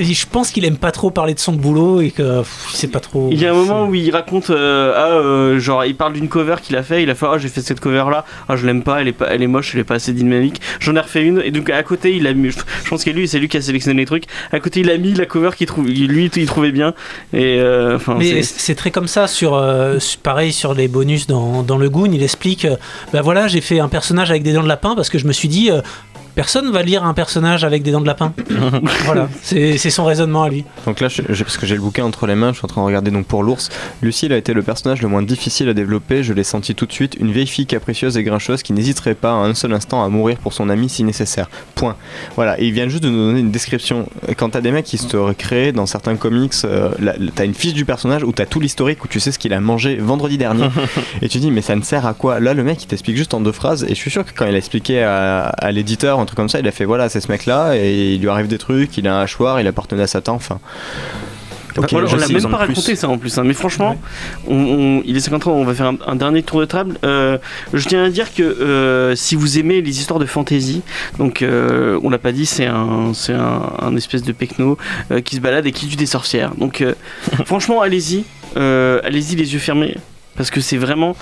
Je 0.00 0.26
pense 0.30 0.50
qu'il 0.50 0.64
aime 0.64 0.76
pas 0.76 0.92
trop 0.92 1.10
parler 1.10 1.34
de 1.34 1.38
son 1.40 1.52
boulot 1.52 2.00
et 2.00 2.10
que 2.10 2.42
sait 2.72 2.88
pas 2.88 3.00
trop. 3.00 3.28
Il 3.32 3.40
y 3.40 3.46
a 3.46 3.50
un 3.52 3.54
moment 3.54 3.86
où 3.88 3.94
il 3.94 4.10
raconte, 4.10 4.50
ah, 4.50 5.58
genre, 5.58 5.84
il 5.84 5.94
parle 5.94 6.12
d'une 6.14 6.28
cover 6.28 6.56
qu'il 6.62 6.76
a 6.76 6.82
fait. 6.82 7.02
Il 7.02 7.10
a 7.10 7.14
fait, 7.14 7.26
ah, 7.28 7.38
j'ai 7.38 7.48
fait 7.48 7.60
cette 7.60 7.80
cover 7.80 8.04
là. 8.10 8.24
Ah, 8.48 8.56
je 8.56 8.66
l'aime 8.66 8.82
pas, 8.82 9.00
elle 9.00 9.08
est 9.08 9.12
pas, 9.12 9.26
elle 9.30 9.42
est 9.42 9.46
moche, 9.46 9.72
elle 9.74 9.80
est 9.80 9.84
pas 9.84 9.94
assez 9.96 10.12
dynamique. 10.12 10.60
J'en 10.80 10.94
ai 10.96 11.00
refait 11.00 11.22
une 11.24 11.40
et 11.44 11.50
donc 11.50 11.70
à 11.70 11.82
côté, 11.82 12.14
il 12.16 12.26
a 12.26 12.32
mis, 12.34 12.50
je 12.50 12.88
pense 12.88 13.04
que 13.04 13.10
lui, 13.10 13.28
c'est 13.28 13.38
lui 13.38 13.48
qui 13.48 13.56
a 13.56 13.60
sélectionné 13.62 14.00
les 14.02 14.06
trucs. 14.06 14.24
À 14.52 14.60
côté, 14.60 14.80
il 14.80 14.90
a 14.90 14.96
mis 14.98 15.12
la 15.14 15.26
cover 15.26 15.50
qu'il 15.56 15.66
trouve, 15.66 15.86
lui, 15.88 16.30
il 16.34 16.46
trouvait 16.46 16.72
bien. 16.72 16.94
Et 17.32 17.58
euh, 17.60 17.96
enfin, 17.96 18.16
c'est- 18.42 18.42
c'est 18.66 18.74
très 18.74 18.90
comme 18.90 19.06
ça 19.06 19.28
sur 19.28 19.54
euh, 19.54 19.98
pareil 20.24 20.52
sur 20.52 20.74
les 20.74 20.88
bonus 20.88 21.28
dans, 21.28 21.62
dans 21.62 21.78
le 21.78 21.88
Goon, 21.88 22.10
il 22.10 22.24
explique 22.24 22.64
euh, 22.64 22.74
bah 23.12 23.22
voilà, 23.22 23.46
j'ai 23.46 23.60
fait 23.60 23.78
un 23.78 23.88
personnage 23.88 24.30
avec 24.30 24.42
des 24.42 24.52
dents 24.52 24.64
de 24.64 24.68
lapin 24.68 24.96
parce 24.96 25.08
que 25.08 25.18
je 25.18 25.26
me 25.28 25.32
suis 25.32 25.46
dit 25.46 25.70
euh, 25.70 25.82
personne 26.36 26.70
va 26.70 26.82
lire 26.82 27.02
un 27.02 27.14
personnage 27.14 27.64
avec 27.64 27.82
des 27.82 27.90
dents 27.90 28.00
de 28.00 28.06
lapin. 28.06 28.32
voilà, 29.06 29.28
c'est 29.42 29.76
son 29.78 30.04
raisonnement 30.04 30.44
à 30.44 30.48
lui. 30.48 30.64
Donc 30.86 31.00
là, 31.00 31.08
je- 31.08 31.22
parce 31.42 31.56
que 31.56 31.66
j'ai 31.66 31.74
le 31.74 31.80
bouquin 31.80 32.04
entre 32.04 32.26
les 32.28 32.34
mains, 32.36 32.52
je 32.52 32.58
suis 32.58 32.64
en 32.64 32.68
train 32.68 32.82
de 32.82 32.86
regarder 32.86 33.10
donc 33.10 33.26
pour 33.26 33.42
l'ours. 33.42 33.70
Lucille 34.02 34.32
a 34.32 34.36
été 34.36 34.52
le 34.52 34.62
personnage 34.62 35.02
le 35.02 35.08
moins 35.08 35.22
difficile 35.22 35.68
à 35.68 35.74
développer, 35.74 36.22
je 36.22 36.32
l'ai 36.32 36.44
senti 36.44 36.74
tout 36.74 36.86
de 36.86 36.92
suite, 36.92 37.16
une 37.18 37.32
vieille 37.32 37.46
fille 37.46 37.66
capricieuse 37.66 38.16
et 38.16 38.22
grincheuse 38.22 38.62
qui 38.62 38.72
n'hésiterait 38.74 39.14
pas 39.14 39.32
un 39.32 39.54
seul 39.54 39.72
instant 39.72 40.04
à 40.04 40.08
mourir 40.08 40.36
pour 40.38 40.52
son 40.52 40.68
ami 40.68 40.88
si 40.88 41.02
nécessaire. 41.02 41.48
Point. 41.74 41.96
Voilà, 42.36 42.60
et 42.60 42.66
il 42.66 42.72
vient 42.72 42.88
juste 42.88 43.02
de 43.02 43.08
nous 43.08 43.28
donner 43.28 43.40
une 43.40 43.50
description. 43.50 44.08
Quand 44.36 44.50
t'as 44.50 44.60
des 44.60 44.70
mecs 44.70 44.84
qui 44.84 44.98
se 44.98 45.16
recréent 45.16 45.72
dans 45.72 45.86
certains 45.86 46.16
comics, 46.16 46.52
euh, 46.64 46.90
t'as 47.34 47.44
une 47.46 47.54
fiche 47.54 47.72
du 47.74 47.84
personnage 47.86 48.22
où 48.24 48.32
t'as 48.32 48.44
tout 48.46 48.60
l'historique, 48.60 49.02
où 49.04 49.08
tu 49.08 49.20
sais 49.20 49.32
ce 49.32 49.38
qu'il 49.38 49.52
a 49.54 49.60
mangé 49.60 49.96
vendredi 49.96 50.36
dernier, 50.36 50.68
et 51.22 51.28
tu 51.28 51.38
dis 51.38 51.50
mais 51.50 51.62
ça 51.62 51.74
ne 51.76 51.82
sert 51.82 52.04
à 52.06 52.12
quoi? 52.12 52.40
Là, 52.40 52.52
le 52.52 52.62
mec 52.62 52.82
il 52.82 52.86
t'explique 52.86 53.16
juste 53.16 53.32
en 53.32 53.40
deux 53.40 53.52
phrases, 53.52 53.84
et 53.84 53.88
je 53.90 53.94
suis 53.94 54.10
sûr 54.10 54.24
que 54.24 54.32
quand 54.36 54.44
il 54.46 54.54
a 54.54 54.58
expliqué 54.58 55.02
à, 55.02 55.46
à 55.46 55.72
l'éditeur 55.72 56.18
un 56.26 56.28
truc 56.28 56.36
comme 56.36 56.48
ça, 56.48 56.58
il 56.60 56.66
a 56.68 56.72
fait 56.72 56.84
voilà, 56.84 57.08
c'est 57.08 57.20
ce 57.20 57.30
mec 57.30 57.46
là, 57.46 57.74
et 57.76 58.14
il 58.14 58.20
lui 58.20 58.28
arrive 58.28 58.48
des 58.48 58.58
trucs, 58.58 58.98
il 58.98 59.06
a 59.08 59.16
un 59.18 59.22
hachoir, 59.22 59.60
il 59.60 59.66
appartenait 59.66 60.02
à 60.02 60.06
Satan, 60.06 60.34
enfin. 60.34 60.58
Ok, 61.78 61.88
on, 61.92 61.96
on 61.98 62.06
je 62.06 62.16
l'a 62.16 62.26
même 62.28 62.40
pas 62.42 62.48
plus. 62.48 62.54
raconté 62.56 62.96
ça 62.96 63.06
en 63.06 63.18
plus, 63.18 63.36
hein. 63.36 63.44
mais 63.44 63.52
franchement, 63.52 63.98
on, 64.48 64.54
on- 64.56 65.02
il 65.04 65.14
est 65.14 65.20
53, 65.20 65.52
on 65.52 65.64
va 65.64 65.74
faire 65.74 65.86
un, 65.88 65.96
un 66.06 66.16
dernier 66.16 66.42
tour 66.42 66.60
de 66.60 66.64
table. 66.64 66.96
Euh, 67.04 67.36
je 67.74 67.86
tiens 67.86 68.02
à 68.04 68.08
dire 68.08 68.32
que 68.32 68.42
euh, 68.42 69.14
si 69.14 69.34
vous 69.34 69.58
aimez 69.58 69.82
les 69.82 69.98
histoires 70.00 70.18
de 70.18 70.24
fantasy, 70.24 70.80
donc 71.18 71.42
euh, 71.42 72.00
on 72.02 72.08
l'a 72.08 72.16
pas 72.16 72.32
dit, 72.32 72.46
c'est 72.46 72.64
un, 72.64 73.12
c'est 73.12 73.34
un, 73.34 73.60
un 73.82 73.94
espèce 73.94 74.22
de 74.22 74.32
pecno 74.32 74.78
euh, 75.10 75.20
qui 75.20 75.36
se 75.36 75.40
balade 75.42 75.66
et 75.66 75.72
qui 75.72 75.86
tue 75.86 75.96
des 75.96 76.06
sorcières. 76.06 76.52
Donc 76.54 76.80
euh, 76.80 76.94
franchement, 77.44 77.82
allez-y, 77.82 78.24
euh, 78.56 79.00
allez-y 79.04 79.36
les 79.36 79.52
yeux 79.52 79.58
fermés, 79.58 79.98
parce 80.34 80.48
que 80.50 80.62
c'est 80.62 80.78
vraiment 80.78 81.14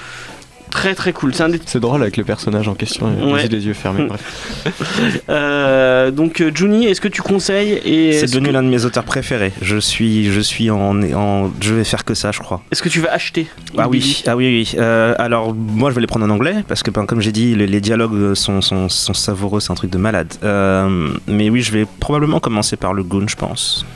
très 0.74 0.94
très 0.94 1.12
cool. 1.12 1.34
C'est 1.34 1.44
un 1.44 1.48
des 1.48 1.60
C'est 1.64 1.78
drôle 1.80 2.02
avec 2.02 2.16
le 2.16 2.24
personnage 2.24 2.66
en 2.68 2.74
question, 2.74 3.06
Ouais. 3.32 3.46
les 3.48 3.64
yeux 3.66 3.74
fermés. 3.74 4.06
Bref. 4.06 4.24
Euh, 5.28 6.10
donc 6.10 6.40
euh, 6.40 6.50
Juni, 6.54 6.86
est-ce 6.86 7.00
que 7.00 7.08
tu 7.08 7.22
conseilles 7.22 7.80
et 7.84 8.12
C'est 8.12 8.26
devenu 8.26 8.48
que, 8.48 8.52
l'un 8.52 8.62
de 8.62 8.68
mes 8.68 8.84
auteurs 8.84 9.04
préférés. 9.04 9.52
Je 9.62 9.76
suis, 9.78 10.30
je 10.32 10.40
suis 10.40 10.70
en, 10.70 11.00
en, 11.14 11.50
je 11.60 11.74
vais 11.74 11.84
faire 11.84 12.04
que 12.04 12.14
ça, 12.14 12.32
je 12.32 12.40
crois. 12.40 12.62
est-ce 12.70 12.82
que 12.82 12.88
tu 12.88 13.00
vas 13.00 13.12
acheter 13.12 13.46
Ah 13.78 13.88
oui, 13.88 14.22
ah 14.26 14.36
oui, 14.36 14.46
oui. 14.46 14.74
Euh, 14.78 15.14
alors 15.18 15.54
moi, 15.54 15.90
je 15.90 15.94
vais 15.94 16.00
les 16.00 16.06
prendre 16.06 16.26
en 16.26 16.30
anglais 16.30 16.56
parce 16.68 16.82
que, 16.82 16.90
ben, 16.90 17.06
comme 17.06 17.20
j'ai 17.20 17.32
dit, 17.32 17.54
les, 17.54 17.66
les 17.66 17.80
dialogues 17.80 18.34
sont, 18.34 18.60
sont, 18.60 18.88
sont 18.88 19.14
savoureux, 19.14 19.60
c'est 19.60 19.72
un 19.72 19.76
truc 19.76 19.90
de 19.90 19.98
malade. 19.98 20.32
Euh, 20.42 21.08
mais 21.26 21.48
oui, 21.50 21.62
je 21.62 21.72
vais 21.72 21.86
probablement 22.00 22.40
commencer 22.40 22.76
par 22.76 22.92
le 22.94 23.02
Goon, 23.02 23.26
je 23.28 23.36
pense. 23.36 23.86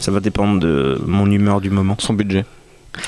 Ça 0.00 0.10
va 0.10 0.20
dépendre 0.20 0.58
de 0.60 1.00
mon 1.06 1.30
humeur 1.30 1.60
du 1.60 1.70
moment 1.70 1.96
Son 1.98 2.14
budget. 2.14 2.44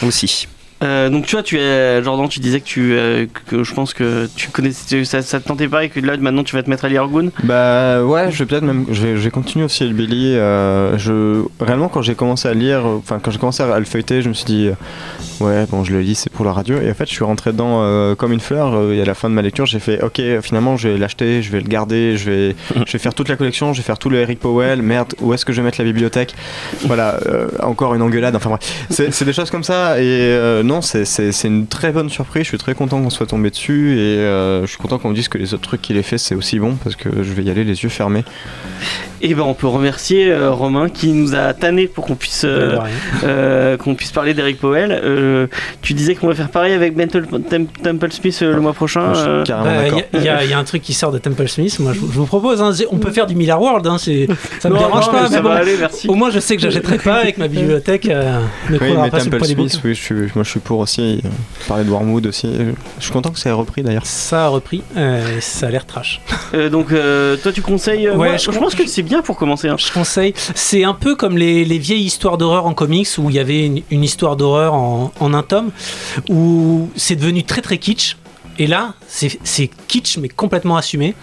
aussi. 0.07 0.47
Euh, 0.83 1.09
donc 1.09 1.27
tu 1.27 1.37
vois, 1.37 1.43
tu 1.43 1.59
es 1.59 2.03
Jordan, 2.03 2.29
tu 2.29 2.41
disais 2.41 2.61
que 2.61 2.67
tu 2.67 2.93
euh, 2.95 3.27
que 3.47 3.63
je 3.63 3.75
pense 3.75 3.95
que 3.95 4.29
tu 4.35 4.51
connaissais 4.51 5.05
ça, 5.05 5.23
ça 5.23 5.41
te 5.41 5.47
tentait 5.47 5.69
pas 5.69 5.85
et 5.85 5.89
que 5.89 6.01
là 6.01 6.17
maintenant 6.17 6.43
tu 6.43 6.57
vas 6.57 6.63
te 6.63 6.71
mettre 6.71 6.85
à 6.85 6.89
lire 6.89 7.07
Goon. 7.07 7.31
Bah 7.45 8.03
ouais, 8.03 8.31
je 8.31 8.39
vais 8.39 8.47
peut-être 8.47 8.65
même, 8.65 8.87
je 8.91 9.07
vais, 9.07 9.31
continuer 9.31 9.65
aussi 9.65 9.87
le 9.87 9.95
Billy. 9.95 10.35
euh, 10.35 10.99
je 10.99 11.45
réellement 11.61 11.89
quand 11.89 12.03
j'ai 12.03 12.15
commencé 12.15 12.49
à 12.49 12.55
lire, 12.55 12.85
enfin 12.85 13.21
quand 13.23 13.31
j'ai 13.31 13.39
commencé 13.39 13.63
à 13.63 13.79
le 13.79 13.85
feuilleter, 13.85 14.21
je 14.21 14.29
me 14.29 14.35
suis 14.35 14.45
dit 14.45 14.71
ouais 15.41 15.67
bon 15.69 15.83
je 15.83 15.93
le 15.93 16.01
lis 16.01 16.15
c'est 16.15 16.31
pour 16.31 16.45
la 16.45 16.53
radio 16.53 16.81
et 16.81 16.91
en 16.91 16.95
fait 16.95 17.07
je 17.07 17.13
suis 17.13 17.25
rentré 17.25 17.53
dedans 17.53 18.15
comme 18.17 18.33
une 18.33 18.41
fleur. 18.41 18.93
et 18.93 19.01
à 19.01 19.05
la 19.05 19.15
fin 19.15 19.29
de 19.29 19.35
ma 19.35 19.43
lecture 19.43 19.67
j'ai 19.67 19.81
fait 19.81 20.03
ok 20.03 20.21
finalement 20.43 20.77
je 20.77 20.91
vais 20.91 20.99
l'acheter, 20.99 21.43
je 21.43 21.51
vais 21.51 21.61
le 21.61 21.69
garder, 21.69 22.17
je 22.17 22.31
vais, 22.31 22.57
je 22.87 22.93
vais 22.93 22.99
faire 22.99 23.15
toute 23.15 23.29
la 23.29 23.37
collection, 23.37 23.73
je 23.73 23.79
vais 23.79 23.85
faire 23.85 23.99
tout 23.99 24.11
le 24.11 24.19
Eric 24.19 24.41
Powell. 24.41 24.83
Merde 24.83 25.15
où 25.21 25.33
est-ce 25.33 25.45
que 25.45 25.53
je 25.53 25.61
vais 25.61 25.65
mettre 25.65 25.79
la 25.79 25.85
bibliothèque? 25.85 26.35
Voilà 26.83 27.19
encore 27.63 27.95
une 27.95 28.03
engueulade. 28.03 28.37
Enfin 28.37 28.51
bref, 28.51 28.87
c'est 28.91 29.25
des 29.25 29.33
choses 29.33 29.51
comme 29.51 29.65
ça 29.65 30.01
et 30.01 30.63
non 30.65 30.81
c'est 30.83 31.05
une 31.45 31.67
très 31.67 31.93
bonne 31.93 32.09
surprise. 32.11 32.43
Je 32.45 32.49
suis 32.49 32.59
très 32.59 32.75
content 32.75 33.01
qu'on 33.03 33.11
soit 33.11 33.27
tombé 33.27 33.51
dessus 33.51 33.93
et 33.99 34.19
euh, 34.19 34.63
je 34.63 34.67
suis 34.67 34.79
content 34.79 34.99
qu'on 34.99 35.11
me 35.11 35.15
dise 35.15 35.29
que 35.29 35.39
les 35.39 35.55
autres 35.55 35.63
trucs 35.63 35.83
qu'il 35.83 35.97
ait 35.97 36.03
fait 36.03 36.19
c'est 36.19 36.35
aussi 36.35 36.59
bon 36.59 36.75
parce 36.83 36.97
que 36.97 37.09
je 37.23 37.33
vais 37.33 37.43
y 37.43 37.51
aller 37.51 37.65
les 37.65 37.83
yeux 37.83 37.89
fermés. 37.89 38.25
Et 39.23 39.33
ben 39.35 39.43
on 39.43 39.55
peut 39.55 39.67
remercier 39.69 40.31
euh, 40.31 40.51
Romain 40.51 40.89
qui 40.91 41.09
nous 41.13 41.35
a 41.35 41.55
tanné 41.55 41.87
pour 41.87 42.05
qu'on 42.05 42.15
puisse 42.15 42.43
euh, 42.45 42.79
euh, 43.25 43.77
qu'on 43.79 43.95
puisse 43.95 44.13
parler 44.13 44.35
d'Eric 44.35 44.59
Powell. 44.59 44.91
Euh, 44.93 45.47
tu 45.81 45.95
disais 45.95 46.15
qu'on 46.15 46.27
va 46.27 46.35
faire 46.35 46.51
pareil 46.51 46.73
avec 46.75 46.95
Tem- 46.97 47.67
Temple 47.83 48.13
Smith 48.13 48.39
euh, 48.43 48.55
le 48.55 48.61
mois 48.61 48.73
prochain. 48.75 49.15
Euh, 49.17 49.43
carrément 49.45 49.97
Bah. 49.97 50.03
Il 50.15 50.23
y, 50.23 50.29
a- 50.29 50.45
il 50.45 50.51
y 50.51 50.53
a 50.53 50.59
un 50.59 50.65
truc 50.65 50.83
qui 50.83 50.93
sort 50.93 51.11
de 51.13 51.19
Temple 51.19 51.49
Smith. 51.49 51.79
Moi, 51.81 51.93
je, 51.95 52.01
vous- 52.01 52.13
je 52.13 52.19
vous 52.19 52.27
propose. 52.27 52.61
hein, 52.61 52.73
on 52.91 52.99
peut 52.99 53.13
faire 53.13 53.27
du 53.27 53.35
Miller 53.35 53.61
World. 53.61 53.87
Hein, 53.87 53.97
ça 53.99 54.11
me 54.11 54.75
non, 54.75 54.79
dérange 54.81 55.07
non, 55.07 55.13
pas. 55.13 55.29
mais 55.31 55.41
bon, 55.41 55.49
va 55.49 55.55
aller, 55.57 55.77
merci. 55.79 56.07
au 56.09 56.15
moins, 56.15 56.31
je 56.31 56.39
sais 56.41 56.57
que 56.57 56.63
j'achèterai 56.63 56.99
pas 56.99 57.15
avec 57.17 57.39
ma 57.39 57.49
bibliothèque. 57.49 58.09
Euh, 58.09 58.41
ne 58.71 58.79
Oui, 58.79 58.89
mais 59.03 59.11
pas 59.11 59.21
Temple 59.21 59.45
Smith, 59.45 59.81
oui, 59.85 59.95
je 59.95 60.01
suis, 60.03 60.15
moi 60.35 60.45
je 60.45 60.51
suis 60.55 60.61
pour 60.61 60.79
aussi. 60.81 61.21
euh, 61.25 61.29
parler 61.69 61.85
de 61.85 61.91
Wormwood 61.91 62.27
aussi. 62.27 62.49
Je 62.99 63.03
suis 63.05 63.13
content 63.13 63.31
que 63.31 63.39
ça 63.39 63.51
ait 63.51 63.53
repris 63.53 63.83
d'ailleurs. 63.83 64.07
Ça 64.07 64.47
a 64.47 64.49
repris. 64.49 64.83
euh, 64.97 65.41
ça 65.41 65.67
a 65.67 65.71
l'air 65.71 65.87
trash. 65.87 66.21
Euh, 66.55 66.69
donc 66.71 66.93
euh, 66.93 67.37
toi 67.37 67.53
tu 67.53 67.63
conseilles. 67.63 68.07
euh, 68.07 68.13
Ouais, 68.17 68.29
moi, 68.29 68.37
je- 68.37 68.51
je, 68.51 68.59
pense 68.59 68.75
que 68.75 68.87
c'est 68.87 69.03
bien 69.03 69.23
pour 69.23 69.37
commencer. 69.37 69.69
hein. 69.69 69.77
Je 69.79 69.93
conseille. 69.93 70.35
C'est 70.55 70.85
un 70.85 70.95
peu 70.95 71.15
comme 71.17 71.37
les, 71.39 71.65
les 71.65 71.79
vieilles 71.79 72.05
histoires 72.05 72.39
d'horreur 72.39 72.67
en 72.67 72.75
comics 72.75 73.09
où 73.19 73.29
il 73.31 73.37
y 73.37 73.39
avait 73.39 73.67
une, 73.67 73.83
une 73.91 74.05
histoire 74.05 74.37
d'horreur 74.37 74.75
en, 74.75 75.13
en 75.21 75.35
un 75.35 75.43
tome 75.43 75.71
où 76.29 76.89
c'est 76.97 77.17
devenu 77.17 77.43
très 77.45 77.61
très 77.63 77.79
kitsch. 77.79 78.17
Et 78.59 78.67
là, 78.67 78.95
c'est 79.09 79.69
kitsch 79.89 80.19
mais 80.19 80.29
complètement 80.29 80.77
assumé. 80.77 81.15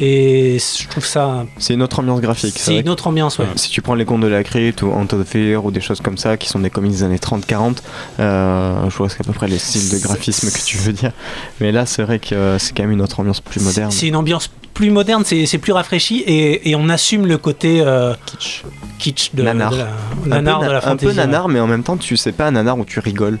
Et 0.00 0.58
je 0.58 0.88
trouve 0.88 1.04
ça. 1.04 1.44
C'est 1.58 1.74
une 1.74 1.82
autre 1.82 1.98
ambiance 1.98 2.20
graphique. 2.20 2.54
C'est 2.56 2.78
une 2.78 2.88
autre 2.88 3.06
ambiance, 3.06 3.38
ouais. 3.38 3.46
Si 3.56 3.70
tu 3.70 3.82
prends 3.82 3.94
les 3.94 4.04
contes 4.04 4.22
de 4.22 4.26
la 4.28 4.44
crypte 4.44 4.82
ou 4.82 4.92
Ant 4.92 5.06
of 5.12 5.26
Fear 5.26 5.64
ou 5.64 5.70
des 5.70 5.80
choses 5.80 6.00
comme 6.00 6.16
ça 6.18 6.36
qui 6.36 6.48
sont 6.48 6.60
des 6.60 6.70
comics 6.70 6.92
des 6.92 7.02
années 7.02 7.16
30-40, 7.16 7.78
euh, 8.20 8.90
je 8.90 8.96
vois 8.96 9.08
à 9.08 9.24
peu 9.24 9.32
près 9.32 9.48
les 9.48 9.58
styles 9.58 9.90
de 9.90 9.98
graphisme 9.98 10.50
que 10.50 10.64
tu 10.64 10.76
veux 10.76 10.92
dire. 10.92 11.12
Mais 11.60 11.72
là, 11.72 11.86
c'est 11.86 12.02
vrai 12.02 12.18
que 12.18 12.56
c'est 12.58 12.76
quand 12.76 12.84
même 12.84 12.92
une 12.92 13.02
autre 13.02 13.18
ambiance 13.20 13.40
plus 13.40 13.60
moderne. 13.60 13.90
C'est 13.90 14.06
une 14.08 14.16
ambiance 14.16 14.50
plus 14.74 14.90
moderne, 14.90 15.24
c'est 15.24 15.58
plus 15.58 15.72
rafraîchi 15.72 16.18
et, 16.26 16.70
et 16.70 16.76
on 16.76 16.90
assume 16.90 17.26
le 17.26 17.38
côté 17.38 17.80
euh, 17.80 18.12
kitsch. 18.26 18.62
kitsch 18.98 19.34
de, 19.34 19.42
Nanar. 19.42 19.70
de 19.72 19.76
la, 19.78 19.86
Un 20.24 20.42
nanar 20.42 20.60
peu 20.60 20.66
de 20.66 20.70
la 20.72 20.88
un 20.88 20.96
peu 20.96 21.12
nanar, 21.12 21.48
mais 21.48 21.60
en 21.60 21.66
même 21.66 21.82
temps, 21.82 21.96
tu 21.96 22.16
sais 22.18 22.32
pas 22.32 22.46
un 22.46 22.50
nanar 22.50 22.78
où 22.78 22.84
tu 22.84 23.00
rigoles. 23.00 23.38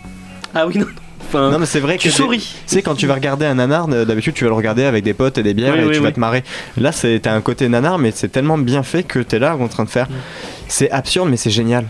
Ah 0.54 0.66
oui 0.66 0.78
non. 0.78 0.86
Enfin, 1.28 1.50
Non, 1.50 1.58
mais 1.58 1.66
c'est 1.66 1.80
vrai 1.80 1.96
que 1.96 2.02
tu 2.02 2.08
des- 2.08 2.14
souris. 2.14 2.54
Tu 2.66 2.74
sais, 2.74 2.82
quand 2.82 2.94
tu 2.94 3.06
vas 3.06 3.14
regarder 3.14 3.46
un 3.46 3.54
nanar, 3.54 3.88
d'habitude 3.88 4.34
tu 4.34 4.44
vas 4.44 4.50
le 4.50 4.56
regarder 4.56 4.84
avec 4.84 5.04
des 5.04 5.14
potes 5.14 5.38
et 5.38 5.42
des 5.42 5.54
bières 5.54 5.74
Oui, 5.74 5.80
et 5.80 5.86
oui, 5.86 5.94
tu 5.96 6.00
vas 6.00 6.12
te 6.12 6.20
marrer. 6.20 6.44
Là, 6.76 6.92
c'est- 6.92 7.20
t'as 7.20 7.32
un 7.34 7.40
côté 7.40 7.68
nanar, 7.68 7.98
mais 7.98 8.12
c'est 8.14 8.28
tellement 8.28 8.58
bien 8.58 8.82
fait 8.82 9.02
que 9.02 9.18
t'es 9.18 9.38
là 9.38 9.56
en 9.56 9.68
train 9.68 9.84
de 9.84 9.90
faire. 9.90 10.08
C'est 10.68 10.90
absurde, 10.90 11.28
mais 11.30 11.36
c'est 11.36 11.50
génial. 11.50 11.86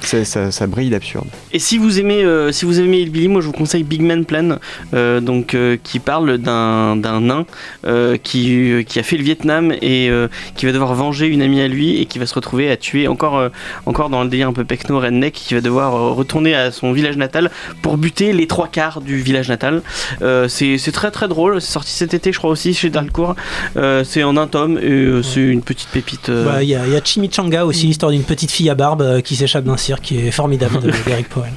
Ça, 0.00 0.50
ça 0.50 0.66
brille 0.66 0.90
d'absurde. 0.90 1.26
Et 1.52 1.58
si 1.58 1.78
vous 1.78 1.98
aimez, 1.98 2.22
euh, 2.22 2.52
si 2.52 2.64
vous 2.64 2.80
aimez 2.80 2.98
Hillbilly, 3.00 3.28
moi 3.28 3.40
je 3.40 3.46
vous 3.46 3.52
conseille 3.52 3.82
Big 3.82 4.02
Man 4.02 4.24
Plan, 4.24 4.58
euh, 4.94 5.20
donc 5.20 5.54
euh, 5.54 5.76
qui 5.82 6.00
parle 6.00 6.38
d'un 6.38 6.96
d'un 6.96 7.20
nain 7.22 7.46
euh, 7.86 8.16
qui 8.22 8.84
qui 8.86 8.98
a 8.98 9.02
fait 9.02 9.16
le 9.16 9.22
Vietnam 9.22 9.72
et 9.80 10.10
euh, 10.10 10.28
qui 10.56 10.66
va 10.66 10.72
devoir 10.72 10.94
venger 10.94 11.28
une 11.28 11.40
amie 11.40 11.60
à 11.60 11.68
lui 11.68 11.96
et 12.00 12.04
qui 12.06 12.18
va 12.18 12.26
se 12.26 12.34
retrouver 12.34 12.70
à 12.70 12.76
tuer 12.76 13.08
encore 13.08 13.38
euh, 13.38 13.48
encore 13.86 14.10
dans 14.10 14.22
le 14.22 14.28
délire 14.28 14.48
un 14.48 14.52
peu 14.52 14.64
pecno 14.64 14.98
redneck, 15.00 15.32
qui 15.32 15.54
va 15.54 15.60
devoir 15.60 15.94
euh, 15.94 16.10
retourner 16.12 16.54
à 16.54 16.70
son 16.70 16.92
village 16.92 17.16
natal 17.16 17.50
pour 17.80 17.96
buter 17.96 18.32
les 18.34 18.46
trois 18.46 18.68
quarts 18.68 19.00
du 19.00 19.16
village 19.18 19.48
natal. 19.48 19.82
Euh, 20.20 20.46
c'est 20.48 20.76
c'est 20.78 20.92
très 20.92 21.10
très 21.10 21.28
drôle. 21.28 21.60
C'est 21.60 21.72
sorti 21.72 21.92
cet 21.92 22.12
été, 22.12 22.32
je 22.32 22.38
crois 22.38 22.50
aussi 22.50 22.74
chez 22.74 22.90
Dalcourt. 22.90 23.34
Euh, 23.76 24.04
c'est 24.04 24.22
en 24.24 24.36
un 24.36 24.46
tome 24.46 24.78
et 24.78 24.82
euh, 24.90 25.22
c'est 25.22 25.40
une 25.40 25.62
petite 25.62 25.88
pépite. 25.88 26.28
euh, 26.28 26.44
Bah, 26.44 26.62
Il 26.62 26.68
y, 26.68 26.74
a- 26.74 26.86
il 26.86 26.92
y 26.92 26.96
a 26.96 27.00
Chimichanga 27.02 27.64
aussi, 27.64 27.86
l'histoire 27.86 28.12
d'une 28.12 28.24
petite 28.24 28.50
fille 28.50 28.68
à 28.68 28.74
barbe 28.74 29.00
euh, 29.02 29.20
qui 29.22 29.36
s'échappe 29.36 29.64
d'un 29.64 29.76
cirque, 29.76 30.02
qui 30.02 30.18
est 30.18 30.30
formidable 30.30 30.80
de 30.80 30.90
d'Eric 31.06 31.28
Powell. 31.28 31.52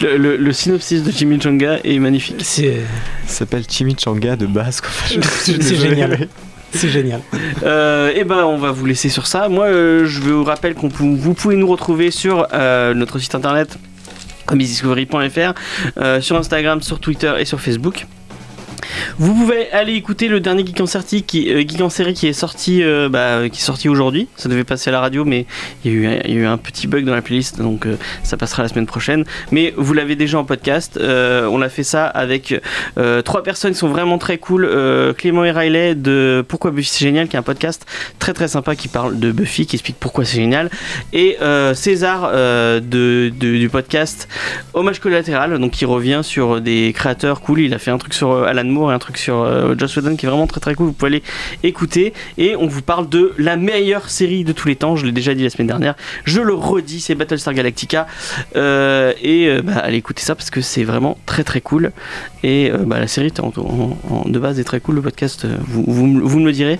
Le, 0.00 0.16
le- 0.16 0.36
le 0.36 0.52
synopsis 0.52 1.02
de 1.02 1.10
Chimichanga 1.12 1.78
est 1.84 1.98
magnifique. 1.98 2.36
C'est 2.42 2.80
Ça 3.26 3.34
s'appelle 3.40 3.64
Chimichanga 3.68 4.36
de 4.36 4.46
base. 4.46 4.80
quoi. 4.80 4.90
Je- 5.08 5.20
je 5.20 5.28
suis 5.52 5.62
c'est 5.62 5.76
génial. 5.76 6.28
C'est 6.72 6.88
génial. 6.88 7.20
Euh, 7.64 8.12
et 8.14 8.24
ben 8.24 8.44
on 8.44 8.56
va 8.56 8.70
vous 8.70 8.86
laisser 8.86 9.08
sur 9.08 9.26
ça. 9.26 9.48
Moi 9.48 9.66
euh, 9.66 10.06
je 10.06 10.20
vous 10.20 10.44
rappelle 10.44 10.74
qu'on 10.74 10.88
vous 10.88 11.34
pouvez 11.34 11.56
nous 11.56 11.66
retrouver 11.66 12.10
sur 12.10 12.46
euh, 12.54 12.94
notre 12.94 13.18
site 13.18 13.34
internet 13.34 13.76
comicsdiscovery.fr, 14.46 15.52
euh, 15.98 16.20
sur 16.20 16.36
Instagram, 16.36 16.80
sur 16.82 16.98
Twitter 17.00 17.32
et 17.38 17.44
sur 17.44 17.60
Facebook. 17.60 18.06
Vous 19.18 19.34
pouvez 19.34 19.70
aller 19.72 19.94
écouter 19.94 20.28
le 20.28 20.40
dernier 20.40 20.64
Geek 20.64 20.80
en, 20.80 20.84
qui, 21.26 21.52
euh, 21.52 21.60
Geek 21.60 21.80
en 21.80 21.90
série 21.90 22.14
qui 22.14 22.26
est 22.26 22.32
sorti, 22.32 22.82
euh, 22.82 23.08
bah, 23.08 23.48
qui 23.48 23.58
est 23.58 23.64
sorti 23.64 23.88
aujourd'hui. 23.88 24.28
Ça 24.36 24.48
devait 24.48 24.64
passer 24.64 24.90
à 24.90 24.92
la 24.92 25.00
radio, 25.00 25.24
mais 25.24 25.46
il 25.84 25.92
y, 25.92 26.06
a 26.06 26.28
eu, 26.28 26.46
un- 26.46 26.56
petit 26.56 26.86
bug 26.86 27.04
dans 27.04 27.14
la 27.14 27.22
playlist, 27.22 27.58
donc 27.58 27.86
euh, 27.86 27.96
ça 28.22 28.36
passera 28.36 28.62
la 28.62 28.68
semaine 28.68 28.86
prochaine. 28.86 29.24
Mais 29.50 29.72
vous 29.76 29.92
l'avez 29.94 30.14
déjà 30.16 30.38
en 30.38 30.44
podcast. 30.44 30.98
On 31.00 31.62
a 31.62 31.68
fait 31.68 31.82
ça 31.82 32.06
avec 32.06 32.54
trois 33.24 33.42
personnes 33.42 33.72
qui 33.72 33.78
sont 33.78 33.88
vraiment 33.88 34.18
très 34.18 34.38
cool. 34.38 34.68
Clément 35.16 35.44
et 35.44 35.50
Riley 35.50 35.94
de 35.94 36.44
Pourquoi 36.46 36.70
Buffy 36.70 36.90
c'est 36.90 37.04
génial, 37.04 37.28
qui 37.28 37.36
est 37.36 37.38
un 37.38 37.42
podcast 37.42 37.86
très 38.18 38.32
très 38.32 38.48
sympa 38.48 38.76
qui 38.76 38.88
parle 38.88 39.18
de 39.18 39.32
Buffy, 39.32 39.66
qui 39.66 39.76
explique 39.76 39.96
pourquoi 39.98 40.24
c'est 40.24 40.36
génial. 40.36 40.70
Et 41.12 41.38
César 41.74 42.30
de, 42.32 43.30
du 43.30 43.68
podcast 43.68 44.28
Hommage 44.74 45.00
collatéral, 45.00 45.58
donc 45.58 45.72
qui 45.72 45.84
revient 45.84 46.20
sur 46.22 46.60
des 46.60 46.92
créateurs 46.94 47.40
cool. 47.40 47.60
Il 47.60 47.74
a 47.74 47.78
fait 47.78 47.90
un 47.90 47.98
truc 47.98 48.14
sur 48.14 48.44
Alan 48.44 48.69
Et 48.70 48.94
un 48.94 48.98
truc 48.98 49.18
sur 49.18 49.42
euh, 49.42 49.74
Joss 49.76 49.98
qui 50.16 50.26
est 50.26 50.28
vraiment 50.28 50.46
très 50.46 50.60
très 50.60 50.74
cool. 50.74 50.86
Vous 50.86 50.92
pouvez 50.92 51.08
aller 51.10 51.22
écouter. 51.62 52.12
Et 52.38 52.54
on 52.56 52.66
vous 52.66 52.82
parle 52.82 53.08
de 53.08 53.32
la 53.38 53.56
meilleure 53.56 54.08
série 54.08 54.44
de 54.44 54.52
tous 54.52 54.68
les 54.68 54.76
temps. 54.76 54.96
Je 54.96 55.06
l'ai 55.06 55.12
déjà 55.12 55.34
dit 55.34 55.42
la 55.42 55.50
semaine 55.50 55.66
dernière. 55.66 55.94
Je 56.24 56.40
le 56.40 56.54
redis, 56.54 57.00
c'est 57.00 57.14
Battlestar 57.14 57.52
Galactica. 57.54 58.06
Euh, 58.56 59.12
et 59.22 59.48
euh, 59.48 59.62
bah, 59.62 59.74
allez 59.82 59.98
écouter 59.98 60.22
ça 60.22 60.34
parce 60.34 60.50
que 60.50 60.60
c'est 60.60 60.84
vraiment 60.84 61.18
très 61.26 61.44
très 61.44 61.60
cool. 61.60 61.92
Et 62.42 62.70
euh, 62.70 62.78
bah, 62.78 63.00
la 63.00 63.08
série 63.08 63.32
en- 63.40 64.28
de 64.28 64.38
base 64.38 64.60
est 64.60 64.64
très 64.64 64.80
cool. 64.80 64.96
Le 64.96 65.02
podcast, 65.02 65.46
vous, 65.66 65.84
vous, 65.86 66.06
me- 66.06 66.46
le 66.46 66.52
direz. 66.52 66.78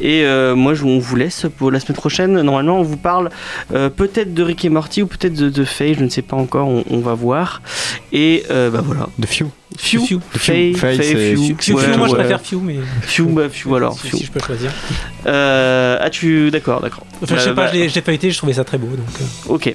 Et 0.00 0.24
moi, 0.54 0.74
je, 0.74 0.84
on 0.84 0.98
vous 0.98 1.16
laisse 1.16 1.46
pour 1.56 1.70
la 1.70 1.80
semaine 1.80 1.96
prochaine. 1.96 2.40
Normalement, 2.42 2.78
on 2.78 2.82
vous 2.82 2.96
parle 2.96 3.30
peut-être 3.70 4.34
de 4.34 4.42
Rick 4.42 4.64
et 4.64 4.68
Morty 4.68 5.02
ou 5.02 5.06
peut-être 5.06 5.34
de, 5.34 5.64
Faye. 5.64 5.94
Je 5.94 6.04
ne 6.04 6.08
sais 6.08 6.22
pas 6.22 6.36
encore. 6.36 6.68
On, 6.68 7.00
va 7.00 7.14
voir. 7.14 7.60
Et 8.12 8.44
bah 8.48 8.82
voilà. 8.84 9.08
De 9.18 9.26
Few. 9.26 9.50
Few, 9.78 10.00
Few. 10.04 10.20
Few. 10.32 10.74
Few, 11.58 11.72
moi 11.96 12.08
je 12.08 12.12
ouais. 12.12 12.18
préfère 12.18 12.40
Few, 12.40 12.60
mais. 12.60 12.76
Few, 13.02 13.26
bah, 13.26 13.48
Few 13.48 13.74
alors. 13.74 13.98
Si, 13.98 14.08
Few. 14.08 14.16
si 14.18 14.24
je 14.26 14.30
peux 14.32 14.40
choisir. 14.40 14.70
Euh, 15.26 15.96
ah, 16.00 16.10
tu. 16.10 16.50
D'accord, 16.50 16.80
d'accord. 16.80 17.06
Enfin, 17.22 17.36
je 17.36 17.40
sais 17.40 17.48
Euh, 17.50 17.54
pas, 17.54 17.66
bah, 17.66 17.72
je 17.72 17.94
l'ai 17.94 18.00
feuilleté, 18.02 18.30
je 18.30 18.36
trouvais 18.36 18.52
ça 18.54 18.64
très 18.64 18.78
beau. 18.78 18.88
Donc, 18.88 19.06
euh, 19.20 19.52
Ok. 19.54 19.74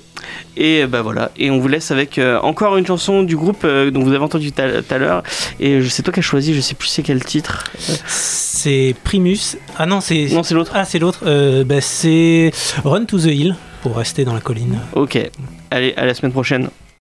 Et 0.58 0.86
bah 0.88 1.02
voilà. 1.02 1.32
Et 1.38 1.50
on 1.52 1.60
vous 1.60 1.68
laisse 1.68 1.92
avec 1.92 2.18
euh, 2.18 2.40
encore 2.42 2.78
une 2.78 2.86
chanson 2.86 3.24
du 3.24 3.36
groupe 3.38 3.64
euh, 3.64 3.90
dont 3.92 4.04
vous 4.04 4.10
avez 4.12 4.24
entendu 4.24 4.52
tout 4.52 4.62
à 4.62 4.82
tout 4.82 4.94
à 4.94 4.98
l'heure. 4.98 5.24
Et 5.60 5.82
je 5.82 5.88
sais 5.88 6.04
toi 6.04 6.12
qui 6.14 6.20
as 6.20 6.24
choisi, 6.24 6.54
je 6.54 6.62
sais 6.62 6.76
plus 6.76 6.88
c'est 6.88 7.04
quel 7.04 7.24
titre. 7.24 7.64
c'est 8.08 8.96
Primus. 9.04 9.58
Ah 9.78 9.86
non, 9.86 10.02
c'est. 10.02 10.28
Non, 10.32 10.44
c'est 10.44 10.56
l'autre. 10.56 10.72
Ah, 10.76 10.86
c'est 10.86 11.00
l'autre. 11.00 11.22
Euh, 11.26 11.64
bah, 11.64 11.82
c'est 11.82 12.52
Run 12.84 13.06
to 13.06 13.18
the 13.20 13.26
Hill 13.26 13.56
pour 13.82 13.96
rester 13.98 14.26
dans 14.26 14.34
la 14.34 14.42
colline. 14.42 14.80
Ok. 14.94 15.18
Allez, 15.72 15.94
à 15.96 16.06
la 16.06 16.14
semaine 16.14 16.32
prochaine. 16.32 16.70